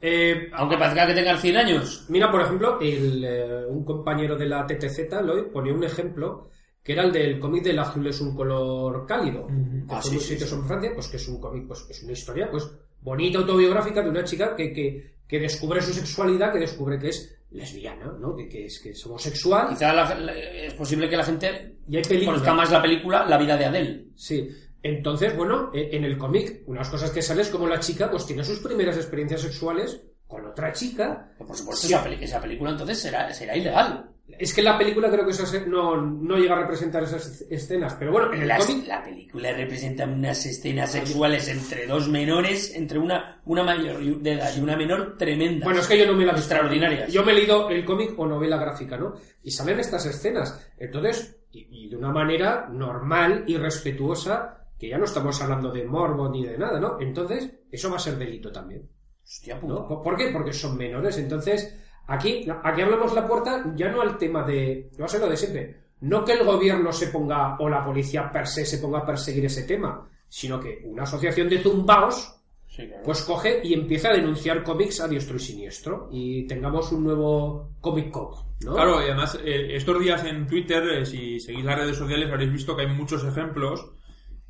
Eh, 0.00 0.50
Aunque 0.54 0.76
parezca 0.76 1.06
que 1.06 1.14
tengan 1.14 1.38
100 1.38 1.56
años. 1.56 2.06
Mira, 2.08 2.30
por 2.30 2.40
ejemplo, 2.40 2.78
el, 2.80 3.24
eh, 3.24 3.66
un 3.68 3.84
compañero 3.84 4.36
de 4.36 4.46
la 4.46 4.66
TTZ, 4.66 5.22
Lloyd, 5.22 5.44
ponía 5.52 5.72
un 5.72 5.84
ejemplo 5.84 6.48
que 6.82 6.94
era 6.94 7.04
el 7.04 7.12
del 7.12 7.38
cómic 7.38 7.62
del 7.62 7.78
azul 7.78 8.04
es 8.08 8.20
un 8.20 8.34
color 8.34 9.06
cálido, 9.06 9.46
que 9.46 9.52
Ah, 9.94 10.02
sí, 10.02 10.08
sí, 10.10 10.16
exitoso 10.34 10.56
en 10.56 10.66
Francia, 10.66 10.90
pues 10.94 11.06
que 11.06 11.16
es 11.16 11.28
un 11.28 11.40
cómic, 11.40 11.68
pues 11.68 11.86
es 11.88 12.02
una 12.02 12.10
historia, 12.12 12.50
pues 12.50 12.68
bonita, 13.00 13.38
autobiográfica 13.38 14.02
de 14.02 14.08
una 14.10 14.24
chica 14.24 14.56
que, 14.56 14.72
que, 14.72 15.14
que 15.28 15.38
descubre 15.38 15.80
su 15.80 15.92
sexualidad, 15.92 16.52
que 16.52 16.58
descubre 16.58 16.98
que 16.98 17.10
es 17.10 17.38
lesbiana, 17.52 18.06
¿no? 18.18 18.34
Que, 18.36 18.48
que 18.48 18.66
es, 18.66 18.80
que 18.80 18.90
es 18.90 19.06
homosexual. 19.06 19.68
Quizá 19.70 19.92
la- 19.92 20.14
la- 20.14 20.32
es 20.36 20.74
posible 20.74 21.08
que 21.08 21.16
la 21.16 21.24
gente 21.24 21.76
Y 21.88 21.96
hay 21.96 22.24
conozca 22.24 22.54
más 22.54 22.70
la 22.70 22.80
película 22.82 23.24
La 23.26 23.38
vida 23.38 23.56
de 23.56 23.64
Adele. 23.66 24.06
Sí. 24.16 24.48
Entonces, 24.82 25.36
bueno, 25.36 25.70
eh, 25.72 25.90
en 25.92 26.04
el 26.04 26.18
cómic, 26.18 26.62
unas 26.66 26.88
cosas 26.88 27.10
que 27.10 27.22
sale 27.22 27.42
es 27.42 27.48
como 27.50 27.66
la 27.68 27.78
chica 27.78 28.10
pues 28.10 28.26
tiene 28.26 28.42
sus 28.44 28.58
primeras 28.58 28.96
experiencias 28.96 29.42
sexuales 29.42 30.02
con 30.26 30.44
otra 30.46 30.72
chica. 30.72 31.32
Por 31.38 31.56
supuesto, 31.56 31.86
esa, 31.86 32.08
esa 32.08 32.40
película 32.40 32.70
entonces 32.70 32.98
será, 32.98 33.32
será 33.32 33.56
ilegal. 33.56 34.10
Es 34.38 34.54
que 34.54 34.62
la 34.62 34.76
película 34.78 35.10
creo 35.10 35.24
que 35.24 35.30
eso 35.32 35.44
no, 35.66 35.96
no 36.00 36.36
llega 36.36 36.54
a 36.56 36.60
representar 36.60 37.02
esas 37.04 37.42
escenas, 37.50 37.94
pero 37.98 38.12
bueno, 38.12 38.32
en 38.32 38.42
el 38.42 38.48
Las- 38.48 38.66
cómic... 38.66 38.86
la 38.86 39.02
película 39.02 39.52
representa 39.52 40.04
unas 40.04 40.44
escenas 40.46 40.92
sexuales 40.92 41.48
entre 41.48 41.86
dos 41.86 42.08
menores, 42.08 42.74
entre 42.74 42.98
una, 42.98 43.40
una 43.44 43.62
mayor 43.62 44.00
de 44.00 44.32
edad 44.32 44.50
y 44.56 44.60
una 44.60 44.76
menor 44.76 45.16
tremenda. 45.16 45.64
Bueno, 45.64 45.80
es 45.80 45.86
que 45.86 45.98
yo 45.98 46.06
no 46.06 46.14
me 46.14 46.24
la. 46.24 46.32
Extraordinarias. 46.32 47.12
Yo 47.12 47.24
me 47.24 47.32
he 47.32 47.34
leído 47.36 47.68
el 47.70 47.84
cómic 47.84 48.18
o 48.18 48.26
novela 48.26 48.56
gráfica, 48.56 48.96
¿no? 48.96 49.14
Y 49.42 49.50
salen 49.50 49.78
estas 49.80 50.06
escenas. 50.06 50.68
Entonces, 50.78 51.36
y, 51.52 51.86
y 51.86 51.88
de 51.90 51.96
una 51.96 52.10
manera 52.10 52.68
normal 52.70 53.44
y 53.46 53.56
respetuosa, 53.56 54.66
que 54.78 54.88
ya 54.88 54.98
no 54.98 55.04
estamos 55.04 55.40
hablando 55.42 55.70
de 55.70 55.84
morbo 55.84 56.28
ni 56.30 56.44
de 56.46 56.58
nada, 56.58 56.80
¿no? 56.80 56.98
Entonces, 57.00 57.50
eso 57.70 57.90
va 57.90 57.96
a 57.96 58.00
ser 58.00 58.16
delito 58.16 58.50
también. 58.50 58.88
Hostia 59.24 59.60
puta. 59.60 59.74
¿no? 59.74 59.86
¿Por 59.88 60.02
por 60.02 60.16
qué? 60.16 60.30
Porque 60.32 60.52
son 60.52 60.76
menores. 60.76 61.16
Entonces, 61.18 61.76
aquí, 62.06 62.46
aquí 62.62 62.80
hablamos 62.82 63.14
la 63.14 63.26
puerta 63.26 63.64
ya 63.74 63.90
no 63.90 64.00
al 64.00 64.18
tema 64.18 64.42
de. 64.44 64.90
A 65.02 65.08
ser 65.08 65.20
lo 65.20 65.28
de 65.28 65.36
siempre. 65.36 65.82
No 66.00 66.24
que 66.24 66.32
el 66.32 66.44
gobierno 66.44 66.92
se 66.92 67.08
ponga, 67.08 67.56
o 67.60 67.68
la 67.68 67.84
policía 67.84 68.30
per 68.30 68.46
se 68.46 68.64
se 68.64 68.78
ponga 68.78 68.98
a 69.00 69.06
perseguir 69.06 69.44
ese 69.44 69.62
tema, 69.64 70.08
sino 70.28 70.58
que 70.58 70.82
una 70.84 71.04
asociación 71.04 71.48
de 71.48 71.58
zumbaos 71.60 72.38
Sí, 72.66 72.86
claro. 72.88 73.02
pues 73.04 73.22
coge 73.22 73.60
y 73.62 73.74
empieza 73.74 74.08
a 74.08 74.14
denunciar 74.14 74.64
cómics 74.64 75.00
a 75.00 75.06
diestro 75.06 75.36
y 75.36 75.40
siniestro 75.40 76.08
y 76.10 76.46
tengamos 76.46 76.90
un 76.90 77.04
nuevo 77.04 77.70
Comic 77.80 78.10
Code, 78.10 78.38
¿no? 78.64 78.72
Claro, 78.72 79.00
y 79.02 79.04
además, 79.04 79.38
eh, 79.44 79.76
estos 79.76 80.00
días 80.00 80.24
en 80.24 80.46
Twitter, 80.46 80.82
eh, 80.88 81.04
si 81.06 81.38
seguís 81.38 81.64
las 81.64 81.78
redes 81.78 81.98
sociales, 81.98 82.30
habréis 82.30 82.50
visto 82.50 82.74
que 82.74 82.82
hay 82.82 82.88
muchos 82.88 83.22
ejemplos. 83.24 83.92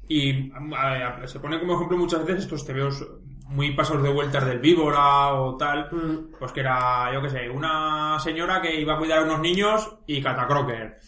Y 0.08 0.50
a- 0.52 1.22
a- 1.22 1.26
se 1.26 1.40
pone 1.40 1.58
como 1.60 1.74
ejemplo 1.74 1.96
muchas 1.98 2.24
veces 2.24 2.44
estos 2.44 2.64
tebeos 2.64 3.04
muy 3.52 3.72
pasados 3.72 4.02
de 4.02 4.10
vueltas 4.12 4.44
del 4.46 4.58
víbora 4.60 5.34
o 5.34 5.56
tal. 5.56 5.88
Mm. 5.92 6.36
Pues 6.38 6.52
que 6.52 6.60
era, 6.60 7.12
yo 7.12 7.22
qué 7.22 7.30
sé, 7.30 7.48
una 7.50 8.18
señora 8.18 8.60
que 8.60 8.80
iba 8.80 8.94
a 8.94 8.98
cuidar 8.98 9.20
a 9.20 9.24
unos 9.24 9.40
niños 9.40 9.96
y 10.06 10.20
catacroker. 10.22 10.98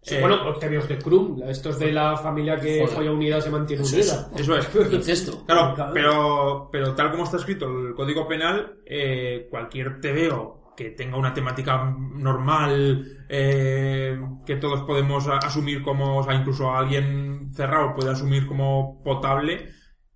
Sí, 0.00 0.14
Eh, 0.14 0.20
bueno, 0.20 0.48
Octavios 0.48 0.88
de 0.88 0.96
Krum, 0.96 1.42
estos 1.48 1.78
de 1.78 1.92
la 1.92 2.16
familia 2.16 2.56
que 2.58 2.80
Joder. 2.80 2.88
folla 2.96 3.10
unida 3.12 3.40
se 3.40 3.50
mantiene 3.50 3.82
unida. 3.82 4.28
Eso 4.36 4.56
es. 4.56 4.68
Incesto. 4.92 5.44
Claro, 5.44 5.74
Claro. 5.74 5.90
pero, 5.92 6.68
pero 6.72 6.94
tal 6.94 7.10
como 7.10 7.24
está 7.24 7.36
escrito 7.36 7.66
el 7.66 7.94
Código 7.94 8.26
Penal, 8.26 8.78
eh, 8.86 9.48
cualquier 9.50 10.00
TVO 10.00 10.72
que 10.76 10.90
tenga 10.90 11.16
una 11.18 11.34
temática 11.34 11.92
normal, 12.14 13.04
eh, 13.28 14.16
que 14.46 14.56
todos 14.56 14.82
podemos 14.82 15.26
asumir 15.26 15.82
como, 15.82 16.18
o 16.18 16.22
sea, 16.22 16.34
incluso 16.34 16.70
alguien 16.72 17.50
cerrado 17.52 17.94
puede 17.96 18.12
asumir 18.12 18.46
como 18.46 19.02
potable, 19.02 19.70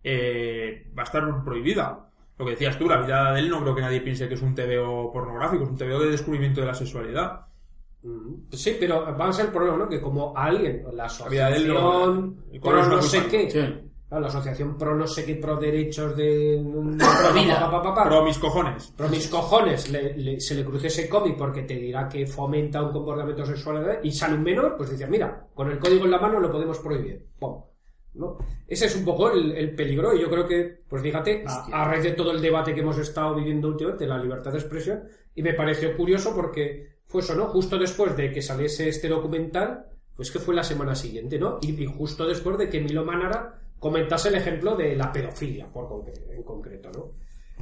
eh, 0.04 0.90
va 0.96 1.02
a 1.02 1.04
estar 1.04 1.44
prohibida. 1.44 2.08
Lo 2.38 2.44
que 2.46 2.52
decías 2.52 2.78
tú, 2.78 2.88
la 2.88 3.00
vida 3.02 3.32
de 3.32 3.40
él 3.40 3.48
no 3.50 3.60
creo 3.62 3.74
que 3.74 3.82
nadie 3.82 4.00
piense 4.00 4.26
que 4.28 4.34
es 4.34 4.42
un 4.42 4.54
TVO 4.54 5.12
pornográfico, 5.12 5.64
es 5.64 5.70
un 5.70 5.76
TVO 5.76 6.00
de 6.00 6.10
descubrimiento 6.10 6.60
de 6.60 6.66
la 6.66 6.74
sexualidad. 6.74 7.46
Mm, 8.02 8.34
Sí, 8.50 8.76
pero 8.80 9.16
va 9.16 9.28
a 9.28 9.32
ser 9.32 9.46
el 9.46 9.52
problema, 9.52 9.76
¿no? 9.78 9.88
Que 9.88 10.00
como 10.00 10.36
alguien, 10.36 10.82
la 10.94 11.04
asociación 11.04 12.36
pro 12.60 12.86
no 12.88 13.02
sé 13.02 13.26
qué, 13.28 13.48
Sí. 13.50 13.88
la 14.10 14.26
asociación 14.26 14.76
pro 14.76 14.96
no 14.96 15.06
sé 15.06 15.24
qué, 15.24 15.36
pro 15.36 15.56
derechos 15.56 16.16
de... 16.16 16.60
Pro 16.98 17.32
vida. 17.34 17.60
Pa, 17.60 17.70
pa, 17.70 17.82
pa, 17.82 17.82
pa, 17.82 17.94
pa. 17.94 18.04
Pero 18.08 18.24
mis 18.24 18.38
cojones. 18.38 18.92
Pero 18.96 19.08
mis 19.08 19.28
cojones, 19.28 19.90
le- 19.90 20.16
le- 20.18 20.40
se 20.40 20.54
le 20.56 20.64
cruce 20.64 20.88
ese 20.88 21.08
cómic 21.08 21.36
porque 21.36 21.62
te 21.62 21.74
dirá 21.76 22.08
que 22.08 22.26
fomenta 22.26 22.82
un 22.82 22.92
comportamiento 22.92 23.46
sexual 23.46 24.00
y 24.02 24.10
sale 24.10 24.34
un 24.34 24.42
menor, 24.42 24.74
pues 24.76 24.90
dice, 24.90 25.06
mira, 25.06 25.46
con 25.54 25.70
el 25.70 25.78
código 25.78 26.06
en 26.06 26.10
la 26.10 26.18
mano 26.18 26.40
lo 26.40 26.50
podemos 26.50 26.78
prohibir. 26.80 27.24
Pum. 27.38 27.62
¿No? 28.14 28.36
Ese 28.68 28.86
es 28.86 28.96
un 28.96 29.04
poco 29.06 29.30
el, 29.30 29.52
el 29.52 29.74
peligro 29.74 30.14
y 30.14 30.20
yo 30.20 30.28
creo 30.28 30.46
que, 30.46 30.82
pues 30.88 31.02
fíjate, 31.02 31.44
a, 31.46 31.82
a 31.82 31.84
raíz 31.86 32.02
de 32.04 32.12
todo 32.12 32.30
el 32.32 32.42
debate 32.42 32.74
que 32.74 32.80
hemos 32.80 32.98
estado 32.98 33.34
viviendo 33.34 33.68
últimamente, 33.68 34.06
la 34.06 34.18
libertad 34.18 34.52
de 34.52 34.58
expresión, 34.58 35.04
y 35.34 35.42
me 35.42 35.54
pareció 35.54 35.96
curioso 35.96 36.34
porque 36.34 36.98
fue 37.06 37.22
eso, 37.22 37.34
¿no? 37.34 37.46
Justo 37.46 37.78
después 37.78 38.14
de 38.16 38.30
que 38.30 38.42
saliese 38.42 38.88
este 38.88 39.08
documental, 39.08 39.86
pues 40.14 40.30
que 40.30 40.38
fue 40.40 40.54
la 40.54 40.62
semana 40.62 40.94
siguiente, 40.94 41.38
¿no? 41.38 41.58
Y, 41.62 41.70
y 41.82 41.86
justo 41.86 42.26
después 42.26 42.58
de 42.58 42.68
que 42.68 42.80
Milo 42.80 43.02
Manara 43.04 43.58
comentase 43.78 44.28
el 44.28 44.34
ejemplo 44.34 44.76
de 44.76 44.94
la 44.94 45.10
pedofilia, 45.10 45.66
por 45.72 45.86
concre- 45.88 46.30
en 46.36 46.42
concreto, 46.42 46.90
¿no? 46.92 47.12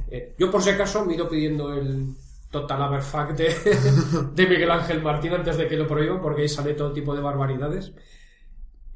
Eh, 0.09 0.35
yo 0.37 0.51
por 0.51 0.61
si 0.61 0.69
acaso 0.71 1.05
me 1.05 1.13
he 1.13 1.15
ido 1.15 1.29
pidiendo 1.29 1.73
el 1.73 2.07
Total 2.51 2.81
Aberfuck 2.81 3.29
de, 3.31 3.55
de 4.35 4.45
Miguel 4.47 4.71
Ángel 4.71 5.01
Martín 5.01 5.31
antes 5.33 5.55
de 5.55 5.67
que 5.69 5.77
lo 5.77 5.87
prohíban 5.87 6.21
porque 6.21 6.41
ahí 6.41 6.49
sale 6.49 6.73
todo 6.73 6.91
tipo 6.91 7.15
de 7.15 7.21
barbaridades. 7.21 7.93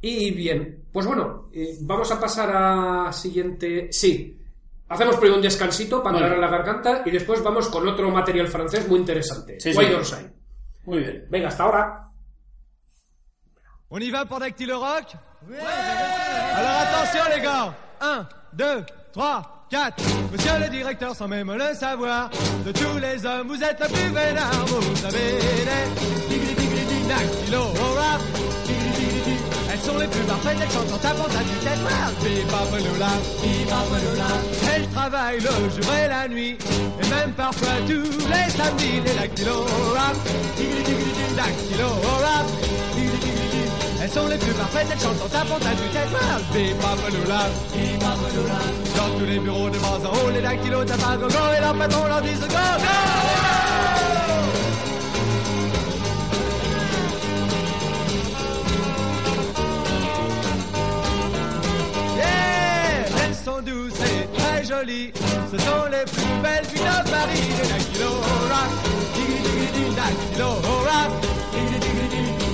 Y 0.08 0.30
bien, 0.30 0.86
pues 0.94 1.08
bueno, 1.08 1.50
eh, 1.52 1.78
vamos 1.82 2.12
a 2.12 2.20
pasar 2.20 2.52
a 2.54 3.12
siguiente... 3.12 3.88
Sí, 3.92 4.40
hacemos 4.88 5.16
primero 5.16 5.38
un 5.38 5.42
descansito 5.42 6.04
para 6.04 6.20
Vale. 6.20 6.38
la 6.38 6.48
garganta 6.48 7.02
y 7.04 7.10
después 7.10 7.42
vamos 7.42 7.70
con 7.70 7.88
otro 7.88 8.12
material 8.12 8.48
francés 8.48 8.88
muy 8.88 9.00
interesante. 9.00 9.60
Sí, 9.60 9.72
Why 9.76 9.88
sí. 10.04 10.16
Muy 10.84 11.00
bien. 11.00 11.26
Venga, 11.28 11.48
hasta 11.48 11.64
ahora. 11.64 12.12
On 13.90 14.00
y 14.00 14.12
va 14.12 14.26
pour 14.26 14.40
Dactylo 14.40 14.80
Rock 14.80 15.16
Alors 16.54 16.82
attention 16.82 17.24
les 17.36 17.42
gars 17.42 17.76
1, 18.00 18.30
2, 18.54 18.86
3, 19.12 19.68
4 19.72 20.04
Monsieur 20.32 20.60
le 20.60 20.70
directeur 20.70 21.16
sans 21.16 21.28
même 21.28 21.52
le 21.52 21.74
savoir 21.74 22.30
De 22.64 22.72
tous 22.72 23.00
les 23.00 23.26
hommes 23.26 23.48
vous 23.48 23.64
êtes 23.64 23.80
le 23.80 23.88
plus 23.88 24.10
vénère 24.14 24.66
Vous 24.68 24.96
savez 24.98 25.40
les 25.68 26.56
tigri 26.56 27.08
dactylo 27.08 27.64
rap 27.96 28.22
Tigri 28.66 28.75
sont 29.86 29.98
les 29.98 30.08
plus 30.08 30.24
parfaites, 30.24 30.58
elles 30.62 30.72
chantent 30.72 30.94
en 30.94 30.98
tapant 30.98 31.26
à 31.26 31.44
tue-tête 31.46 31.80
bipapaloula 32.24 33.14
Elles 34.74 34.88
travaillent 34.90 35.40
le 35.40 35.70
jour 35.70 35.94
et 35.94 36.08
la 36.08 36.28
nuit 36.28 36.58
Et 37.02 37.10
même 37.10 37.32
parfois 37.34 37.78
tous 37.86 38.10
les 38.34 38.50
samedis 38.52 39.02
Les 39.06 39.14
dactylo 39.14 39.66
rap 39.94 40.16
dactylo 41.36 41.88
rap 41.88 42.48
elles 44.02 44.12
sont 44.12 44.28
les 44.28 44.38
plus 44.38 44.54
parfaites, 44.54 44.88
elles 44.92 45.00
chantent 45.00 45.22
en 45.26 45.30
tapant 45.30 45.56
à 45.56 45.74
tue-tête 45.80 46.10
bipapaloula 46.54 47.50
Dans 48.96 49.20
tous 49.20 49.26
les 49.26 49.40
bureaux 49.40 49.70
de 49.70 49.78
bas 49.78 50.00
les 50.34 50.42
dactylos 50.42 50.86
tapent 50.86 51.20
gogo 51.20 51.44
Et 51.58 51.62
leurs 51.62 51.76
patrons 51.76 52.08
leur 52.08 52.22
disent 52.22 52.40
go, 52.42 52.48
go 52.48 52.86
sont 63.46 63.62
douces 63.62 63.94
et 64.02 64.28
très 64.38 64.64
jolies 64.64 65.12
Ce 65.52 65.58
sont 65.58 65.86
les 65.92 66.06
plus 66.12 66.36
belles 66.42 66.66
filles 66.66 66.82
de 66.82 67.10
Paris. 67.12 67.50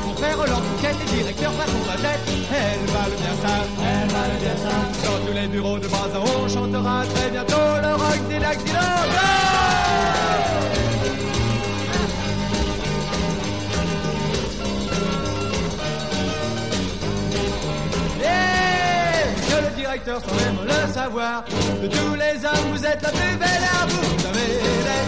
Pour 0.03 0.19
faire 0.19 0.37
leur 0.37 0.61
bouquet 0.61 0.93
Les 0.99 1.17
directeurs 1.17 1.53
passent 1.53 1.87
la 1.87 2.09
tête 2.09 2.19
Elles 2.51 2.85
valent 2.91 3.17
bien 3.21 3.35
ça 3.41 3.55
Elles 3.79 4.09
valent 4.09 4.39
bien 4.41 4.57
ça. 4.57 4.75
Dans 5.07 5.25
tous 5.25 5.33
les 5.33 5.47
bureaux 5.47 5.79
de 5.79 5.87
haut 5.87 6.43
On 6.43 6.49
chantera 6.49 7.03
très 7.15 7.29
bientôt 7.29 7.69
Le 7.81 7.95
rock 7.95 8.27
des 8.29 8.39
dactylo 8.39 8.79
directeur 19.91 20.21
sans 20.21 20.35
même 20.35 20.65
le 20.65 20.93
savoir 20.93 21.43
De 21.81 21.87
tous 21.87 22.15
les 22.15 22.45
hommes 22.45 22.71
vous 22.71 22.85
êtes 22.85 23.01
la 23.01 23.09
plus 23.09 23.37
belle 23.37 23.65
à 23.79 23.85
vous 23.87 24.17
Vous 24.17 24.25
avez 24.27 24.47
les 24.87 25.03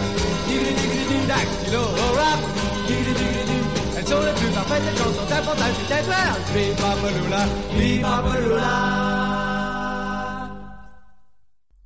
digri 0.46 0.74
digri 0.74 1.04
dig 1.08 1.26
dactylo 1.26 1.82
rap 2.14 2.40
digri 2.86 3.12
digri 3.20 3.44
dig 3.48 3.64
Elles 3.96 4.06
sont 4.06 4.20
les 4.20 4.34
plus 4.40 4.52
parfaites, 4.52 4.82
elles 4.88 4.98
chantent 4.98 5.20
en 5.22 5.26
tapant 5.26 5.52
à 5.52 5.70
tue-tête 5.76 6.10
Bipapaloula, 6.54 7.42
bipapaloula 7.78 8.72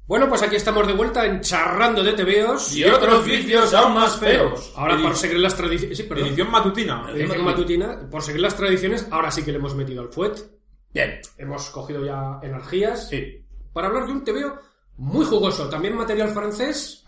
Bueno, 0.08 0.28
pues 0.28 0.42
aquí 0.42 0.56
estamos 0.56 0.86
de 0.86 0.94
vuelta 0.94 1.26
en 1.26 1.42
Charrando 1.42 2.02
de 2.02 2.14
TVOs. 2.14 2.74
Y 2.74 2.84
otros 2.84 3.26
vicios 3.26 3.74
aún 3.74 3.92
más 3.92 4.16
feos. 4.16 4.72
Ahora, 4.74 4.96
por 4.96 5.14
seguir 5.14 5.38
las 5.38 5.54
tradiciones... 5.54 5.98
Sí, 5.98 6.04
perdón. 6.04 6.28
Edición 6.28 6.50
matutina. 6.50 7.04
Edición 7.14 7.44
matutina. 7.44 8.08
Por 8.10 8.22
seguir 8.22 8.40
las 8.40 8.56
tradiciones, 8.56 9.06
ahora 9.10 9.30
sí 9.30 9.42
que 9.42 9.52
le 9.52 9.58
hemos 9.58 9.74
metido 9.74 10.00
al 10.00 10.08
fuet. 10.08 10.57
Bien. 10.92 11.20
Hemos 11.36 11.70
cogido 11.70 12.04
ya 12.04 12.38
energías. 12.42 13.08
Sí. 13.08 13.44
Para 13.72 13.88
hablar 13.88 14.06
de 14.06 14.12
un 14.12 14.24
TVO 14.24 14.58
muy 14.96 15.24
jugoso. 15.24 15.68
También 15.68 15.94
material 15.96 16.30
francés. 16.30 17.04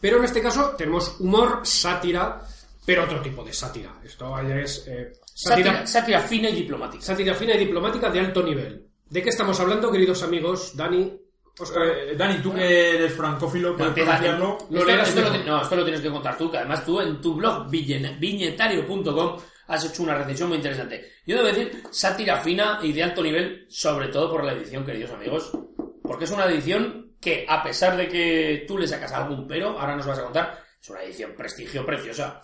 Pero 0.00 0.18
en 0.18 0.24
este 0.24 0.42
caso 0.42 0.70
tenemos 0.76 1.18
humor, 1.20 1.60
sátira, 1.64 2.40
pero 2.84 3.04
otro 3.04 3.20
tipo 3.22 3.42
de 3.44 3.52
sátira. 3.52 3.94
Esto 4.04 4.34
ya 4.46 4.56
es 4.56 4.84
eh, 4.86 5.12
Sátira, 5.34 5.86
sátira 5.86 6.20
fina 6.20 6.48
y 6.50 6.56
diplomática. 6.56 7.02
sátira 7.02 7.34
fina 7.34 7.54
y 7.54 7.58
diplomática 7.58 8.10
de 8.10 8.20
alto 8.20 8.42
nivel. 8.42 8.86
¿De 9.08 9.22
qué 9.22 9.30
estamos 9.30 9.58
hablando, 9.60 9.90
queridos 9.90 10.22
amigos? 10.22 10.76
Dani, 10.76 11.12
Oscar. 11.58 11.86
Eh, 11.86 12.16
Dani, 12.16 12.42
tú 12.42 12.52
que 12.52 12.96
eres 12.96 13.12
francófilo, 13.14 13.76
puedes 13.76 13.94
pronunciarlo. 13.94 14.58
Lo 14.70 14.88
esto, 14.88 15.20
lo 15.22 15.44
no, 15.44 15.62
esto 15.62 15.76
lo 15.76 15.84
tienes 15.84 16.00
que 16.02 16.10
contar 16.10 16.36
tú, 16.36 16.50
que 16.50 16.58
además 16.58 16.84
tú 16.84 17.00
en 17.00 17.20
tu 17.20 17.34
blog 17.34 17.68
viñe- 17.70 18.18
viñetario.com 18.18 19.36
has 19.66 19.84
hecho 19.84 20.02
una 20.02 20.14
recensión 20.14 20.48
muy 20.48 20.58
interesante. 20.58 21.12
Yo 21.26 21.36
debo 21.36 21.48
decir, 21.48 21.82
sátira 21.90 22.40
fina 22.40 22.80
y 22.82 22.92
de 22.92 23.02
alto 23.02 23.22
nivel, 23.22 23.66
sobre 23.68 24.08
todo 24.08 24.30
por 24.30 24.44
la 24.44 24.52
edición, 24.52 24.84
queridos 24.84 25.12
amigos. 25.12 25.52
Porque 26.02 26.24
es 26.24 26.30
una 26.30 26.46
edición 26.46 27.14
que, 27.20 27.46
a 27.48 27.62
pesar 27.62 27.96
de 27.96 28.08
que 28.08 28.64
tú 28.68 28.78
le 28.78 28.86
sacas 28.86 29.12
algún 29.12 29.46
pero, 29.46 29.78
ahora 29.78 29.96
nos 29.96 30.06
vas 30.06 30.18
a 30.18 30.24
contar, 30.24 30.58
es 30.80 30.90
una 30.90 31.02
edición 31.02 31.32
prestigio 31.36 31.84
preciosa. 31.84 32.40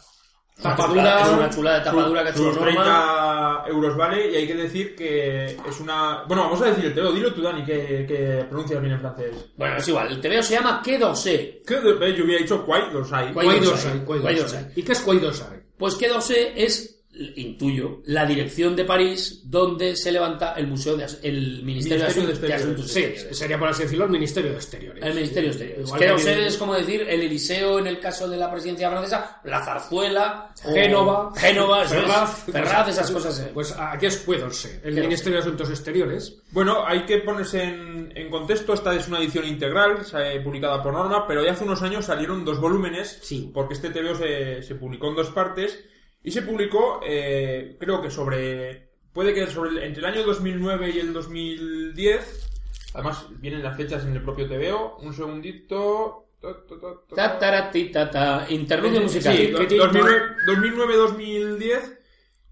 Tapadura, 0.63 1.23
es 1.23 1.29
una 1.29 1.51
chula 1.51 1.75
de 1.79 1.81
tapadura 1.85 2.23
que 2.23 2.29
ha 2.29 2.33
hecho 2.33 2.45
Sus 2.45 2.57
Norma. 2.57 3.63
30 3.63 3.69
euros 3.69 3.97
vale 3.97 4.31
y 4.31 4.37
hay 4.37 4.47
que 4.47 4.55
decir 4.55 4.95
que 4.95 5.45
es 5.47 5.81
una... 5.81 6.25
Bueno, 6.29 6.45
vamos 6.45 6.61
a 6.61 6.67
decir 6.67 6.85
el 6.87 6.95
teo, 6.95 7.13
dilo 7.13 7.33
tú 7.33 7.41
Dani, 7.41 7.65
que, 7.65 8.05
que 8.07 8.45
pronuncias 8.49 8.81
bien 8.81 8.95
en 8.95 9.01
francés. 9.01 9.35
Bueno, 9.57 9.77
es 9.77 9.89
igual, 9.89 10.09
el 10.09 10.21
TVO 10.21 10.43
se 10.43 10.55
llama 10.55 10.83
Dosé. 10.99 11.63
¿Qué? 11.67 11.75
Eh, 11.75 12.15
Yo 12.17 12.25
hubiera 12.25 12.43
dicho 12.43 12.65
Quai 12.65 12.91
Dosai. 12.93 13.33
Quai 13.33 13.61
Dosai. 13.61 14.73
¿Y 14.77 14.83
qué 14.83 14.93
es 14.93 15.01
Cuaidosai? 15.01 15.63
Pues 15.79 15.95
que 15.95 16.09
Dosé 16.09 16.53
es, 16.63 17.00
intuyo, 17.37 18.01
la 18.07 18.25
dirección 18.27 18.75
de 18.77 18.85
París 18.85 19.43
donde 19.45 19.95
se 19.97 20.11
levanta 20.13 20.55
el 20.55 20.67
Museo 20.67 20.97
de 20.97 21.07
el 21.23 21.63
Ministerio, 21.63 22.05
Ministerio 22.07 22.29
de, 22.29 22.35
de 22.35 22.39
Asun- 22.39 22.49
de 22.49 22.55
Asuntos 22.55 22.91
Sí, 22.91 23.01
Exteriores. 23.01 23.39
sería 23.39 23.59
por 23.59 23.69
así 23.69 23.83
decirlo 23.83 24.05
el 24.05 24.11
Ministerio 24.11 24.51
de 24.51 24.57
Exteriores. 24.57 25.05
El 25.05 25.15
Ministerio 25.15 25.51
de 25.51 25.57
Exteriores. 25.57 25.93
Que 25.93 26.23
tiene- 26.25 26.47
es 26.47 26.57
como 26.57 26.75
decir 26.75 27.03
el 27.03 27.21
Eliseo 27.23 27.79
en 27.79 27.87
el 27.87 28.01
caso 28.01 28.29
de 28.29 28.37
la 28.37 28.51
presidencia 28.51 28.91
francesa, 28.91 29.41
la 29.45 29.65
zarzuela, 29.65 30.53
Génova, 30.63 31.33
Génova, 31.37 31.85
Ferraz, 31.87 32.45
Ferraz, 32.51 32.89
esas 32.89 33.11
cosas. 33.11 33.39
eh. 33.41 33.51
Pues 33.53 33.75
aquí 33.79 34.07
es 34.07 34.19
Cuedorse, 34.19 34.81
el. 34.85 34.95
Ministerio 34.95 35.35
de 35.39 35.41
Asuntos 35.41 35.71
Exteriores. 35.71 36.37
Bueno, 36.53 36.85
hay 36.87 37.05
que 37.07 37.19
ponerse 37.19 37.63
en, 37.63 38.13
en 38.15 38.31
contexto. 38.31 38.73
Esta 38.75 38.95
es 38.95 39.09
una 39.09 39.19
edición 39.19 39.47
integral, 39.47 40.05
se- 40.05 40.41
publicada 40.41 40.83
por 40.83 40.93
Norma, 40.93 41.27
pero 41.27 41.45
ya 41.45 41.53
hace 41.53 41.65
unos 41.65 41.83
años 41.83 42.05
salieron 42.07 42.45
dos 42.45 42.61
volúmenes, 42.61 43.19
Sí. 43.23 43.51
porque 43.53 43.75
este 43.75 43.91
TVO 43.91 44.15
se, 44.15 44.63
se 44.63 44.75
publicó 44.75 45.09
en 45.09 45.17
dos 45.17 45.31
partes, 45.31 45.79
y 46.23 46.31
se 46.31 46.43
publicó, 46.43 47.01
eh, 47.05 47.77
creo 47.81 48.01
que 48.03 48.11
sobre, 48.11 48.91
puede 49.13 49.33
que 49.35 49.47
sobre 49.47 49.71
el- 49.71 49.79
entre 49.79 50.01
el 50.01 50.07
año 50.15 50.23
2009 50.25 50.91
y 50.91 50.99
el 51.01 51.13
2010, 51.13 52.51
además 52.95 53.27
vienen 53.39 53.63
las 53.63 53.77
fechas 53.77 54.05
en 54.05 54.13
el 54.15 54.23
propio 54.23 54.49
TVO, 54.49 54.99
un 54.99 55.15
segundito... 55.15 56.27
Ta, 56.41 56.55
ta, 56.69 58.11
ta. 58.11 58.47
Interludio 58.49 59.03
musical. 59.03 59.37
Sí, 59.37 59.43
¿Qué 59.47 59.53
do- 59.53 59.91
tiene? 59.91 60.11
2009-2010 60.47 61.99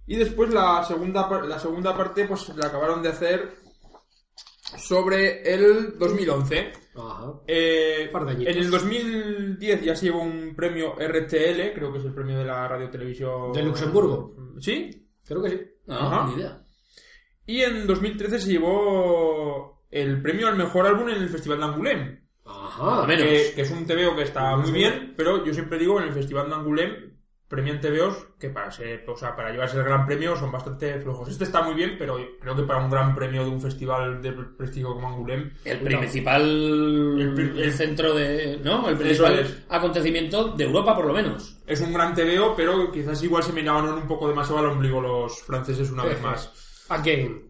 y 0.07 0.17
después 0.17 0.51
la 0.51 0.85
segunda 0.85 1.27
la 1.47 1.59
segunda 1.59 1.97
parte 1.97 2.27
pues 2.27 2.49
la 2.57 2.67
acabaron 2.67 3.03
de 3.03 3.09
hacer 3.11 3.57
sobre 4.77 5.43
el 5.55 5.99
2011 5.99 6.73
Ajá. 6.99 7.35
Eh, 7.47 8.09
Par 8.13 8.25
de 8.27 8.33
añitos. 8.33 8.55
en 8.55 8.61
el 8.63 8.71
2010 8.71 9.83
ya 9.83 9.95
se 9.97 10.07
llevó 10.07 10.23
un 10.23 10.55
premio 10.57 10.95
RTL 10.99 11.73
creo 11.75 11.93
que 11.93 11.99
es 11.99 12.05
el 12.05 12.13
premio 12.15 12.39
de 12.39 12.45
la 12.45 12.67
radio 12.69 12.91
televisión 12.91 13.53
¿De 13.53 13.63
Luxemburgo? 13.63 14.35
sí 14.61 15.07
Creo 15.27 15.43
que 15.43 15.51
sí. 15.51 15.61
No, 15.87 15.95
Ajá. 15.95 16.27
ni 16.29 16.35
idea. 16.41 16.63
y 17.47 17.61
en 17.63 17.87
2013 17.87 18.41
se 18.41 18.51
llevó 18.51 19.83
el 19.91 20.21
premio 20.23 20.49
al 20.49 20.57
mejor 20.57 20.87
álbum 20.87 21.09
en 21.09 21.17
el 21.23 21.29
Festival 21.29 21.59
de 21.59 21.65
Angoulême 21.67 22.21
Ajá. 22.45 23.03
Al 23.03 23.09
menos. 23.09 23.25
que, 23.27 23.53
que 23.55 23.61
es 23.63 23.71
un 23.71 23.85
TVO 23.87 24.17
que 24.17 24.23
está 24.23 24.57
muy 24.57 24.71
bien, 24.73 25.13
pero 25.17 25.45
yo 25.45 25.53
siempre 25.53 25.79
digo 25.79 26.01
en 26.01 26.09
el 26.09 26.15
Festival 26.15 26.49
de 26.49 26.55
Angoulême 26.57 27.18
premian 27.49 27.81
TVOs 27.81 28.27
que 28.39 28.51
para 28.51 28.71
ser, 28.71 29.05
o 29.09 29.17
sea, 29.17 29.35
para 29.35 29.51
llevarse 29.51 29.79
el 29.79 29.85
gran 29.85 30.05
premio 30.05 30.37
son 30.37 30.53
bastante 30.53 31.01
flojos. 31.01 31.29
Este 31.29 31.45
está 31.45 31.63
muy 31.63 31.75
bien, 31.75 31.97
pero 31.99 32.19
creo 32.41 32.55
que 32.55 32.63
para 32.63 32.85
un 32.85 32.91
gran 32.91 33.15
premio 33.15 33.43
de 33.43 33.51
un 33.51 33.61
festival 33.61 34.21
de 34.21 34.33
prestigio 34.33 34.95
como 34.95 35.09
Angoulême, 35.09 35.53
El 35.65 35.81
principal 35.81 36.43
El 37.57 37.73
centro 37.73 38.15
de. 38.15 38.61
¿No? 38.63 38.89
El 38.89 38.99
principal 38.99 39.39
es. 39.39 39.63
acontecimiento 39.69 40.53
de 40.53 40.65
Europa, 40.65 40.95
por 40.95 41.07
lo 41.07 41.15
menos. 41.15 41.59
es 41.67 41.81
un 41.81 41.93
gran 41.93 42.15
TVO, 42.15 42.55
pero 42.55 42.93
quizás 42.93 43.23
igual 43.23 43.43
se 43.43 43.53
miraron 43.53 43.95
un 43.95 44.07
poco 44.07 44.29
demasiado 44.29 44.61
al 44.61 44.67
ombligo 44.67 45.01
los 45.01 45.43
franceses 45.43 45.91
una 45.91 46.05
vez 46.05 46.21
más. 46.21 46.85
Again. 46.91 47.49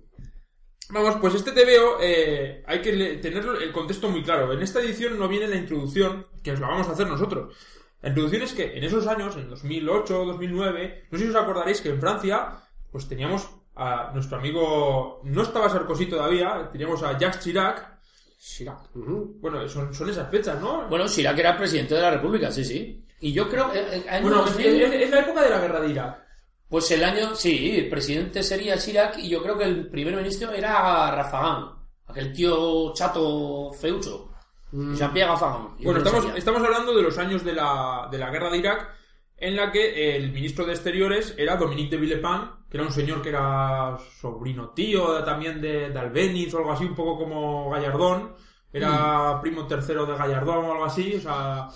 Vamos, 0.90 1.16
pues 1.20 1.34
este 1.34 1.52
TVO 1.52 1.98
eh, 2.00 2.64
hay 2.66 2.80
que 2.80 3.18
tener 3.20 3.44
el 3.60 3.72
contexto 3.72 4.08
muy 4.08 4.22
claro. 4.22 4.52
En 4.54 4.62
esta 4.62 4.80
edición 4.80 5.18
no 5.18 5.28
viene 5.28 5.46
la 5.46 5.56
introducción, 5.56 6.26
que 6.42 6.52
os 6.52 6.60
la 6.60 6.68
vamos 6.68 6.88
a 6.88 6.92
hacer 6.92 7.06
nosotros. 7.06 7.54
La 8.02 8.08
introducción 8.10 8.42
es 8.42 8.52
que 8.52 8.76
en 8.78 8.84
esos 8.84 9.06
años, 9.06 9.36
en 9.36 9.48
2008, 9.50 10.24
2009, 10.26 11.06
no 11.10 11.18
sé 11.18 11.24
si 11.24 11.30
os 11.30 11.36
acordaréis 11.36 11.80
que 11.80 11.88
en 11.90 12.00
Francia, 12.00 12.48
pues 12.92 13.08
teníamos 13.08 13.48
a 13.74 14.10
nuestro 14.14 14.38
amigo, 14.38 15.20
no 15.24 15.42
estaba 15.42 15.68
Sarkozy 15.68 16.06
todavía, 16.06 16.68
teníamos 16.70 17.02
a 17.02 17.18
Jacques 17.18 17.40
Chirac. 17.40 17.98
Chirac. 18.40 18.78
Bueno, 18.94 19.68
son, 19.68 19.92
son 19.92 20.08
esas 20.10 20.30
fechas, 20.30 20.60
¿no? 20.60 20.86
Bueno, 20.88 21.06
Chirac 21.08 21.38
era 21.38 21.56
presidente 21.56 21.94
de 21.96 22.00
la 22.02 22.10
República, 22.12 22.50
sí, 22.52 22.64
sí. 22.64 23.04
Y 23.20 23.32
yo 23.32 23.48
creo. 23.48 23.72
eh, 23.74 24.04
eh, 24.08 24.18
Bueno, 24.22 24.44
es, 24.44 24.52
2000, 24.52 24.82
es- 24.82 24.92
es 25.02 25.10
la 25.10 25.20
época 25.20 25.42
de 25.42 25.50
la 25.50 25.58
guerra 25.60 25.80
de 25.80 25.88
Irak. 25.90 26.24
Pues 26.68 26.90
el 26.92 27.02
año. 27.02 27.34
Sí, 27.34 27.78
el 27.78 27.88
presidente 27.88 28.42
sería 28.44 28.78
Chirac 28.78 29.18
y 29.18 29.28
yo 29.28 29.42
creo 29.42 29.58
que 29.58 29.64
el 29.64 29.88
primer 29.88 30.14
ministro 30.14 30.52
era 30.52 31.10
Rafagán. 31.10 31.64
Aquel 32.06 32.32
tío 32.32 32.92
chato 32.94 33.72
feucho. 33.72 34.30
Jean-Pierre 34.72 35.30
Rafagán. 35.30 35.68
Yo 35.78 35.84
Bueno, 35.84 35.98
estamos, 35.98 36.36
estamos 36.36 36.62
hablando 36.62 36.94
de 36.94 37.02
los 37.02 37.16
años 37.18 37.44
de 37.44 37.52
la, 37.54 38.08
de 38.10 38.18
la 38.18 38.30
guerra 38.30 38.50
de 38.50 38.58
Irak, 38.58 38.90
en 39.36 39.56
la 39.56 39.70
que 39.70 40.16
el 40.16 40.32
ministro 40.32 40.66
de 40.66 40.72
Exteriores 40.72 41.34
era 41.38 41.56
Dominique 41.56 41.90
de 41.90 41.96
Villepin, 41.98 42.50
que 42.70 42.76
era 42.76 42.86
un 42.86 42.92
señor 42.92 43.22
que 43.22 43.30
era 43.30 43.96
sobrino 44.20 44.70
tío 44.70 45.24
también 45.24 45.60
de, 45.60 45.90
de 45.90 45.98
Albéniz 45.98 46.52
o 46.54 46.58
algo 46.58 46.72
así, 46.72 46.84
un 46.84 46.94
poco 46.94 47.24
como 47.24 47.70
Gallardón. 47.70 48.34
Era 48.72 49.40
primo 49.40 49.66
tercero 49.66 50.04
de 50.04 50.16
Gallardón 50.16 50.64
o 50.66 50.72
algo 50.72 50.84
así, 50.84 51.14
o 51.14 51.20
sea... 51.20 51.68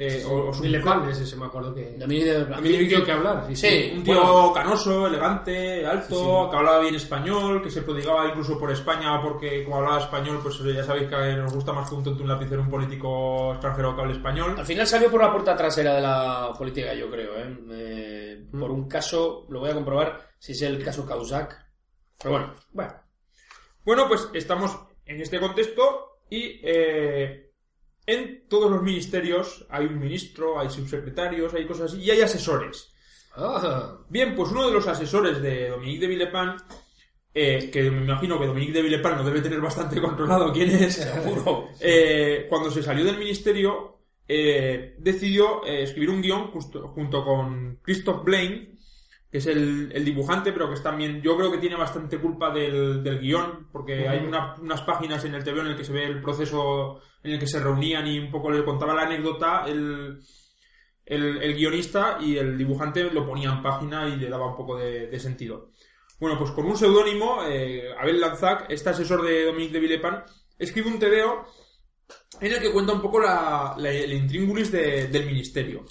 eh, 0.00 0.24
o, 0.26 0.50
o 0.50 1.08
ese 1.08 1.26
se 1.26 1.36
me 1.36 1.46
acuerdo 1.46 1.74
que... 1.74 1.96
También 1.98 2.88
dio 2.88 3.04
que 3.04 3.12
hablar. 3.12 3.44
sí, 3.48 3.56
Sí, 3.56 3.92
un 3.96 4.04
tío 4.04 4.14
bueno, 4.14 4.52
canoso, 4.54 5.06
elegante, 5.06 5.86
alto, 5.86 6.48
que 6.50 6.56
hablaba 6.56 6.80
bien 6.80 6.94
español, 6.94 7.62
que 7.62 7.70
se 7.70 7.82
prodigaba 7.82 8.28
incluso 8.28 8.58
por 8.58 8.70
España, 8.70 9.20
porque 9.22 9.64
como 9.64 9.76
hablaba 9.76 9.98
español, 9.98 10.40
pues 10.42 10.58
ya 10.58 10.84
sabéis 10.84 11.08
que 11.08 11.16
nos 11.36 11.52
gusta 11.52 11.72
más 11.72 11.88
que 11.88 11.94
un 11.94 12.04
tonto 12.04 12.22
un 12.22 12.28
lapicero 12.28 12.62
un 12.62 12.70
político 12.70 13.52
extranjero 13.52 13.94
que 13.94 14.02
hable 14.02 14.12
español. 14.14 14.54
Al 14.58 14.66
final 14.66 14.86
salió 14.86 15.10
por 15.10 15.20
la 15.20 15.32
puerta 15.32 15.56
trasera 15.56 15.94
de 15.94 16.00
la 16.00 16.52
política, 16.56 16.94
yo 16.94 17.10
creo, 17.10 17.36
¿eh? 17.36 17.58
Eh, 17.70 18.18
Mm. 18.52 18.60
Por 18.60 18.70
un 18.70 18.88
caso, 18.88 19.46
lo 19.48 19.60
voy 19.60 19.70
a 19.70 19.74
comprobar 19.74 20.30
si 20.38 20.52
es 20.52 20.62
el 20.62 20.82
caso 20.82 21.06
Causac. 21.06 21.66
Pero 22.18 22.30
bueno, 22.32 22.54
Bueno. 22.72 22.94
Bueno, 23.84 24.08
pues 24.08 24.28
estamos 24.34 24.78
en 25.06 25.20
este 25.20 25.40
contexto 25.40 26.20
y 26.28 26.60
eh, 26.62 27.47
en 28.08 28.48
todos 28.48 28.70
los 28.70 28.82
ministerios 28.82 29.66
hay 29.68 29.84
un 29.86 29.98
ministro, 30.00 30.58
hay 30.58 30.70
subsecretarios, 30.70 31.52
hay 31.52 31.66
cosas 31.66 31.92
así 31.92 32.02
y 32.02 32.10
hay 32.10 32.22
asesores. 32.22 32.90
Ah, 33.36 33.98
Bien, 34.08 34.34
pues 34.34 34.50
uno 34.50 34.66
de 34.66 34.72
los 34.72 34.86
asesores 34.88 35.40
de 35.42 35.68
Dominique 35.68 36.00
de 36.00 36.06
Villepin, 36.06 36.52
eh, 37.34 37.70
que 37.70 37.90
me 37.90 38.02
imagino 38.04 38.40
que 38.40 38.46
Dominique 38.46 38.72
de 38.72 38.82
Villepin 38.82 39.12
no 39.16 39.24
debe 39.24 39.42
tener 39.42 39.60
bastante 39.60 40.00
controlado 40.00 40.52
quién 40.52 40.70
es, 40.70 40.94
seguro. 40.96 41.68
eh, 41.80 42.46
cuando 42.48 42.70
se 42.70 42.82
salió 42.82 43.04
del 43.04 43.18
ministerio, 43.18 43.98
eh, 44.26 44.94
decidió 44.98 45.64
eh, 45.66 45.82
escribir 45.82 46.10
un 46.10 46.22
guion 46.22 46.50
justo- 46.50 46.88
junto 46.88 47.22
con 47.24 47.76
Christoph 47.82 48.24
Blaine, 48.24 48.77
que 49.30 49.38
es 49.38 49.46
el, 49.46 49.90
el 49.92 50.04
dibujante, 50.04 50.52
pero 50.52 50.68
que 50.68 50.74
es 50.74 50.82
también, 50.82 51.20
yo 51.20 51.36
creo 51.36 51.50
que 51.50 51.58
tiene 51.58 51.76
bastante 51.76 52.18
culpa 52.18 52.50
del, 52.52 53.02
del 53.02 53.18
guion, 53.20 53.68
porque 53.70 54.08
hay 54.08 54.18
una- 54.26 54.54
unas 54.60 54.80
páginas 54.82 55.24
en 55.24 55.34
el 55.34 55.44
TV 55.44 55.60
en 55.60 55.66
el 55.66 55.76
que 55.76 55.84
se 55.84 55.92
ve 55.92 56.04
el 56.06 56.22
proceso 56.22 57.00
en 57.22 57.32
el 57.32 57.38
que 57.38 57.46
se 57.46 57.60
reunían 57.60 58.06
y 58.06 58.18
un 58.18 58.30
poco 58.30 58.50
le 58.50 58.64
contaba 58.64 58.94
la 58.94 59.02
anécdota 59.02 59.64
el, 59.66 60.18
el, 61.04 61.42
el 61.42 61.54
guionista 61.54 62.18
y 62.20 62.36
el 62.36 62.56
dibujante 62.56 63.10
lo 63.10 63.26
ponía 63.26 63.50
en 63.50 63.62
página 63.62 64.08
y 64.08 64.16
le 64.16 64.28
daba 64.30 64.46
un 64.50 64.56
poco 64.56 64.76
de, 64.78 65.08
de 65.08 65.20
sentido. 65.20 65.72
Bueno, 66.20 66.38
pues 66.38 66.50
con 66.52 66.64
un 66.66 66.76
seudónimo, 66.76 67.44
eh, 67.46 67.90
Abel 67.98 68.20
Lanzac, 68.20 68.66
este 68.70 68.90
asesor 68.90 69.22
de 69.22 69.44
Dominique 69.46 69.72
de 69.74 69.80
Villepin, 69.80 70.14
escribe 70.58 70.88
un 70.88 70.98
TVO 70.98 71.44
en 72.40 72.52
el 72.52 72.60
que 72.60 72.72
cuenta 72.72 72.92
un 72.92 73.02
poco 73.02 73.20
la, 73.20 73.74
la- 73.78 73.90
el 73.92 74.12
intríngulis 74.12 74.72
de- 74.72 75.08
del 75.08 75.26
ministerio. 75.26 75.84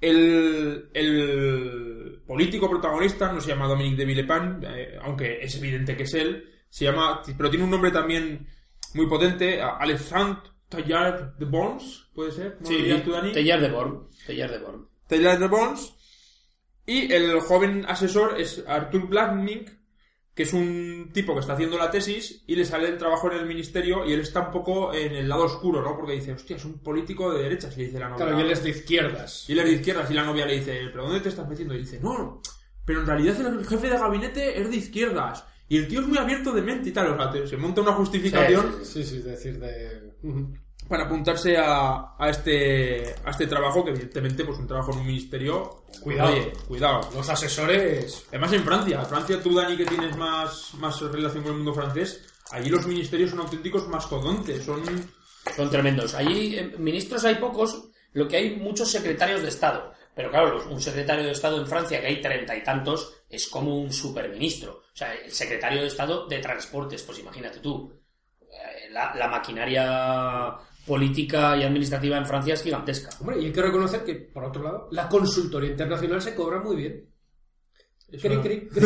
El, 0.00 0.90
el 0.94 2.22
político 2.26 2.70
protagonista 2.70 3.32
no 3.32 3.40
se 3.40 3.48
llama 3.48 3.66
Dominique 3.66 3.96
de 3.96 4.04
Villepin, 4.04 4.60
eh, 4.62 4.98
aunque 5.02 5.42
es 5.42 5.56
evidente 5.56 5.96
que 5.96 6.04
es 6.04 6.14
él, 6.14 6.44
se 6.68 6.84
llama, 6.84 7.22
pero 7.36 7.50
tiene 7.50 7.64
un 7.64 7.70
nombre 7.70 7.90
también 7.90 8.46
muy 8.94 9.06
potente, 9.06 9.60
Alexandre 9.60 10.50
Taillard 10.68 11.36
de 11.36 11.44
Bons, 11.46 12.10
¿puede 12.14 12.32
ser? 12.32 12.58
¿Cómo 12.58 12.70
lo 12.70 12.76
dirías 12.76 13.02
tú, 13.02 13.12
Dani? 13.12 13.32
Tellar 13.32 13.60
de 13.60 13.70
Born. 13.70 14.08
Tellar 14.26 14.50
de 14.50 14.58
Born. 14.58 14.88
Taylor 15.08 15.38
de 15.38 15.48
Bones. 15.48 15.94
Y 16.86 17.12
el 17.12 17.40
joven 17.40 17.84
asesor 17.88 18.40
es 18.40 18.64
Arthur 18.66 19.08
Blackmink, 19.08 19.70
que 20.38 20.44
es 20.44 20.52
un 20.52 21.10
tipo 21.12 21.34
que 21.34 21.40
está 21.40 21.54
haciendo 21.54 21.76
la 21.76 21.90
tesis 21.90 22.44
y 22.46 22.54
le 22.54 22.64
sale 22.64 22.86
el 22.86 22.96
trabajo 22.96 23.28
en 23.28 23.38
el 23.38 23.44
ministerio 23.44 24.06
y 24.06 24.12
él 24.12 24.20
está 24.20 24.42
un 24.42 24.50
poco 24.52 24.94
en 24.94 25.16
el 25.16 25.28
lado 25.28 25.46
oscuro, 25.46 25.82
¿no? 25.82 25.96
Porque 25.96 26.12
dice, 26.12 26.32
hostia, 26.32 26.54
es 26.54 26.64
un 26.64 26.78
político 26.78 27.32
de 27.32 27.42
derechas, 27.42 27.76
le 27.76 27.86
dice 27.86 27.98
la 27.98 28.08
novia. 28.08 28.24
claro, 28.24 28.38
y 28.38 28.42
él 28.44 28.50
es 28.52 28.62
de 28.62 28.70
izquierdas. 28.70 29.46
Y 29.48 29.52
él 29.54 29.58
es 29.58 29.64
de 29.64 29.72
izquierdas 29.72 30.08
y 30.08 30.14
la 30.14 30.22
novia 30.22 30.46
le 30.46 30.60
dice, 30.60 30.78
¿pero 30.92 31.06
dónde 31.06 31.18
te 31.18 31.30
estás 31.30 31.48
metiendo? 31.48 31.74
Y 31.74 31.78
dice, 31.78 31.98
no, 32.00 32.40
pero 32.84 33.00
en 33.00 33.06
realidad 33.08 33.40
el 33.40 33.66
jefe 33.66 33.90
de 33.90 33.98
gabinete 33.98 34.60
es 34.60 34.70
de 34.70 34.76
izquierdas. 34.76 35.44
Y 35.68 35.76
el 35.76 35.88
tío 35.88 36.02
es 36.02 36.06
muy 36.06 36.18
abierto 36.18 36.52
de 36.52 36.62
mente 36.62 36.90
y 36.90 36.92
tal. 36.92 37.08
O 37.08 37.32
sea, 37.32 37.44
se 37.44 37.56
monta 37.56 37.80
una 37.80 37.94
justificación. 37.94 38.76
Sí, 38.84 39.02
sí, 39.02 39.16
es 39.16 39.24
decir, 39.24 39.58
de... 39.58 40.12
para 40.88 41.04
apuntarse 41.04 41.56
a, 41.56 42.14
a 42.18 42.30
este 42.30 43.14
a 43.24 43.30
este 43.30 43.46
trabajo, 43.46 43.84
que 43.84 43.90
evidentemente 43.90 44.44
pues 44.44 44.58
un 44.58 44.66
trabajo 44.66 44.92
en 44.92 44.98
un 45.00 45.06
ministerio... 45.06 45.84
Cuidado. 46.02 46.32
Oye, 46.32 46.52
cuidado. 46.66 47.00
Los 47.14 47.28
asesores... 47.28 48.24
Además 48.28 48.52
en 48.52 48.64
Francia, 48.64 49.04
Francia 49.04 49.42
tú 49.42 49.54
Dani 49.54 49.76
que 49.76 49.84
tienes 49.84 50.16
más, 50.16 50.74
más 50.74 51.00
relación 51.00 51.42
con 51.42 51.52
el 51.52 51.58
mundo 51.58 51.74
francés, 51.74 52.24
allí 52.50 52.70
los 52.70 52.86
ministerios 52.86 53.30
son 53.30 53.40
auténticos 53.40 53.86
mastodontes, 53.88 54.64
son... 54.64 54.82
Son 55.56 55.70
tremendos. 55.70 56.14
Allí, 56.14 56.56
eh, 56.56 56.74
ministros 56.78 57.24
hay 57.24 57.36
pocos, 57.36 57.88
lo 58.12 58.26
que 58.28 58.36
hay 58.36 58.56
muchos 58.56 58.90
secretarios 58.90 59.42
de 59.42 59.48
Estado. 59.48 59.92
Pero 60.14 60.30
claro, 60.30 60.68
un 60.68 60.80
secretario 60.80 61.24
de 61.24 61.32
Estado 61.32 61.58
en 61.60 61.66
Francia, 61.66 62.00
que 62.00 62.06
hay 62.08 62.20
treinta 62.20 62.56
y 62.56 62.62
tantos, 62.62 63.22
es 63.30 63.46
como 63.48 63.78
un 63.78 63.92
superministro. 63.92 64.82
O 64.92 64.96
sea, 64.96 65.14
el 65.14 65.30
secretario 65.32 65.82
de 65.82 65.86
Estado 65.86 66.26
de 66.26 66.38
Transportes, 66.38 67.02
pues 67.02 67.18
imagínate 67.20 67.60
tú. 67.60 67.92
Eh, 68.42 68.90
La, 68.90 69.14
la 69.14 69.28
maquinaria 69.28 70.56
política 70.88 71.56
y 71.56 71.62
administrativa 71.62 72.16
en 72.16 72.26
Francia 72.26 72.54
es 72.54 72.62
gigantesca. 72.62 73.10
Hombre, 73.20 73.38
y 73.40 73.44
hay 73.46 73.52
que 73.52 73.62
reconocer 73.62 74.02
que, 74.04 74.14
por 74.14 74.44
otro 74.44 74.62
lado, 74.62 74.88
la 74.90 75.08
consultoría 75.08 75.70
internacional 75.70 76.20
se 76.20 76.34
cobra 76.34 76.58
muy 76.60 76.76
bien. 76.76 77.04
Cri, 78.10 78.18
cri, 78.38 78.68
cri. 78.68 78.80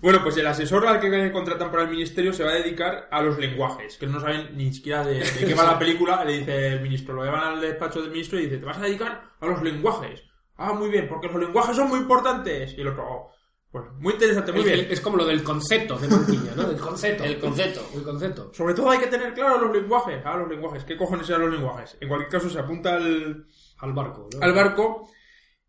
Bueno, 0.00 0.20
pues 0.22 0.36
el 0.36 0.46
asesor 0.46 0.86
al 0.86 1.00
que 1.00 1.32
contratan 1.32 1.70
para 1.70 1.84
el 1.84 1.90
ministerio 1.90 2.32
se 2.32 2.44
va 2.44 2.50
a 2.50 2.54
dedicar 2.56 3.08
a 3.10 3.22
los 3.22 3.38
lenguajes, 3.38 3.96
que 3.96 4.06
no 4.06 4.20
saben 4.20 4.56
ni 4.56 4.72
siquiera 4.72 5.02
de, 5.04 5.20
de 5.20 5.46
qué 5.46 5.54
va 5.54 5.64
la 5.64 5.78
película. 5.84 6.24
Le 6.24 6.40
dice 6.40 6.66
el 6.68 6.80
ministro, 6.82 7.14
lo 7.14 7.24
llevan 7.24 7.54
al 7.54 7.60
despacho 7.60 8.02
del 8.02 8.10
ministro 8.10 8.38
y 8.38 8.44
dice, 8.44 8.58
te 8.58 8.64
vas 8.66 8.78
a 8.78 8.82
dedicar 8.82 9.22
a 9.40 9.46
los 9.46 9.62
lenguajes. 9.62 10.22
Ah, 10.56 10.72
muy 10.72 10.90
bien, 10.90 11.08
porque 11.08 11.28
los 11.28 11.40
lenguajes 11.40 11.76
son 11.76 11.88
muy 11.88 12.00
importantes. 12.00 12.74
Y 12.76 12.82
el 12.82 12.88
otro, 12.88 13.04
"Oh, 13.08 13.32
pues 13.74 13.90
muy 13.98 14.12
interesante, 14.12 14.52
muy 14.52 14.60
El- 14.60 14.66
bien. 14.68 14.78
el- 14.86 14.92
es 14.92 15.00
como 15.00 15.16
lo 15.16 15.26
del 15.26 15.42
concepto 15.42 15.98
de 15.98 16.06
Manquiña, 16.06 16.52
¿no? 16.54 16.70
El 16.70 16.76
concepto. 16.76 17.24
El 17.24 17.40
concepto. 17.40 17.80
El 17.92 18.02
concepto. 18.04 18.54
Sobre 18.54 18.72
todo 18.72 18.88
hay 18.90 19.00
que 19.00 19.08
tener 19.08 19.34
claro 19.34 19.58
los 19.66 19.74
lenguajes. 19.76 20.22
Ah, 20.24 20.36
los 20.36 20.48
lenguajes. 20.48 20.84
¿Qué 20.84 20.96
cojones 20.96 21.28
eran 21.28 21.40
los 21.42 21.50
lenguajes? 21.54 21.96
En 22.00 22.06
cualquier 22.08 22.30
caso 22.30 22.48
se 22.48 22.60
apunta 22.60 22.94
al, 22.94 23.46
Al 23.78 23.92
barco, 23.92 24.28
¿no? 24.32 24.38
al 24.40 24.52
barco 24.54 25.08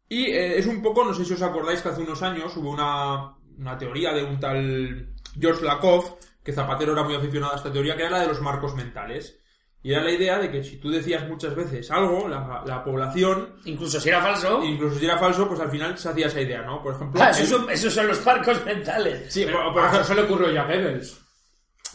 y 0.08 0.26
eh, 0.26 0.60
es 0.60 0.68
un 0.68 0.84
poco, 0.84 1.04
no 1.04 1.16
sé 1.16 1.26
si 1.26 1.34
os 1.34 1.42
acordáis 1.42 1.82
que 1.82 1.90
hace 1.90 2.04
unos 2.04 2.22
años 2.22 2.56
hubo 2.58 2.70
una, 2.70 3.36
una 3.58 3.76
teoría 3.76 4.14
de 4.14 4.24
un 4.24 4.40
tal 4.40 5.16
George 5.40 5.66
Lakoff, 5.66 6.12
que 6.44 6.54
Zapatero 6.54 6.94
era 6.94 7.02
muy 7.04 7.16
aficionado 7.16 7.54
a 7.54 7.58
esta 7.58 7.74
teoría, 7.74 7.96
que 7.96 8.04
era 8.04 8.12
la 8.12 8.20
de 8.22 8.28
los 8.28 8.40
marcos 8.40 8.76
mentales. 8.76 9.42
Y 9.86 9.94
era 9.94 10.02
la 10.04 10.12
idea 10.12 10.40
de 10.40 10.50
que 10.50 10.64
si 10.64 10.78
tú 10.78 10.90
decías 10.90 11.28
muchas 11.28 11.54
veces 11.54 11.92
algo, 11.92 12.28
la, 12.28 12.64
la 12.66 12.84
población, 12.84 13.50
Incluso 13.66 14.00
si 14.00 14.10
era 14.10 14.20
falso. 14.20 14.64
incluso 14.64 14.98
si 14.98 15.06
era 15.06 15.20
falso, 15.20 15.48
pues 15.48 15.60
al 15.60 15.70
final 15.70 15.96
se 15.96 16.10
hacía 16.10 16.26
esa 16.26 16.42
idea, 16.42 16.64
¿no? 16.64 16.82
Por 16.82 16.96
ejemplo... 16.96 17.22
Ah, 17.22 17.30
esos, 17.30 17.48
son, 17.50 17.70
esos 17.70 17.94
son 17.94 18.08
los 18.08 18.18
parcos 18.18 18.66
mentales. 18.66 19.32
Sí, 19.32 19.44
Pero, 19.46 19.72
por- 19.72 19.84
ejemplo- 19.84 20.02
eso 20.02 20.14
le 20.16 20.22
ocurrió 20.24 20.50
ya 20.52 20.64
a 20.64 20.66
Goebbels. 20.66 21.22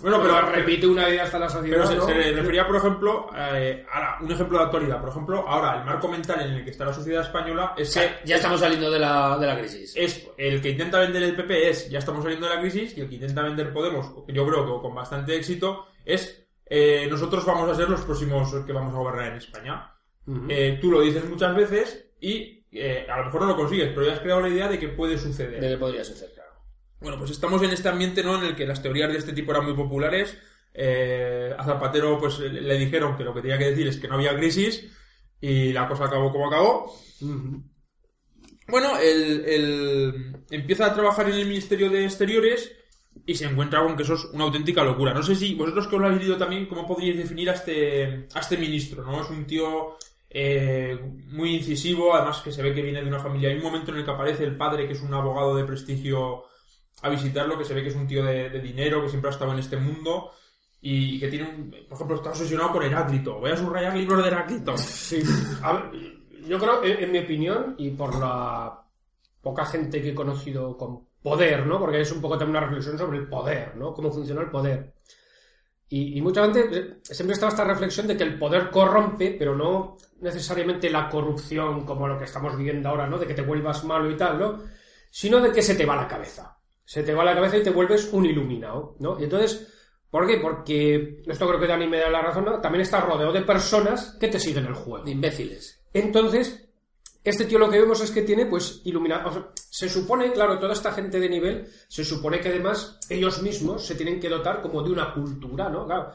bueno, 0.03 0.21
pero, 0.23 0.41
repite 0.53 0.87
una 0.87 1.09
idea 1.09 1.25
hasta 1.25 1.41
la 1.41 1.49
saciedad. 1.49 1.79
Pero 1.79 1.89
se, 1.89 1.97
¿no? 1.97 2.07
se 2.07 2.31
refería, 2.33 2.65
por 2.65 2.77
ejemplo, 2.77 3.29
eh, 3.37 3.85
ahora, 3.93 4.19
un 4.21 4.31
ejemplo 4.31 4.59
de 4.59 4.65
actualidad. 4.67 5.01
Por 5.01 5.09
ejemplo, 5.11 5.45
ahora 5.49 5.81
el 5.81 5.85
marco 5.85 6.07
mental 6.07 6.41
en 6.43 6.53
el 6.53 6.65
que 6.65 6.71
está 6.71 6.85
la 6.85 6.93
sociedad 6.95 7.23
española 7.23 7.75
es 7.77 7.93
que 7.93 8.09
Ya 8.25 8.37
estamos 8.37 8.61
saliendo 8.61 8.89
de 8.89 9.01
la, 9.01 9.37
de 9.37 9.47
la 9.49 9.59
crisis. 9.59 9.93
es 9.97 10.29
el 10.39 10.63
que 10.63 10.71
intenta 10.71 11.01
vender 11.01 11.25
el 11.25 11.35
PP 11.35 11.69
es 11.71 11.91
ya 11.91 11.99
estamos 11.99 12.23
saliendo 12.23 12.49
de 12.49 12.55
la 12.55 12.61
crisis 12.61 12.97
y 12.97 13.01
el 13.01 13.09
que 13.09 13.17
intenta 13.17 13.43
vender 13.43 13.73
Podemos, 13.73 14.07
yo 14.29 14.47
creo 14.47 14.65
que 14.77 14.81
con 14.81 14.95
bastante 14.95 15.35
éxito, 15.35 15.89
es 16.05 16.40
eh, 16.73 17.09
nosotros 17.11 17.45
vamos 17.45 17.69
a 17.69 17.75
ser 17.75 17.91
los 17.91 18.03
próximos 18.03 18.55
que 18.65 18.73
vamos 18.73 18.95
a 18.95 18.99
gobernar 18.99 19.33
en 19.33 19.39
España. 19.39 19.93
Eh, 20.49 20.79
tú 20.81 20.93
lo 20.93 21.01
dices 21.01 21.29
muchas 21.29 21.57
veces 21.57 22.13
y 22.21 22.65
eh, 22.71 23.07
a 23.11 23.19
lo 23.19 23.25
mejor 23.25 23.41
no 23.41 23.49
lo 23.49 23.57
consigues, 23.57 23.89
pero 23.89 24.07
ya 24.07 24.13
has 24.13 24.21
creado 24.21 24.41
la 24.41 24.51
idea 24.51 24.69
de 24.69 24.79
que 24.79 24.87
puede 24.87 25.19
suceder. 25.19 25.61
De 25.61 25.71
que 25.71 25.77
podría 25.77 26.05
suceder, 26.05 26.33
claro. 26.33 26.51
Bueno, 27.01 27.19
pues 27.19 27.33
estamos 27.33 27.61
en 27.65 27.71
este 27.71 27.89
ambiente, 27.89 28.23
¿no? 28.23 28.39
En 28.39 28.45
el 28.45 28.55
que 28.55 28.69
las 28.69 28.81
teorías 28.81 29.11
de 29.11 29.19
este 29.19 29.33
tipo 29.33 29.51
eran 29.51 29.65
muy 29.65 29.75
populares. 29.75 30.39
A 31.59 31.65
Zapatero, 31.65 32.21
pues 32.21 32.39
le 32.39 32.79
dijeron 32.79 33.17
que 33.17 33.25
lo 33.25 33.35
que 33.35 33.43
tenía 33.43 33.59
que 33.59 33.71
decir 33.71 33.89
es 33.89 33.97
que 33.97 34.07
no 34.07 34.15
había 34.15 34.37
crisis 34.37 34.87
y 35.41 35.73
la 35.73 35.89
cosa 35.89 36.05
acabó 36.05 36.31
como 36.31 36.47
acabó. 36.47 36.95
Bueno, 38.69 38.97
él, 38.99 39.43
él 39.45 40.37
empieza 40.51 40.87
a 40.87 40.95
trabajar 40.95 41.29
en 41.29 41.35
el 41.35 41.47
Ministerio 41.47 41.91
de 41.91 42.05
Exteriores 42.05 42.80
y 43.27 43.35
se 43.35 43.45
encuentra 43.45 43.83
con 43.83 43.97
que 43.97 44.03
eso 44.03 44.15
es 44.15 44.25
una 44.27 44.45
auténtica 44.45 44.83
locura. 44.83 45.15
No 45.15 45.23
sé 45.23 45.35
si 45.35 45.55
vosotros 45.55 45.87
que 45.87 45.97
os 45.97 46.01
lo 46.01 46.07
habéis 46.07 46.23
leído 46.23 46.37
también, 46.37 46.67
¿cómo 46.67 46.87
podríais 46.87 47.19
definir 47.19 47.51
a 47.51 47.55
este, 47.55 48.29
a 48.35 48.41
este 48.41 48.57
ministro? 48.57 49.05
¿no? 49.05 49.23
Es 49.23 49.31
un 49.31 49.47
tío 49.47 49.97
eh, 50.29 50.99
muy 51.29 51.57
incisivo, 51.57 52.15
además 52.15 52.41
que 52.41 52.53
se 52.53 52.63
ve 52.63 52.75
que 52.75 52.83
viene 52.83 53.03
de 53.03 53.09
una 53.09 53.19
familia. 53.19 53.51
Hay 53.51 53.57
un 53.57 53.63
momento 53.63 53.91
en 53.91 53.99
el 53.99 54.05
que 54.05 54.11
aparece 54.11 54.45
el 54.45 54.57
padre, 54.57 54.87
que 54.87 54.95
es 54.95 55.03
un 55.03 55.13
abogado 55.13 55.57
de 55.57 55.65
prestigio, 55.65 56.45
a 57.03 57.09
visitarlo, 57.09 57.59
que 57.59 57.65
se 57.65 57.75
ve 57.75 57.83
que 57.83 57.89
es 57.89 57.97
un 57.97 58.07
tío 58.07 58.25
de, 58.25 58.61
dinero, 58.61 59.03
que 59.03 59.09
siempre 59.09 59.31
ha 59.31 59.33
estado 59.33 59.53
en 59.53 59.59
este 59.59 59.77
mundo 59.77 60.33
y 60.81 61.19
que 61.19 61.29
tiene 61.29 61.49
un, 61.49 61.71
por 61.89 61.97
ejemplo, 61.97 62.17
está 62.17 62.31
obsesionado 62.31 62.73
con 62.73 62.83
Heráclito. 62.83 63.39
Voy 63.39 63.51
a 63.51 63.57
subrayar 63.57 63.97
libros 63.97 64.23
de 64.23 64.29
Heráclito. 64.29 64.79
Sí. 64.79 65.23
A 65.63 65.73
ver, 65.73 65.83
yo 66.49 66.59
creo, 66.59 66.83
en, 66.85 67.05
en 67.05 67.13
mi 67.13 67.19
opinión, 67.19 67.75
y 67.79 67.91
por 67.91 68.19
la 68.19 68.83
poca 69.43 69.65
gente 69.67 70.01
que 70.01 70.11
he 70.11 70.15
conocido 70.15 70.77
con 70.77 71.10
poder, 71.23 71.67
¿no? 71.67 71.79
Porque 71.79 72.01
es 72.01 72.13
un 72.13 72.21
poco 72.21 72.39
también 72.39 72.57
una 72.57 72.67
reflexión 72.67 72.99
sobre 72.99 73.19
el 73.19 73.29
poder, 73.29 73.77
¿no? 73.77 73.93
Cómo 73.93 74.11
funciona 74.11 74.41
el 74.41 74.51
poder. 74.51 74.95
Y, 75.89 76.17
y 76.19 76.23
mucha 76.23 76.45
gente 76.45 76.69
eh, 76.73 76.97
siempre 77.03 77.35
estaba 77.35 77.51
esta 77.51 77.65
reflexión 77.65 78.07
de 78.07 78.17
que 78.17 78.23
el 78.23 78.39
poder 78.39 78.71
corrompe, 78.71 79.35
pero 79.39 79.57
no 79.57 79.97
necesariamente 80.21 80.91
la 80.91 81.09
corrupción 81.09 81.85
como 81.85 82.07
lo 82.07 82.19
que 82.19 82.25
estamos 82.25 82.57
viviendo 82.57 82.89
ahora, 82.89 83.07
¿no? 83.07 83.19
De 83.19 83.27
que 83.27 83.35
te 83.35 83.43
vuelvas 83.43 83.85
malo 83.85 84.11
y 84.11 84.17
tal, 84.17 84.39
¿no? 84.39 84.59
Sino 85.11 85.41
de 85.41 85.51
que 85.51 85.63
se 85.63 85.75
te 85.75 85.87
va 85.87 85.97
la 85.97 86.09
cabeza. 86.09 86.57
Se 86.85 87.03
te 87.03 87.15
va 87.15 87.25
la 87.25 87.35
cabeza 87.35 87.59
y 87.59 87.63
te 87.63 87.71
vuelves 87.71 88.13
un 88.13 88.27
iluminado, 88.27 88.97
¿no? 89.01 89.19
Y 89.19 89.25
entonces, 89.25 89.69
¿por 90.11 90.27
qué? 90.27 90.39
Porque, 90.39 91.23
esto 91.27 91.47
creo 91.49 91.61
que 91.61 91.67
Dani 91.67 91.87
me 91.87 91.99
da 91.99 92.11
la 92.11 92.23
razón, 92.23 92.45
¿no? 92.45 92.61
También 92.61 92.83
estás 92.83 93.05
rodeado 93.05 93.33
de 93.33 93.43
personas 93.43 94.17
que 94.21 94.29
te 94.29 94.39
siguen 94.39 94.67
el 94.67 94.75
juego. 94.75 95.05
De 95.05 95.11
imbéciles. 95.11 95.83
Entonces, 95.93 96.70
este 97.23 97.45
tío 97.45 97.59
lo 97.59 97.69
que 97.69 97.81
vemos 97.81 98.01
es 98.01 98.11
que 98.11 98.23
tiene, 98.23 98.47
pues, 98.47 98.81
iluminado. 98.85 99.29
o 99.29 99.33
sea, 99.33 99.47
se 99.55 99.89
supone, 99.89 100.33
claro, 100.33 100.59
toda 100.59 100.73
esta 100.73 100.93
gente 100.93 101.21
de 101.21 101.29
nivel, 101.29 101.69
se 101.89 102.05
supone 102.05 102.41
que 102.41 102.49
además 102.49 102.99
ellos 103.09 103.43
mismos 103.43 103.85
se 103.85 103.95
tienen 103.95 104.19
que 104.19 104.29
dotar 104.29 104.63
como 104.63 104.83
de 104.83 104.91
una 104.91 105.13
cultura, 105.13 105.69
¿no? 105.69 105.87
Claro. 105.87 106.13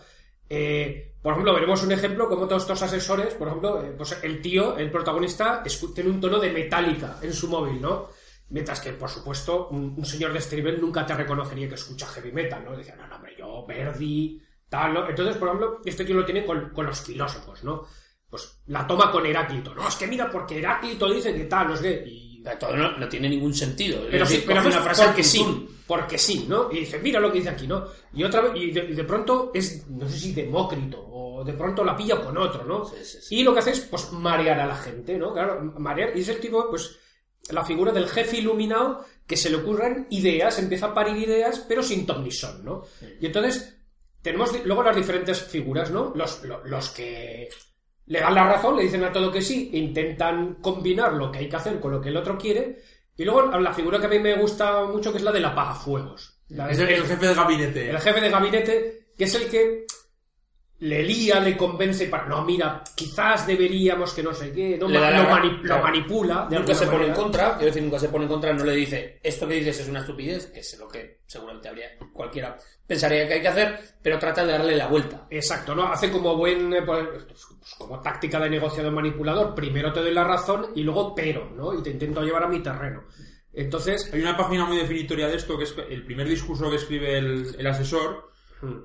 Eh, 0.50 1.14
por 1.22 1.34
ejemplo, 1.34 1.54
veremos 1.54 1.84
un 1.84 1.92
ejemplo 1.92 2.28
como 2.28 2.48
todos 2.48 2.64
estos 2.64 2.82
asesores, 2.82 3.34
por 3.36 3.48
ejemplo, 3.48 3.84
eh, 3.84 3.94
pues 3.96 4.18
el 4.24 4.42
tío, 4.42 4.78
el 4.78 4.92
protagonista, 4.92 5.64
tiene 5.94 6.10
un 6.10 6.20
tono 6.20 6.40
de 6.40 6.52
metálica 6.52 7.18
en 7.22 7.34
su 7.34 7.48
móvil, 7.50 7.82
¿no? 7.82 8.10
Mientras 8.50 8.80
que, 8.80 8.94
por 8.94 9.10
supuesto, 9.10 9.70
un, 9.70 10.06
señor 10.06 10.34
de 10.34 10.40
este 10.40 10.56
nivel 10.56 10.80
nunca 10.80 11.06
te 11.06 11.16
reconocería 11.16 11.68
que 11.68 11.76
escucha 11.76 12.08
heavy 12.08 12.32
metal, 12.32 12.64
¿no? 12.64 12.78
Decía, 12.78 12.96
no, 12.96 13.08
no, 13.08 13.16
hombre, 13.16 13.36
yo, 13.38 13.66
Verdi, 13.66 14.42
tal, 14.70 14.94
¿no? 14.94 15.10
Entonces, 15.10 15.38
por 15.38 15.48
ejemplo, 15.48 15.82
este 15.84 16.06
tío 16.06 16.16
lo 16.16 16.26
tiene 16.26 16.46
con 16.46 16.86
los 16.86 17.02
filósofos, 17.02 17.64
¿no? 17.64 17.88
Pues 18.30 18.60
la 18.68 18.86
toma 18.88 19.12
con 19.12 19.26
Heráclito. 19.26 19.74
No, 19.76 19.88
es 19.88 19.96
que 19.96 20.08
mira, 20.08 20.30
porque 20.30 20.58
Heráclito 20.60 21.10
dice 21.14 21.34
que 21.34 21.46
tal, 21.46 21.68
no 21.70 21.74
es 21.76 21.80
que... 21.82 22.04
Y, 22.06 22.44
Todo 22.60 22.76
no, 22.76 22.98
no 22.98 23.08
tiene 23.10 23.30
ningún 23.30 23.54
sentido. 23.54 24.02
pero 24.12 24.26
sí, 24.26 24.44
pero 24.46 24.60
es 24.60 24.66
una 24.68 24.82
frase 24.82 25.04
porque 25.06 25.24
sí, 25.24 25.68
porque 25.88 26.18
sí, 26.18 26.46
¿no? 26.48 26.72
Y 26.72 26.80
dice, 26.82 27.00
mira 27.00 27.20
lo 27.20 27.32
que 27.32 27.40
dice 27.40 27.50
aquí, 27.50 27.66
¿no? 27.68 27.86
Y 28.14 28.24
otra 28.24 28.42
vez, 28.42 28.52
y 28.56 28.72
de, 28.72 29.04
pronto 29.04 29.52
es, 29.54 29.88
no 29.88 30.08
sé 30.08 30.20
si 30.20 30.34
Demócrito, 30.34 31.04
o 31.08 31.44
de 31.44 31.54
pronto 31.54 31.84
la 31.84 31.96
pilla 31.96 32.22
con 32.22 32.38
otro, 32.38 32.64
¿no? 32.64 32.86
Sí, 32.86 32.96
sí, 33.04 33.18
sí. 33.22 33.36
Y 33.38 33.44
lo 33.44 33.52
que 33.54 33.60
hace 33.60 33.72
es, 33.72 33.80
pues, 33.82 34.12
marear 34.12 34.60
a 34.60 34.68
la 34.68 34.76
gente, 34.78 35.18
¿no? 35.18 35.34
Claro, 35.34 35.62
marear, 35.80 36.16
y 36.16 36.22
es 36.22 36.30
el 36.30 36.40
tipo, 36.40 36.70
pues, 36.70 36.98
la 37.50 37.64
figura 37.64 37.92
del 37.92 38.08
jefe 38.08 38.38
iluminado 38.38 39.06
que 39.26 39.38
se 39.38 39.50
le 39.50 39.58
ocurren 39.58 40.08
ideas, 40.12 40.60
empieza 40.60 40.88
a 40.88 40.94
parir 40.94 41.18
ideas, 41.18 41.66
pero 41.68 41.82
sin 41.84 42.06
ton 42.06 42.28
¿no? 42.64 42.84
Y 43.20 43.26
entonces, 43.28 43.76
tenemos 44.22 44.52
luego 44.66 44.84
las 44.84 44.96
diferentes 44.96 45.42
figuras, 45.42 45.90
¿no? 45.92 46.12
Los, 46.16 46.44
lo- 46.44 46.64
los 46.66 46.90
que 46.90 47.50
le 48.08 48.20
dan 48.20 48.36
la 48.36 48.48
razón, 48.48 48.76
le 48.78 48.84
dicen 48.84 49.04
a 49.04 49.12
todo 49.12 49.32
que 49.32 49.42
sí, 49.42 49.70
intentan 49.74 50.56
combinar 50.56 51.14
lo 51.14 51.32
que 51.32 51.40
hay 51.40 51.50
que 51.50 51.56
hacer 51.56 51.80
con 51.80 51.92
lo 51.92 52.02
que 52.02 52.10
el 52.10 52.18
otro 52.18 52.38
quiere, 52.38 52.78
y 53.18 53.24
luego 53.24 53.44
la 53.60 53.74
figura 53.74 54.00
que 54.00 54.06
a 54.06 54.10
mí 54.10 54.20
me 54.20 54.36
gusta 54.36 54.84
mucho, 54.86 55.12
que 55.12 55.18
es 55.20 55.24
la 55.24 55.32
del 55.32 55.46
apagafuegos. 55.46 56.38
La 56.50 56.70
Es 56.70 56.78
del- 56.78 56.90
el, 56.90 56.96
el 56.96 57.06
jefe 57.06 57.28
de 57.28 57.34
gabinete. 57.34 57.90
el 57.90 58.00
jefe 58.00 58.22
de 58.22 58.30
gabinete, 58.30 59.08
que 59.18 59.24
es 59.24 59.36
el 59.36 59.50
que 59.50 59.86
le 60.78 61.04
lía, 61.04 61.40
le 61.40 61.56
convence 61.56 62.08
para, 62.08 62.26
no, 62.26 62.44
mira, 62.44 62.84
quizás 62.96 63.48
deberíamos 63.48 64.14
que 64.14 64.22
no 64.22 64.34
sé 64.34 64.52
qué, 64.52 64.78
no, 64.78 64.88
Le 64.90 65.00
da 65.00 65.10
ma- 65.10 65.12
la 65.12 65.24
lo, 65.78 65.82
manipula. 65.84 66.48
de 66.50 66.60
Nunca 66.60 66.76
se 66.76 66.86
pone 66.88 67.06
en 67.08 67.14
contra, 67.14 67.54
quiero 67.54 67.68
decir, 67.68 67.84
nunca 67.84 67.98
se 68.00 68.10
pone 68.10 68.26
en 68.26 68.30
contra, 68.30 68.54
no 68.54 68.64
le 68.66 68.74
dice 68.76 69.20
esto 69.24 69.48
que 69.48 69.54
dices 69.56 69.80
es 69.80 69.88
una 69.88 70.02
estupidez, 70.02 70.48
que 70.48 70.60
es 70.60 70.78
lo 70.78 70.88
que 70.88 71.22
seguramente 71.26 71.70
habría 71.70 71.88
cualquiera 72.14 72.58
pensaría 72.88 73.28
que 73.28 73.34
hay 73.36 73.42
que 73.42 73.48
hacer, 73.48 73.80
pero 74.00 74.20
trata 74.20 74.46
de 74.46 74.52
darle 74.52 74.76
la 74.76 74.86
vuelta. 74.86 75.26
Exacto, 75.32 75.74
¿no? 75.74 75.88
Hace 75.92 76.12
como 76.12 76.36
buen, 76.36 76.72
eh, 76.72 76.84
pues, 76.84 77.08
pues, 77.28 77.76
como 77.80 78.00
táctica 78.00 78.40
de 78.40 78.48
negociador 78.50 78.92
manipulador, 78.92 79.56
primero 79.56 79.92
te 79.92 80.02
doy 80.02 80.14
la 80.14 80.24
razón 80.24 80.68
y 80.76 80.84
luego 80.84 81.16
pero, 81.16 81.50
¿no? 81.50 81.74
Y 81.74 81.82
te 81.82 81.90
intento 81.90 82.22
llevar 82.22 82.44
a 82.44 82.48
mi 82.48 82.62
terreno. 82.62 83.06
Entonces, 83.54 84.12
Hay 84.14 84.22
una 84.22 84.38
página 84.38 84.66
muy 84.66 84.78
definitoria 84.78 85.28
de 85.28 85.36
esto, 85.38 85.58
que 85.58 85.64
es 85.64 85.74
el 85.90 86.04
primer 86.06 86.28
discurso 86.28 86.70
que 86.70 86.76
escribe 86.76 87.18
el, 87.18 87.56
el 87.58 87.66
asesor, 87.68 88.30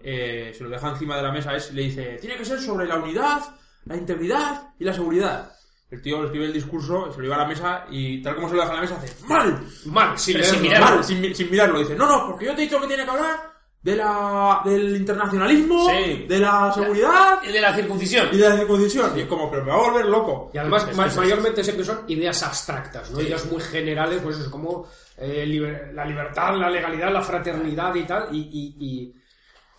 eh, 0.02 0.52
se 0.56 0.64
lo 0.64 0.70
deja 0.70 0.88
encima 0.90 1.16
de 1.16 1.22
la 1.22 1.32
mesa, 1.32 1.54
es, 1.54 1.72
le 1.72 1.82
dice, 1.82 2.18
tiene 2.20 2.36
que 2.36 2.44
ser 2.44 2.60
sobre 2.60 2.86
la 2.86 2.96
unidad, 2.96 3.40
la 3.84 3.96
integridad 3.96 4.68
y 4.78 4.84
la 4.84 4.92
seguridad. 4.94 5.52
El 5.90 6.00
tío 6.02 6.24
escribe 6.24 6.44
el 6.46 6.52
discurso, 6.52 7.10
se 7.10 7.18
lo 7.18 7.24
lleva 7.24 7.36
a 7.36 7.40
la 7.40 7.48
mesa 7.48 7.84
y 7.90 8.22
tal 8.22 8.36
como 8.36 8.48
se 8.48 8.54
lo 8.54 8.60
deja 8.60 8.72
en 8.74 8.76
la 8.76 8.82
mesa, 8.82 8.96
hace 8.96 9.24
¡mal! 9.26 9.60
mal, 9.86 10.18
sin, 10.18 10.42
sin 10.44 10.62
mirarlo. 10.62 10.96
Mal, 10.96 11.04
sin, 11.04 11.34
sin 11.34 11.50
mirarlo. 11.50 11.78
Dice, 11.80 11.96
no, 11.96 12.06
no, 12.06 12.28
porque 12.28 12.44
yo 12.46 12.54
te 12.54 12.62
he 12.62 12.64
dicho 12.64 12.80
que 12.80 12.86
tiene 12.86 13.04
que 13.04 13.10
hablar 13.10 13.50
de 13.82 13.96
la, 13.96 14.60
del 14.64 14.94
internacionalismo, 14.96 15.88
Sí. 15.90 16.26
de 16.28 16.38
la 16.38 16.70
seguridad 16.72 17.40
El 17.44 17.52
de 17.54 17.60
la 17.60 17.74
circuncisión. 17.74 18.28
y 18.30 18.36
de 18.36 18.48
la 18.48 18.56
circuncisión. 18.56 19.10
Y 19.16 19.20
es 19.22 19.26
como, 19.26 19.50
pero 19.50 19.64
me 19.64 19.70
va 19.72 19.78
a 19.78 19.90
volver 19.90 20.06
loco. 20.06 20.50
Y 20.54 20.58
además, 20.58 20.84
Es- 20.84 20.90
es- 20.98 21.16
mayormente 21.16 21.64
siempre 21.64 21.84
son 21.84 22.04
ideas 22.06 22.40
abstractas, 22.44 23.10
¿no? 23.10 23.20
Ideas 23.20 23.50
muy 23.50 23.60
generales, 23.60 24.20
pues 24.22 24.38
es 24.38 24.48
como 24.48 24.86
eh, 25.16 25.44
liber- 25.46 25.92
la 25.92 26.04
libertad, 26.04 26.56
la 26.56 26.70
legalidad, 26.70 27.12
la 27.12 27.22
fraternidad 27.22 27.94
y 27.96 28.04
tal. 28.04 28.28
Y, 28.32 28.38
y, 28.38 28.76
y, 28.86 29.14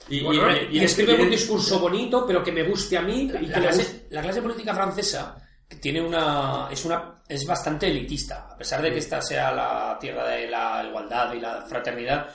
Y, 0.10 0.22
bueno, 0.22 0.52
y- 0.56 0.78
y 0.78 0.80
y- 0.80 0.84
escribe 0.84 1.22
un 1.22 1.30
discurso 1.30 1.80
bonito, 1.80 2.26
pero 2.26 2.44
que 2.44 2.52
me 2.52 2.64
guste 2.64 2.98
a 2.98 3.02
mí 3.02 3.22
y 3.22 3.28
la, 3.28 3.40
guste. 3.40 3.60
clase, 3.61 4.07
la 4.10 4.22
clase 4.22 4.41
política 4.41 4.73
francesa 4.73 5.38
tiene 5.82 6.02
una 6.02 6.68
es 6.69 6.84
una 6.84 7.22
es 7.28 7.45
bastante 7.45 7.88
elitista 7.88 8.49
a 8.52 8.57
pesar 8.57 8.82
de 8.82 8.91
que 8.91 8.98
esta 8.98 9.22
sea 9.22 9.53
la 9.53 9.98
tierra 10.02 10.28
de 10.28 10.49
la 10.49 10.84
igualdad 10.86 11.32
y 11.34 11.40
la 11.40 11.61
fraternidad 11.61 12.28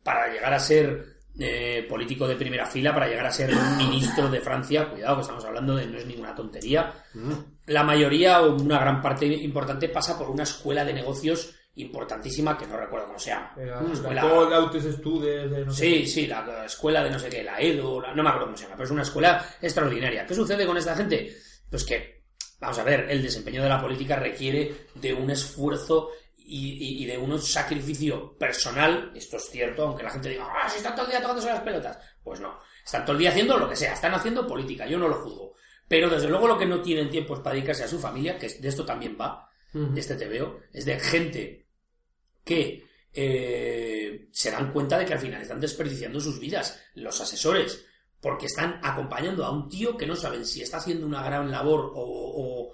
para 0.00 0.28
llegar 0.28 0.54
a 0.54 0.60
ser 0.60 1.04
eh, 1.36 1.84
político 1.88 2.28
de 2.28 2.36
primera 2.36 2.64
fila 2.66 2.94
para 2.94 3.08
llegar 3.08 3.26
a 3.26 3.32
ser 3.32 3.52
ministro 3.78 4.28
de 4.28 4.40
Francia 4.40 4.88
cuidado 4.88 5.16
que 5.16 5.22
estamos 5.22 5.44
hablando 5.44 5.74
de 5.74 5.86
no 5.86 5.98
es 5.98 6.06
ninguna 6.06 6.34
tontería. 6.36 6.92
La 7.66 7.82
mayoría 7.82 8.42
o 8.42 8.54
una 8.54 8.78
gran 8.78 9.02
parte 9.02 9.26
importante 9.26 9.88
pasa 9.88 10.16
por 10.16 10.30
una 10.30 10.44
escuela 10.44 10.84
de 10.84 10.92
negocios 10.92 11.52
importantísima 11.76 12.56
que 12.56 12.66
no 12.66 12.76
recuerdo 12.76 13.06
cómo 13.08 13.18
se 13.18 13.30
llama 13.30 13.52
Una 13.80 13.88
la 13.88 13.92
escuela- 13.94 14.22
d'Hautes 14.50 14.84
Etudes 14.84 15.50
de 15.50 15.64
no 15.64 15.72
sé 15.72 15.84
Sí, 15.84 16.06
sí, 16.06 16.26
la, 16.26 16.44
la 16.46 16.64
escuela 16.66 17.02
de 17.02 17.10
no 17.10 17.18
sé 17.18 17.28
qué, 17.28 17.42
la 17.42 17.60
EDO, 17.60 18.00
la- 18.00 18.14
no 18.14 18.22
me 18.22 18.28
acuerdo 18.28 18.46
cómo 18.46 18.56
se 18.56 18.64
llama, 18.64 18.76
pero 18.76 18.84
es 18.86 18.90
una 18.92 19.02
escuela 19.02 19.44
extraordinaria. 19.60 20.26
¿Qué 20.26 20.34
sucede 20.34 20.66
con 20.66 20.76
esta 20.76 20.94
gente? 20.96 21.36
Pues 21.70 21.84
que, 21.84 22.22
vamos 22.60 22.78
a 22.78 22.84
ver, 22.84 23.06
el 23.10 23.22
desempeño 23.22 23.62
de 23.62 23.68
la 23.68 23.80
política 23.80 24.16
requiere 24.16 24.86
de 24.94 25.12
un 25.12 25.30
esfuerzo 25.30 26.10
y, 26.36 26.72
y- 27.00 27.02
y 27.02 27.06
de 27.06 27.18
un 27.18 27.40
sacrificio 27.40 28.36
personal, 28.38 29.10
esto 29.14 29.38
es 29.38 29.50
cierto, 29.50 29.82
aunque 29.84 30.02
la 30.02 30.10
gente 30.10 30.28
diga, 30.28 30.46
ah, 30.48 30.68
si 30.68 30.76
están 30.76 30.94
todo 30.94 31.06
el 31.06 31.10
día 31.10 31.20
tocándose 31.20 31.48
las 31.48 31.60
pelotas. 31.62 31.98
Pues 32.22 32.38
no, 32.40 32.58
están 32.84 33.02
todo 33.04 33.12
el 33.12 33.18
día 33.18 33.30
haciendo 33.30 33.56
lo 33.58 33.68
que 33.68 33.76
sea, 33.76 33.94
están 33.94 34.14
haciendo 34.14 34.46
política, 34.46 34.86
yo 34.86 34.98
no 34.98 35.08
lo 35.08 35.16
juzgo. 35.16 35.54
Pero 35.88 36.08
desde 36.08 36.28
luego 36.28 36.46
lo 36.48 36.56
que 36.58 36.66
no 36.66 36.80
tienen 36.80 37.10
tiempo 37.10 37.34
es 37.34 37.40
para 37.40 37.54
dedicarse 37.54 37.84
a 37.84 37.88
su 37.88 37.98
familia, 37.98 38.38
que 38.38 38.48
de 38.48 38.68
esto 38.68 38.84
también 38.84 39.16
va, 39.20 39.48
de 39.72 40.00
este 40.00 40.14
TVO, 40.14 40.60
es 40.72 40.84
de 40.84 41.00
gente 41.00 41.63
que 42.44 42.86
eh, 43.12 44.28
se 44.32 44.50
dan 44.50 44.72
cuenta 44.72 44.98
de 44.98 45.06
que 45.06 45.14
al 45.14 45.20
final 45.20 45.40
están 45.40 45.60
desperdiciando 45.60 46.20
sus 46.20 46.38
vidas, 46.38 46.80
los 46.94 47.20
asesores, 47.20 47.84
porque 48.20 48.46
están 48.46 48.80
acompañando 48.82 49.44
a 49.44 49.50
un 49.50 49.68
tío 49.68 49.96
que 49.96 50.06
no 50.06 50.16
saben 50.16 50.44
si 50.44 50.62
está 50.62 50.78
haciendo 50.78 51.06
una 51.06 51.22
gran 51.22 51.50
labor 51.50 51.92
o, 51.94 52.72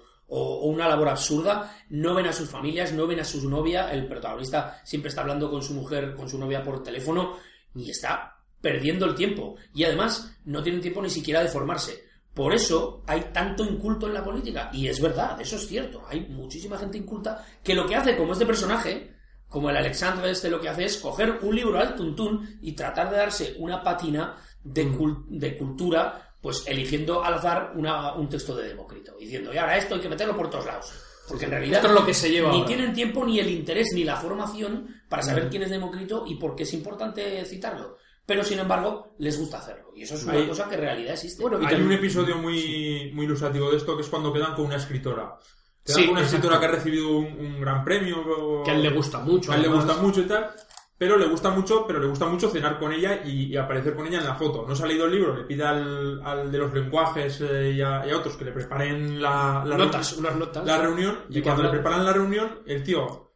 una 0.63 0.87
labor 0.87 1.09
absurda, 1.09 1.75
no 1.89 2.15
ven 2.15 2.27
a 2.27 2.31
sus 2.31 2.49
familias, 2.49 2.93
no 2.93 3.05
ven 3.05 3.19
a 3.19 3.25
su 3.25 3.49
novia, 3.49 3.91
el 3.91 4.07
protagonista 4.07 4.79
siempre 4.85 5.09
está 5.09 5.21
hablando 5.21 5.51
con 5.51 5.61
su 5.61 5.73
mujer, 5.73 6.15
con 6.15 6.29
su 6.29 6.37
novia 6.37 6.63
por 6.63 6.81
teléfono 6.81 7.35
y 7.75 7.89
está 7.89 8.39
perdiendo 8.61 9.05
el 9.05 9.15
tiempo. 9.15 9.57
Y 9.75 9.83
además 9.83 10.33
no 10.45 10.63
tienen 10.63 10.79
tiempo 10.79 11.01
ni 11.01 11.09
siquiera 11.09 11.41
de 11.41 11.49
formarse. 11.49 12.05
Por 12.33 12.53
eso 12.53 13.03
hay 13.07 13.25
tanto 13.33 13.65
inculto 13.65 14.07
en 14.07 14.13
la 14.13 14.23
política. 14.23 14.69
Y 14.71 14.87
es 14.87 15.01
verdad, 15.01 15.39
eso 15.41 15.57
es 15.57 15.67
cierto. 15.67 16.01
Hay 16.07 16.21
muchísima 16.29 16.77
gente 16.77 16.97
inculta 16.97 17.45
que 17.61 17.75
lo 17.75 17.85
que 17.85 17.95
hace, 17.97 18.15
como 18.15 18.31
este 18.31 18.45
personaje, 18.45 19.13
como 19.51 19.69
el 19.69 19.77
Alexandre 19.77 20.31
este, 20.31 20.49
lo 20.49 20.59
que 20.59 20.69
hace 20.69 20.85
es 20.85 20.97
coger 20.97 21.37
un 21.43 21.55
libro 21.55 21.77
al 21.77 21.93
tuntún 21.95 22.57
y 22.61 22.71
tratar 22.71 23.11
de 23.11 23.17
darse 23.17 23.53
una 23.59 23.83
patina 23.83 24.37
de, 24.63 24.87
cul- 24.91 25.25
de 25.27 25.57
cultura, 25.57 26.35
pues 26.41 26.63
eligiendo 26.65 27.23
al 27.23 27.35
azar 27.35 27.73
una- 27.75 28.13
un 28.15 28.27
texto 28.29 28.55
de 28.55 28.69
Demócrito, 28.69 29.13
diciendo, 29.19 29.53
y 29.53 29.57
ahora 29.57 29.77
esto 29.77 29.95
hay 29.95 30.01
que 30.01 30.09
meterlo 30.09 30.35
por 30.35 30.49
todos 30.49 30.65
lados. 30.65 30.91
Porque 31.27 31.45
en 31.45 31.51
realidad 31.51 31.75
Esto 31.81 31.87
es 31.89 31.93
lo 31.99 32.05
que 32.05 32.13
se 32.13 32.31
lleva 32.31 32.49
ni 32.49 32.55
ahora. 32.55 32.67
tienen 32.67 32.93
tiempo 32.93 33.23
ni 33.25 33.39
el 33.39 33.49
interés 33.49 33.87
ni 33.93 34.03
la 34.03 34.15
formación 34.15 34.87
para 35.07 35.21
saber 35.21 35.49
quién 35.49 35.63
es 35.63 35.69
Demócrito 35.69 36.23
y 36.27 36.35
por 36.35 36.55
qué 36.55 36.63
es 36.63 36.73
importante 36.73 37.45
citarlo. 37.45 37.97
Pero 38.25 38.43
sin 38.43 38.59
embargo, 38.59 39.15
les 39.19 39.37
gusta 39.37 39.57
hacerlo. 39.59 39.91
Y 39.95 40.03
eso 40.03 40.15
es 40.15 40.23
una 40.23 40.47
cosa 40.47 40.67
que 40.69 40.75
en 40.75 40.81
realidad 40.81 41.13
existe. 41.13 41.41
Bueno, 41.41 41.57
y 41.57 41.65
Hay 41.65 41.71
también- 41.71 41.87
un 41.87 41.93
episodio 41.93 42.37
muy, 42.37 43.11
muy 43.13 43.25
ilustrativo 43.25 43.69
de 43.71 43.77
esto 43.77 43.95
que 43.97 44.03
es 44.03 44.09
cuando 44.09 44.31
quedan 44.31 44.53
con 44.55 44.65
una 44.65 44.77
escritora. 44.77 45.35
Quedan 45.85 46.01
Sí, 46.03 46.09
una 46.09 46.21
escritora 46.21 46.59
que 46.59 46.65
ha 46.65 46.71
recibido 46.71 47.09
un, 47.17 47.25
un 47.39 47.61
gran 47.61 47.83
premio. 47.83 48.17
o- 48.21 48.63
Que 48.63 48.71
a 48.71 48.75
él 48.75 48.83
le 48.83 48.89
gusta 48.91 49.19
mucho. 49.19 49.51
a 49.51 49.55
él 49.55 49.63
le 49.63 49.67
gusta 49.67 49.95
mucho 49.97 50.21
y 50.21 50.25
tal. 50.25 50.51
Pero 50.97 51.17
le 51.17 51.25
gusta 51.27 51.49
mucho, 51.49 51.85
pero 51.87 51.99
le 51.99 52.05
gusta 52.05 52.27
mucho 52.27 52.47
cenar 52.49 52.77
con 52.77 52.93
ella 52.93 53.21
y, 53.25 53.45
y 53.45 53.57
aparecer 53.57 53.95
con 53.95 54.05
ella 54.05 54.19
en 54.19 54.25
la 54.25 54.35
foto. 54.35 54.65
No 54.67 54.75
se 54.75 54.83
ha 54.83 54.85
leído 54.85 55.05
el 55.05 55.11
libro, 55.13 55.35
le 55.35 55.45
pide 55.45 55.63
al, 55.65 56.21
al 56.23 56.51
de 56.51 56.57
los 56.59 56.71
lenguajes 56.71 57.41
eh, 57.41 57.71
y, 57.75 57.81
a, 57.81 58.05
y 58.05 58.11
a 58.11 58.17
otros 58.17 58.37
que 58.37 58.45
le 58.45 58.51
preparen 58.51 59.19
la, 59.19 59.63
la 59.65 59.77
Notas, 59.77 60.13
unas 60.17 60.35
notas. 60.35 60.63
la 60.63 60.77
reunión 60.77 61.21
Y 61.29 61.41
cuando 61.41 61.63
le 61.63 61.69
preparan 61.69 62.05
la 62.05 62.13
reunión, 62.13 62.59
el 62.67 62.83
tío, 62.83 63.30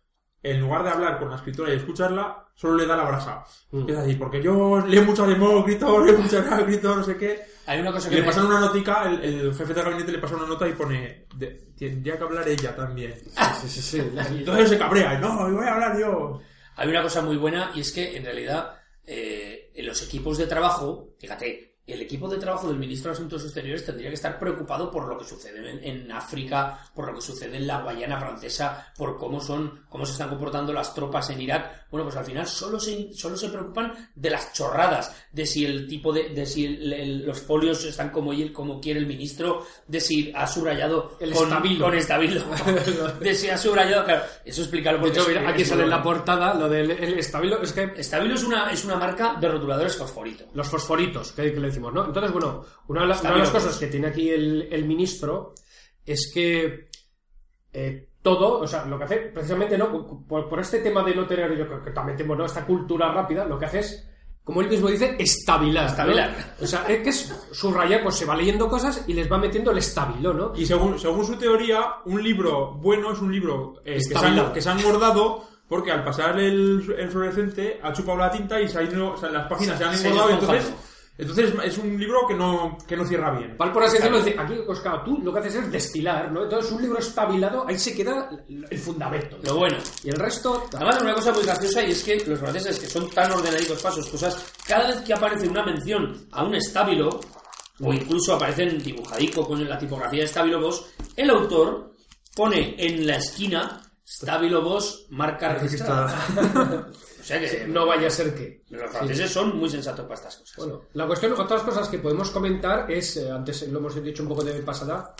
en 0.51 0.59
lugar 0.61 0.83
de 0.83 0.89
hablar 0.91 1.19
con 1.19 1.29
la 1.29 1.35
escritora 1.37 1.73
y 1.73 1.77
escucharla, 1.77 2.45
solo 2.53 2.75
le 2.75 2.85
da 2.85 2.95
la 2.95 3.03
brasa. 3.05 3.43
Mm. 3.71 3.89
A 3.89 4.01
decir, 4.01 4.19
porque 4.19 4.41
yo 4.41 4.85
leo 4.85 5.03
mucho 5.03 5.23
a 5.23 5.27
Demócrito, 5.27 6.03
leo 6.05 6.17
mucho 6.17 6.39
a 6.39 6.95
no 6.95 7.03
sé 7.03 7.17
qué. 7.17 7.41
Hay 7.67 7.79
una 7.79 7.91
cosa 7.91 8.09
que 8.09 8.15
le 8.15 8.21
me- 8.21 8.27
pasan 8.27 8.45
una 8.45 8.59
notica, 8.59 9.03
el, 9.09 9.23
el 9.23 9.55
jefe 9.55 9.73
de 9.73 9.81
gabinete 9.81 10.11
le 10.11 10.19
pasa 10.19 10.35
una 10.35 10.45
nota 10.45 10.67
y 10.67 10.73
pone, 10.73 11.25
tendría 11.77 12.17
que 12.17 12.23
hablar 12.23 12.47
ella 12.47 12.75
también. 12.75 13.15
Sí, 13.61 13.67
sí, 13.67 13.81
sí. 13.81 14.11
La- 14.13 14.25
Entonces 14.27 14.69
se 14.69 14.77
cabrea, 14.77 15.17
no, 15.19 15.49
voy 15.51 15.65
a 15.65 15.73
hablar 15.73 15.97
yo. 15.99 16.39
Hay 16.77 16.89
una 16.89 17.01
cosa 17.01 17.21
muy 17.21 17.37
buena 17.37 17.71
y 17.73 17.79
es 17.81 17.91
que 17.91 18.15
en 18.17 18.23
realidad 18.25 18.75
eh, 19.07 19.71
en 19.73 19.85
los 19.85 20.01
equipos 20.03 20.37
de 20.37 20.45
trabajo, 20.47 21.09
fíjate, 21.19 21.74
el 21.87 22.01
equipo 22.01 22.27
de 22.27 22.37
trabajo 22.37 22.67
del 22.67 22.77
ministro 22.77 23.11
de 23.11 23.15
Asuntos 23.15 23.43
Exteriores 23.43 23.85
tendría 23.85 24.09
que 24.09 24.15
estar 24.15 24.39
preocupado 24.39 24.89
por 24.89 25.07
lo 25.07 25.17
que 25.17 25.25
sucede 25.25 25.69
en, 25.69 25.83
en 25.83 26.11
África, 26.11 26.79
por 26.95 27.07
lo 27.07 27.15
que 27.15 27.21
sucede 27.21 27.57
en 27.57 27.67
la 27.67 27.81
Guayana 27.81 28.19
francesa, 28.19 28.91
por 28.97 29.17
cómo 29.17 29.39
son, 29.39 29.81
cómo 29.89 30.05
se 30.05 30.13
están 30.13 30.29
comportando 30.29 30.73
las 30.73 30.93
tropas 30.95 31.29
en 31.29 31.41
Irak. 31.41 31.85
Bueno, 31.91 32.05
pues 32.05 32.17
al 32.17 32.25
final 32.25 32.47
solo 32.47 32.79
se, 32.79 33.13
solo 33.13 33.37
se 33.37 33.49
preocupan 33.49 33.93
de 34.15 34.29
las 34.29 34.51
chorradas, 34.53 35.15
de 35.31 35.45
si 35.45 35.65
el 35.65 35.87
tipo 35.87 36.11
de, 36.11 36.29
de 36.29 36.45
si 36.45 36.65
el- 36.65 36.91
el- 36.93 37.25
los 37.25 37.39
folios 37.41 37.83
están 37.85 38.09
como, 38.09 38.31
como 38.51 38.81
quiere 38.81 38.99
el 38.99 39.05
ministro, 39.05 39.65
de 39.87 39.99
si 39.99 40.31
ha 40.35 40.47
subrayado 40.47 41.17
El 41.19 41.33
con, 41.33 41.43
estabilo. 41.43 41.85
con 41.85 41.93
estabilo, 41.95 42.41
de 43.19 43.35
si 43.35 43.49
ha 43.49 43.57
subrayado, 43.57 44.03
claro, 44.05 44.23
eso 44.43 44.61
explicarlo 44.61 44.99
De 44.99 45.03
porque 45.05 45.19
hecho, 45.19 45.29
es- 45.29 45.37
mira, 45.37 45.49
aquí 45.51 45.63
sale 45.65 45.83
en 45.83 45.89
la 45.91 46.01
portada 46.03 46.53
lo 46.55 46.67
del 46.67 46.91
el 46.91 47.19
estabilo. 47.19 47.61
Es 47.61 47.71
que 47.73 47.93
Estabilo 47.97 48.33
es 48.35 48.43
una, 48.43 48.71
es 48.71 48.83
una 48.85 48.95
marca 48.95 49.35
de 49.39 49.47
rotuladores 49.47 49.95
fosforito. 49.95 50.45
los 50.53 50.67
fosforitos 50.67 51.31
que, 51.31 51.53
que 51.53 51.59
le 51.59 51.74
decimos, 51.75 51.93
¿no? 51.93 52.05
Entonces, 52.05 52.31
bueno, 52.31 52.63
una 52.87 53.01
de 53.01 53.07
las, 53.07 53.17
Está 53.17 53.29
una 53.29 53.37
de 53.37 53.43
las 53.43 53.51
bien, 53.51 53.63
cosas 53.63 53.79
que 53.79 53.87
tiene 53.87 54.07
aquí 54.07 54.29
el, 54.29 54.67
el 54.71 54.85
ministro 54.85 55.53
es 56.05 56.31
que 56.33 56.87
eh, 57.73 58.09
todo, 58.21 58.59
o 58.59 58.67
sea, 58.67 58.85
lo 58.85 58.97
que 58.97 59.03
hace 59.03 59.17
precisamente, 59.33 59.77
¿no? 59.77 60.25
Por, 60.27 60.49
por 60.49 60.59
este 60.59 60.79
tema 60.79 61.03
de 61.03 61.13
no 61.15 61.27
tener, 61.27 61.55
yo 61.57 61.67
creo 61.67 61.83
que 61.83 61.91
también 61.91 62.17
tenemos 62.17 62.37
¿no? 62.37 62.45
esta 62.45 62.65
cultura 62.65 63.11
rápida, 63.11 63.45
lo 63.45 63.59
que 63.59 63.65
hace 63.65 63.79
es, 63.79 64.07
como 64.43 64.61
él 64.61 64.69
mismo 64.69 64.87
dice, 64.89 65.15
estabilar. 65.19 65.85
¿no? 65.85 65.89
Estabilar. 65.91 66.55
O 66.61 66.67
sea, 66.67 66.85
es 66.87 67.01
que 67.01 67.09
es 67.09 67.33
subrayar, 67.51 68.03
pues 68.03 68.15
se 68.15 68.25
va 68.25 68.35
leyendo 68.35 68.67
cosas 68.69 69.03
y 69.07 69.13
les 69.13 69.31
va 69.31 69.37
metiendo 69.37 69.71
el 69.71 69.79
estabilo, 69.79 70.33
¿no? 70.33 70.53
Y 70.55 70.65
según, 70.65 70.97
según 70.99 71.25
su 71.25 71.35
teoría, 71.35 71.95
un 72.05 72.23
libro 72.23 72.73
bueno 72.75 73.11
es 73.13 73.19
un 73.19 73.31
libro 73.31 73.81
eh, 73.83 73.95
que, 73.95 74.01
se 74.01 74.15
han, 74.25 74.53
que 74.53 74.61
se 74.61 74.69
han 74.69 74.79
engordado 74.79 75.43
porque 75.67 75.91
al 75.91 76.03
pasar 76.03 76.39
el, 76.39 76.93
el 76.95 77.09
fluorescente 77.09 77.79
ha 77.81 77.91
chupado 77.91 78.19
la 78.19 78.29
tinta 78.31 78.61
y 78.61 78.67
se 78.69 78.77
ha 78.77 78.83
ido- 78.83 79.13
o 79.13 79.17
sea, 79.17 79.29
las 79.29 79.47
páginas 79.47 79.79
se 79.79 79.83
han 79.83 79.95
Se 79.97 80.07
engordado. 80.09 80.29
Entonces. 80.31 80.73
Entonces 81.17 81.53
es 81.63 81.77
un 81.77 81.97
libro 81.97 82.27
que 82.27 82.33
no, 82.33 82.77
que 82.85 82.97
no 82.97 83.05
cierra 83.05 83.37
bien. 83.37 83.55
Val 83.57 83.71
por 83.71 83.83
así 83.83 83.97
decirlo, 83.97 84.17
dice, 84.21 84.35
aquí, 84.37 84.53
claro, 84.81 85.01
tú 85.03 85.19
lo 85.23 85.31
que 85.31 85.39
haces 85.39 85.55
es 85.55 85.71
destilar, 85.71 86.31
¿no? 86.31 86.43
Entonces 86.43 86.71
un 86.71 86.81
libro 86.81 86.99
estabilado, 86.99 87.65
ahí 87.67 87.79
se 87.79 87.95
queda 87.95 88.29
el 88.47 88.77
fundamento. 88.77 89.37
Lo 89.43 89.55
bueno. 89.55 89.77
Y 90.03 90.09
el 90.09 90.17
resto... 90.17 90.67
Además, 90.73 91.01
una 91.01 91.13
cosa 91.13 91.31
muy 91.31 91.43
graciosa 91.43 91.83
y 91.83 91.91
es 91.91 92.03
que 92.03 92.17
los 92.25 92.39
franceses, 92.39 92.79
que 92.79 92.87
son 92.87 93.09
tan 93.09 93.31
ordenaditos 93.31 93.81
para 93.81 93.95
sus 93.95 94.07
cosas, 94.07 94.53
cada 94.67 94.87
vez 94.87 94.97
que 95.01 95.13
aparece 95.13 95.47
una 95.47 95.63
mención 95.63 96.27
a 96.31 96.43
un 96.43 96.55
estábilo, 96.55 97.21
o 97.81 97.93
incluso 97.93 98.35
aparecen 98.35 98.77
dibujadico 98.77 99.45
con 99.45 99.67
la 99.67 99.77
tipografía 99.77 100.21
de 100.21 100.27
Stabilo 100.27 100.59
Boss, 100.59 100.85
el 101.15 101.29
autor 101.29 101.93
pone 102.35 102.75
en 102.77 103.07
la 103.07 103.17
esquina 103.17 103.81
Stabilo 104.07 104.61
Boss 104.61 105.07
marca 105.09 105.53
registrada. 105.53 106.15
o 107.19 107.23
sea 107.23 107.39
que 107.39 107.65
no 107.67 107.87
vaya 107.87 108.07
a 108.07 108.11
ser 108.11 108.35
que... 108.35 108.61
los 108.69 108.91
franceses 108.91 109.31
son 109.31 109.57
muy 109.57 109.69
sensatos 109.69 110.05
para 110.05 110.15
estas 110.15 110.37
cosas. 110.37 110.57
Bueno, 110.57 110.81
la 110.93 111.07
cuestión, 111.07 111.33
otras 111.33 111.63
cosas 111.63 111.89
que 111.89 111.97
podemos 111.97 112.29
comentar 112.29 112.89
es, 112.91 113.17
eh, 113.17 113.31
antes 113.31 113.67
lo 113.67 113.79
hemos 113.79 114.01
dicho 114.03 114.21
un 114.21 114.29
poco 114.29 114.43
de 114.43 114.53
pasada, 114.61 115.15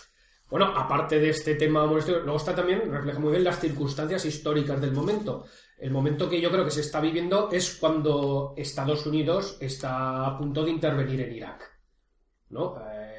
bueno, 0.50 0.68
aparte 0.68 1.20
de 1.20 1.30
este 1.30 1.56
tema 1.56 1.88
molesto, 1.88 2.20
luego 2.20 2.38
está 2.38 2.54
también, 2.54 2.92
refleja 2.92 3.18
muy 3.18 3.32
bien 3.32 3.44
las 3.44 3.60
circunstancias 3.60 4.24
históricas 4.26 4.80
del 4.80 4.92
momento. 4.92 5.46
El 5.80 5.92
momento 5.92 6.30
que 6.30 6.40
yo 6.40 6.52
creo 6.52 6.64
que 6.64 6.72
se 6.72 6.82
está 6.82 7.02
viviendo 7.02 7.50
es 7.52 7.76
cuando 7.76 8.54
Estados 8.56 9.06
Unidos 9.08 9.58
está 9.60 10.28
a 10.28 10.38
punto 10.38 10.64
de 10.64 10.72
intervenir 10.72 11.22
en 11.22 11.34
Irak. 11.34 11.72
¿No? 12.50 12.78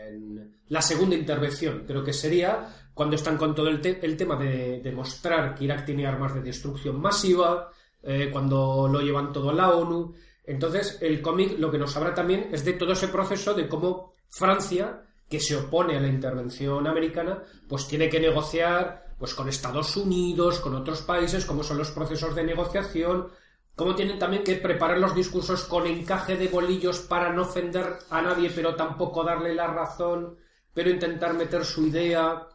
En 0.09 0.61
la 0.69 0.81
segunda 0.81 1.17
intervención, 1.17 1.85
creo 1.85 2.05
que 2.05 2.13
sería 2.13 2.86
cuando 2.97 3.17
están 3.17 3.37
con 3.37 3.55
todo 3.55 3.69
el, 3.69 3.79
el 3.85 4.17
tema 4.17 4.37
de 4.37 4.81
demostrar 4.83 5.55
que 5.55 5.65
Irak 5.65 5.85
tiene 5.85 6.07
armas 6.07 6.33
de 6.33 6.41
destrucción 6.41 6.99
masiva, 6.99 7.71
eh, 8.03 8.31
cuando 8.33 8.89
lo 8.91 9.03
llevan 9.03 9.35
todo 9.35 9.51
a 9.51 9.53
la 9.53 9.69
ONU. 9.69 10.15
Entonces, 10.47 10.97
el 11.03 11.21
cómic 11.21 11.59
lo 11.59 11.71
que 11.71 11.77
nos 11.77 11.95
habla 11.95 12.15
también 12.15 12.49
es 12.53 12.65
de 12.65 12.73
todo 12.73 12.95
ese 12.95 13.09
proceso 13.09 13.53
de 13.53 13.69
cómo 13.69 14.15
Francia, 14.31 15.03
que 15.29 15.41
se 15.41 15.57
opone 15.57 15.99
a 15.99 16.01
la 16.01 16.09
intervención 16.09 16.87
americana, 16.87 17.43
pues 17.69 17.87
tiene 17.87 18.09
que 18.09 18.19
negociar 18.19 19.15
pues 19.19 19.35
con 19.35 19.51
Estados 19.51 19.95
Unidos, 19.99 20.61
con 20.61 20.75
otros 20.75 21.03
países, 21.03 21.45
cómo 21.45 21.63
son 21.63 21.77
los 21.77 21.91
procesos 21.91 22.35
de 22.35 22.45
negociación, 22.45 23.29
cómo 23.75 23.95
tienen 23.95 24.19
también 24.19 24.43
que 24.43 24.55
preparar 24.55 24.97
los 24.97 25.15
discursos 25.15 25.65
con 25.65 25.87
encaje 25.87 26.37
de 26.37 26.49
bolillos 26.49 27.01
para 27.01 27.31
no 27.31 27.43
ofender 27.43 27.99
a 28.09 28.23
nadie, 28.23 28.51
pero 28.55 28.75
tampoco 28.75 29.23
darle 29.23 29.55
la 29.55 29.67
razón, 29.67 30.39
pero 30.73 30.89
intentar 30.89 31.35
meter 31.35 31.63
su 31.63 31.89
idea. 31.89 32.49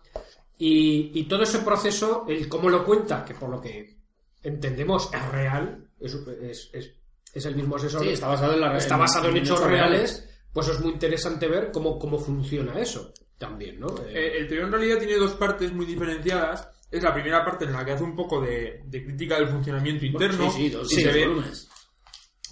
Y, 0.64 1.12
y 1.20 1.24
todo 1.24 1.42
ese 1.42 1.60
proceso, 1.60 2.26
el 2.30 2.48
cómo 2.48 2.70
lo 2.70 2.86
cuenta, 2.86 3.26
que 3.26 3.34
por 3.34 3.50
lo 3.50 3.60
que 3.60 3.98
entendemos 4.44 5.10
es 5.12 5.26
real, 5.32 5.88
es, 6.00 6.14
es, 6.14 6.70
es- 6.74 6.94
es 7.34 7.46
el 7.46 7.56
mismo 7.56 7.78
asesor, 7.78 8.02
Sí, 8.04 8.10
está 8.10 8.28
basado 8.28 8.54
en 8.54 8.60
la 8.62 8.78
está 8.78 8.98
basado 8.98 9.30
en, 9.30 9.38
hechos 9.38 9.58
hechos 9.60 9.70
reales, 9.72 10.30
pues 10.54 10.68
es 10.68 10.80
muy 10.82 10.92
interesante 10.92 11.48
ver 11.48 11.72
cómo, 11.72 11.98
cómo 11.98 12.20
funciona 12.20 12.78
eso 12.80 13.14
también, 13.38 13.80
¿no? 13.80 13.88
Eh, 14.06 14.12
Eh, 14.14 14.38
el 14.40 14.48
teoría 14.48 14.66
en 14.68 14.72
realidad 14.74 14.98
tiene 15.00 15.16
dos 15.16 15.32
partes 15.32 15.72
muy 15.74 15.86
diferenciadas. 15.86 16.68
Es 16.92 17.02
la 17.02 17.14
primera 17.14 17.44
parte 17.46 17.64
en 17.66 17.72
la 17.72 17.86
que 17.86 17.94
hace 17.94 18.04
un 18.04 18.16
poco 18.16 18.42
de, 18.42 18.82
de 18.86 19.04
crítica 19.06 19.38
del 19.40 19.48
funcionamiento 19.48 20.06
interno. 20.06 20.52
Sí, 20.52 20.64
sí, 20.66 20.70
dos 20.70 20.92
y, 20.92 20.96
sí, 20.98 21.02
se 21.04 21.12
ve, 21.14 21.28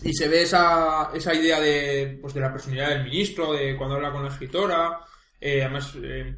y 0.03 0.13
se 0.13 0.27
ve 0.29 0.41
esa, 0.43 1.11
esa 1.13 1.33
idea 1.35 1.59
de, 1.59 2.17
pues, 2.21 2.33
de 2.33 2.39
la 2.39 2.51
personalidad 2.51 2.89
del 2.89 3.03
ministro, 3.03 3.51
de 3.53 3.75
cuando 3.77 3.95
habla 3.97 4.11
con 4.13 4.23
la 4.23 4.29
escritora. 4.29 4.99
eh, 5.41 5.61
además, 5.61 5.93
eh, 6.01 6.35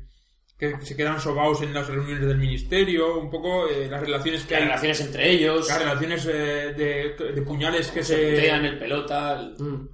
que 0.62 0.80
se 0.86 0.96
quedan 0.96 1.20
sobaos 1.20 1.64
en 1.64 1.74
las 1.74 1.88
reuniones 1.88 2.24
del 2.28 2.38
ministerio. 2.38 3.18
Un 3.18 3.32
poco 3.32 3.68
eh, 3.68 3.88
las 3.90 4.00
relaciones 4.00 4.44
que 4.44 4.50
Que 4.50 4.56
hay 4.58 4.64
relaciones 4.66 5.02
entre 5.02 5.32
ellos, 5.32 5.68
Las 5.68 5.80
relaciones 5.80 6.26
eh, 6.28 6.74
de, 6.78 7.16
de 7.34 7.42
puñales 7.42 7.90
que 7.90 8.04
se 8.04 8.16
se. 8.16 8.30
putean 8.36 8.66
el 8.66 8.78
pelota. 8.78 9.40
el- 9.40 9.56
mm. 9.58 9.90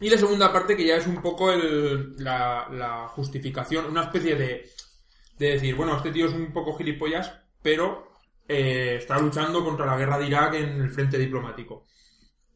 Y 0.00 0.10
la 0.10 0.18
segunda 0.18 0.52
parte 0.52 0.76
que 0.76 0.84
ya 0.84 0.96
es 0.96 1.06
un 1.06 1.22
poco 1.22 1.52
el, 1.52 2.16
la, 2.18 2.68
la 2.72 3.06
justificación, 3.08 3.84
una 3.86 4.02
especie 4.02 4.34
de, 4.34 4.68
de 5.38 5.50
decir, 5.52 5.76
bueno, 5.76 5.96
este 5.96 6.10
tío 6.10 6.26
es 6.26 6.32
un 6.32 6.52
poco 6.52 6.76
gilipollas, 6.76 7.32
pero 7.62 8.08
eh, 8.48 8.96
está 8.98 9.18
luchando 9.20 9.64
contra 9.64 9.86
la 9.86 9.96
guerra 9.96 10.18
de 10.18 10.26
Irak 10.26 10.54
en 10.54 10.80
el 10.82 10.90
frente 10.90 11.16
diplomático. 11.18 11.86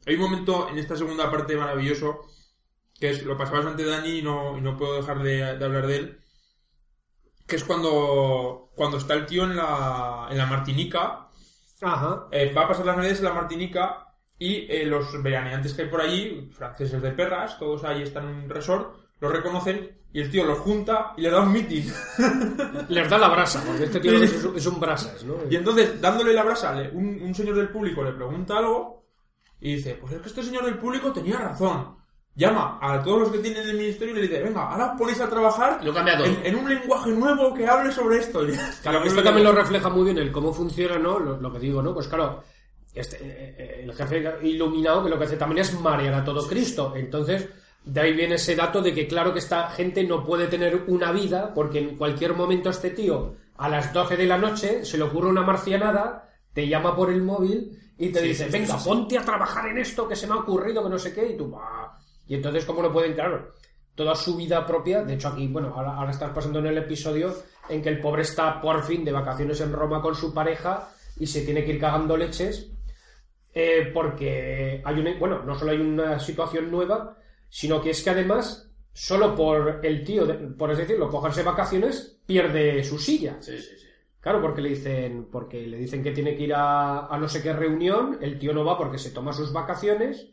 Hay 0.06 0.16
un 0.16 0.22
momento 0.22 0.68
en 0.68 0.78
esta 0.78 0.96
segunda 0.96 1.30
parte 1.30 1.54
maravilloso, 1.56 2.22
que 2.98 3.10
es, 3.10 3.22
lo 3.22 3.38
pasaba 3.38 3.58
bastante 3.58 3.84
Dani 3.84 4.18
y 4.18 4.22
no, 4.22 4.58
y 4.58 4.60
no 4.60 4.76
puedo 4.76 4.96
dejar 4.96 5.22
de, 5.22 5.56
de 5.56 5.64
hablar 5.64 5.86
de 5.86 5.96
él, 5.96 6.18
que 7.48 7.56
es 7.56 7.64
cuando, 7.64 8.70
cuando 8.76 8.98
está 8.98 9.14
el 9.14 9.26
tío 9.26 9.44
en 9.44 9.56
la, 9.56 10.28
en 10.30 10.38
la 10.38 10.46
Martinica, 10.46 11.28
Ajá. 11.80 12.26
eh, 12.30 12.52
va 12.56 12.64
a 12.64 12.68
pasar 12.68 12.86
las 12.86 12.96
navidades 12.96 13.18
en 13.20 13.24
la 13.24 13.32
Martinica 13.32 14.04
y 14.38 14.66
eh, 14.70 14.84
los 14.84 15.20
veraneantes 15.22 15.72
que 15.74 15.82
hay 15.82 15.88
por 15.88 16.00
allí, 16.02 16.50
franceses 16.52 17.00
de 17.02 17.10
perras, 17.12 17.58
todos 17.58 17.82
ahí 17.84 18.02
están 18.02 18.28
en 18.28 18.36
un 18.44 18.50
resort, 18.50 18.94
los 19.20 19.32
reconocen 19.32 19.98
y 20.12 20.20
el 20.20 20.30
tío 20.30 20.44
los 20.44 20.58
junta 20.58 21.12
y 21.16 21.22
le 21.22 21.30
da 21.30 21.40
un 21.40 21.52
meeting. 21.52 21.90
Les 22.88 23.08
da 23.10 23.18
la 23.18 23.28
brasa, 23.28 23.62
porque 23.66 23.84
este 23.84 24.00
tío 24.00 24.12
es, 24.22 24.32
es 24.44 24.66
un 24.66 24.78
brasas, 24.80 25.24
¿no? 25.24 25.34
y 25.50 25.56
entonces, 25.56 26.00
dándole 26.00 26.32
la 26.32 26.44
brasa, 26.44 26.72
le- 26.74 26.90
un, 26.90 27.20
un 27.22 27.34
señor 27.34 27.56
del 27.56 27.68
público 27.70 28.02
le 28.02 28.12
pregunta 28.12 28.58
algo 28.58 29.06
y 29.60 29.74
dice, 29.76 29.96
pues 30.00 30.12
es 30.12 30.20
que 30.22 30.28
este 30.28 30.42
señor 30.42 30.64
del 30.66 30.78
público 30.78 31.12
tenía 31.12 31.36
razón. 31.38 31.96
Llama 32.38 32.78
a 32.80 33.02
todos 33.02 33.22
los 33.22 33.32
que 33.32 33.38
tienen 33.38 33.68
el 33.68 33.76
ministerio 33.76 34.12
y 34.14 34.20
le 34.20 34.28
dice, 34.28 34.40
venga, 34.44 34.70
ahora 34.70 34.94
ponéis 34.96 35.20
a 35.20 35.28
trabajar 35.28 35.84
Lo 35.84 35.92
cambia 35.92 36.16
todo. 36.16 36.26
en, 36.26 36.40
en 36.44 36.54
un 36.54 36.68
lenguaje 36.68 37.10
nuevo 37.10 37.52
que 37.52 37.66
hable 37.66 37.90
sobre 37.90 38.18
esto. 38.18 38.42
Claro, 38.82 39.02
esto 39.02 39.24
también 39.24 39.44
lo 39.44 39.52
refleja 39.52 39.88
muy 39.88 40.04
bien 40.04 40.18
el 40.18 40.30
cómo 40.30 40.52
funciona, 40.52 41.00
¿no? 41.00 41.18
Lo, 41.18 41.36
lo 41.36 41.52
que 41.52 41.58
digo, 41.58 41.82
¿no? 41.82 41.92
Pues 41.92 42.06
claro, 42.06 42.44
este, 42.94 43.18
eh, 43.20 43.80
el 43.82 43.92
jefe 43.92 44.24
iluminado 44.42 45.02
que 45.02 45.10
lo 45.10 45.18
que 45.18 45.24
hace 45.24 45.36
también 45.36 45.62
es 45.62 45.80
marear 45.80 46.14
a 46.14 46.24
todo 46.24 46.46
Cristo. 46.46 46.92
Entonces, 46.94 47.48
de 47.84 48.00
ahí 48.00 48.12
viene 48.12 48.36
ese 48.36 48.54
dato 48.54 48.82
de 48.82 48.94
que 48.94 49.08
claro 49.08 49.32
que 49.32 49.40
esta 49.40 49.68
gente 49.70 50.04
no 50.04 50.22
puede 50.24 50.46
tener 50.46 50.84
una 50.86 51.10
vida 51.10 51.52
porque 51.52 51.80
en 51.80 51.96
cualquier 51.96 52.34
momento 52.34 52.70
este 52.70 52.90
tío 52.90 53.34
a 53.56 53.68
las 53.68 53.92
12 53.92 54.16
de 54.16 54.26
la 54.26 54.38
noche 54.38 54.84
se 54.84 54.96
le 54.96 55.02
ocurre 55.02 55.28
una 55.28 55.42
marcianada, 55.42 56.28
te 56.52 56.68
llama 56.68 56.94
por 56.94 57.10
el 57.10 57.20
móvil 57.20 57.76
y 57.98 58.10
te 58.10 58.22
dice, 58.22 58.46
venga, 58.48 58.76
ponte 58.78 59.18
a 59.18 59.22
trabajar 59.24 59.66
en 59.70 59.78
esto 59.78 60.06
que 60.06 60.14
se 60.14 60.28
me 60.28 60.34
ha 60.34 60.36
ocurrido, 60.36 60.84
que 60.84 60.88
no 60.88 60.98
sé 61.00 61.12
qué, 61.12 61.30
y 61.30 61.36
tú, 61.36 61.50
va. 61.50 61.97
Y 62.28 62.34
entonces, 62.34 62.64
¿cómo 62.64 62.82
no 62.82 62.92
pueden, 62.92 63.14
claro? 63.14 63.52
Toda 63.94 64.14
su 64.14 64.36
vida 64.36 64.64
propia, 64.66 65.02
de 65.02 65.14
hecho 65.14 65.28
aquí, 65.28 65.48
bueno, 65.48 65.72
ahora, 65.74 65.96
ahora 65.96 66.10
estás 66.12 66.30
pasando 66.30 66.60
en 66.60 66.66
el 66.66 66.78
episodio 66.78 67.34
en 67.68 67.82
que 67.82 67.88
el 67.88 68.00
pobre 68.00 68.22
está 68.22 68.60
por 68.60 68.82
fin 68.84 69.04
de 69.04 69.10
vacaciones 69.12 69.60
en 69.60 69.72
Roma 69.72 70.00
con 70.00 70.14
su 70.14 70.32
pareja 70.32 70.88
y 71.18 71.26
se 71.26 71.42
tiene 71.42 71.64
que 71.64 71.72
ir 71.72 71.80
cagando 71.80 72.16
leches 72.16 72.70
eh, 73.54 73.90
porque 73.92 74.80
hay 74.84 75.00
una, 75.00 75.18
bueno, 75.18 75.42
no 75.42 75.58
solo 75.58 75.72
hay 75.72 75.78
una 75.80 76.18
situación 76.20 76.70
nueva, 76.70 77.16
sino 77.48 77.80
que 77.80 77.90
es 77.90 78.02
que 78.02 78.10
además, 78.10 78.70
solo 78.92 79.34
por 79.34 79.80
el 79.84 80.04
tío, 80.04 80.26
de- 80.26 80.34
por 80.34 80.70
así 80.70 80.82
decirlo, 80.82 81.08
cogerse 81.08 81.42
vacaciones, 81.42 82.20
pierde 82.26 82.84
su 82.84 82.98
silla. 82.98 83.38
Sí, 83.40 83.58
sí, 83.58 83.76
sí. 83.78 83.86
Claro, 84.20 84.40
porque 84.42 84.60
le 84.60 84.68
dicen, 84.70 85.28
porque 85.32 85.66
le 85.66 85.76
dicen 85.78 86.02
que 86.02 86.10
tiene 86.12 86.36
que 86.36 86.42
ir 86.44 86.54
a, 86.54 87.06
a 87.06 87.18
no 87.18 87.28
sé 87.28 87.42
qué 87.42 87.52
reunión, 87.52 88.18
el 88.20 88.38
tío 88.38 88.52
no 88.52 88.64
va 88.64 88.76
porque 88.76 88.98
se 88.98 89.10
toma 89.10 89.32
sus 89.32 89.52
vacaciones, 89.52 90.28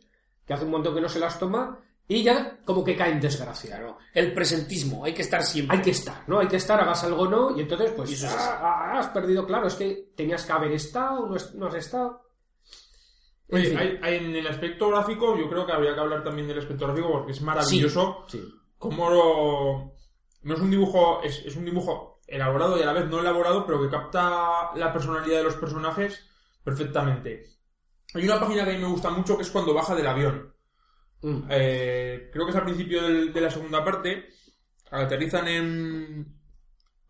que 0.46 0.54
hace 0.54 0.66
un 0.66 0.72
montón 0.72 0.94
que 0.96 1.02
no 1.02 1.10
se 1.10 1.20
las 1.20 1.38
toma, 1.40 1.80
y 2.08 2.22
ya 2.22 2.60
como 2.66 2.84
que 2.84 2.96
cae 2.96 3.12
en 3.14 3.20
desgracia. 3.22 3.78
Claro. 3.78 3.98
El 4.14 4.32
presentismo, 4.34 5.04
hay 5.06 5.14
que 5.14 5.24
estar 5.24 5.42
siempre. 5.44 5.78
Hay 5.78 5.84
que 5.84 5.90
estar, 5.92 6.24
¿no? 6.28 6.40
Hay 6.40 6.48
que 6.48 6.58
estar, 6.58 6.80
hagas 6.80 7.04
algo 7.04 7.24
o 7.24 7.28
no, 7.28 7.58
y 7.58 7.62
entonces, 7.62 7.92
pues, 7.96 8.12
Y 8.12 8.14
eso 8.14 8.28
es 8.28 8.34
ah, 8.38 8.60
ah, 8.94 9.00
has 9.00 9.08
perdido, 9.08 9.46
claro, 9.48 9.68
es 9.68 9.74
que 9.76 10.12
tenías 10.16 10.46
que 10.46 10.52
haber 10.52 10.72
estado, 10.74 11.26
no, 11.28 11.36
es- 11.36 11.54
no 11.56 11.68
has 11.68 11.76
estado. 11.76 12.22
En 13.48 13.58
Oye, 13.60 13.78
hay- 13.78 14.00
hay 14.02 14.16
en 14.26 14.36
el 14.36 14.48
aspecto 14.48 14.90
gráfico, 14.90 15.38
yo 15.38 15.48
creo 15.50 15.66
que 15.66 15.72
habría 15.72 15.94
que 15.94 16.00
hablar 16.00 16.24
también 16.24 16.48
del 16.48 16.60
aspecto 16.60 16.86
gráfico 16.88 17.12
porque 17.12 17.32
es 17.32 17.42
maravilloso. 17.42 18.26
Sí. 18.28 18.44
como 18.78 19.10
lo- 19.10 19.94
no 20.44 20.54
es 20.54 20.60
un 20.60 20.70
dibujo 20.70 21.22
es, 21.24 21.44
es 21.46 21.56
un 21.56 21.66
dibujo 21.66 22.20
elaborado 22.28 22.78
y 22.78 22.84
a 22.84 22.86
la 22.86 22.94
vez 22.94 23.08
no 23.08 23.20
elaborado 23.20 23.66
pero 23.66 23.82
que 23.82 23.90
capta 23.90 24.72
la 24.76 24.92
personalidad 24.94 25.38
de 25.38 25.44
los 25.44 25.56
personajes 25.56 26.28
perfectamente 26.64 27.55
hay 28.16 28.26
una 28.26 28.40
página 28.40 28.64
que 28.66 28.72
a 28.72 28.74
mí 28.74 28.80
me 28.80 28.88
gusta 28.90 29.10
mucho 29.10 29.36
que 29.38 29.44
es 29.44 29.50
cuando 29.52 29.74
baja 29.74 29.96
del 29.96 30.08
avión 30.08 30.54
Mm. 31.22 31.44
Eh, 31.50 32.30
creo 32.32 32.46
que 32.46 32.52
es 32.52 32.58
al 32.58 32.66
principio 32.66 33.02
del- 33.02 33.34
de 33.34 33.42
la 33.42 33.50
segunda 33.50 33.84
parte 33.84 34.30
aterrizan 34.92 35.48
en 35.48 36.28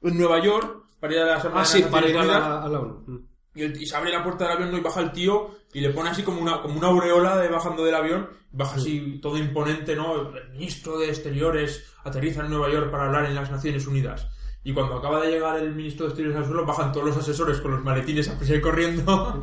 en 0.01 0.17
Nueva 0.17 0.39
York 0.41 0.85
para 0.99 1.13
ir 1.13 1.19
a 1.19 1.25
la 1.25 1.35
Asamblea 1.37 1.63
Ah, 1.63 1.65
sí, 1.65 1.83
para 1.89 2.07
ir 2.07 2.17
a 2.17 2.23
la, 2.23 2.63
a 2.63 2.69
la. 2.69 2.79
Mm. 2.79 3.27
Y, 3.55 3.63
el- 3.63 3.81
y 3.81 3.85
se 3.85 3.95
abre 3.95 4.11
la 4.11 4.23
puerta 4.23 4.45
del 4.47 4.53
avión 4.57 4.75
y 4.77 4.79
baja 4.81 5.01
el 5.01 5.11
tío 5.11 5.55
y 5.73 5.79
le 5.81 5.89
pone 5.89 6.09
así 6.11 6.21
como 6.23 6.39
una, 6.41 6.61
como 6.61 6.77
una 6.77 6.87
aureola 6.87 7.37
de 7.37 7.47
bajando 7.49 7.83
del 7.83 7.95
avión. 7.95 8.29
Baja 8.51 8.75
así 8.77 9.19
todo 9.21 9.37
imponente, 9.37 9.95
¿no? 9.95 10.29
El 10.37 10.51
ministro 10.51 10.97
de 10.99 11.09
Exteriores 11.09 11.91
aterriza 12.03 12.41
en 12.45 12.51
Nueva 12.51 12.69
York 12.71 12.89
para 12.91 13.05
hablar 13.07 13.25
en 13.25 13.35
las 13.35 13.51
Naciones 13.51 13.85
Unidas. 13.87 14.27
Y 14.65 14.73
cuando 14.73 14.95
acaba 14.95 15.21
de 15.21 15.29
llegar 15.29 15.59
el 15.59 15.75
ministro 15.75 16.07
de 16.07 16.09
Exteriores 16.09 16.39
al 16.39 16.45
suelo, 16.47 16.65
bajan 16.65 16.91
todos 16.91 17.05
los 17.05 17.17
asesores 17.17 17.61
con 17.61 17.69
los 17.69 17.83
maletines 17.83 18.27
a 18.27 18.35
prisa 18.39 18.55
y 18.55 18.61
corriendo 18.61 19.39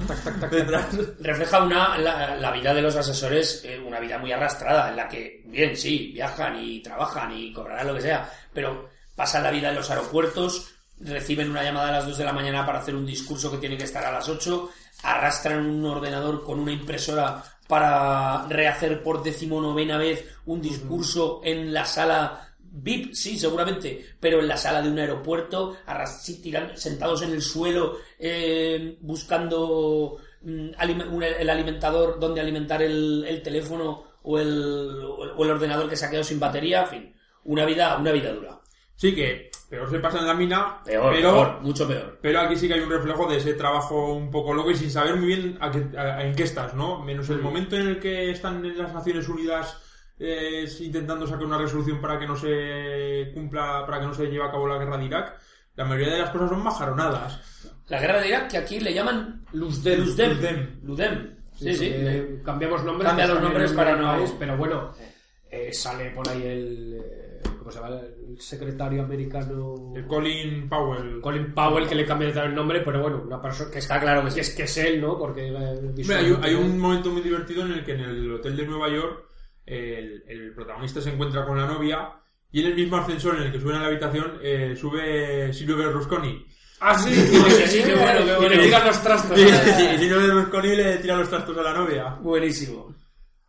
detrás. 0.51 0.89
refleja 1.21 1.63
una, 1.63 1.97
la, 1.97 2.35
la 2.35 2.51
vida 2.51 2.75
de 2.75 2.83
los 2.83 2.97
asesores, 2.97 3.63
eh, 3.65 3.81
una 3.87 4.01
vida 4.01 4.19
muy 4.19 4.33
arrastrada, 4.33 4.91
en 4.91 4.97
la 4.97 5.07
que, 5.07 5.45
bien, 5.47 5.77
sí, 5.77 6.11
viajan 6.13 6.59
y 6.61 6.83
trabajan 6.83 7.39
y 7.39 7.53
cobrarán 7.53 7.87
lo 7.87 7.95
que 7.95 8.01
sea, 8.01 8.29
pero 8.53 8.89
pasan 9.15 9.45
la 9.45 9.53
vida 9.53 9.69
en 9.69 9.77
los 9.77 9.89
aeropuertos, 9.91 10.75
reciben 10.99 11.51
una 11.51 11.63
llamada 11.63 11.91
a 11.91 11.93
las 11.93 12.07
2 12.09 12.19
de 12.19 12.25
la 12.25 12.33
mañana 12.33 12.67
para 12.67 12.81
hacer 12.81 12.97
un 12.97 13.07
discurso 13.07 13.49
que 13.49 13.59
tiene 13.59 13.77
que 13.77 13.85
estar 13.85 14.05
a 14.05 14.11
las 14.11 14.29
8, 14.29 14.71
arrastran 15.05 15.65
un 15.65 15.85
ordenador 15.87 16.43
con 16.43 16.59
una 16.59 16.73
impresora 16.73 17.45
para 17.69 18.45
rehacer 18.49 19.05
por 19.05 19.23
decimonovena 19.23 19.99
vez 19.99 20.27
un 20.47 20.61
discurso 20.61 21.41
en 21.45 21.73
la 21.73 21.85
sala 21.85 22.52
VIP, 22.75 23.13
sí, 23.13 23.39
seguramente, 23.39 24.05
pero 24.19 24.41
en 24.41 24.49
la 24.49 24.57
sala 24.57 24.81
de 24.81 24.89
un 24.91 24.99
aeropuerto, 24.99 25.77
arras- 25.87 26.23
sí, 26.23 26.41
tiran- 26.43 26.75
sentados 26.77 27.21
en 27.23 27.33
el 27.33 27.43
suelo, 27.43 27.99
eh, 28.19 28.97
buscando 29.01 30.17
mm, 30.43 30.71
un- 31.13 31.23
el 31.23 31.51
alimentador 31.51 32.19
donde 32.19 32.41
alimentar 32.41 32.83
el, 32.83 33.25
el 33.29 33.43
teléfono 33.43 34.05
o 34.23 34.39
el, 34.39 35.01
o 35.05 35.45
el 35.45 35.51
ordenador 35.51 35.89
que 35.89 35.97
se 35.97 36.07
ha 36.07 36.11
quedado 36.11 36.25
sin 36.25 36.41
batería, 36.41 36.83
en 36.83 36.89
fin, 36.89 37.17
una 37.45 37.65
vida, 37.65 37.97
una 37.99 38.13
vida 38.13 38.33
dura. 38.33 38.59
Sí 38.97 39.15
que 39.15 39.51
peor 39.69 39.91
se 39.91 39.99
pasa 39.99 40.19
en 40.19 40.27
la 40.27 40.35
mina, 40.35 40.81
Peor, 40.85 41.13
pero, 41.15 41.33
peor, 41.33 41.61
mucho 41.63 41.89
peor. 41.89 42.19
pero 42.23 42.41
aquí 42.41 42.57
sí 42.57 42.69
que 42.69 42.75
hay 42.75 42.81
un 42.81 42.91
reflejo 42.91 43.29
de 43.31 43.39
ese 43.39 43.55
trabajo 43.55 44.13
un 44.15 44.31
poco 44.31 44.53
loco 44.55 44.71
y 44.71 44.77
sin 44.77 44.91
saber 44.91 45.17
muy 45.17 45.27
bien 45.29 45.59
a 45.61 45.71
qué- 45.71 45.99
a- 45.99 46.25
en 46.25 46.35
qué 46.35 46.43
estás, 46.45 46.75
¿no? 46.75 47.01
Menos 47.05 47.29
el 47.31 47.39
momento 47.41 47.77
en 47.77 47.89
el 47.89 47.99
que 48.01 48.31
están 48.31 48.65
en 48.65 48.79
las 48.79 48.93
Naciones 48.93 49.29
Unidas 49.29 49.77
eh, 50.19 50.67
intentando 50.81 51.27
sacar 51.27 51.45
una 51.47 51.59
resolución 51.59 52.01
para 52.01 52.19
que 52.19 52.27
no 52.27 52.37
se 52.37 53.31
cumpla, 53.35 53.85
para 53.87 54.01
que 54.01 54.07
no 54.07 54.15
se 54.15 54.27
lleve 54.27 54.45
a 54.45 54.51
cabo 54.51 54.67
la 54.69 54.79
guerra 54.79 54.99
de 54.99 55.05
Irak, 55.07 55.41
la 55.75 55.85
mayoría 55.85 56.13
de 56.15 56.19
las 56.21 56.31
cosas 56.31 56.51
son 56.51 56.63
majaronadas. 56.63 57.41
La 57.89 58.01
guerra 58.01 58.21
de 58.21 58.29
Irak, 58.29 58.51
que 58.51 58.59
aquí 58.59 58.79
le 58.81 58.95
llaman 58.95 59.45
Luzdem. 59.53 60.01
Luzdem. 60.01 60.31
Luzdem. 60.31 60.81
Ludem. 60.85 61.37
Sí, 61.55 61.75
sí. 61.75 61.89
Eh, 61.93 62.41
cambiamos 62.45 62.83
nombres. 62.85 63.09
Cambia 63.09 63.27
los 63.27 63.41
nombres 63.43 63.71
nombre 63.73 63.85
para 63.93 63.97
no- 64.01 64.19
país, 64.19 64.35
pero 64.39 64.57
bueno, 64.57 64.93
eh, 65.51 65.73
sale 65.73 66.11
por 66.11 66.29
ahí 66.29 66.43
el. 66.43 66.95
eh, 67.03 67.41
¿Cómo 67.59 67.71
se 67.71 67.79
llama? 67.81 68.01
El 68.29 68.41
secretario 68.41 69.03
americano. 69.03 69.93
El 69.95 70.07
Colin 70.07 70.69
Powell. 70.69 71.21
Colin 71.21 71.53
Powell, 71.55 71.87
que 71.89 71.95
le 71.95 72.05
cambia 72.07 72.29
el 72.29 72.55
nombre, 72.55 72.81
pero 72.81 73.01
bueno, 73.03 73.23
una 73.27 73.41
persona 73.41 73.71
que 73.71 73.79
está 73.79 74.01
claro 74.01 74.25
que 74.25 74.31
sí, 74.31 74.41
es 74.41 74.55
que 74.55 74.63
es 74.65 74.77
él, 74.79 75.01
¿no? 75.01 75.19
Porque. 75.19 75.49
eh, 75.49 75.57
hay, 75.57 75.89
visualmente- 75.95 76.47
hay 76.49 76.55
un 76.55 76.79
momento 76.79 77.11
muy 77.11 77.21
divertido 77.21 77.65
en 77.67 77.73
el 77.73 77.85
que 77.85 77.93
en 77.93 78.01
el 78.01 78.33
hotel 78.33 78.57
de 78.57 78.67
Nueva 78.67 78.89
York 78.89 79.25
el, 79.73 80.25
el 80.27 80.55
protagonista 80.55 81.01
se 81.01 81.11
encuentra 81.11 81.45
con 81.47 81.57
la 81.59 81.67
novia 81.67 82.11
y 82.51 82.61
en 82.61 82.67
el 82.67 82.75
mismo 82.75 82.97
ascensor 82.97 83.37
en 83.37 83.43
el 83.45 83.53
que 83.53 83.61
suben 83.61 83.77
a 83.77 83.81
la 83.81 83.87
habitación 83.87 84.39
eh, 84.43 84.75
sube 84.77 85.53
Silvio 85.53 85.77
Berlusconi. 85.79 86.47
Ah, 86.81 86.99
sí. 86.99 87.15
Sí, 87.15 87.67
sí, 87.67 87.83
qué 87.85 87.95
bueno, 87.95 88.39
qué 88.41 88.47
Y 88.47 88.49
le 88.57 88.63
digan 88.65 88.87
los 88.87 89.03
trastos. 89.03 89.39
Y, 89.39 89.43
y 89.43 89.99
si 89.99 90.09
no 90.09 90.21
es 90.21 90.27
Berlusconi 90.27 90.77
le 90.77 90.97
tira 90.99 91.17
los 91.17 91.29
trastos 91.31 91.57
a 91.57 91.63
la 91.63 91.73
novia. 91.75 92.17
Buenísimo. 92.21 92.95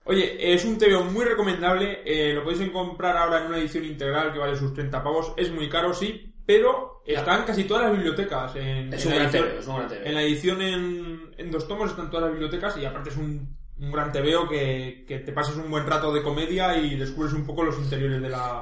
Oye, 0.06 0.54
es 0.54 0.64
un 0.66 0.78
TVO 0.78 1.04
muy 1.06 1.26
recomendable. 1.26 2.02
eh, 2.06 2.34
lo 2.34 2.44
podéis 2.44 2.70
comprar 2.72 3.18
ahora 3.18 3.40
en 3.42 3.48
una 3.48 3.58
edición 3.58 3.86
integral 3.86 4.32
que 4.34 4.40
vale 4.40 4.56
sus 4.56 4.74
30 4.74 5.02
pavos. 5.04 5.34
Es 5.38 5.50
muy 5.52 5.68
caro, 5.70 5.94
sí, 5.94 6.34
pero 6.46 7.02
está 7.06 7.38
en 7.40 7.46
casi 7.46 7.64
todas 7.64 7.84
las 7.84 7.94
bibliotecas. 7.94 8.56
En, 8.56 8.94
Es 8.94 9.06
en 9.06 9.14
un 9.14 9.18
la 9.18 9.24
gran 9.24 9.32
edición- 9.34 9.50
TVO, 9.50 9.60
es 9.60 9.68
un 9.68 9.76
gran 9.78 9.88
TVO. 9.90 9.98
En 10.06 10.14
la 10.14 10.22
edición 10.22 10.62
en, 10.62 11.32
en 11.38 11.52
dos 11.52 11.68
tomos 11.68 11.90
están 11.90 12.10
todas 12.10 12.24
las 12.26 12.32
bibliotecas 12.34 12.78
y 12.78 12.86
aparte 12.86 13.10
es 13.10 13.18
un, 13.18 13.58
un 13.80 13.92
gran 13.92 14.12
TVO 14.12 14.48
que, 14.48 15.04
que 15.08 15.20
te 15.20 15.32
pasas 15.34 15.56
un 15.56 15.70
buen 15.70 15.86
rato 15.86 16.14
de 16.14 16.22
comedia 16.22 16.78
y 16.78 16.96
descubres 16.96 17.34
un 17.34 17.46
poco 17.46 17.64
los 17.64 17.78
interiores 17.78 18.22
de 18.22 18.30
la... 18.30 18.62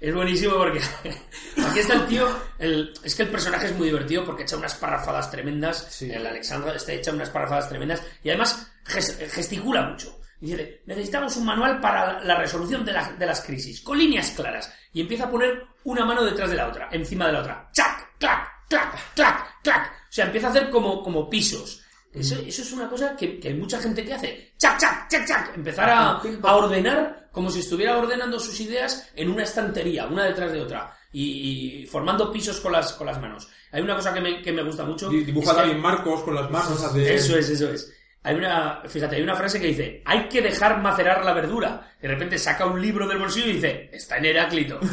Es 0.00 0.14
buenísimo 0.14 0.54
porque 0.56 0.80
aquí 1.66 1.78
está 1.78 1.94
el 1.94 2.06
tío. 2.06 2.26
el- 2.58 2.92
es 3.04 3.14
que 3.14 3.22
el 3.22 3.28
personaje 3.30 3.66
es 3.66 3.76
muy 3.76 3.86
divertido 3.86 4.24
porque 4.24 4.42
echa 4.42 4.56
unas 4.56 4.74
parrafadas 4.74 5.30
tremendas. 5.30 5.86
Sí. 5.90 6.10
El 6.10 6.26
Alexandra 6.26 6.74
este 6.74 6.94
echa 6.96 7.12
unas 7.12 7.30
parrafadas 7.30 7.68
tremendas 7.68 8.02
y 8.22 8.28
además 8.30 8.70
ges- 8.86 9.16
gesticula 9.30 9.82
mucho. 9.82 10.18
Y 10.42 10.46
dice: 10.52 10.82
Necesitamos 10.86 11.36
un 11.36 11.44
manual 11.44 11.80
para 11.80 12.18
la 12.24 12.34
resolución 12.36 12.84
de, 12.84 12.92
la- 12.92 13.12
de 13.12 13.26
las 13.26 13.42
crisis, 13.42 13.80
con 13.82 13.98
líneas 13.98 14.30
claras. 14.32 14.72
Y 14.92 15.00
empieza 15.00 15.24
a 15.24 15.30
poner 15.30 15.64
una 15.84 16.04
mano 16.04 16.24
detrás 16.24 16.50
de 16.50 16.56
la 16.56 16.66
otra, 16.68 16.88
encima 16.92 17.26
de 17.26 17.32
la 17.32 17.40
otra. 17.40 17.68
¡Chac! 17.72 18.18
¡Clac! 18.18 18.48
¡Clac! 18.68 19.14
¡Clac! 19.14 19.60
¡Clac! 19.62 19.92
O 20.08 20.12
sea, 20.12 20.26
empieza 20.26 20.48
a 20.48 20.50
hacer 20.50 20.70
como, 20.70 21.02
como 21.02 21.30
pisos. 21.30 21.79
Eso, 22.12 22.34
eso 22.44 22.62
es 22.62 22.72
una 22.72 22.88
cosa 22.88 23.14
que, 23.16 23.38
que 23.38 23.48
hay 23.48 23.54
mucha 23.54 23.78
gente 23.80 24.04
que 24.04 24.12
hace. 24.14 24.52
¡Chac, 24.58 24.78
chac, 24.80 25.08
chac, 25.08 25.26
chac! 25.26 25.56
Empezar 25.56 25.88
a, 25.90 26.20
a 26.42 26.56
ordenar 26.56 27.28
como 27.30 27.50
si 27.50 27.60
estuviera 27.60 27.96
ordenando 27.98 28.38
sus 28.40 28.58
ideas 28.60 29.08
en 29.14 29.30
una 29.30 29.44
estantería, 29.44 30.06
una 30.06 30.24
detrás 30.24 30.50
de 30.52 30.60
otra. 30.60 30.96
Y, 31.12 31.82
y 31.82 31.86
formando 31.86 32.30
pisos 32.32 32.60
con 32.60 32.72
las, 32.72 32.92
con 32.94 33.06
las 33.06 33.20
manos. 33.20 33.48
Hay 33.72 33.82
una 33.82 33.94
cosa 33.94 34.12
que 34.12 34.20
me, 34.20 34.42
que 34.42 34.52
me 34.52 34.62
gusta 34.64 34.84
mucho. 34.84 35.08
Di- 35.08 35.22
Dibuja 35.24 35.54
también 35.54 35.80
marcos 35.80 36.22
con 36.22 36.34
las 36.34 36.50
manos. 36.50 36.82
hace- 36.82 37.14
eso 37.14 37.36
es, 37.36 37.48
eso 37.50 37.70
es. 37.70 37.92
Hay 38.22 38.34
una, 38.34 38.82
fíjate, 38.86 39.16
hay 39.16 39.22
una 39.22 39.34
frase 39.34 39.58
que 39.60 39.68
dice, 39.68 40.02
hay 40.04 40.28
que 40.28 40.42
dejar 40.42 40.80
macerar 40.82 41.24
la 41.24 41.32
verdura. 41.32 41.92
De 42.02 42.06
repente 42.08 42.36
saca 42.38 42.66
un 42.66 42.80
libro 42.82 43.06
del 43.08 43.18
bolsillo 43.18 43.48
y 43.48 43.52
dice, 43.54 43.88
está 43.92 44.18
en 44.18 44.26
Heráclito. 44.26 44.78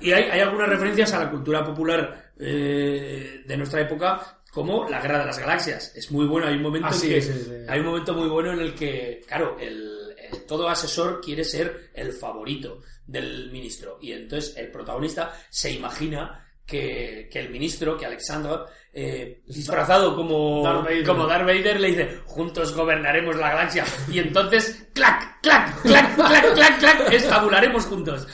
y 0.00 0.12
hay, 0.12 0.24
hay 0.24 0.40
algunas 0.40 0.68
referencias 0.68 1.12
a 1.12 1.20
la 1.20 1.30
cultura 1.30 1.64
popular 1.64 2.32
eh, 2.38 3.42
de 3.46 3.56
nuestra 3.56 3.80
época, 3.80 4.37
como 4.52 4.88
la 4.88 5.00
Guerra 5.00 5.20
de 5.20 5.26
las 5.26 5.38
Galaxias. 5.38 5.92
Es 5.94 6.10
muy 6.10 6.26
bueno, 6.26 6.46
hay 6.48 6.54
un 6.56 6.62
momento 6.62 6.88
Ah, 6.88 6.94
en 6.94 6.98
sí, 7.00 7.08
que, 7.08 7.22
sí, 7.22 7.32
sí. 7.32 7.50
hay 7.68 7.80
un 7.80 7.86
momento 7.86 8.14
muy 8.14 8.28
bueno 8.28 8.52
en 8.52 8.60
el 8.60 8.74
que, 8.74 9.22
claro, 9.26 9.56
el, 9.60 10.14
el- 10.18 10.44
todo 10.46 10.68
asesor 10.68 11.20
quiere 11.20 11.44
ser 11.44 11.90
el 11.94 12.12
favorito 12.12 12.82
del 13.06 13.50
ministro. 13.50 13.98
Y 14.00 14.12
entonces 14.12 14.56
el 14.56 14.70
protagonista 14.70 15.32
se 15.50 15.70
imagina 15.72 16.44
que, 16.66 17.28
que 17.32 17.38
el 17.40 17.48
ministro, 17.50 17.96
que 17.96 18.04
Alexandra, 18.04 18.66
eh, 18.92 19.40
disfrazado 19.46 20.14
como 20.14 20.62
Darth 20.62 20.84
Vader. 20.84 21.06
como 21.06 21.26
Darth 21.26 21.46
Vader, 21.46 21.80
le 21.80 21.88
dice, 21.88 22.18
juntos 22.26 22.74
gobernaremos 22.74 23.36
la 23.36 23.50
galaxia. 23.50 23.84
Y 24.10 24.18
entonces, 24.18 24.88
clac, 24.92 25.40
clac, 25.40 25.80
clac, 25.82 26.14
clac, 26.16 26.54
clac, 26.54 26.78
clac, 26.78 27.12
estabularemos 27.12 27.84
juntos. 27.86 28.26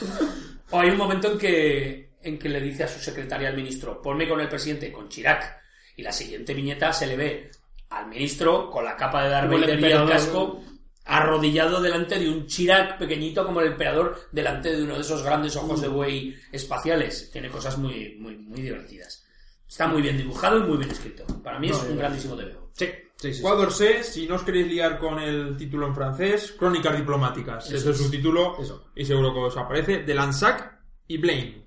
O 0.71 0.79
hay 0.79 0.89
un 0.89 0.97
momento 0.97 1.31
en 1.31 1.37
que, 1.37 2.09
en 2.21 2.37
que 2.39 2.49
le 2.49 2.59
dice 2.59 2.83
a 2.83 2.87
su 2.89 2.99
secretaria 2.99 3.47
al 3.49 3.55
ministro, 3.55 4.01
ponme 4.01 4.27
con 4.27 4.41
el 4.41 4.49
presidente, 4.49 4.91
con 4.91 5.07
Chirac. 5.07 5.63
Y 5.95 6.03
la 6.03 6.11
siguiente 6.11 6.53
viñeta 6.53 6.91
se 6.93 7.07
le 7.07 7.15
ve 7.15 7.51
al 7.89 8.07
ministro 8.07 8.69
con 8.69 8.83
la 8.83 8.95
capa 8.97 9.23
de 9.23 9.29
Darth 9.29 9.49
Vader 9.51 9.79
y 9.79 9.83
el 9.85 10.07
casco 10.07 10.61
arrodillado 11.05 11.81
delante 11.81 12.17
de 12.17 12.29
un 12.29 12.47
Chirac 12.47 12.97
pequeñito 12.97 13.45
como 13.45 13.61
el 13.61 13.67
emperador 13.67 14.27
delante 14.31 14.75
de 14.75 14.83
uno 14.83 14.95
de 14.95 15.01
esos 15.01 15.21
grandes 15.23 15.55
ojos 15.55 15.81
de 15.81 15.87
buey 15.87 16.35
espaciales. 16.51 17.29
Tiene 17.31 17.49
cosas 17.49 17.77
muy, 17.77 18.15
muy, 18.19 18.37
muy 18.37 18.61
divertidas. 18.61 19.23
Está 19.67 19.87
muy 19.87 20.01
bien 20.01 20.17
dibujado 20.17 20.57
y 20.57 20.63
muy 20.63 20.77
bien 20.77 20.91
escrito. 20.91 21.25
Para 21.43 21.59
mí 21.59 21.69
es 21.69 21.77
un 21.83 21.97
grandísimo 21.97 22.35
TVO. 22.35 22.71
Sí, 22.73 22.87
sí, 23.17 23.33
sí. 23.33 23.39
Ecuador 23.39 23.71
C, 23.71 24.03
si 24.03 24.27
no 24.27 24.35
os 24.35 24.43
queréis 24.43 24.67
liar 24.67 24.97
con 24.97 25.19
el 25.19 25.55
título 25.57 25.87
en 25.87 25.95
francés, 25.95 26.55
Crónicas 26.57 26.97
Diplomáticas. 26.97 27.67
Eso 27.67 27.75
Ese 27.77 27.89
es 27.91 27.99
es. 27.99 28.05
su 28.05 28.11
título 28.11 28.57
Eso. 28.59 28.85
y 28.95 29.05
seguro 29.05 29.33
que 29.33 29.39
os 29.39 29.57
aparece. 29.57 29.99
De 30.03 30.13
Lansac 30.13 30.79
y 31.07 31.17
Blaine. 31.17 31.64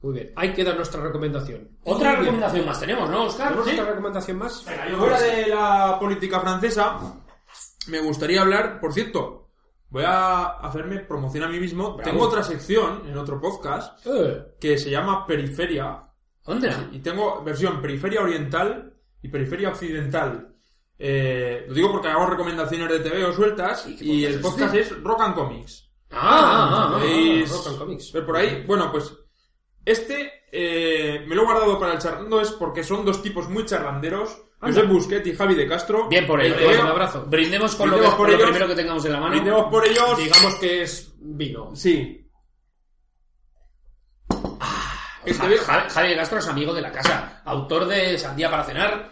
Muy 0.00 0.14
bien. 0.14 0.32
Ahí 0.36 0.52
queda 0.52 0.74
nuestra 0.74 1.02
recomendación. 1.02 1.68
Otra 1.84 1.94
Muy 1.94 2.02
bien. 2.04 2.18
recomendación 2.20 2.66
más 2.66 2.80
tenemos, 2.80 3.10
¿no, 3.10 3.24
Oscar? 3.24 3.48
¿Tenemos 3.48 3.66
¿Sí? 3.68 3.74
otra 3.74 3.86
recomendación 3.90 4.38
más? 4.38 4.62
Fuera 4.96 5.20
de 5.20 5.46
la 5.48 5.96
política 5.98 6.40
francesa, 6.40 6.98
me 7.88 8.00
gustaría 8.00 8.40
hablar, 8.42 8.80
por 8.80 8.92
cierto, 8.92 9.48
voy 9.90 10.04
a 10.06 10.44
hacerme 10.60 11.00
promoción 11.00 11.44
a 11.44 11.48
mí 11.48 11.58
mismo. 11.58 11.94
Bravo. 11.96 12.10
Tengo 12.10 12.24
otra 12.26 12.42
sección 12.44 13.02
en 13.08 13.16
otro 13.18 13.40
podcast 13.40 14.06
Eh, 14.06 14.54
que 14.60 14.78
se 14.78 14.90
llama 14.90 15.26
Periferia 15.26 16.04
¿Dónde? 16.44 16.70
y 16.92 17.00
tengo 17.00 17.42
versión 17.42 17.80
Periferia 17.82 18.20
Oriental 18.22 18.94
y 19.22 19.28
Periferia 19.28 19.70
Occidental. 19.70 20.54
Eh, 21.00 21.64
lo 21.68 21.74
digo 21.74 21.90
porque 21.92 22.08
hago 22.08 22.26
recomendaciones 22.26 22.88
de 22.88 23.00
TV 23.00 23.24
o 23.24 23.32
sueltas 23.32 23.86
¿Y 24.00 24.24
el 24.24 24.40
podcast 24.40 24.74
es 24.74 25.02
Rock 25.02 25.20
and 25.22 25.34
Comics. 25.34 25.88
Ah, 26.10 26.18
ah, 26.20 26.68
ah, 26.70 27.00
ah. 27.00 27.44
Rock 27.50 27.66
and 27.68 27.78
Comics. 27.78 28.12
ver 28.12 28.26
por 28.26 28.36
ahí. 28.36 28.64
Bueno, 28.66 28.90
pues 28.92 29.12
este 29.90 30.32
eh, 30.52 31.24
me 31.26 31.34
lo 31.34 31.42
he 31.42 31.44
guardado 31.44 31.78
para 31.78 31.92
el 31.94 31.98
charlando 31.98 32.40
es 32.40 32.52
porque 32.52 32.82
son 32.82 33.04
dos 33.04 33.22
tipos 33.22 33.48
muy 33.48 33.64
charlanderos. 33.64 34.42
José 34.60 34.82
Busquet 34.82 35.24
y 35.26 35.36
Javi 35.36 35.54
de 35.54 35.68
Castro. 35.68 36.08
Bien 36.08 36.26
por 36.26 36.40
ello. 36.40 36.54
El 36.54 36.60
Bien, 36.60 36.72
TVO 36.72 36.82
un 36.82 36.88
abrazo. 36.90 37.24
Brindemos 37.28 37.76
con, 37.76 37.90
Brindemos 37.90 38.10
lo, 38.10 38.10
que- 38.10 38.16
por 38.16 38.26
con 38.26 38.30
lo 38.30 38.36
ellos. 38.36 38.48
primero 38.50 38.66
que 38.68 38.74
tengamos 38.74 39.04
en 39.04 39.12
la 39.12 39.20
mano. 39.20 39.30
Brindemos 39.32 39.64
por 39.70 39.86
ellos. 39.86 40.18
Digamos 40.18 40.54
que 40.56 40.82
es 40.82 41.12
vino. 41.20 41.76
Sí. 41.76 42.28
Ja- 44.30 45.46
TVO 45.48 45.64
Ja- 45.64 45.88
Javi 45.90 46.14
Castro 46.16 46.38
es 46.38 46.48
amigo 46.48 46.72
de 46.74 46.80
la 46.80 46.90
casa, 46.90 47.42
autor 47.44 47.86
de 47.86 48.18
Sandía 48.18 48.50
para 48.50 48.64
cenar, 48.64 49.10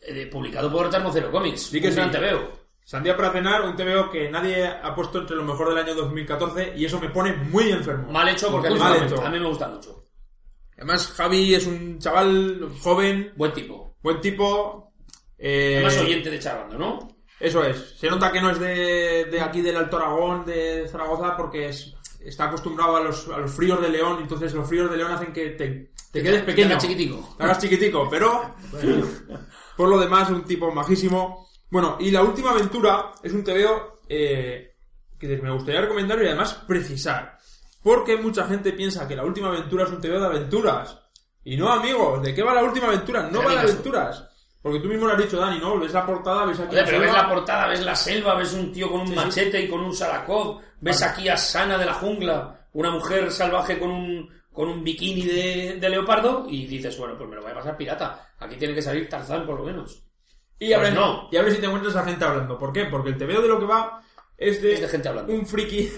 eh, 0.00 0.26
publicado 0.26 0.72
por 0.72 0.90
Termocero 0.90 1.30
Comics. 1.30 1.70
Di 1.70 1.80
que 1.80 1.88
un 1.88 1.92
sí. 1.92 2.00
gran. 2.00 2.10
Sandía 2.84 3.16
para 3.16 3.32
cenar, 3.32 3.62
un 3.62 3.76
TVO 3.76 4.10
que 4.10 4.30
nadie 4.30 4.66
ha 4.66 4.94
puesto 4.94 5.18
entre 5.18 5.36
lo 5.36 5.42
mejor 5.44 5.70
del 5.70 5.78
año 5.78 5.94
2014 5.94 6.74
y 6.76 6.84
eso 6.84 7.00
me 7.00 7.08
pone 7.08 7.32
muy 7.32 7.70
enfermo. 7.70 8.12
Mal 8.12 8.28
hecho 8.28 8.50
porque 8.50 8.68
Mal 8.70 9.02
hecho. 9.04 9.22
a 9.24 9.30
mí 9.30 9.38
me 9.38 9.46
gusta 9.48 9.68
mucho. 9.68 10.04
Además, 10.76 11.06
Javi 11.16 11.54
es 11.54 11.66
un 11.66 11.98
chaval 11.98 12.68
joven, 12.82 13.32
Buen 13.36 13.52
tipo. 13.54 13.96
buen 14.02 14.20
tipo. 14.20 14.92
eh, 15.38 15.76
Además 15.76 15.98
oyente 15.98 16.30
de 16.30 16.38
charlando, 16.38 16.76
¿no? 16.78 17.08
Eso 17.40 17.64
es. 17.64 17.94
Se 17.98 18.08
nota 18.08 18.30
que 18.30 18.40
no 18.40 18.50
es 18.50 18.58
de, 18.60 19.26
de 19.30 19.40
aquí 19.40 19.60
del 19.62 19.76
Alto 19.76 19.96
Aragón, 19.96 20.44
de 20.44 20.86
Zaragoza, 20.88 21.36
porque 21.36 21.68
es- 21.70 21.94
está 22.20 22.44
acostumbrado 22.44 22.96
a 22.96 23.00
los, 23.02 23.28
a 23.28 23.38
los 23.38 23.50
fríos 23.52 23.80
de 23.80 23.88
León, 23.88 24.18
entonces 24.20 24.52
los 24.54 24.68
fríos 24.68 24.90
de 24.90 24.96
León 24.96 25.12
hacen 25.12 25.32
que 25.32 25.50
te, 25.50 25.90
te 26.12 26.22
quedes 26.22 26.40
Te 26.40 26.46
pequeño. 26.46 26.68
hagas 26.68 26.82
chiquitico. 26.82 27.34
Te 27.38 27.44
hagas 27.44 27.58
chiquitico, 27.60 28.08
pero 28.10 28.54
por 29.76 29.88
lo 29.88 29.98
demás 29.98 30.28
un 30.30 30.44
tipo 30.44 30.70
majísimo. 30.70 31.48
Bueno, 31.74 31.96
y 31.98 32.12
la 32.12 32.22
última 32.22 32.52
aventura 32.52 33.10
es 33.20 33.32
un 33.32 33.42
TVO 33.42 33.98
eh, 34.08 34.76
que 35.18 35.26
me 35.38 35.50
gustaría 35.50 35.80
recomendar 35.80 36.22
y 36.22 36.26
además 36.28 36.54
precisar. 36.68 37.36
Porque 37.82 38.16
mucha 38.16 38.46
gente 38.46 38.72
piensa 38.74 39.08
que 39.08 39.16
la 39.16 39.24
última 39.24 39.48
aventura 39.48 39.82
es 39.82 39.90
un 39.90 40.00
TVO 40.00 40.20
de 40.20 40.26
aventuras. 40.26 40.96
Y 41.42 41.56
no, 41.56 41.72
amigos, 41.72 42.22
¿de 42.22 42.32
qué 42.32 42.44
va 42.44 42.54
la 42.54 42.62
última 42.62 42.86
aventura? 42.86 43.28
No 43.28 43.42
va 43.42 43.50
de 43.54 43.58
aventuras. 43.58 44.24
Porque 44.62 44.78
tú 44.78 44.86
mismo 44.86 45.08
lo 45.08 45.14
has 45.14 45.18
dicho, 45.18 45.36
Dani, 45.36 45.58
¿no? 45.58 45.76
Ves 45.80 45.92
la 45.92 46.06
portada, 46.06 46.46
ves 46.46 46.60
aquí 46.60 46.68
Joder, 46.68 46.84
pero 46.84 47.00
ves 47.00 47.10
selva. 47.10 47.22
la 47.24 47.34
portada, 47.34 47.66
ves 47.66 47.80
la 47.84 47.96
selva, 47.96 48.34
ves 48.36 48.52
un 48.52 48.70
tío 48.72 48.88
con 48.88 49.00
un 49.00 49.06
Sí, 49.08 49.12
sí. 49.12 49.18
machete 49.18 49.60
y 49.62 49.68
con 49.68 49.80
un 49.80 49.92
salakov, 49.92 50.60
ves 50.80 51.02
aquí 51.02 51.28
a 51.28 51.36
Sana 51.36 51.76
de 51.76 51.86
la 51.86 51.94
jungla, 51.94 52.68
una 52.74 52.92
mujer 52.92 53.32
salvaje 53.32 53.80
con 53.80 53.90
un, 53.90 54.30
con 54.52 54.68
un 54.68 54.84
bikini 54.84 55.22
de, 55.26 55.78
de 55.80 55.88
leopardo 55.90 56.46
y 56.48 56.68
dices, 56.68 56.96
bueno, 56.96 57.18
pues 57.18 57.28
me 57.28 57.34
lo 57.34 57.42
voy 57.42 57.50
a 57.50 57.54
pasar 57.56 57.76
pirata. 57.76 58.28
Aquí 58.38 58.54
tiene 58.54 58.74
que 58.76 58.80
salir 58.82 59.08
Tarzán 59.08 59.44
por 59.44 59.58
lo 59.58 59.64
menos. 59.64 60.03
Y 60.58 60.72
a, 60.72 60.78
Pues 60.78 60.90
ver, 60.90 60.98
no. 61.00 61.28
y 61.30 61.36
a 61.36 61.42
ver 61.42 61.52
si 61.52 61.58
te 61.60 61.66
encuentras 61.66 61.96
a 61.96 62.04
gente 62.04 62.24
hablando. 62.24 62.58
¿Por 62.58 62.72
qué? 62.72 62.84
Porque 62.86 63.10
el 63.10 63.16
TVO 63.18 63.42
de 63.42 63.48
lo 63.48 63.58
que 63.58 63.66
va 63.66 64.00
es 64.38 64.62
de, 64.62 64.74
Es 64.74 64.80
de 64.80 64.88
gente 64.88 65.08
hablando. 65.08 65.32
un 65.32 65.46
friki. 65.46 65.90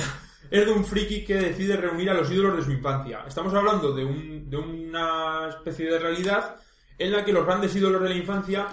es 0.50 0.66
de 0.66 0.72
un 0.72 0.84
friki 0.84 1.24
que 1.24 1.34
decide 1.34 1.76
reunir 1.76 2.10
a 2.10 2.14
los 2.14 2.30
ídolos 2.30 2.56
de 2.58 2.62
su 2.64 2.70
infancia. 2.72 3.24
Estamos 3.26 3.52
hablando 3.54 3.92
de, 3.92 4.04
un, 4.04 4.48
de 4.48 4.56
una 4.56 5.48
especie 5.48 5.90
de 5.90 5.98
realidad 5.98 6.56
en 6.98 7.10
la 7.12 7.24
que 7.24 7.32
los 7.32 7.44
grandes 7.44 7.74
ídolos 7.74 8.02
de 8.02 8.08
la 8.08 8.14
infancia 8.14 8.66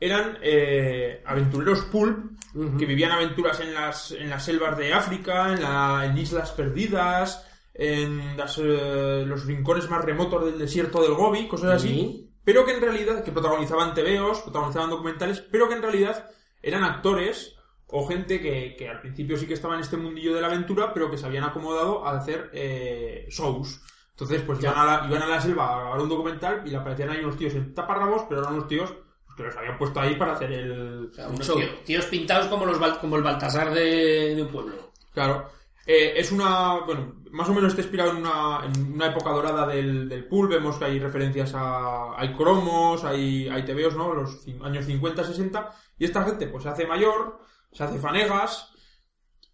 eran 0.00 0.38
eh, 0.42 1.22
aventureros 1.26 1.82
pulp 1.82 2.32
que 2.78 2.86
vivían 2.86 3.12
aventuras 3.12 3.60
en 3.60 3.74
las, 3.74 4.12
en 4.12 4.30
las 4.30 4.42
selvas 4.44 4.78
de 4.78 4.94
África, 4.94 5.52
en, 5.52 5.62
la- 5.62 6.06
en 6.06 6.16
islas 6.16 6.52
perdidas, 6.52 7.46
en 7.74 8.34
las, 8.34 8.56
eh, 8.56 9.24
los 9.26 9.44
rincones 9.44 9.90
más 9.90 10.02
remotos 10.02 10.46
del 10.46 10.58
desierto 10.58 11.02
del 11.02 11.12
Gobi, 11.12 11.46
cosas 11.48 11.72
así 11.76 11.88
Sí. 11.88 12.25
Pero 12.46 12.64
que 12.64 12.70
en 12.70 12.80
realidad, 12.80 13.24
que 13.24 13.32
protagonizaban 13.32 13.92
TVOs, 13.92 14.42
protagonizaban 14.42 14.88
documentales, 14.88 15.40
pero 15.40 15.68
que 15.68 15.74
en 15.74 15.82
realidad 15.82 16.30
eran 16.62 16.84
actores 16.84 17.56
o 17.88 18.06
gente 18.06 18.40
que, 18.40 18.76
que 18.78 18.88
al 18.88 19.00
principio 19.00 19.36
sí 19.36 19.48
que 19.48 19.54
estaba 19.54 19.74
en 19.74 19.80
este 19.80 19.96
mundillo 19.96 20.32
de 20.32 20.40
la 20.40 20.46
aventura, 20.46 20.94
pero 20.94 21.10
que 21.10 21.18
se 21.18 21.26
habían 21.26 21.42
acomodado 21.42 22.06
a 22.06 22.16
hacer 22.16 22.48
eh, 22.52 23.26
shows. 23.30 23.82
Entonces, 24.10 24.42
pues 24.42 24.62
iban 24.62 24.78
a, 24.78 24.84
la, 24.84 25.06
iban 25.08 25.22
a 25.22 25.26
la 25.26 25.40
selva 25.40 25.74
a 25.74 25.80
grabar 25.80 26.00
un 26.00 26.08
documental 26.08 26.62
y 26.64 26.70
le 26.70 26.76
aparecían 26.76 27.10
ahí 27.10 27.18
unos 27.18 27.36
tíos 27.36 27.54
en 27.54 27.74
taparrabos, 27.74 28.22
pero 28.28 28.42
eran 28.42 28.54
unos 28.54 28.68
tíos 28.68 28.94
pues, 29.26 29.36
que 29.36 29.42
los 29.42 29.56
habían 29.56 29.76
puesto 29.76 30.00
ahí 30.00 30.14
para 30.14 30.34
hacer 30.34 30.52
el, 30.52 31.10
O 31.10 31.12
sea, 31.12 31.28
show. 31.40 31.60
tíos 31.84 32.06
pintados 32.06 32.46
como, 32.46 32.64
los, 32.64 32.78
como 32.98 33.16
el 33.16 33.24
Baltasar 33.24 33.74
de, 33.74 34.36
de 34.36 34.42
un 34.42 34.48
pueblo. 34.48 34.92
Claro. 35.12 35.50
Eh, 35.84 36.14
es 36.16 36.30
una, 36.30 36.84
bueno, 36.86 37.15
más 37.36 37.50
o 37.50 37.54
menos 37.54 37.68
está 37.68 37.82
inspirado 37.82 38.12
en 38.12 38.16
una, 38.16 38.64
en 38.64 38.94
una 38.94 39.08
época 39.08 39.30
dorada 39.30 39.66
del, 39.66 40.08
del 40.08 40.26
pool. 40.26 40.48
Vemos 40.48 40.78
que 40.78 40.86
hay 40.86 40.98
referencias 40.98 41.52
a, 41.54 42.18
hay 42.18 42.32
cromos, 42.32 43.04
hay, 43.04 43.46
hay 43.46 43.62
TVOs, 43.62 43.94
¿no? 43.94 44.14
Los 44.14 44.46
años 44.62 44.86
50, 44.86 45.22
60. 45.22 45.70
Y 45.98 46.06
esta 46.06 46.24
gente, 46.24 46.46
pues 46.46 46.62
se 46.62 46.70
hace 46.70 46.86
mayor, 46.86 47.40
se 47.70 47.84
hace 47.84 47.98
fanegas 47.98 48.72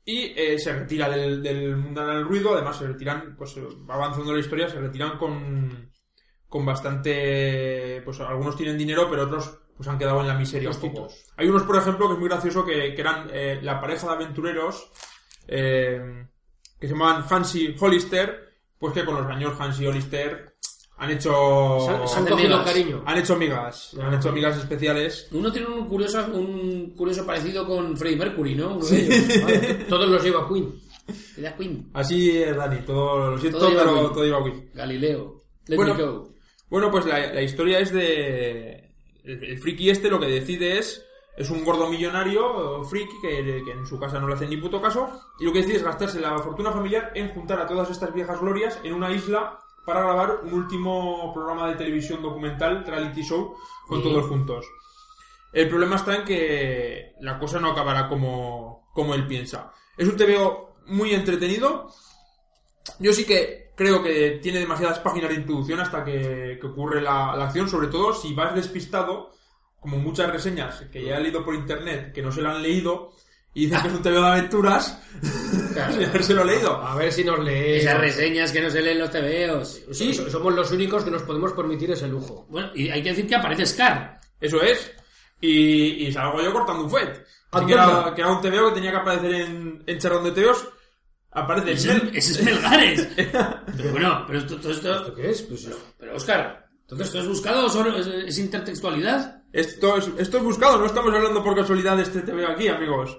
y 0.04 0.32
eh, 0.36 0.60
se 0.60 0.72
retira 0.72 1.08
del, 1.08 1.42
del 1.42 1.76
mundo 1.76 2.06
del 2.06 2.24
ruido. 2.24 2.54
Además, 2.54 2.76
se 2.76 2.86
retiran, 2.86 3.34
pues 3.36 3.56
va 3.58 3.96
avanzando 3.96 4.32
la 4.32 4.40
historia, 4.40 4.68
se 4.68 4.78
retiran 4.78 5.18
con, 5.18 5.90
con 6.46 6.64
bastante, 6.64 8.00
pues 8.04 8.20
algunos 8.20 8.56
tienen 8.56 8.78
dinero, 8.78 9.08
pero 9.10 9.24
otros 9.24 9.58
pues 9.76 9.88
han 9.88 9.98
quedado 9.98 10.20
en 10.20 10.28
la 10.28 10.38
miseria 10.38 10.70
un 10.70 10.78
poco. 10.78 11.08
Hay 11.36 11.48
unos, 11.48 11.64
por 11.64 11.76
ejemplo, 11.76 12.06
que 12.06 12.12
es 12.14 12.20
muy 12.20 12.28
gracioso, 12.28 12.64
que, 12.64 12.94
que 12.94 13.00
eran 13.00 13.28
eh, 13.32 13.58
la 13.60 13.80
pareja 13.80 14.06
de 14.06 14.12
aventureros 14.12 14.88
eh, 15.48 16.28
que 16.82 16.88
se 16.88 16.94
llamaban 16.94 17.24
Hansi 17.30 17.74
Hollister, 17.78 18.50
pues 18.76 18.92
que 18.92 19.04
con 19.04 19.14
los 19.14 19.26
años 19.26 19.54
Hansi 19.58 19.86
Hollister 19.86 20.56
han 20.98 21.10
hecho 21.12 21.78
Se 21.86 21.90
han- 21.92 22.08
se 22.08 22.18
han 22.18 22.26
cogido 22.26 22.64
cariño. 22.64 23.02
han 23.06 23.18
hecho 23.18 23.36
migas, 23.36 23.94
han 24.02 24.14
hecho 24.14 24.32
migas 24.32 24.58
especiales. 24.58 25.28
Uno 25.30 25.52
tiene 25.52 25.68
un 25.68 25.86
curioso, 25.88 26.26
un 26.32 26.90
curioso 26.96 27.24
parecido 27.24 27.64
con 27.66 27.96
Freddie 27.96 28.16
Mercury, 28.18 28.54
¿no? 28.56 28.76
Uno 28.76 28.84
de 28.84 28.98
ellos. 29.00 29.42
Vale, 29.44 29.58
Todos 29.88 30.08
los 30.10 30.22
lleva 30.24 30.48
Queen. 30.48 30.74
Era 31.36 31.56
Queen. 31.56 31.88
Así 31.94 32.36
es, 32.42 32.56
Dani, 32.56 32.78
todo 32.84 33.30
lo 33.30 33.38
siento, 33.38 33.58
Todo 33.58 33.70
pero 33.70 34.10
todo 34.10 34.26
iba 34.26 34.42
bien. 34.42 34.70
Galileo. 34.74 35.40
Let 35.68 35.76
Bueno. 35.76 35.94
me 35.94 36.02
go. 36.02 36.34
Bueno, 36.68 36.90
pues 36.90 37.06
la, 37.06 37.32
la 37.32 37.42
historia 37.42 37.78
es 37.78 37.92
de. 37.92 38.90
El, 39.24 39.44
el 39.44 39.58
friki 39.60 39.88
este 39.90 40.08
lo 40.10 40.18
que 40.18 40.26
decide 40.26 40.78
es. 40.78 41.04
Es 41.36 41.50
un 41.50 41.64
gordo 41.64 41.88
millonario, 41.88 42.84
friki, 42.84 43.20
que, 43.20 43.62
que 43.64 43.72
en 43.72 43.86
su 43.86 43.98
casa 43.98 44.18
no 44.18 44.28
le 44.28 44.34
hacen 44.34 44.50
ni 44.50 44.58
puto 44.58 44.82
caso. 44.82 45.08
Y 45.38 45.44
lo 45.44 45.52
que 45.52 45.60
decide 45.60 45.76
es 45.76 45.84
gastarse 45.84 46.20
la 46.20 46.38
fortuna 46.38 46.70
familiar 46.72 47.12
en 47.14 47.30
juntar 47.30 47.60
a 47.60 47.66
todas 47.66 47.90
estas 47.90 48.12
viejas 48.12 48.40
glorias 48.40 48.78
en 48.82 48.92
una 48.92 49.10
isla 49.10 49.58
para 49.84 50.02
grabar 50.02 50.40
un 50.44 50.52
último 50.52 51.32
programa 51.34 51.68
de 51.68 51.76
televisión 51.76 52.22
documental, 52.22 52.84
reality 52.84 53.22
show, 53.22 53.56
con 53.88 54.02
todos 54.02 54.26
juntos. 54.26 54.66
El 55.52 55.68
problema 55.68 55.96
está 55.96 56.16
en 56.16 56.24
que 56.24 57.14
la 57.20 57.38
cosa 57.38 57.60
no 57.60 57.72
acabará 57.72 58.08
como, 58.08 58.88
como 58.94 59.14
él 59.14 59.26
piensa. 59.26 59.72
Es 59.96 60.08
un 60.08 60.16
TVO 60.16 60.76
muy 60.86 61.12
entretenido. 61.12 61.90
Yo 62.98 63.12
sí 63.12 63.24
que 63.24 63.72
creo 63.76 64.02
que 64.02 64.38
tiene 64.42 64.60
demasiadas 64.60 65.00
páginas 65.00 65.30
de 65.30 65.36
introducción 65.36 65.80
hasta 65.80 66.04
que, 66.04 66.58
que 66.60 66.66
ocurre 66.66 67.02
la, 67.02 67.36
la 67.36 67.44
acción, 67.44 67.68
sobre 67.68 67.88
todo 67.88 68.14
si 68.14 68.34
vas 68.34 68.54
despistado, 68.54 69.30
como 69.82 69.98
muchas 69.98 70.30
reseñas 70.30 70.82
que 70.90 71.04
ya 71.04 71.16
he 71.16 71.20
leído 71.20 71.44
por 71.44 71.54
internet 71.54 72.12
que 72.14 72.22
no 72.22 72.32
se 72.32 72.40
lo 72.40 72.50
han 72.50 72.62
leído 72.62 73.12
y 73.52 73.66
dicen 73.66 73.82
que 73.82 73.88
es 73.88 73.94
un 73.94 74.02
TVO 74.02 74.22
de 74.22 74.26
aventuras, 74.28 74.98
sin 75.92 76.04
habérselo 76.04 76.42
leído. 76.44 76.74
A 76.82 76.94
ver 76.96 77.12
si 77.12 77.22
nos 77.24 77.38
lee. 77.40 77.74
Esas 77.74 77.98
reseñas 78.00 78.50
que 78.50 78.62
no 78.62 78.70
se 78.70 78.80
leen 78.80 78.98
los 78.98 79.10
TVOs. 79.10 79.82
Sí, 79.92 80.14
so- 80.14 80.30
somos 80.30 80.54
los 80.54 80.70
únicos 80.70 81.04
que 81.04 81.10
nos 81.10 81.22
podemos 81.24 81.52
permitir 81.52 81.90
ese 81.90 82.08
lujo. 82.08 82.46
Bueno, 82.48 82.70
y 82.74 82.88
hay 82.88 83.02
que 83.02 83.10
decir 83.10 83.26
que 83.26 83.34
aparece 83.34 83.66
Scar. 83.66 84.18
Eso 84.40 84.62
es. 84.62 84.90
Y, 85.40 86.06
y 86.06 86.12
salgo 86.12 86.40
yo 86.42 86.52
cortando 86.52 86.84
un 86.84 86.90
fuet. 86.90 87.26
Así 87.50 87.66
que, 87.66 87.72
era, 87.74 88.12
que 88.14 88.20
era 88.22 88.30
un 88.32 88.40
TVO 88.40 88.68
que 88.70 88.74
tenía 88.76 88.90
que 88.92 88.96
aparecer 88.96 89.32
en, 89.34 89.82
en 89.86 89.98
Charrón 89.98 90.24
de 90.24 90.30
TVOs. 90.32 90.68
Aparece 91.32 91.72
Ese, 91.72 91.88
Mel- 91.94 92.10
ese 92.14 92.32
es 92.32 92.42
Melgares. 92.42 93.08
Pero 93.16 93.90
bueno, 93.90 94.24
pero 94.26 94.38
esto, 94.38 94.56
todo 94.56 94.70
esto... 94.72 94.94
¿Esto 94.94 95.14
qué 95.14 95.30
es? 95.30 95.42
Pues, 95.42 95.68
Pero 95.98 96.14
Oscar, 96.16 96.66
¿entonces 96.82 97.06
esto 97.08 97.20
es 97.20 97.28
buscado 97.28 97.66
o 97.66 97.68
solo 97.68 97.96
es, 97.98 98.06
es 98.06 98.38
intertextualidad? 98.38 99.41
Esto 99.52 99.96
es, 99.98 100.10
esto 100.18 100.38
es 100.38 100.42
buscado, 100.44 100.78
no 100.78 100.86
estamos 100.86 101.12
hablando 101.14 101.42
por 101.44 101.54
casualidad 101.54 101.96
de 101.96 102.04
este 102.04 102.20
TVO 102.22 102.46
aquí, 102.48 102.68
amigos. 102.68 103.18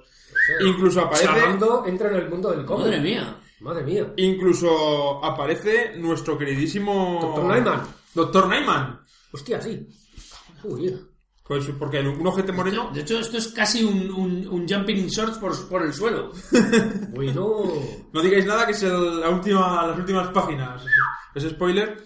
Incluso 0.65 1.01
aparece, 1.01 1.26
Charlando 1.26 1.84
entra 1.85 2.10
en 2.10 2.15
el 2.15 2.30
mundo 2.30 2.49
del 2.51 2.65
cómic. 2.65 2.85
Madre 2.85 2.99
mía. 2.99 3.38
Madre 3.61 3.84
mía. 3.84 4.14
incluso 4.18 5.23
aparece 5.23 5.93
nuestro 5.97 6.38
queridísimo 6.38 7.19
Doctor 7.22 7.45
Nyman. 7.55 7.81
Doctor 8.14 8.47
Nyman. 8.49 8.99
Hostia, 9.31 9.61
sí. 9.61 9.88
Uy, 10.64 10.93
Pues 11.47 11.65
porque 11.80 11.99
un 12.01 12.26
ojete 12.27 12.51
moreno. 12.51 12.89
De 12.93 13.01
hecho, 13.01 13.19
esto 13.19 13.38
es 13.38 13.47
casi 13.49 13.84
un, 13.84 14.11
un, 14.11 14.47
un 14.47 14.68
jumping 14.68 14.97
in 14.97 15.07
shorts 15.07 15.38
por, 15.38 15.69
por 15.69 15.84
el 15.84 15.93
suelo. 15.93 16.31
bueno. 17.10 17.64
No 18.11 18.22
digáis 18.22 18.45
nada 18.45 18.65
que 18.65 18.72
es 18.73 18.84
el- 18.84 19.22
la 19.22 19.30
última, 19.30 19.88
las 19.88 19.97
últimas 19.97 20.27
páginas. 20.30 20.84
Es 21.35 21.43
spoiler. 21.49 22.03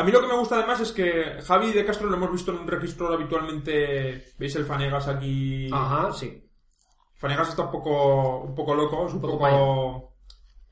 A 0.00 0.02
mí 0.02 0.10
lo 0.12 0.22
que 0.22 0.28
me 0.28 0.38
gusta 0.38 0.54
además 0.54 0.80
es 0.80 0.92
que 0.92 1.42
Javi 1.46 1.72
de 1.72 1.84
Castro 1.84 2.08
lo 2.08 2.16
hemos 2.16 2.32
visto 2.32 2.52
en 2.52 2.60
un 2.60 2.66
registro 2.66 3.12
habitualmente. 3.12 4.32
¿Veis 4.38 4.56
el 4.56 4.64
Fanegas 4.64 5.06
aquí? 5.08 5.68
Ajá, 5.70 6.10
sí. 6.10 6.42
Fanegas 7.16 7.50
está 7.50 7.64
un 7.64 7.70
poco, 7.70 8.38
un 8.38 8.54
poco 8.54 8.74
loco, 8.74 9.06
es 9.06 9.12
un 9.12 9.20
poco 9.20 9.38
poco, 9.38 10.14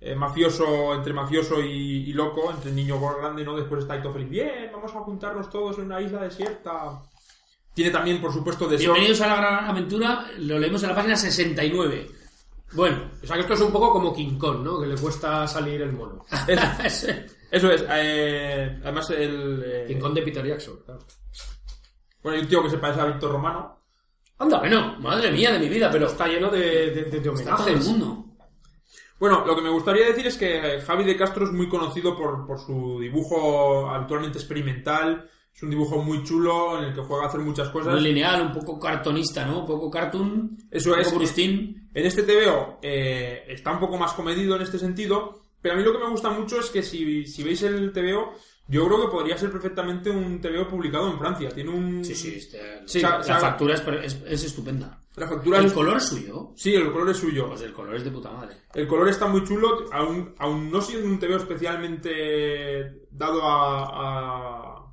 eh, 0.01 0.15
mafioso, 0.15 0.95
entre 0.95 1.13
mafioso 1.13 1.61
y, 1.61 2.09
y 2.09 2.13
loco, 2.15 2.51
entre 2.51 2.73
niño 2.73 2.99
grande, 3.19 3.45
¿no? 3.45 3.55
Después 3.55 3.83
está 3.83 4.01
todo 4.01 4.15
feliz. 4.15 4.31
Bien, 4.31 4.71
vamos 4.73 4.95
a 4.95 5.01
juntarnos 5.01 5.51
todos 5.51 5.77
en 5.77 5.85
una 5.85 6.01
isla 6.01 6.23
desierta. 6.23 7.03
Tiene 7.75 7.91
también, 7.91 8.23
por 8.23 8.33
supuesto, 8.33 8.67
deseo. 8.67 8.95
Bienvenidos 8.95 9.21
a 9.21 9.27
la 9.27 9.37
gran 9.37 9.65
aventura. 9.67 10.25
Lo 10.39 10.59
leemos 10.59 10.83
en 10.85 10.89
la 10.89 10.95
página 10.95 11.17
69. 11.17 12.11
Bueno. 12.73 13.11
O 13.23 13.27
sea 13.27 13.37
que 13.37 13.43
esto 13.43 13.53
es 13.53 13.61
un 13.61 13.73
poco 13.73 13.93
como 13.93 14.15
King 14.15 14.39
Kong, 14.39 14.61
¿no? 14.63 14.81
Que 14.81 14.87
le 14.87 14.97
cuesta 14.97 15.47
salir 15.47 15.83
el 15.83 15.93
mono. 15.93 16.25
Eso 17.51 17.71
es. 17.71 17.85
eh, 17.89 18.79
además, 18.83 19.11
el. 19.11 19.63
eh, 19.65 19.85
King 19.89 19.99
Kong 19.99 20.15
de 20.15 20.23
Peter 20.23 20.47
Jackson, 20.47 20.79
claro. 20.85 21.01
bueno, 22.23 22.37
hay 22.37 22.43
un 22.45 22.49
tío 22.49 22.63
que 22.63 22.71
se 22.71 22.79
parece 22.79 23.01
a 23.01 23.07
Víctor 23.07 23.33
Romano. 23.33 23.79
Anda, 24.39 24.59
bueno, 24.61 24.97
madre 25.01 25.31
mía 25.33 25.53
de 25.53 25.59
mi 25.59 25.69
vida, 25.69 25.91
pero 25.91 26.07
está 26.07 26.27
lleno 26.29 26.49
de, 26.51 26.61
de, 26.91 27.03
de- 27.05 27.21
de 27.21 27.31
está 27.33 27.57
todo 27.57 27.67
el 27.69 27.75
homenajes. 27.75 27.87
mundo. 27.89 28.25
Bueno, 29.19 29.45
lo 29.45 29.57
que 29.57 29.63
me 29.63 29.71
gustaría 29.71 30.07
decir 30.07 30.27
es 30.29 30.37
que 30.37 30.81
Javi 30.81 31.03
de 31.05 31.17
Castro 31.17 31.45
es 31.45 31.51
muy 31.53 31.69
conocido 31.69 32.17
por, 32.17 32.47
por 32.47 32.61
su 32.61 33.01
dibujo 33.01 33.91
habitualmente 33.91 34.39
experimental. 34.39 35.29
Es 35.53 35.61
un 35.65 35.71
dibujo 35.71 36.01
muy 36.01 36.23
chulo 36.23 36.79
en 36.79 36.85
el 36.85 36.95
que 36.95 37.01
juega 37.01 37.25
a 37.25 37.27
hacer 37.27 37.41
muchas 37.41 37.69
cosas. 37.71 37.95
Muy 37.95 38.03
lineal, 38.03 38.43
un 38.43 38.53
poco 38.53 38.79
cartonista, 38.79 39.45
¿no? 39.45 39.61
Un 39.61 39.67
poco 39.67 39.91
cartoon. 39.91 40.57
Eso 40.71 40.93
un 40.93 41.01
es. 41.01 41.07
poco 41.09 41.19
Brustin. 41.19 41.91
En 41.93 42.07
este 42.07 42.23
TVO 42.23 42.79
eh, 42.81 43.43
está 43.49 43.73
un 43.73 43.81
poco 43.81 43.97
más 43.99 44.13
comedido 44.13 44.55
en 44.55 44.63
este 44.63 44.79
sentido, 44.79 45.41
pero 45.61 45.75
a 45.75 45.77
mí 45.77 45.83
lo 45.85 45.93
que 45.93 45.99
me 45.99 46.11
gusta 46.11 46.31
mucho 46.31 46.61
es 46.61 46.71
que 46.71 46.83
si, 46.83 47.27
si 47.27 47.43
veis 47.43 47.63
el 47.63 47.93
TVO, 47.93 48.35
yo 48.69 48.87
creo 48.87 49.01
que 49.03 49.09
podría 49.09 49.39
ser 49.39 49.51
perfectamente 49.51 50.11
un 50.11 50.41
TVO 50.41 50.69
publicado 50.69 51.11
en 51.11 51.19
Francia. 51.19 51.49
Tiene 51.51 51.71
un... 51.71 52.05
Sí, 52.05 52.15
sí, 52.15 52.35
este- 52.37 52.83
Sí, 52.87 53.01
la, 53.01 53.23
factura 53.23 53.75
es, 53.75 53.83
es, 54.05 54.23
es 54.27 54.45
estupenda. 54.45 55.01
La 55.17 55.27
factura 55.27 55.59
¿El 55.59 55.67
es... 55.67 55.73
color 55.73 55.97
es 55.97 56.05
suyo? 56.05 56.53
Sí, 56.55 56.75
el 56.75 56.93
color 56.93 57.11
es 57.11 57.17
suyo. 57.17 57.49
Pues 57.49 57.63
el 57.63 57.73
color 57.73 57.97
es 57.97 58.05
de 58.05 58.11
puta 58.11 58.31
madre. 58.31 58.57
El 58.75 58.87
color 58.87 59.09
está 59.09 59.27
muy 59.27 59.43
chulo, 59.45 59.87
aún, 59.91 60.35
aún 60.39 60.71
no 60.71 60.81
siendo 60.81 61.09
un 61.09 61.19
TVO 61.19 61.37
especialmente 61.39 63.07
dado 63.11 63.41
a 63.43 64.88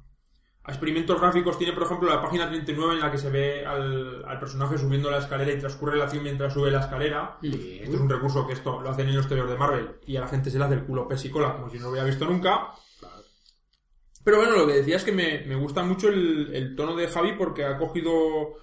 experimentos 0.68 1.20
gráficos. 1.20 1.58
Tiene, 1.58 1.74
por 1.74 1.84
ejemplo, 1.84 2.10
la 2.10 2.22
página 2.22 2.48
39 2.48 2.94
en 2.94 3.00
la 3.00 3.12
que 3.12 3.18
se 3.18 3.30
ve 3.30 3.66
al, 3.66 4.24
al 4.26 4.40
personaje 4.40 4.78
subiendo 4.78 5.10
la 5.12 5.20
escalera 5.20 5.52
y 5.52 5.60
transcurre 5.60 5.98
la 5.98 6.06
acción 6.06 6.24
mientras 6.24 6.54
sube 6.54 6.72
la 6.72 6.80
escalera. 6.80 7.38
Esto 7.42 7.96
es 7.96 8.02
un 8.02 8.10
recurso 8.10 8.48
que 8.48 8.54
esto 8.54 8.82
lo 8.82 8.90
hacen 8.90 9.08
en 9.08 9.16
los 9.16 9.28
TVOs 9.28 9.50
de 9.50 9.58
Marvel 9.58 10.00
y 10.06 10.18
a 10.18 10.22
la 10.22 10.28
gente 10.28 10.50
se 10.50 10.58
le 10.58 10.66
hace 10.66 10.76
el 10.76 10.86
culo 10.86 11.08
pes 11.08 11.24
y 11.26 11.30
cola 11.30 11.56
como 11.56 11.70
si 11.70 11.78
no 11.78 11.86
lo 11.86 11.90
hubiera 11.92 12.08
visto 12.08 12.26
nunca. 12.26 12.72
Pero 14.24 14.38
bueno, 14.38 14.58
lo 14.58 14.66
que 14.66 14.74
decía 14.74 14.96
es 14.96 15.04
que 15.04 15.12
me, 15.12 15.44
me 15.46 15.56
gusta 15.56 15.84
mucho 15.84 16.10
el, 16.10 16.50
el 16.54 16.76
tono 16.76 16.96
de 16.96 17.08
Javi 17.08 17.34
porque 17.34 17.64
ha 17.64 17.78
cogido 17.78 18.56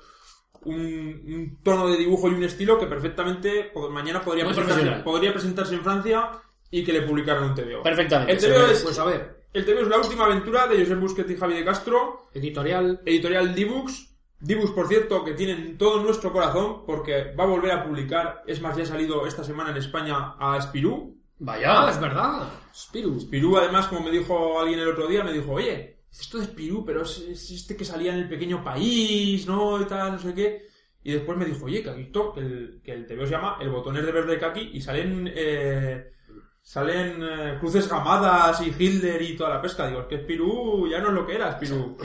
un, 0.65 0.77
un 0.77 1.59
tono 1.63 1.89
de 1.89 1.97
dibujo 1.97 2.29
y 2.29 2.35
un 2.35 2.43
estilo 2.43 2.79
que 2.79 2.87
perfectamente 2.87 3.73
mañana 3.91 4.23
podría 4.23 4.45
presentarse, 4.45 5.03
podría 5.05 5.33
presentarse 5.33 5.75
en 5.75 5.83
Francia 5.83 6.31
y 6.71 6.83
que 6.83 6.93
le 6.93 7.03
publicaran 7.03 7.45
un 7.45 7.55
TVO. 7.55 7.83
Perfectamente. 7.83 8.33
El 8.33 8.39
TVO 8.39 8.67
es, 8.67 8.83
Pues 8.83 8.99
a 8.99 9.05
ver, 9.05 9.42
el 9.53 9.65
TVO 9.65 9.81
es 9.81 9.89
la 9.89 9.99
última 9.99 10.25
aventura 10.25 10.67
de 10.67 10.79
Josep 10.79 11.01
Busquets 11.01 11.31
y 11.31 11.37
Javi 11.37 11.55
de 11.55 11.65
Castro, 11.65 12.29
editorial. 12.33 13.01
editorial 13.05 13.55
Dibux. 13.55 14.09
Dibux, 14.41 14.73
por 14.73 14.89
cierto, 14.89 15.25
que 15.25 15.35
tienen 15.35 15.79
todo 15.79 16.03
nuestro 16.03 16.33
corazón 16.33 16.85
porque 16.85 17.33
va 17.39 17.45
a 17.45 17.49
volver 17.49 17.71
a 17.71 17.85
publicar, 17.85 18.43
es 18.47 18.61
más, 18.61 18.77
ya 18.77 18.83
ha 18.83 18.87
salido 18.87 19.27
esta 19.27 19.45
semana 19.45 19.71
en 19.71 19.77
España 19.77 20.35
a 20.39 20.61
Spirú. 20.61 21.17
Vaya. 21.39 21.87
Ah, 21.87 21.91
es 21.91 22.01
verdad. 22.01 22.49
Spirus. 22.75 23.23
Spirú, 23.23 23.57
además, 23.57 23.87
como 23.87 24.03
me 24.03 24.11
dijo 24.11 24.61
alguien 24.61 24.81
el 24.81 24.89
otro 24.89 25.07
día, 25.07 25.23
me 25.23 25.33
dijo, 25.33 25.53
oye, 25.53 26.03
esto 26.11 26.39
de 26.39 26.47
Spirú, 26.47 26.85
pero 26.85 27.03
es, 27.03 27.19
es 27.19 27.51
este 27.51 27.77
que 27.77 27.85
salía 27.85 28.13
en 28.13 28.21
el 28.21 28.29
pequeño 28.29 28.63
país, 28.65 29.47
¿no? 29.47 29.81
Y 29.81 29.85
tal, 29.85 30.13
no 30.13 30.19
sé 30.19 30.35
qué. 30.35 30.67
Y 31.05 31.13
después 31.13 31.37
me 31.37 31.45
dijo, 31.45 31.65
oye, 31.67 31.83
que 31.83 31.91
has 31.91 31.97
visto 31.97 32.33
que 32.33 32.41
el, 32.41 32.81
que 32.85 32.93
el 32.93 33.07
TVO 33.07 33.27
se 33.27 33.33
llama 33.33 33.59
El 33.61 33.71
botones 33.71 34.05
de 34.05 34.13
verde 34.13 34.39
kaki 34.39 34.71
y 34.73 34.81
salen, 34.81 35.31
eh, 35.35 36.13
salen 36.63 37.23
eh, 37.23 37.57
cruces 37.61 37.89
gamadas 37.89 38.61
y 38.63 38.69
Hitler 38.79 39.21
y 39.23 39.37
toda 39.37 39.51
la 39.51 39.61
pesca. 39.63 39.87
Digo, 39.89 40.01
es 40.03 40.07
que 40.07 40.19
Spirú 40.23 40.89
ya 40.89 41.01
no 41.01 41.09
es 41.09 41.15
lo 41.15 41.27
que 41.27 41.35
era, 41.35 41.53
Spirú. 41.53 41.97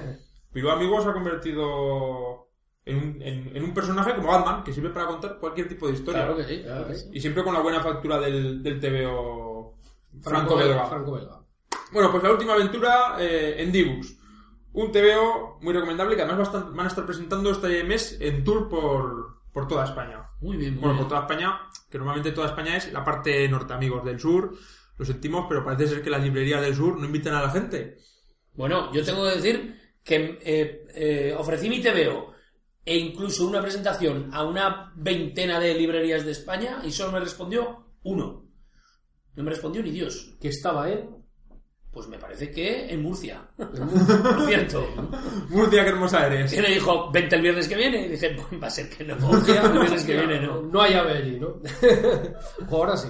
Spirú, 0.50 0.70
amigos, 0.70 1.04
se 1.04 1.10
ha 1.10 1.12
convertido 1.12 2.48
en 2.84 2.96
un, 2.96 3.22
en, 3.22 3.56
en 3.56 3.62
un 3.64 3.74
personaje 3.74 4.14
como 4.14 4.28
Batman, 4.28 4.64
que 4.64 4.72
sirve 4.72 4.90
para 4.90 5.06
contar 5.06 5.38
cualquier 5.38 5.68
tipo 5.68 5.86
de 5.86 5.94
historia. 5.94 6.22
Claro 6.22 6.36
que 6.36 6.44
sí, 6.44 6.62
claro 6.62 6.86
que 6.88 6.94
sí. 6.94 7.10
Y 7.12 7.20
siempre 7.20 7.44
con 7.44 7.52
la 7.54 7.60
buena 7.60 7.80
factura 7.80 8.18
del, 8.20 8.62
del 8.62 8.80
TVO 8.80 9.76
Franco 10.22 10.30
franco-belga. 10.56 10.86
Franco 10.86 11.12
Belga. 11.12 11.40
Bueno, 11.92 12.10
pues 12.10 12.22
la 12.22 12.32
última 12.32 12.54
aventura 12.54 13.16
eh, 13.18 13.56
en 13.58 13.70
Dibux. 13.70 14.16
Un 14.72 14.92
TVO 14.92 15.58
muy 15.62 15.72
recomendable 15.74 16.16
que 16.16 16.22
además 16.22 16.50
van 16.52 16.86
a 16.86 16.88
estar 16.88 17.04
presentando 17.06 17.50
este 17.50 17.82
mes 17.84 18.18
en 18.20 18.44
tour 18.44 18.68
por, 18.68 19.40
por 19.52 19.66
toda 19.68 19.84
España. 19.84 20.28
Muy 20.40 20.56
bien, 20.56 20.74
muy 20.74 20.80
Bueno, 20.80 20.94
bien. 20.94 21.04
por 21.04 21.08
toda 21.08 21.20
España, 21.22 21.60
que 21.88 21.98
normalmente 21.98 22.32
toda 22.32 22.48
España 22.48 22.76
es 22.76 22.92
la 22.92 23.04
parte 23.04 23.48
norte, 23.48 23.72
amigos 23.72 24.04
del 24.04 24.18
sur. 24.18 24.56
Lo 24.98 25.04
sentimos, 25.04 25.46
pero 25.48 25.64
parece 25.64 25.88
ser 25.88 26.02
que 26.02 26.10
las 26.10 26.22
librerías 26.22 26.60
del 26.60 26.74
sur 26.74 26.98
no 26.98 27.04
invitan 27.04 27.34
a 27.34 27.42
la 27.42 27.50
gente. 27.50 27.98
Bueno, 28.54 28.92
yo 28.92 29.04
tengo 29.04 29.24
que 29.24 29.36
decir 29.36 29.76
que 30.02 30.38
eh, 30.42 30.86
eh, 30.94 31.34
ofrecí 31.36 31.68
mi 31.68 31.80
TVO 31.80 32.34
e 32.84 32.96
incluso 32.96 33.46
una 33.46 33.60
presentación 33.60 34.30
a 34.32 34.44
una 34.44 34.92
veintena 34.96 35.60
de 35.60 35.74
librerías 35.74 36.24
de 36.24 36.32
España 36.32 36.80
y 36.84 36.90
solo 36.90 37.12
me 37.12 37.20
respondió 37.20 37.96
uno. 38.04 38.48
No 39.34 39.42
me 39.42 39.50
respondió 39.50 39.82
ni 39.82 39.90
Dios. 39.90 40.36
Que 40.40 40.48
estaba 40.48 40.90
en... 40.90 41.15
Pues 41.96 42.08
me 42.08 42.18
parece 42.18 42.50
que 42.50 42.90
en 42.92 43.00
Murcia. 43.00 43.48
Por 43.56 44.46
cierto. 44.46 44.86
Murcia, 45.48 45.82
qué 45.82 45.88
hermosa 45.88 46.26
eres. 46.26 46.52
Y 46.52 46.60
me 46.60 46.68
dijo, 46.68 47.10
vente 47.10 47.36
el 47.36 47.40
viernes 47.40 47.66
que 47.66 47.74
viene. 47.74 48.04
Y 48.04 48.08
dije, 48.10 48.36
pues 48.36 48.62
va 48.62 48.66
a 48.66 48.70
ser 48.70 48.90
que 48.90 49.02
no. 49.02 49.16
Murcia, 49.16 49.62
el 49.64 49.72
viernes 49.72 50.04
que 50.04 50.12
viene 50.12 50.38
no. 50.38 50.60
No 50.60 50.82
hay 50.82 50.92
ave 50.92 51.12
allí, 51.16 51.40
¿no? 51.40 51.54
Ahora 52.70 52.98
sí. 52.98 53.08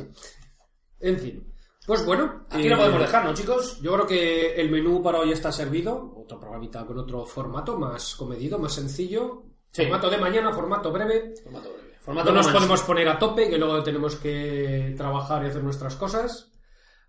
En 1.00 1.18
fin. 1.18 1.52
Pues 1.84 2.06
bueno. 2.06 2.46
Aquí 2.48 2.68
eh, 2.68 2.70
lo 2.70 2.76
podemos 2.76 3.00
dejar, 3.00 3.24
¿no, 3.24 3.34
chicos? 3.34 3.80
Yo 3.82 3.92
creo 3.94 4.06
que 4.06 4.54
el 4.54 4.70
menú 4.70 5.02
para 5.02 5.18
hoy 5.18 5.32
está 5.32 5.50
servido. 5.50 6.14
Otro 6.16 6.38
programita 6.38 6.86
con 6.86 6.96
otro 6.96 7.26
formato 7.26 7.76
más 7.76 8.14
comedido, 8.14 8.56
más 8.56 8.74
sencillo. 8.74 9.46
Sí. 9.72 9.82
Formato 9.82 10.08
de 10.08 10.18
mañana, 10.18 10.52
formato 10.52 10.92
breve. 10.92 11.34
Formato 11.42 11.72
breve. 11.72 11.96
Formato 12.02 12.30
No 12.30 12.36
nos 12.36 12.52
podemos 12.52 12.82
poner 12.82 13.08
a 13.08 13.18
tope, 13.18 13.50
que 13.50 13.58
luego 13.58 13.82
tenemos 13.82 14.14
que 14.14 14.94
trabajar 14.96 15.42
y 15.42 15.48
hacer 15.48 15.64
nuestras 15.64 15.96
cosas. 15.96 16.52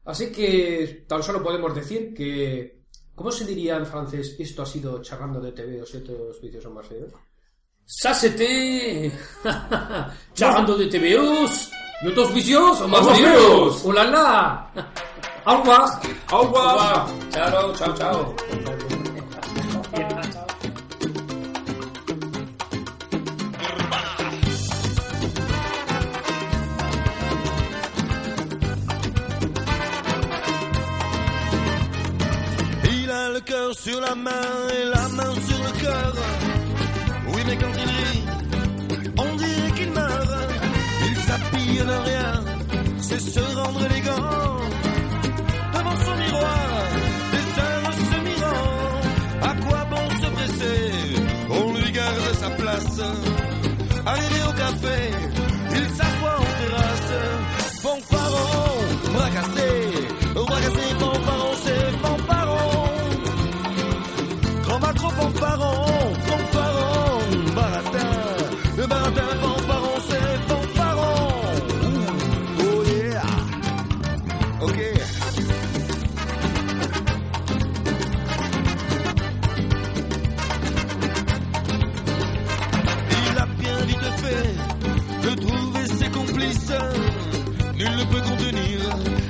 Así 0.08 0.32
que 0.32 1.06
tan 1.08 1.22
solo 1.22 1.44
podemos 1.44 1.76
decir 1.76 2.14
que... 2.14 2.78
¿Cómo 3.14 3.32
se 3.32 3.46
diría 3.46 3.78
en 3.78 3.86
francés 3.86 4.36
esto 4.40 4.62
ha 4.62 4.66
sido 4.66 5.02
charlando 5.02 5.42
de 5.42 5.52
TV 5.52 5.82
o 5.82 5.86
siete 5.86 6.16
vicios 6.42 6.64
son 6.64 6.76
más 6.76 6.88
feos? 6.88 7.12
C'était... 7.86 9.12
Charlando 10.34 10.78
de 10.78 10.88
TVOs. 10.88 11.72
¿Y 12.04 12.08
otros 12.08 12.34
vicios 12.34 12.78
son 12.78 12.92
más 12.92 13.04
¡Más 13.04 13.20
feos? 13.20 13.82
¡Oh 13.86 13.94
la! 13.94 14.72
¡Au 15.46 15.58
revoir! 15.58 15.90
¡Agua! 16.28 17.08
Chao, 17.32 17.74
chao, 17.74 17.94
chao. 17.96 18.36
Sur 33.74 34.00
la 34.00 34.16
main 34.16 34.32
et 34.72 34.86
la 34.86 35.08
main 35.10 35.34
sur 35.48 35.58
le 35.64 35.72
cœur. 35.82 36.14
Oui, 37.34 37.42
mais 37.46 37.58
quand 37.58 37.74
il 37.74 37.90
rit, 37.90 38.24
on 39.18 39.36
dirait 39.36 39.72
qu'il 39.78 39.92
meurt. 39.92 40.30
Il 41.10 41.16
s'habille 41.18 41.78
de 41.78 41.98
rien, 42.10 42.44
c'est 43.00 43.20
se 43.20 43.40
rendre 43.40 43.86
élégant. 43.86 44.60
Devant 45.74 45.98
son 46.06 46.16
miroir, 46.24 46.68
des 47.34 47.48
heures 47.62 47.94
se 47.94 48.18
mirant. 48.28 48.72
À 49.42 49.54
quoi 49.66 49.86
bon 49.92 50.06
se 50.22 50.30
presser? 50.38 50.80
On 51.50 51.74
lui 51.74 51.92
garde 51.92 52.34
sa 52.40 52.50
place. 52.52 53.02
Nul 87.78 87.96
ne 87.96 88.04
peut 88.06 88.22
contenir 88.22 88.80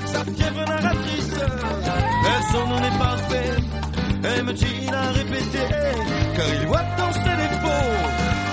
sa 0.05 0.23
fièvre 0.23 0.65
narratrice. 0.65 1.33
Elle 1.37 2.43
son 2.51 2.67
nom 2.67 2.77
est 2.77 2.97
parfait, 2.97 3.51
aime-t-il 4.23 4.93
à 4.93 5.11
répéter? 5.11 5.67
Car 6.35 6.45
il 6.61 6.67
voit 6.67 6.85
dans 6.97 7.11
ses 7.11 7.35
défauts 7.43 7.91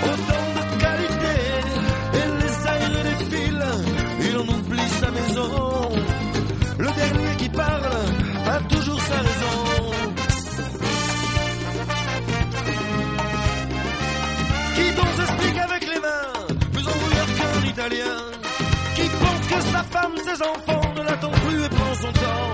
autant 0.03 0.47
de 0.57 0.63
qualités. 0.83 1.45
Et 2.19 2.27
les 2.43 2.55
aïeux 2.73 3.03
défilent, 3.05 3.67
il 4.21 4.37
en 4.37 4.47
oublie 4.57 4.89
sa 5.01 5.11
maison. 5.13 5.49
Le 6.79 6.87
dernier 6.87 7.37
qui 7.39 7.49
parle 7.51 7.97
a 8.47 8.59
toujours 8.75 9.01
sa 9.01 9.15
raison. 9.15 9.57
Qui 14.75 14.93
donc 14.97 15.11
s'explique 15.17 15.59
avec 15.59 15.83
les 15.87 16.01
mains, 16.01 16.57
plus 16.73 16.83
embrouillard 16.83 17.31
qu'un 17.37 17.69
italien 17.69 18.24
sa 19.61 19.83
femme, 19.85 20.13
ses 20.17 20.43
enfants 20.43 20.95
ne 20.97 21.03
l'attendent 21.03 21.41
plus 21.47 21.65
et 21.65 21.69
prend 21.69 21.95
son 21.95 22.13
temps. 22.13 22.51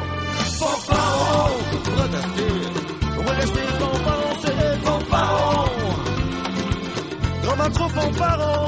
Fanfaron, 0.59 1.57
protester, 1.85 2.53
ouais, 3.19 3.37
rester 3.41 3.61
fanfaron, 3.79 4.37
c'est 4.43 4.57
des 4.57 4.77
fanfarons. 4.85 5.71
Dans 7.45 7.57
ma 7.57 7.71
trop 7.71 7.89
fanfaron. 7.89 8.67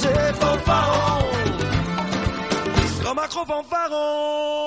C'est 0.00 0.34
fanfaron. 0.40 1.24
Grand 3.02 3.14
macro 3.14 3.44
fanfaron. 3.44 4.57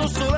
Va 0.00 0.29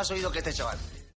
más 0.00 0.10
oído 0.10 0.32
que 0.32 0.38
este 0.38 0.54
chaval. 0.54 0.78